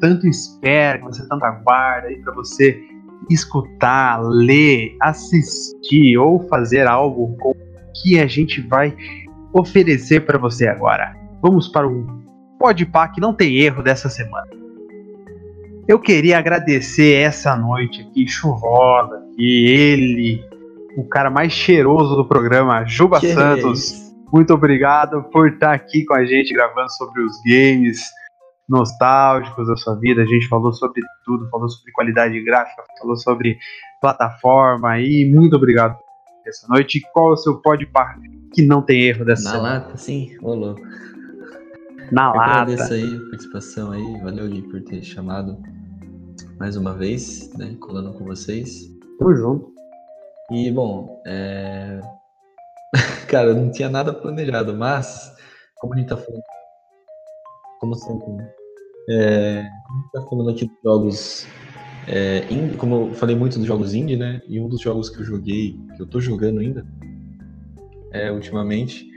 Tanto 0.00 0.26
espera, 0.26 0.98
que 0.98 1.04
você 1.04 1.26
tanto 1.28 1.44
aguarda 1.44 2.08
aí 2.08 2.16
para 2.16 2.34
você 2.34 2.80
escutar, 3.28 4.20
ler, 4.22 4.96
assistir 5.00 6.16
ou 6.18 6.46
fazer 6.48 6.86
algo 6.86 7.36
com 7.38 7.50
o 7.50 7.56
que 8.02 8.18
a 8.18 8.26
gente 8.26 8.60
vai 8.60 8.94
oferecer 9.52 10.20
para 10.24 10.38
você 10.38 10.68
agora. 10.68 11.14
Vamos 11.42 11.68
para 11.68 11.86
o 11.86 12.06
Podpah 12.58 13.08
que 13.08 13.20
não 13.20 13.34
tem 13.34 13.56
erro 13.56 13.82
dessa 13.82 14.08
semana. 14.08 14.48
Eu 15.88 15.98
queria 15.98 16.38
agradecer 16.38 17.14
essa 17.14 17.56
noite 17.56 18.02
aqui, 18.02 18.28
chuvosa, 18.28 19.22
que 19.34 19.66
ele, 19.66 20.44
o 20.96 21.04
cara 21.04 21.30
mais 21.30 21.52
cheiroso 21.52 22.14
do 22.14 22.24
programa, 22.24 22.84
Juba 22.86 23.18
Que 23.18 23.32
Santos. 23.32 23.90
isso? 23.90 24.09
Muito 24.32 24.54
obrigado 24.54 25.22
por 25.24 25.48
estar 25.48 25.72
aqui 25.72 26.04
com 26.04 26.14
a 26.14 26.24
gente 26.24 26.54
gravando 26.54 26.90
sobre 26.92 27.22
os 27.22 27.32
games 27.44 28.00
nostálgicos 28.68 29.66
da 29.66 29.76
sua 29.76 29.96
vida. 29.96 30.22
A 30.22 30.26
gente 30.26 30.46
falou 30.48 30.72
sobre 30.72 31.02
tudo, 31.24 31.48
falou 31.50 31.68
sobre 31.68 31.92
qualidade 31.92 32.40
gráfica, 32.44 32.84
falou 33.00 33.16
sobre 33.16 33.58
plataforma 34.00 35.00
e 35.00 35.28
muito 35.28 35.56
obrigado 35.56 35.96
por 35.96 36.48
essa 36.48 36.68
noite. 36.68 36.98
E 36.98 37.00
Qual 37.12 37.30
é 37.30 37.32
o 37.32 37.36
seu 37.36 37.60
Podpah 37.60 38.14
que 38.54 38.62
não 38.62 38.82
tem 38.82 39.02
erro 39.02 39.24
dessa 39.24 39.44
Na 39.44 39.50
semana? 39.50 39.74
lata, 39.80 39.96
sim, 39.96 40.36
ô 40.42 40.54
louco. 40.54 40.80
Na 42.12 42.30
Eu 42.30 42.36
lata. 42.36 42.50
agradeço 42.50 42.92
aí 42.92 43.16
a 43.16 43.30
participação 43.30 43.90
aí, 43.92 44.20
valeu 44.22 44.48
Gui 44.48 44.62
por 44.62 44.80
ter 44.82 45.02
chamado 45.02 45.58
mais 46.58 46.76
uma 46.76 46.94
vez, 46.94 47.52
né, 47.56 47.76
colando 47.80 48.12
com 48.12 48.24
vocês. 48.24 48.88
Tamo 49.18 49.34
junto. 49.34 49.72
E 50.52 50.70
bom, 50.70 51.20
é... 51.26 52.00
cara, 53.28 53.54
não 53.54 53.70
tinha 53.70 53.88
nada 53.88 54.12
planejado, 54.12 54.74
mas 54.76 55.32
como 55.76 55.94
a 55.94 55.96
gente 55.98 56.08
tá 56.08 56.16
falando, 56.16 56.42
como 57.80 57.94
sempre, 57.94 58.32
né? 58.32 58.52
é... 59.08 59.62
como 59.86 59.98
a 59.98 60.00
gente 60.00 60.12
tá 60.12 60.22
falando 60.22 60.50
aqui 60.50 60.66
dos 60.66 60.82
jogos, 60.84 61.46
é, 62.06 62.46
indie, 62.50 62.76
como 62.76 63.08
eu 63.08 63.14
falei 63.14 63.36
muito 63.36 63.58
dos 63.58 63.66
jogos 63.66 63.94
indie, 63.94 64.16
né? 64.16 64.42
E 64.48 64.60
um 64.60 64.68
dos 64.68 64.80
jogos 64.80 65.08
que 65.08 65.20
eu 65.20 65.24
joguei, 65.24 65.78
que 65.96 66.02
eu 66.02 66.06
tô 66.06 66.20
jogando 66.20 66.60
ainda, 66.60 66.86
é, 68.12 68.30
ultimamente, 68.32 69.08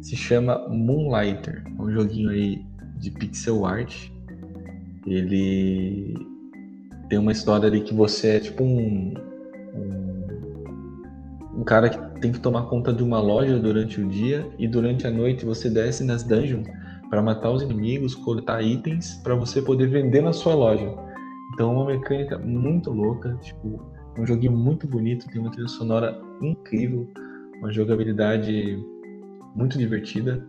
se 0.00 0.16
chama 0.16 0.66
Moonlighter. 0.68 1.62
É 1.66 1.82
um 1.82 1.90
joguinho 1.90 2.30
aí 2.30 2.64
de 2.96 3.10
pixel 3.10 3.66
art. 3.66 4.10
Ele 5.06 6.14
tem 7.08 7.18
uma 7.18 7.32
história 7.32 7.68
ali 7.68 7.82
que 7.82 7.92
você 7.92 8.36
é 8.36 8.40
tipo 8.40 8.64
um, 8.64 9.14
um, 11.56 11.64
cara 11.64 11.88
que 11.88 12.20
tem 12.20 12.32
que 12.32 12.40
tomar 12.40 12.62
conta 12.64 12.92
de 12.92 13.02
uma 13.02 13.20
loja 13.20 13.58
durante 13.58 14.00
o 14.00 14.08
dia 14.08 14.48
e 14.58 14.66
durante 14.66 15.06
a 15.06 15.10
noite 15.10 15.44
você 15.44 15.70
desce 15.70 16.04
nas 16.04 16.22
dungeons 16.22 16.66
para 17.10 17.22
matar 17.22 17.50
os 17.50 17.62
inimigos, 17.62 18.14
coletar 18.14 18.62
itens 18.62 19.14
para 19.22 19.34
você 19.34 19.62
poder 19.62 19.86
vender 19.88 20.22
na 20.22 20.32
sua 20.32 20.54
loja. 20.54 20.92
Então 21.52 21.70
é 21.70 21.74
uma 21.74 21.86
mecânica 21.86 22.38
muito 22.38 22.90
louca, 22.90 23.38
tipo, 23.42 23.80
é 24.16 24.20
um 24.20 24.26
joguinho 24.26 24.52
muito 24.52 24.86
bonito, 24.86 25.28
tem 25.28 25.40
uma 25.40 25.50
trilha 25.50 25.68
sonora 25.68 26.20
incrível, 26.42 27.08
uma 27.58 27.72
jogabilidade 27.72 28.78
muito 29.54 29.78
divertida. 29.78 30.44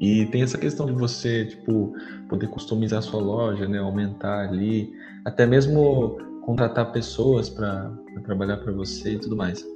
E 0.00 0.26
tem 0.26 0.42
essa 0.42 0.56
questão 0.56 0.86
de 0.86 0.92
você, 0.92 1.46
tipo, 1.46 1.92
poder 2.28 2.46
customizar 2.48 3.02
sua 3.02 3.20
loja, 3.20 3.66
né, 3.66 3.78
aumentar 3.78 4.48
ali, 4.48 4.92
até 5.24 5.44
mesmo 5.44 6.16
contratar 6.42 6.92
pessoas 6.92 7.50
para 7.50 7.90
trabalhar 8.24 8.58
para 8.58 8.72
você 8.72 9.14
e 9.14 9.18
tudo 9.18 9.36
mais. 9.36 9.66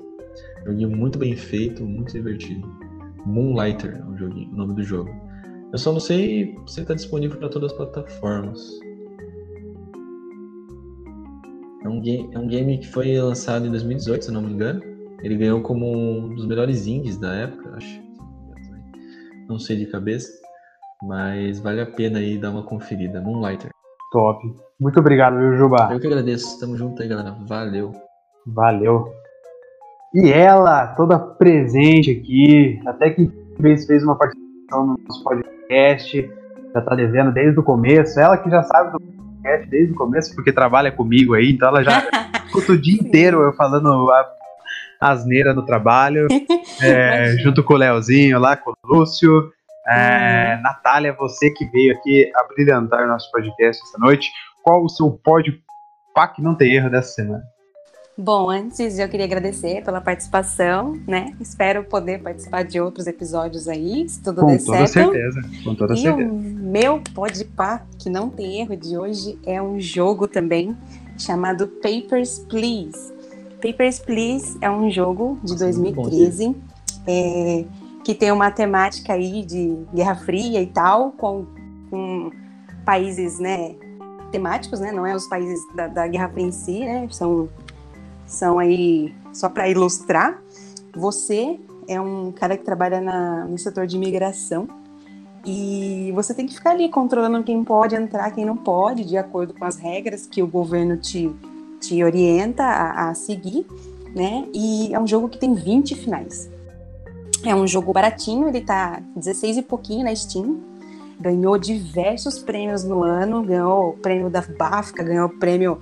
Joguinho 0.65 0.91
muito 0.91 1.19
bem 1.19 1.37
feito, 1.37 1.85
muito 1.85 2.13
divertido. 2.13 2.67
Moonlighter 3.27 4.01
é 4.01 4.11
o, 4.11 4.17
joguinho, 4.17 4.53
o 4.53 4.57
nome 4.57 4.75
do 4.75 4.83
jogo. 4.83 5.11
Eu 5.73 5.79
só 5.79 5.93
não 5.93 6.01
sei 6.01 6.57
se 6.67 6.81
está 6.81 6.95
disponível 6.95 7.39
para 7.39 7.49
todas 7.49 7.73
as 7.73 7.77
plataformas. 7.77 8.61
É 11.85 11.89
um, 11.89 12.01
game, 12.01 12.31
é 12.33 12.39
um 12.39 12.47
game 12.47 12.79
que 12.79 12.87
foi 12.89 13.19
lançado 13.19 13.67
em 13.67 13.71
2018, 13.71 14.27
se 14.27 14.31
não 14.31 14.43
me 14.43 14.53
engano. 14.53 14.83
Ele 15.23 15.37
ganhou 15.37 15.61
como 15.63 15.91
um 15.91 16.35
dos 16.35 16.47
melhores 16.47 16.87
indies 16.87 17.17
da 17.17 17.33
época, 17.33 17.77
acho. 17.77 18.03
Não 19.49 19.59
sei 19.59 19.77
de 19.77 19.87
cabeça, 19.87 20.33
mas 21.03 21.59
vale 21.61 21.81
a 21.81 21.87
pena 21.87 22.19
aí 22.19 22.39
dar 22.39 22.51
uma 22.51 22.63
conferida. 22.63 23.21
Moonlighter. 23.21 23.71
Top. 24.13 24.45
Muito 24.79 25.01
obrigado, 25.01 25.39
viu, 25.39 25.57
Juba? 25.57 25.89
Eu 25.91 25.99
que 25.99 26.07
agradeço. 26.07 26.59
Tamo 26.61 26.77
junto 26.77 27.01
aí, 27.01 27.09
galera. 27.09 27.37
Valeu. 27.47 27.93
Valeu. 28.47 29.22
E 30.15 30.31
ela, 30.31 30.89
toda 30.89 31.19
presente 31.19 32.11
aqui, 32.11 32.81
até 32.87 33.11
que 33.11 33.31
fez, 33.61 33.87
fez 33.87 34.05
uma 34.05 34.17
participação 34.17 34.87
no 34.87 34.99
nosso 35.09 35.25
podcast, 35.25 36.31
já 36.75 36.81
tá 36.83 36.95
devendo 36.95 37.33
desde 37.33 37.59
o 37.59 37.63
começo. 37.63 38.21
Ela 38.21 38.37
que 38.37 38.51
já 38.51 38.63
sabe 38.63 38.93
do 38.93 39.01
podcast 39.01 39.71
desde 39.71 39.93
o 39.93 39.97
começo, 39.97 40.35
porque 40.35 40.53
trabalha 40.53 40.93
comigo 40.93 41.35
aí, 41.35 41.53
então 41.53 41.69
ela 41.69 41.83
já 41.83 42.07
escuta 42.45 42.73
o 42.73 42.79
dia 42.79 43.01
inteiro 43.01 43.43
eu 43.43 43.55
falando 43.55 44.11
a 44.11 44.27
asneira 45.01 45.55
no 45.55 45.65
trabalho, 45.65 46.29
é, 46.83 47.37
junto 47.39 47.65
com 47.65 47.75
o 47.75 47.79
Leozinho 47.79 48.39
lá, 48.39 48.57
com 48.57 48.71
o 48.71 48.75
Lúcio. 48.87 49.51
É, 49.89 50.61
Natália, 50.63 51.13
você 51.13 51.51
que 51.51 51.65
veio 51.67 51.97
aqui 51.97 52.31
a 52.37 52.45
brilhantar 52.45 53.05
o 53.05 53.09
nosso 53.09 53.31
podcast 53.33 53.83
essa 53.83 53.99
noite, 53.99 54.31
qual 54.63 54.85
o 54.85 54.89
seu 54.89 55.11
pódio 55.11 55.55
pá 56.15 56.29
que 56.29 56.43
não 56.43 56.55
tem 56.55 56.75
erro 56.75 56.91
dessa 56.91 57.15
semana? 57.15 57.43
Bom, 58.17 58.51
antes 58.51 58.99
eu 58.99 59.09
queria 59.09 59.25
agradecer 59.25 59.83
pela 59.83 60.01
participação, 60.01 61.01
né? 61.09 61.35
Espero 61.41 61.83
poder 61.85 62.23
participar 62.23 62.63
de 62.63 62.79
outros 62.79 63.07
episódios 63.07 63.67
aí, 63.69 64.07
se 64.07 64.23
tudo 64.23 64.43
Com 64.43 64.49
der 64.49 64.63
toda 64.63 64.87
certo. 64.87 65.13
certeza, 65.13 65.41
com 65.65 65.75
toda 65.75 65.95
E 65.95 65.99
certeza. 66.03 66.31
o 66.31 66.35
meu 66.35 67.01
podpah, 67.15 67.83
que 67.99 68.11
não 68.11 68.29
tem 68.29 68.61
erro 68.61 68.77
de 68.77 68.99
hoje, 68.99 69.39
é 69.47 69.63
um 69.63 69.81
jogo 69.81 70.29
também 70.29 70.77
chamado 71.19 71.67
Papers, 71.67 72.41
Please. 72.51 73.13
Papers, 73.63 73.99
Please 73.99 74.59
é 74.61 74.71
um 74.71 74.91
jogo 74.91 75.39
de 75.43 75.53
Nossa, 75.53 75.65
muito 75.79 75.95
bom 75.95 76.03
2013 76.03 76.57
é, 77.07 77.65
que 78.05 78.15
tem 78.15 78.31
uma 78.33 78.51
temática 78.51 79.13
aí 79.15 79.43
de 79.45 79.79
Guerra 79.95 80.17
Fria 80.17 80.61
e 80.61 80.67
tal, 80.67 81.13
com, 81.13 81.47
com 81.89 82.31
países, 82.85 83.39
né, 83.39 83.75
temáticos, 84.31 84.81
né? 84.81 84.91
Não 84.91 85.07
é 85.07 85.15
os 85.15 85.27
países 85.29 85.61
da, 85.75 85.87
da 85.87 86.07
Guerra 86.09 86.29
Fria 86.29 86.47
em 86.47 86.53
si, 86.53 86.81
né? 86.81 87.07
São, 87.11 87.49
são 88.33 88.59
aí 88.59 89.15
só 89.33 89.49
para 89.49 89.69
ilustrar. 89.69 90.43
Você 90.95 91.59
é 91.87 92.01
um 92.01 92.33
cara 92.33 92.57
que 92.57 92.65
trabalha 92.65 93.01
na, 93.01 93.45
no 93.45 93.59
setor 93.59 93.87
de 93.87 93.97
imigração 93.97 94.69
e 95.45 96.13
você 96.15 96.33
tem 96.33 96.47
que 96.47 96.55
ficar 96.55 96.71
ali 96.71 96.89
controlando 96.89 97.43
quem 97.43 97.65
pode 97.65 97.95
entrar, 97.95 98.31
quem 98.31 98.45
não 98.45 98.57
pode, 98.57 99.05
de 99.05 99.17
acordo 99.17 99.53
com 99.55 99.65
as 99.65 99.77
regras 99.77 100.27
que 100.27 100.43
o 100.43 100.47
governo 100.47 100.97
te, 100.97 101.31
te 101.81 102.03
orienta 102.03 102.63
a, 102.63 103.11
a 103.11 103.15
seguir, 103.15 103.67
né? 104.15 104.47
E 104.55 104.95
é 104.95 105.01
um 105.01 105.07
jogo 105.07 105.29
que 105.29 105.39
tem 105.39 105.53
20 105.53 105.97
finais. 105.97 106.49
É 107.45 107.55
um 107.55 107.67
jogo 107.67 107.93
baratinho, 107.93 108.49
ele 108.49 108.61
tá 108.61 109.03
16 109.17 109.59
e 109.59 109.63
pouquinho 109.63 110.05
na 110.05 110.15
Steam. 110.15 110.61
Ganhou 111.21 111.59
diversos 111.59 112.39
prêmios 112.39 112.85
no 112.85 113.03
ano, 113.03 113.43
ganhou 113.43 113.91
o 113.91 113.93
prêmio 113.95 114.31
da 114.31 114.43
BAFTA, 114.43 115.03
ganhou 115.03 115.27
o 115.27 115.39
prêmio 115.39 115.81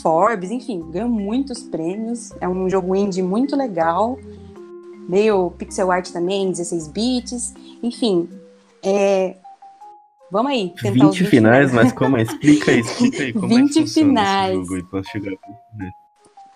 Forbes, 0.00 0.50
enfim, 0.50 0.80
ganhou 0.90 1.08
muitos 1.08 1.62
prêmios. 1.62 2.32
É 2.40 2.48
um 2.48 2.68
jogo 2.68 2.94
indie 2.94 3.22
muito 3.22 3.54
legal, 3.56 4.18
meio 5.08 5.50
pixel 5.52 5.90
art 5.90 6.10
também, 6.10 6.50
16 6.50 6.88
bits, 6.88 7.54
enfim. 7.82 8.28
É... 8.82 9.36
Vamos 10.30 10.50
aí, 10.52 10.70
tentar 10.80 10.90
20 10.90 11.02
os 11.04 11.18
20 11.18 11.28
finais, 11.28 11.72
mas 11.72 11.92
como 11.92 12.16
é? 12.16 12.22
Explica 12.22 12.70
aí, 12.72 12.80
explica 12.80 13.22
aí 13.22 13.32
como 13.32 13.52
é 13.52 13.56
20 13.56 13.72
que 13.72 13.80
funciona 13.82 14.08
finais. 14.08 14.58
esse 14.58 14.66
jogo 14.76 14.88
pra 14.90 15.02
chegar. 15.04 15.30
né? 15.76 15.92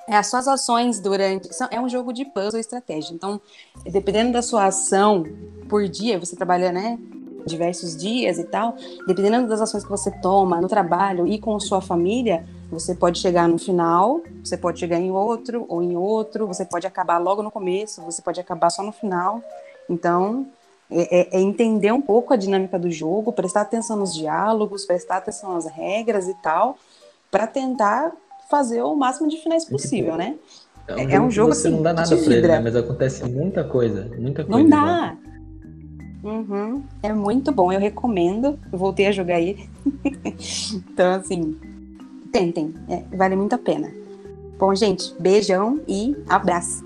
É, 0.09 0.16
as 0.16 0.27
suas 0.27 0.48
ações 0.48 0.98
durante. 1.01 1.55
são- 1.55 1.69
É 1.70 1.78
um 1.78 1.89
jogo 1.89 2.12
de 2.15 2.24
puzzle 2.24 2.56
e 2.56 2.60
estratégia. 2.60 3.12
Então, 3.15 3.39
dependendo 3.85 4.32
da 4.32 4.40
sua 4.43 4.65
ação 4.66 5.24
por 5.69 5.86
dia, 5.86 6.19
você 6.19 6.35
trabalha, 6.35 6.73
né? 6.73 6.98
Diversos 7.47 7.97
dias 7.97 8.39
e 8.39 8.44
tal, 8.44 8.77
dependendo 9.06 9.48
das 9.48 9.60
ações 9.60 9.85
que 9.85 9.90
você 9.90 10.10
toma 10.20 10.60
no 10.60 10.69
trabalho 10.69 11.27
e 11.27 11.39
com 11.39 11.59
sua 11.59 11.81
família, 11.81 12.44
você 12.70 12.94
pode 12.94 13.19
chegar 13.19 13.48
no 13.48 13.59
final, 13.59 14.20
você 14.44 14.56
pode 14.56 14.78
chegar 14.78 14.98
em 14.98 15.10
outro 15.10 15.65
ou 15.69 15.82
em 15.82 15.97
outro, 15.97 16.47
você 16.47 16.65
pode 16.65 16.86
acabar 16.86 17.19
logo 17.19 17.43
no 17.43 17.51
começo, 17.51 18.02
você 18.02 18.20
pode 18.20 18.40
acabar 18.40 18.70
só 18.70 18.82
no 18.82 18.93
final. 18.93 19.43
Então, 19.89 20.47
é, 20.90 21.20
é, 21.20 21.39
é 21.39 21.40
entender 21.40 21.93
um 21.93 22.01
pouco 22.01 22.32
a 22.32 22.36
dinâmica 22.36 22.78
do 22.78 22.90
jogo, 22.90 23.32
prestar 23.32 23.62
atenção 23.62 23.97
nos 23.97 24.15
diálogos, 24.15 24.85
prestar 24.85 25.19
atenção 25.19 25.55
nas 25.55 25.66
regras 25.66 26.28
e 26.28 26.35
tal, 26.43 26.77
para 27.31 27.47
tentar 27.47 28.12
fazer 28.51 28.82
o 28.82 28.94
máximo 28.94 29.28
de 29.28 29.36
finais 29.39 29.65
possível, 29.65 30.16
né? 30.16 30.36
É 30.86 30.94
um, 30.94 31.10
é 31.10 31.20
um 31.20 31.31
jogo 31.31 31.55
você 31.55 31.69
assim, 31.69 31.77
não 31.77 31.82
dá 31.82 31.93
nada 31.93 32.16
pra 32.16 32.35
ele, 32.35 32.48
né? 32.48 32.60
Mas 32.60 32.74
acontece 32.74 33.24
muita 33.24 33.62
coisa, 33.65 34.10
muita 34.19 34.44
coisa. 34.44 34.59
Não 34.59 34.69
dá. 34.69 35.16
Uhum. 36.22 36.82
É 37.02 37.12
muito 37.12 37.52
bom, 37.52 37.72
eu 37.72 37.80
recomendo. 37.80 38.58
Eu 38.72 38.78
voltei 38.78 39.06
a 39.06 39.12
jogar 39.12 39.40
ele. 39.40 39.68
então, 40.74 41.12
assim, 41.14 41.56
tentem, 42.32 42.74
é, 42.88 43.02
vale 43.16 43.36
muito 43.36 43.54
a 43.54 43.58
pena. 43.58 43.90
Bom, 44.58 44.74
gente, 44.74 45.14
beijão 45.20 45.80
e 45.86 46.16
abraço. 46.28 46.84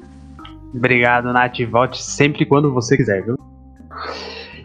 Obrigado, 0.75 1.33
Nath. 1.33 1.61
Volte 1.71 2.03
sempre 2.03 2.45
quando 2.45 2.73
você 2.73 2.97
quiser, 2.97 3.25
viu? 3.25 3.39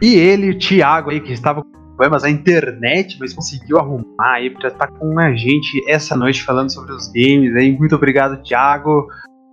E 0.02 0.16
ele, 0.16 0.52
o 0.52 0.60
Thiago 0.60 1.10
aí, 1.10 1.20
que 1.20 1.32
estava 1.32 1.64
com 1.64 1.70
problemas 1.70 2.24
na 2.24 2.30
internet, 2.30 3.18
mas 3.20 3.34
conseguiu 3.34 3.78
arrumar 3.78 4.34
aí 4.36 4.50
para 4.50 4.68
estar 4.68 4.88
com 4.88 5.20
a 5.20 5.34
gente 5.34 5.84
essa 5.90 6.16
noite 6.16 6.44
falando 6.44 6.72
sobre 6.72 6.94
os 6.94 7.08
games 7.08 7.56
aí. 7.56 7.78
Muito 7.78 7.96
obrigado, 7.96 8.42
Thiago. 8.44 9.08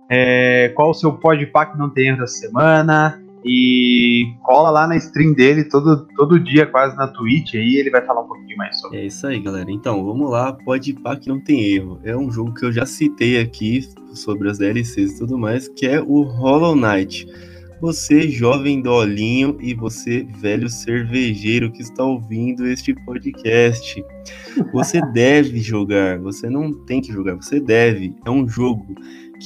É, 0.09 0.71
qual 0.75 0.91
o 0.91 0.93
seu 0.93 1.13
podpah 1.13 1.65
que 1.65 1.77
não 1.77 1.89
tem 1.89 2.11
essa 2.11 2.27
semana? 2.27 3.24
E 3.47 4.33
cola 4.41 4.71
lá 4.71 4.87
na 4.87 4.97
stream 4.97 5.33
dele 5.33 5.65
todo, 5.65 6.07
todo 6.15 6.39
dia, 6.39 6.65
quase 6.65 6.97
na 6.97 7.07
Twitch, 7.07 7.53
aí 7.53 7.75
ele 7.75 7.91
vai 7.91 8.03
falar 8.03 8.21
um 8.21 8.27
pouquinho 8.27 8.57
mais 8.57 8.79
sobre. 8.79 8.97
É 8.97 9.05
isso 9.05 9.27
aí, 9.27 9.39
galera. 9.39 9.71
Então, 9.71 10.03
vamos 10.03 10.31
lá, 10.31 10.51
pode 10.51 10.93
pá 10.93 11.15
que 11.15 11.29
não 11.29 11.39
tem 11.39 11.63
erro. 11.63 11.99
É 12.03 12.17
um 12.17 12.31
jogo 12.31 12.55
que 12.55 12.65
eu 12.65 12.71
já 12.71 12.87
citei 12.87 13.39
aqui 13.39 13.87
sobre 14.15 14.49
as 14.49 14.57
DLCs 14.57 15.11
e 15.13 15.19
tudo 15.19 15.37
mais, 15.37 15.67
que 15.67 15.85
é 15.85 16.01
o 16.01 16.23
Hollow 16.23 16.75
Knight. 16.75 17.27
Você, 17.81 18.29
jovem 18.29 18.81
dolinho, 18.81 19.57
e 19.61 19.75
você, 19.75 20.25
velho 20.39 20.67
cervejeiro 20.67 21.71
que 21.71 21.83
está 21.83 22.03
ouvindo 22.03 22.65
este 22.65 22.95
podcast. 23.05 24.03
Você 24.73 24.99
deve 25.13 25.59
jogar, 25.59 26.17
você 26.17 26.49
não 26.49 26.73
tem 26.85 26.99
que 26.99 27.11
jogar, 27.11 27.35
você 27.35 27.59
deve. 27.59 28.15
É 28.25 28.31
um 28.31 28.47
jogo 28.47 28.87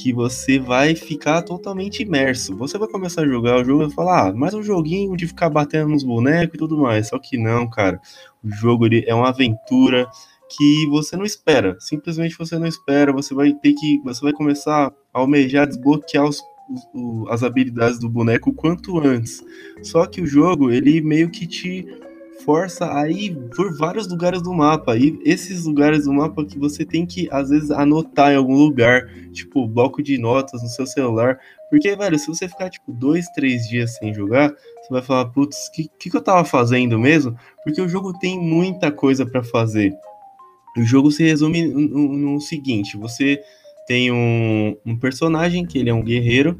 que 0.02 0.12
você 0.12 0.58
vai 0.58 0.94
ficar 0.94 1.42
totalmente 1.42 2.02
imerso. 2.02 2.56
Você 2.56 2.78
vai 2.78 2.88
começar 2.88 3.22
a 3.22 3.26
jogar 3.26 3.60
o 3.60 3.64
jogo 3.64 3.84
e 3.84 3.90
falar, 3.92 4.28
ah, 4.28 4.32
mais 4.32 4.54
um 4.54 4.62
joguinho 4.62 5.14
de 5.14 5.26
ficar 5.26 5.50
batendo 5.50 5.90
nos 5.90 6.02
bonecos 6.02 6.54
e 6.54 6.58
tudo 6.58 6.78
mais. 6.78 7.08
Só 7.08 7.18
que 7.18 7.36
não, 7.36 7.68
cara. 7.68 8.00
O 8.42 8.50
jogo 8.50 8.86
ele 8.86 9.04
é 9.06 9.14
uma 9.14 9.28
aventura 9.28 10.08
que 10.56 10.86
você 10.88 11.16
não 11.16 11.24
espera. 11.24 11.76
Simplesmente 11.78 12.38
você 12.38 12.58
não 12.58 12.66
espera. 12.66 13.12
Você 13.12 13.34
vai 13.34 13.52
ter 13.52 13.74
que. 13.74 14.00
Você 14.04 14.22
vai 14.22 14.32
começar 14.32 14.88
a 15.12 15.18
almejar 15.20 15.66
desbloquear 15.66 16.24
os, 16.24 16.42
as 17.28 17.42
habilidades 17.42 17.98
do 17.98 18.08
boneco 18.08 18.54
quanto 18.54 18.98
antes. 18.98 19.44
Só 19.82 20.06
que 20.06 20.22
o 20.22 20.26
jogo, 20.26 20.70
ele 20.70 21.02
meio 21.02 21.30
que 21.30 21.46
te 21.46 21.86
força 22.44 22.92
a 22.92 23.08
ir 23.08 23.34
por 23.54 23.76
vários 23.76 24.08
lugares 24.08 24.42
do 24.42 24.52
mapa. 24.52 24.96
E 24.96 25.18
esses 25.24 25.64
lugares 25.64 26.04
do 26.04 26.12
mapa 26.12 26.44
que 26.44 26.58
você 26.58 26.84
tem 26.84 27.06
que, 27.06 27.28
às 27.30 27.50
vezes, 27.50 27.70
anotar 27.70 28.32
em 28.32 28.36
algum 28.36 28.56
lugar, 28.56 29.06
tipo, 29.32 29.66
bloco 29.66 30.02
de 30.02 30.18
notas 30.18 30.62
no 30.62 30.68
seu 30.68 30.86
celular. 30.86 31.38
Porque, 31.70 31.94
velho, 31.94 32.18
se 32.18 32.26
você 32.26 32.48
ficar, 32.48 32.70
tipo, 32.70 32.92
dois, 32.92 33.26
três 33.34 33.68
dias 33.68 33.96
sem 33.96 34.12
jogar, 34.12 34.50
você 34.50 34.90
vai 34.90 35.02
falar, 35.02 35.26
putz, 35.26 35.68
o 35.68 35.72
que, 35.72 35.90
que, 35.98 36.10
que, 36.10 36.16
eu 36.16 36.22
tava 36.22 36.44
fazendo 36.44 36.98
mesmo? 36.98 37.36
Porque 37.64 37.80
o 37.80 37.88
jogo 37.88 38.12
tem 38.18 38.38
muita 38.38 38.90
coisa 38.90 39.24
para 39.24 39.42
fazer. 39.42 39.92
O 40.76 40.82
jogo 40.82 41.10
se 41.10 41.22
resume 41.22 41.66
no, 41.66 42.12
no 42.16 42.40
seguinte: 42.40 42.96
você 42.96 43.40
tem 43.86 44.10
um, 44.12 44.76
um 44.86 44.96
personagem 44.96 45.66
que 45.66 45.78
ele 45.78 45.90
é 45.90 45.94
um 45.94 46.02
guerreiro. 46.02 46.58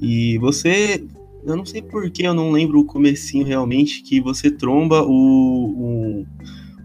E 0.00 0.38
você 0.38 1.04
eu 1.48 1.56
não 1.56 1.64
sei 1.64 1.82
porquê, 1.82 2.26
eu 2.26 2.34
não 2.34 2.50
lembro 2.50 2.78
o 2.78 2.84
comecinho 2.84 3.44
realmente, 3.44 4.02
que 4.02 4.20
você 4.20 4.50
tromba 4.50 5.02
o, 5.02 5.10
o 5.10 6.26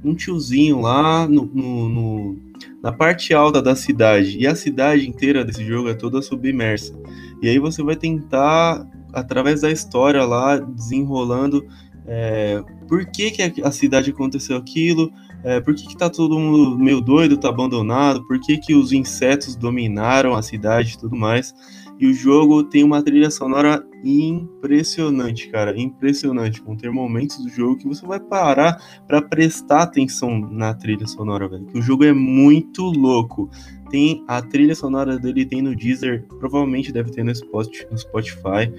um 0.04 0.14
tiozinho 0.14 0.82
lá 0.82 1.28
no, 1.28 1.46
no, 1.46 1.90
no, 1.90 2.40
na 2.82 2.92
parte 2.92 3.34
alta 3.34 3.62
da 3.62 3.76
cidade. 3.76 4.38
E 4.38 4.46
a 4.46 4.56
cidade 4.56 5.08
inteira 5.08 5.46
desse 5.46 5.64
jogo 5.64 5.90
é 5.90 5.94
toda 5.94 6.22
submersa. 6.22 6.94
E 7.42 7.48
aí 7.48 7.58
você 7.58 7.82
vai 7.82 7.96
tentar, 7.96 8.86
através 9.14 9.62
da 9.62 9.72
história 9.72 10.24
lá, 10.26 10.58
desenrolando 10.58 11.66
é, 12.06 12.62
por 12.88 13.06
que, 13.06 13.32
que 13.32 13.62
a 13.62 13.72
cidade 13.72 14.12
aconteceu 14.12 14.58
aquilo, 14.58 15.12
é, 15.44 15.60
por 15.60 15.74
que, 15.74 15.88
que 15.88 15.98
tá 15.98 16.10
todo 16.10 16.40
mundo 16.40 16.78
meio 16.78 17.02
doido, 17.02 17.38
tá 17.38 17.50
abandonado, 17.50 18.26
por 18.28 18.40
que, 18.40 18.58
que 18.58 18.74
os 18.74 18.92
insetos 18.92 19.56
dominaram 19.56 20.36
a 20.36 20.42
cidade 20.42 20.94
e 20.94 20.98
tudo 20.98 21.16
mais. 21.16 21.54
E 22.04 22.08
o 22.08 22.14
jogo 22.14 22.66
tem 22.66 22.84
uma 22.84 23.02
trilha 23.02 23.32
sonora 23.32 23.82
impressionante, 24.04 25.48
cara, 25.48 25.74
impressionante. 25.80 26.62
Vão 26.62 26.76
ter 26.76 26.92
momentos 26.92 27.38
do 27.38 27.48
jogo 27.48 27.78
que 27.78 27.88
você 27.88 28.06
vai 28.06 28.20
parar 28.20 28.78
para 29.08 29.22
prestar 29.22 29.84
atenção 29.84 30.38
na 30.38 30.74
trilha 30.74 31.08
sonora, 31.08 31.48
velho. 31.48 31.66
O 31.74 31.82
jogo 31.82 32.04
é 32.04 32.12
muito 32.12 32.84
louco. 32.84 33.50
Tem 33.90 34.22
a 34.28 34.42
trilha 34.42 34.76
sonora 34.76 35.18
dele 35.18 35.46
tem 35.46 35.62
no 35.62 35.74
Deezer, 35.74 36.26
provavelmente 36.40 36.92
deve 36.92 37.10
ter 37.10 37.24
no 37.24 37.34
Spotify. 37.34 38.70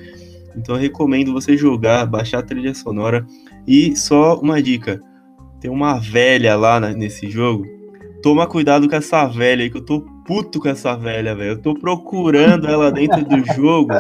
Então 0.55 0.74
eu 0.74 0.82
recomendo 0.82 1.32
você 1.32 1.56
jogar, 1.56 2.05
baixar 2.05 2.40
a 2.40 2.42
trilha 2.42 2.74
sonora. 2.74 3.26
E 3.66 3.96
só 3.96 4.38
uma 4.38 4.60
dica: 4.62 5.02
tem 5.62 5.70
uma 5.70 5.98
velha 5.98 6.56
lá 6.56 6.78
nesse 6.92 7.30
jogo. 7.30 7.64
Toma 8.22 8.46
cuidado 8.46 8.86
com 8.86 8.96
essa 8.96 9.26
velha 9.26 9.62
aí, 9.62 9.70
que 9.70 9.78
eu 9.78 9.84
tô 9.86 10.14
puto 10.26 10.60
com 10.60 10.68
essa 10.68 10.96
velha, 10.96 11.34
velho. 11.34 11.52
Eu 11.52 11.62
tô 11.62 11.74
procurando 11.74 12.66
ela 12.66 12.90
dentro 12.90 13.24
do 13.24 13.44
jogo 13.55 13.92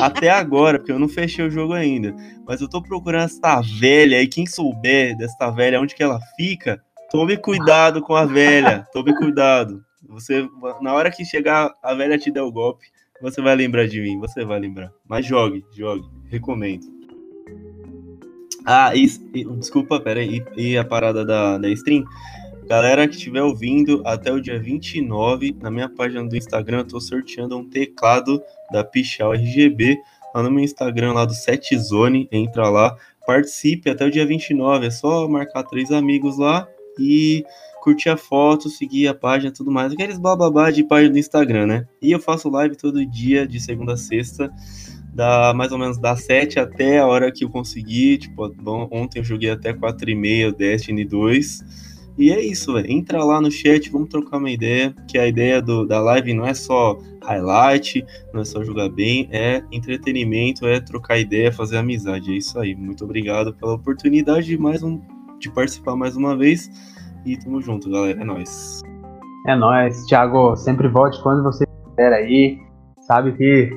até 0.00 0.30
agora, 0.30 0.78
porque 0.78 0.92
eu 0.92 0.98
não 0.98 1.08
fechei 1.08 1.46
o 1.46 1.50
jogo 1.50 1.72
ainda. 1.72 2.14
Mas 2.46 2.60
eu 2.60 2.68
tô 2.68 2.82
procurando 2.82 3.24
essa 3.24 3.60
velha 3.60 4.20
e 4.20 4.26
quem 4.26 4.46
souber 4.46 5.16
dessa 5.16 5.50
velha, 5.50 5.80
onde 5.80 5.94
que 5.94 6.02
ela 6.02 6.20
fica, 6.36 6.82
tome 7.10 7.36
cuidado 7.36 8.02
com 8.02 8.14
a 8.14 8.24
velha. 8.24 8.86
Tome 8.92 9.14
cuidado. 9.16 9.82
Você, 10.08 10.48
na 10.80 10.92
hora 10.92 11.10
que 11.10 11.24
chegar 11.24 11.72
a 11.82 11.94
velha 11.94 12.18
te 12.18 12.30
der 12.30 12.42
o 12.42 12.52
golpe, 12.52 12.86
você 13.20 13.40
vai 13.40 13.54
lembrar 13.54 13.86
de 13.86 14.00
mim, 14.00 14.18
você 14.18 14.44
vai 14.44 14.58
lembrar. 14.58 14.90
Mas 15.08 15.26
jogue, 15.26 15.64
jogue, 15.72 16.08
recomendo. 16.28 16.86
Ah, 18.64 18.94
e, 18.94 19.06
e 19.34 19.44
desculpa, 19.56 20.00
pera 20.00 20.20
aí, 20.20 20.42
e, 20.56 20.72
e 20.72 20.78
a 20.78 20.84
parada 20.84 21.24
da, 21.24 21.58
da 21.58 21.68
stream? 21.70 22.04
Galera 22.70 23.08
que 23.08 23.16
estiver 23.16 23.42
ouvindo, 23.42 24.00
até 24.06 24.32
o 24.32 24.40
dia 24.40 24.56
29, 24.56 25.56
na 25.60 25.72
minha 25.72 25.88
página 25.88 26.24
do 26.24 26.36
Instagram, 26.36 26.78
eu 26.78 26.84
tô 26.84 27.00
sorteando 27.00 27.58
um 27.58 27.68
teclado 27.68 28.40
da 28.70 28.84
Pichal 28.84 29.34
RGB 29.34 29.98
lá 30.32 30.40
no 30.40 30.52
meu 30.52 30.62
Instagram, 30.62 31.14
lá 31.14 31.24
do 31.24 31.34
Setzone, 31.34 32.28
entra 32.30 32.68
lá, 32.68 32.96
participe 33.26 33.90
até 33.90 34.06
o 34.06 34.10
dia 34.10 34.24
29, 34.24 34.86
é 34.86 34.90
só 34.92 35.26
marcar 35.26 35.64
três 35.64 35.90
amigos 35.90 36.38
lá 36.38 36.64
e 36.96 37.42
curtir 37.82 38.08
a 38.08 38.16
foto, 38.16 38.68
seguir 38.68 39.08
a 39.08 39.14
página 39.14 39.52
tudo 39.52 39.72
mais, 39.72 39.92
aqueles 39.92 40.16
bababá 40.16 40.70
de 40.70 40.84
página 40.84 41.10
do 41.10 41.18
Instagram, 41.18 41.66
né? 41.66 41.88
E 42.00 42.12
eu 42.12 42.20
faço 42.20 42.48
live 42.48 42.76
todo 42.76 43.04
dia, 43.04 43.48
de 43.48 43.58
segunda 43.58 43.94
a 43.94 43.96
sexta, 43.96 44.48
da 45.12 45.52
mais 45.52 45.72
ou 45.72 45.78
menos 45.78 45.98
das 45.98 46.22
7 46.22 46.60
até 46.60 47.00
a 47.00 47.06
hora 47.08 47.32
que 47.32 47.42
eu 47.42 47.50
conseguir, 47.50 48.18
tipo, 48.18 48.48
bom, 48.50 48.88
ontem 48.92 49.18
eu 49.18 49.24
joguei 49.24 49.50
até 49.50 49.72
4 49.72 50.08
e 50.08 50.14
meia 50.14 50.52
Destiny 50.52 51.04
2, 51.04 51.89
e 52.18 52.30
é 52.30 52.40
isso, 52.40 52.72
velho. 52.74 52.90
Entra 52.90 53.24
lá 53.24 53.40
no 53.40 53.50
chat, 53.50 53.90
vamos 53.90 54.08
trocar 54.08 54.38
uma 54.38 54.50
ideia. 54.50 54.94
Que 55.08 55.18
a 55.18 55.26
ideia 55.26 55.60
do, 55.60 55.86
da 55.86 56.00
live 56.00 56.34
não 56.34 56.46
é 56.46 56.54
só 56.54 56.98
highlight, 57.24 58.04
não 58.32 58.42
é 58.42 58.44
só 58.44 58.62
jogar 58.62 58.88
bem, 58.88 59.28
é 59.30 59.62
entretenimento, 59.72 60.66
é 60.66 60.80
trocar 60.80 61.18
ideia, 61.18 61.52
fazer 61.52 61.78
amizade. 61.78 62.32
É 62.32 62.36
isso 62.36 62.58
aí. 62.58 62.74
Muito 62.74 63.04
obrigado 63.04 63.54
pela 63.54 63.74
oportunidade 63.74 64.46
de 64.46 64.58
mais 64.58 64.82
um 64.82 65.00
de 65.38 65.50
participar 65.50 65.96
mais 65.96 66.16
uma 66.16 66.36
vez. 66.36 66.70
E 67.24 67.36
tamo 67.36 67.60
junto, 67.60 67.90
galera. 67.90 68.20
É 68.20 68.24
nóis. 68.24 68.82
É 69.46 69.54
nóis, 69.54 70.04
Thiago. 70.06 70.56
Sempre 70.56 70.88
volte 70.88 71.22
quando 71.22 71.42
você 71.42 71.64
quiser 71.66 72.12
aí. 72.12 72.58
Sabe 73.00 73.32
que 73.32 73.70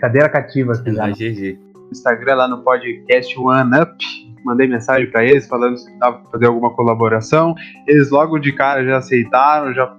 cadeira 0.00 0.28
cativa 0.28 0.72
aqui. 0.72 0.88
É 0.88 1.10
GG. 1.12 1.67
Instagram 1.90 2.34
lá 2.34 2.48
no 2.48 2.62
podcast 2.62 3.38
One 3.38 3.80
Up 3.80 3.96
mandei 4.44 4.66
mensagem 4.66 5.10
para 5.10 5.24
eles 5.24 5.46
falando 5.46 5.76
se 5.76 5.90
dava 5.98 6.18
para 6.18 6.30
fazer 6.30 6.46
alguma 6.46 6.72
colaboração. 6.74 7.54
Eles 7.86 8.10
logo 8.10 8.38
de 8.38 8.52
cara 8.52 8.84
já 8.84 8.96
aceitaram, 8.98 9.74
já, 9.74 9.96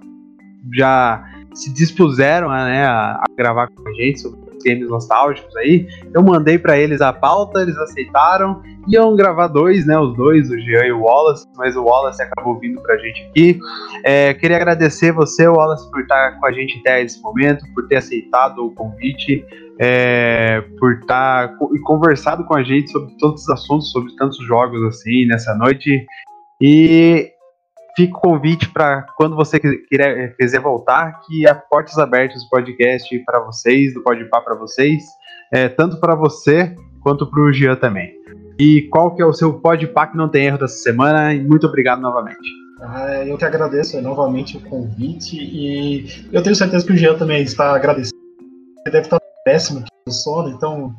já 0.74 1.24
se 1.54 1.72
dispuseram 1.72 2.48
né, 2.48 2.84
a, 2.84 3.20
a 3.20 3.24
gravar 3.36 3.68
com 3.68 3.88
a 3.88 3.92
gente 3.92 4.20
sobre 4.20 4.40
games 4.64 4.88
nostálgicos 4.88 5.56
aí. 5.56 5.86
Eu 6.12 6.22
mandei 6.22 6.58
para 6.58 6.78
eles 6.78 7.00
a 7.00 7.12
pauta, 7.12 7.62
eles 7.62 7.76
aceitaram. 7.78 8.62
Iam 8.88 9.14
gravar 9.14 9.46
dois, 9.46 9.86
né? 9.86 9.98
Os 9.98 10.14
dois, 10.16 10.50
o 10.50 10.58
Jean 10.58 10.86
e 10.86 10.92
o 10.92 11.02
Wallace, 11.02 11.46
mas 11.56 11.76
o 11.76 11.84
Wallace 11.84 12.22
acabou 12.22 12.58
vindo 12.58 12.80
pra 12.82 12.96
gente 12.98 13.22
aqui. 13.28 13.58
É, 14.04 14.34
queria 14.34 14.56
agradecer 14.56 15.12
você, 15.12 15.46
Wallace, 15.46 15.90
por 15.90 16.00
estar 16.00 16.38
com 16.38 16.46
a 16.46 16.52
gente 16.52 16.78
até 16.80 17.02
esse 17.02 17.20
momento, 17.22 17.64
por 17.74 17.86
ter 17.88 17.96
aceitado 17.96 18.66
o 18.66 18.70
convite. 18.72 19.44
É, 19.82 20.60
por 20.78 20.92
estar 20.92 21.48
tá, 21.48 21.66
e 21.74 21.78
conversado 21.80 22.44
com 22.44 22.54
a 22.54 22.62
gente 22.62 22.90
sobre 22.90 23.16
todos 23.18 23.42
os 23.42 23.48
assuntos, 23.48 23.90
sobre 23.90 24.14
tantos 24.16 24.38
jogos 24.46 24.82
assim 24.82 25.24
nessa 25.24 25.54
noite. 25.54 26.04
E 26.60 27.32
fica 27.96 28.14
o 28.14 28.20
convite 28.20 28.68
para 28.68 29.06
quando 29.16 29.34
você 29.34 29.58
quiser, 29.58 30.36
quiser 30.36 30.60
voltar, 30.60 31.22
que 31.22 31.48
há 31.48 31.54
portas 31.54 31.96
abertas 31.96 32.44
do 32.44 32.50
podcast 32.50 33.18
para 33.20 33.40
vocês, 33.40 33.94
do 33.94 34.02
Podpah 34.02 34.42
para 34.42 34.54
vocês, 34.54 35.02
é, 35.50 35.70
tanto 35.70 35.98
para 35.98 36.14
você 36.14 36.74
quanto 37.02 37.26
para 37.26 37.40
o 37.40 37.50
Jean 37.50 37.76
também. 37.76 38.12
E 38.58 38.82
qual 38.90 39.14
que 39.14 39.22
é 39.22 39.24
o 39.24 39.32
seu 39.32 39.54
Podpah 39.54 40.08
que 40.08 40.16
não 40.18 40.28
tem 40.28 40.44
erro 40.44 40.58
dessa 40.58 40.76
semana? 40.76 41.32
E 41.32 41.42
muito 41.42 41.66
obrigado 41.66 42.02
novamente. 42.02 42.60
Ah, 42.82 43.24
eu 43.24 43.38
que 43.38 43.44
agradeço 43.46 44.00
novamente 44.02 44.58
o 44.58 44.60
convite 44.60 45.36
e 45.36 46.28
eu 46.30 46.42
tenho 46.42 46.54
certeza 46.54 46.84
que 46.84 46.92
o 46.92 46.96
Jean 46.96 47.16
também 47.16 47.42
está 47.42 47.74
agradecendo. 47.74 48.20
Ele 48.86 48.92
deve 48.92 49.06
estar 49.06 49.19
péssimo 49.44 49.84
do 50.06 50.12
sono, 50.12 50.50
então 50.50 50.94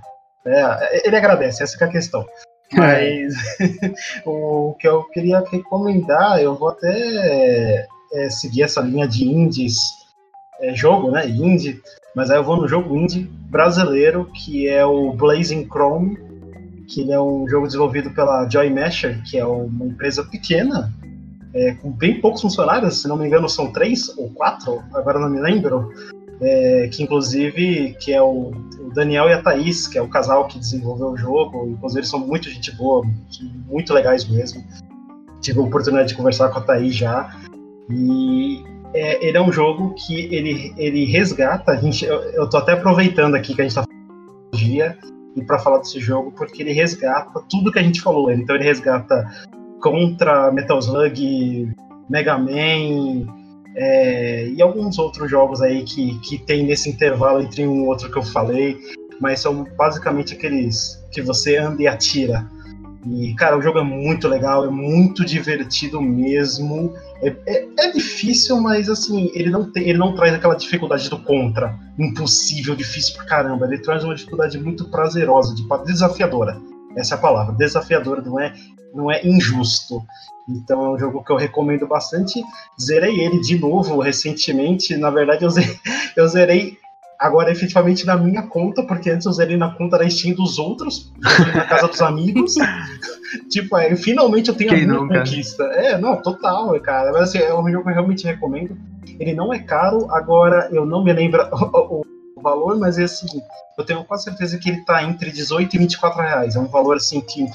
é, 0.45 1.07
ele 1.07 1.15
agradece, 1.15 1.63
essa 1.63 1.83
é 1.83 1.87
a 1.87 1.91
questão. 1.91 2.25
Mas 2.73 3.33
o 4.25 4.75
que 4.79 4.87
eu 4.87 5.03
queria 5.09 5.43
recomendar, 5.51 6.41
eu 6.41 6.55
vou 6.55 6.69
até 6.69 7.87
é, 8.13 8.29
seguir 8.29 8.63
essa 8.63 8.81
linha 8.81 9.07
de 9.07 9.27
indies, 9.27 9.77
é, 10.61 10.73
jogo, 10.73 11.11
né? 11.11 11.27
Indie, 11.27 11.81
mas 12.15 12.29
aí 12.29 12.37
eu 12.37 12.43
vou 12.43 12.57
no 12.57 12.67
jogo 12.67 12.95
indie 12.95 13.23
brasileiro, 13.49 14.29
que 14.33 14.67
é 14.67 14.85
o 14.85 15.11
Blazing 15.13 15.67
Chrome, 15.67 16.17
que 16.87 17.01
ele 17.01 17.11
é 17.11 17.19
um 17.19 17.47
jogo 17.47 17.67
desenvolvido 17.67 18.11
pela 18.11 18.47
Joy 18.49 18.69
Masher, 18.69 19.21
que 19.23 19.37
é 19.37 19.45
uma 19.45 19.85
empresa 19.85 20.23
pequena, 20.23 20.91
é, 21.53 21.73
com 21.75 21.91
bem 21.91 22.19
poucos 22.21 22.41
funcionários, 22.41 23.01
se 23.01 23.07
não 23.07 23.17
me 23.17 23.27
engano 23.27 23.49
são 23.49 23.71
três 23.71 24.09
ou 24.17 24.29
quatro, 24.29 24.81
agora 24.93 25.19
não 25.19 25.29
me 25.29 25.39
lembro, 25.39 25.91
é, 26.41 26.89
que 26.91 27.03
inclusive 27.03 27.95
que 27.99 28.11
é 28.11 28.21
o, 28.21 28.51
o, 28.79 28.91
Daniel 28.93 29.29
e 29.29 29.33
a 29.33 29.41
Thaís, 29.41 29.87
que 29.87 29.97
é 29.97 30.01
o 30.01 30.07
casal 30.07 30.47
que 30.47 30.57
desenvolveu 30.57 31.11
o 31.11 31.17
jogo, 31.17 31.67
inclusive 31.67 31.99
eles 31.99 32.09
são 32.09 32.19
muito 32.19 32.49
gente 32.49 32.75
boa, 32.75 33.05
muito 33.67 33.93
legais 33.93 34.27
mesmo. 34.27 34.63
Tive 35.39 35.59
a 35.59 35.63
oportunidade 35.63 36.09
de 36.09 36.15
conversar 36.15 36.49
com 36.49 36.59
a 36.59 36.61
Thaís 36.61 36.95
já. 36.95 37.35
E 37.89 38.63
é, 38.93 39.25
ele 39.25 39.37
é 39.37 39.41
um 39.41 39.51
jogo 39.51 39.93
que 39.95 40.33
ele, 40.33 40.73
ele 40.77 41.05
resgata, 41.05 41.71
a 41.71 41.75
gente, 41.75 42.05
eu, 42.05 42.19
eu 42.31 42.49
tô 42.49 42.57
até 42.57 42.73
aproveitando 42.73 43.35
aqui 43.35 43.53
que 43.53 43.61
a 43.61 43.63
gente 43.63 43.75
tá 43.75 43.83
falando 43.83 44.57
dia 44.57 44.97
e 45.35 45.43
para 45.43 45.59
falar 45.59 45.77
desse 45.77 45.99
jogo, 45.99 46.31
porque 46.31 46.61
ele 46.61 46.73
resgata 46.73 47.41
tudo 47.49 47.71
que 47.71 47.79
a 47.79 47.83
gente 47.83 48.01
falou. 48.01 48.31
Então 48.31 48.55
ele 48.55 48.65
resgata 48.65 49.29
contra 49.79 50.51
Metal 50.51 50.79
Slug, 50.79 51.71
Mega 52.09 52.37
Man, 52.37 53.27
é, 53.75 54.47
e 54.47 54.61
alguns 54.61 54.97
outros 54.99 55.29
jogos 55.29 55.61
aí 55.61 55.83
que, 55.83 56.19
que 56.19 56.37
tem 56.37 56.63
nesse 56.63 56.89
intervalo 56.89 57.41
entre 57.41 57.65
um 57.65 57.83
e 57.83 57.87
outro 57.87 58.11
que 58.11 58.17
eu 58.17 58.23
falei, 58.23 58.77
mas 59.19 59.39
são 59.39 59.65
basicamente 59.77 60.33
aqueles 60.33 61.01
que 61.11 61.21
você 61.21 61.57
anda 61.57 61.81
e 61.81 61.87
atira. 61.87 62.45
E, 63.07 63.33
cara, 63.33 63.57
o 63.57 63.61
jogo 63.61 63.79
é 63.79 63.83
muito 63.83 64.27
legal, 64.27 64.65
é 64.65 64.69
muito 64.69 65.25
divertido 65.25 66.01
mesmo. 66.01 66.93
É, 67.21 67.35
é, 67.47 67.67
é, 67.79 67.91
difícil, 67.91 68.61
mas 68.61 68.89
assim, 68.89 69.31
ele 69.33 69.49
não, 69.49 69.71
tem, 69.71 69.89
ele 69.89 69.97
não 69.97 70.13
traz 70.13 70.33
aquela 70.33 70.55
dificuldade 70.55 71.09
do 71.09 71.17
contra. 71.17 71.75
Impossível, 71.97 72.75
difícil 72.75 73.15
pra 73.15 73.25
caramba. 73.25 73.65
Ele 73.65 73.79
traz 73.79 74.03
uma 74.03 74.13
dificuldade 74.13 74.59
muito 74.59 74.85
prazerosa, 74.85 75.55
de, 75.55 75.63
desafiadora. 75.85 76.61
Essa 76.95 77.15
é 77.15 77.17
a 77.17 77.21
palavra, 77.21 77.53
desafiadora, 77.55 78.21
não 78.21 78.39
é, 78.39 78.53
não 78.93 79.11
é 79.11 79.25
injusto. 79.25 80.01
Então 80.47 80.85
é 80.85 80.89
um 80.89 80.99
jogo 80.99 81.23
que 81.23 81.31
eu 81.31 81.37
recomendo 81.37 81.87
bastante. 81.87 82.41
Zerei 82.79 83.19
ele 83.19 83.39
de 83.41 83.57
novo 83.57 83.99
recentemente. 83.99 84.97
Na 84.97 85.09
verdade, 85.09 85.45
eu 85.45 85.49
zerei, 85.49 85.79
eu 86.15 86.27
zerei 86.27 86.77
agora 87.17 87.51
efetivamente 87.51 88.05
na 88.05 88.17
minha 88.17 88.41
conta, 88.43 88.83
porque 88.83 89.09
antes 89.11 89.25
eu 89.27 89.31
zerei 89.31 89.55
na 89.55 89.69
conta 89.75 89.97
da 89.97 90.09
Steam 90.09 90.35
dos 90.35 90.57
outros, 90.57 91.11
na 91.53 91.65
casa 91.65 91.87
dos 91.87 92.01
amigos. 92.01 92.55
tipo, 93.49 93.77
é, 93.77 93.95
finalmente 93.95 94.49
eu 94.49 94.55
tenho 94.55 94.71
Quem 94.71 94.83
a 94.83 94.87
minha 94.87 94.99
não, 94.99 95.07
conquista. 95.07 95.63
Cara? 95.67 95.85
É, 95.85 95.97
não, 95.97 96.21
total, 96.21 96.77
cara. 96.81 97.11
Mas 97.11 97.29
assim, 97.29 97.37
é 97.37 97.53
um 97.53 97.69
jogo 97.69 97.83
que 97.83 97.89
eu 97.89 97.93
realmente 97.93 98.25
recomendo. 98.25 98.75
Ele 99.19 99.33
não 99.33 99.53
é 99.53 99.59
caro, 99.59 100.09
agora 100.11 100.67
eu 100.71 100.85
não 100.85 101.03
me 101.03 101.13
lembro 101.13 101.43
o, 102.41 102.43
valor, 102.43 102.77
mas 102.77 102.97
é 102.97 103.03
assim, 103.03 103.27
eu 103.77 103.85
tenho 103.85 104.03
quase 104.03 104.25
certeza 104.25 104.57
que 104.57 104.69
ele 104.69 104.83
tá 104.85 105.03
entre 105.03 105.31
18 105.31 105.75
e 105.75 105.79
24 105.79 106.21
reais. 106.21 106.55
É 106.55 106.59
um 106.59 106.67
valor 106.67 106.97
assim 106.97 107.21
que 107.21 107.45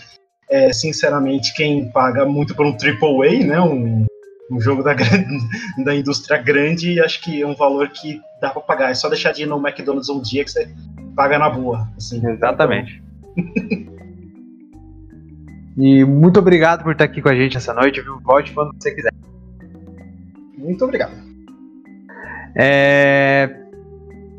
é, 0.49 0.73
sinceramente, 0.73 1.55
quem 1.55 1.91
paga 1.91 2.25
muito 2.25 2.55
por 2.55 2.65
um 2.65 2.71
AAA, 2.71 3.45
né, 3.47 3.61
um, 3.61 4.07
um 4.51 4.61
jogo 4.61 4.83
da, 4.83 4.95
da 5.85 5.95
indústria 5.95 6.41
grande, 6.41 7.01
acho 7.01 7.21
que 7.23 7.43
é 7.43 7.47
um 7.47 7.55
valor 7.55 7.89
que 7.89 8.21
dá 8.41 8.51
para 8.51 8.63
pagar. 8.63 8.91
É 8.91 8.95
só 8.95 9.09
deixar 9.09 9.33
de 9.33 9.43
ir 9.43 9.47
no 9.47 9.59
McDonald's 9.59 10.09
um 10.09 10.21
dia 10.21 10.45
que 10.45 10.51
você 10.51 10.69
paga 11.15 11.39
na 11.39 11.51
boa. 11.51 11.89
Assim. 11.97 12.25
Exatamente. 12.27 13.03
e 15.77 16.05
muito 16.05 16.39
obrigado 16.39 16.85
por 16.85 16.93
estar 16.93 17.05
aqui 17.05 17.21
com 17.21 17.29
a 17.29 17.35
gente 17.35 17.57
essa 17.57 17.75
noite, 17.75 18.01
viu? 18.01 18.21
Volte 18.21 18.53
quando 18.53 18.73
você 18.79 18.95
quiser. 18.95 19.13
Muito 20.57 20.85
obrigado. 20.85 21.15
É... 22.55 23.65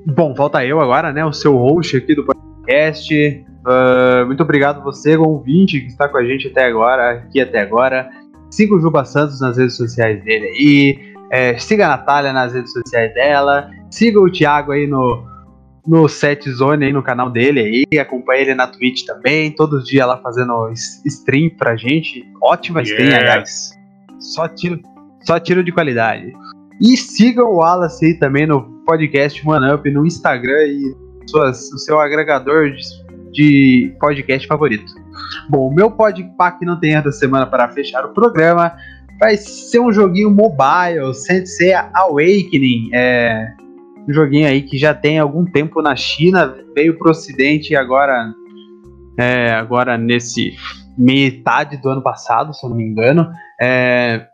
Bom, 0.09 0.33
volta 0.33 0.65
eu 0.65 0.79
agora, 0.79 1.11
né? 1.11 1.25
O 1.25 1.33
seu 1.33 1.57
host 1.57 1.97
aqui 1.97 2.15
do 2.15 2.23
podcast. 2.23 3.45
Uh, 3.59 4.25
muito 4.25 4.41
obrigado 4.41 4.81
você, 4.81 5.17
ouvinte, 5.17 5.81
que 5.81 5.87
está 5.87 6.07
com 6.07 6.17
a 6.17 6.23
gente 6.23 6.47
até 6.47 6.65
agora, 6.65 7.11
aqui 7.11 7.41
até 7.41 7.59
agora. 7.59 8.09
Siga 8.49 8.75
o 8.75 8.79
Juba 8.79 9.03
Santos 9.03 9.41
nas 9.41 9.57
redes 9.57 9.75
sociais 9.75 10.23
dele 10.23 10.45
aí. 10.45 11.13
É, 11.29 11.57
siga 11.57 11.87
a 11.87 11.89
Natália 11.89 12.31
nas 12.31 12.53
redes 12.53 12.71
sociais 12.71 13.13
dela. 13.13 13.69
Siga 13.91 14.21
o 14.21 14.31
Thiago 14.31 14.71
aí 14.71 14.87
no, 14.87 15.25
no 15.85 16.07
Set 16.07 16.49
Zone 16.51 16.85
aí 16.85 16.93
no 16.93 17.03
canal 17.03 17.29
dele 17.29 17.85
aí. 17.91 17.99
Acompanhe 17.99 18.43
ele 18.43 18.55
na 18.55 18.67
Twitch 18.67 19.03
também. 19.05 19.51
Todos 19.51 19.83
os 19.83 19.89
dias 19.89 20.07
lá 20.07 20.17
fazendo 20.19 20.71
stream 21.05 21.49
pra 21.49 21.75
gente. 21.75 22.25
Ótima 22.41 22.81
yeah. 22.81 23.03
stream, 23.03 23.19
aliás. 23.19 23.71
Só 24.21 24.47
tiro, 24.47 24.79
só 25.25 25.37
tiro 25.37 25.61
de 25.61 25.73
qualidade. 25.73 26.31
E 26.81 26.95
siga 26.95 27.43
o 27.43 27.57
Wallace 27.57 28.05
aí 28.05 28.13
também 28.13 28.47
no 28.47 28.76
podcast 28.87 29.47
One 29.47 29.73
Up 29.73 29.91
no 29.91 30.05
Instagram 30.05 30.63
e 30.63 30.95
suas, 31.29 31.71
o 31.73 31.77
seu 31.77 31.99
agregador 31.99 32.71
de 32.71 32.81
de 33.37 33.95
podcast 33.99 34.47
favorito. 34.47 34.91
Bom, 35.47 35.69
o 35.69 35.73
meu 35.73 35.91
que 36.57 36.65
não 36.65 36.79
tem 36.79 36.99
da 36.99 37.11
semana 37.11 37.45
para 37.45 37.69
fechar 37.69 38.03
o 38.03 38.13
programa 38.13 38.75
vai 39.19 39.37
ser 39.37 39.79
um 39.79 39.91
joguinho 39.91 40.31
mobile, 40.31 41.13
Sensei 41.13 41.73
Awakening. 41.73 42.89
É 42.93 43.47
um 44.07 44.13
joguinho 44.13 44.47
aí 44.47 44.63
que 44.63 44.77
já 44.77 44.93
tem 44.93 45.19
algum 45.19 45.45
tempo 45.45 45.81
na 45.81 45.95
China, 45.95 46.55
veio 46.73 46.97
para 46.97 47.09
o 47.09 47.11
Ocidente 47.11 47.75
agora, 47.75 48.33
é, 49.19 49.51
agora 49.51 49.97
nesse 49.97 50.55
metade 50.97 51.77
do 51.77 51.89
ano 51.89 52.01
passado, 52.01 52.53
se 52.53 52.65
eu 52.65 52.69
não 52.69 52.77
me 52.77 52.83
engano. 52.83 53.29
É, 53.61 54.25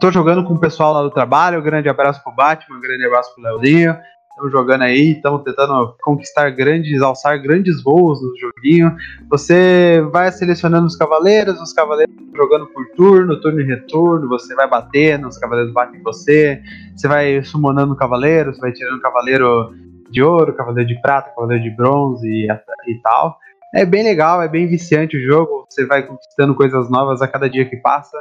tô 0.00 0.10
jogando 0.10 0.44
com 0.44 0.54
o 0.54 0.60
pessoal 0.60 0.92
lá 0.92 1.02
do 1.02 1.10
trabalho. 1.10 1.62
Grande 1.62 1.88
abraço 1.88 2.22
pro 2.22 2.32
Batman, 2.32 2.80
grande 2.80 3.06
abraço 3.06 3.34
pro 3.34 3.44
Leozinho 3.44 3.96
estamos 4.34 4.50
jogando 4.50 4.82
aí, 4.82 5.12
estamos 5.12 5.42
tentando 5.44 5.96
conquistar 6.02 6.50
grandes, 6.50 7.00
alçar 7.00 7.40
grandes 7.40 7.82
voos 7.82 8.20
no 8.20 8.36
joguinho. 8.36 8.94
Você 9.30 10.02
vai 10.12 10.30
selecionando 10.32 10.86
os 10.86 10.96
cavaleiros, 10.96 11.60
os 11.60 11.72
cavaleiros 11.72 12.14
jogando 12.34 12.66
por 12.66 12.84
turno, 12.96 13.40
turno 13.40 13.60
e 13.60 13.64
retorno, 13.64 14.28
você 14.28 14.54
vai 14.54 14.68
batendo, 14.68 15.28
os 15.28 15.38
cavaleiros 15.38 15.72
batem 15.72 16.00
em 16.00 16.02
você, 16.02 16.60
você 16.94 17.06
vai 17.06 17.42
summonando 17.44 17.94
o 17.94 17.96
cavaleiro, 17.96 18.52
você 18.52 18.60
vai 18.60 18.72
tirando 18.72 19.00
cavaleiro 19.00 19.72
de 20.10 20.22
ouro, 20.22 20.52
cavaleiro 20.54 20.88
de 20.88 21.00
prata, 21.00 21.30
cavaleiro 21.30 21.62
de 21.62 21.70
bronze 21.70 22.26
e, 22.26 22.48
e 22.88 23.00
tal. 23.02 23.38
É 23.72 23.84
bem 23.84 24.02
legal, 24.02 24.42
é 24.42 24.48
bem 24.48 24.66
viciante 24.66 25.16
o 25.16 25.22
jogo, 25.22 25.64
você 25.68 25.86
vai 25.86 26.02
conquistando 26.02 26.54
coisas 26.54 26.90
novas 26.90 27.22
a 27.22 27.28
cada 27.28 27.48
dia 27.48 27.64
que 27.68 27.76
passa. 27.76 28.16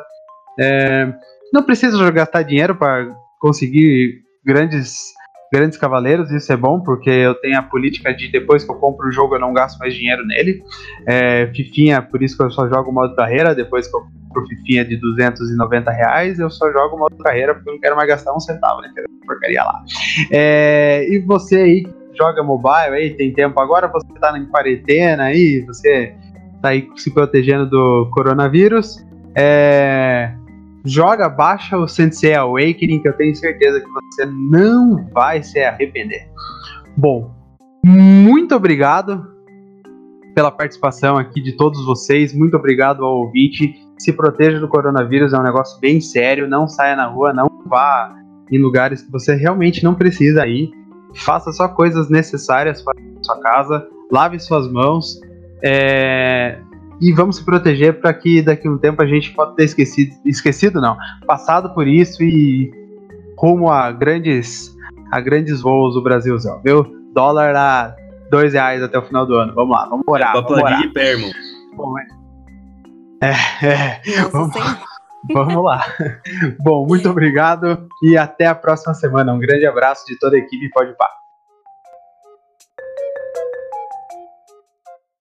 É, 0.59 1.11
não 1.53 1.61
precisa 1.63 2.11
gastar 2.11 2.41
dinheiro 2.41 2.75
para 2.75 3.15
conseguir 3.39 4.23
grandes 4.43 5.13
grandes 5.53 5.77
cavaleiros, 5.77 6.31
isso 6.31 6.51
é 6.51 6.57
bom, 6.57 6.79
porque 6.79 7.11
eu 7.11 7.35
tenho 7.35 7.59
a 7.59 7.61
política 7.61 8.11
de 8.11 8.27
depois 8.27 8.63
que 8.63 8.71
eu 8.71 8.75
compro 8.75 9.07
o 9.07 9.11
jogo 9.11 9.35
eu 9.35 9.39
não 9.39 9.53
gasto 9.53 9.77
mais 9.77 9.93
dinheiro 9.93 10.25
nele. 10.25 10.63
É, 11.05 11.45
Fifinha, 11.53 12.01
por 12.01 12.23
isso 12.23 12.35
que 12.35 12.41
eu 12.41 12.49
só 12.49 12.67
jogo 12.67 12.89
o 12.89 12.91
modo 12.91 13.15
carreira, 13.15 13.53
depois 13.53 13.87
que 13.87 13.95
eu 13.95 14.01
compro 14.01 14.47
Fifinha 14.47 14.83
de 14.83 14.97
290 14.97 15.91
reais, 15.91 16.39
eu 16.39 16.49
só 16.49 16.71
jogo 16.71 16.95
o 16.95 16.99
modo 16.99 17.15
carreira 17.17 17.53
porque 17.53 17.69
eu 17.69 17.73
não 17.73 17.79
quero 17.79 17.95
mais 17.95 18.07
gastar 18.07 18.35
um 18.35 18.39
centavo, 18.39 18.81
né? 18.81 18.91
Porcaria 19.27 19.63
lá. 19.63 19.83
É, 20.31 21.07
e 21.07 21.19
você 21.19 21.57
aí 21.57 21.87
joga 22.17 22.41
mobile 22.41 22.95
aí, 22.95 23.11
tem 23.11 23.31
tempo 23.31 23.59
agora, 23.59 23.87
você 23.87 24.07
tá 24.19 24.35
em 24.35 24.47
quarentena 24.47 25.25
aí, 25.25 25.63
você 25.67 26.15
tá 26.63 26.69
aí 26.69 26.89
se 26.95 27.13
protegendo 27.13 27.69
do 27.69 28.09
coronavírus. 28.11 29.05
É, 29.35 30.33
joga, 30.85 31.29
baixa 31.29 31.77
o 31.77 31.87
Sensei 31.87 32.33
Awakening, 32.33 33.01
que 33.01 33.07
eu 33.07 33.13
tenho 33.13 33.35
certeza 33.35 33.79
que 33.79 33.89
você 33.89 34.25
não 34.25 35.07
vai 35.13 35.41
se 35.41 35.59
arrepender. 35.59 36.27
Bom, 36.97 37.33
muito 37.83 38.55
obrigado 38.55 39.25
pela 40.35 40.51
participação 40.51 41.17
aqui 41.17 41.41
de 41.41 41.53
todos 41.53 41.85
vocês. 41.85 42.33
Muito 42.33 42.57
obrigado 42.57 43.05
ao 43.05 43.19
ouvinte. 43.19 43.75
Se 43.97 44.11
proteja 44.11 44.59
do 44.59 44.67
coronavírus, 44.67 45.33
é 45.33 45.37
um 45.37 45.43
negócio 45.43 45.79
bem 45.79 46.01
sério. 46.01 46.47
Não 46.47 46.67
saia 46.67 46.95
na 46.95 47.07
rua, 47.07 47.33
não 47.33 47.47
vá 47.67 48.15
em 48.51 48.59
lugares 48.59 49.01
que 49.01 49.11
você 49.11 49.35
realmente 49.35 49.83
não 49.83 49.95
precisa 49.95 50.45
ir. 50.47 50.71
faça 51.15 51.51
só 51.51 51.67
coisas 51.67 52.09
necessárias 52.09 52.81
para 52.81 52.95
sua 53.21 53.39
casa, 53.39 53.87
lave 54.11 54.39
suas 54.39 54.69
mãos 54.71 55.19
é, 55.63 56.59
e 57.01 57.11
vamos 57.11 57.37
se 57.37 57.45
proteger 57.45 57.99
para 57.99 58.13
que 58.13 58.41
daqui 58.41 58.67
a 58.67 58.71
um 58.71 58.77
tempo 58.77 59.01
a 59.01 59.05
gente 59.05 59.31
possa 59.31 59.53
ter 59.55 59.65
esquecido, 59.65 60.15
esquecido 60.25 60.81
não, 60.81 60.97
passado 61.25 61.73
por 61.73 61.87
isso 61.87 62.23
e 62.23 62.71
rumo 63.37 63.71
a 63.71 63.91
grandes, 63.91 64.75
a 65.11 65.19
grandes 65.19 65.61
voos 65.61 65.95
do 65.95 66.01
Brasilzão, 66.01 66.61
viu? 66.63 66.85
Dólar 67.13 67.55
a 67.55 67.95
dois 68.29 68.53
reais 68.53 68.81
até 68.81 68.97
o 68.97 69.03
final 69.03 69.25
do 69.25 69.35
ano. 69.35 69.53
Vamos 69.53 69.75
lá, 69.75 69.85
vamos 69.87 70.03
orar. 70.07 70.35
É, 70.35 70.41
vamos 70.41 70.51
orar. 70.51 70.81
Bom, 71.75 71.95
é, 73.21 73.31
é, 73.65 74.01
Nossa, 74.21 74.29
vamos, 74.29 74.55
vamos 75.33 75.63
lá. 75.63 75.85
Bom, 76.59 76.85
muito 76.85 77.09
obrigado 77.09 77.87
e 78.01 78.17
até 78.17 78.45
a 78.45 78.55
próxima 78.55 78.93
semana. 78.93 79.33
Um 79.33 79.39
grande 79.39 79.65
abraço 79.65 80.05
de 80.05 80.17
toda 80.19 80.35
a 80.35 80.39
equipe 80.39 80.69
Pode 80.69 80.95
Pá. 80.97 81.22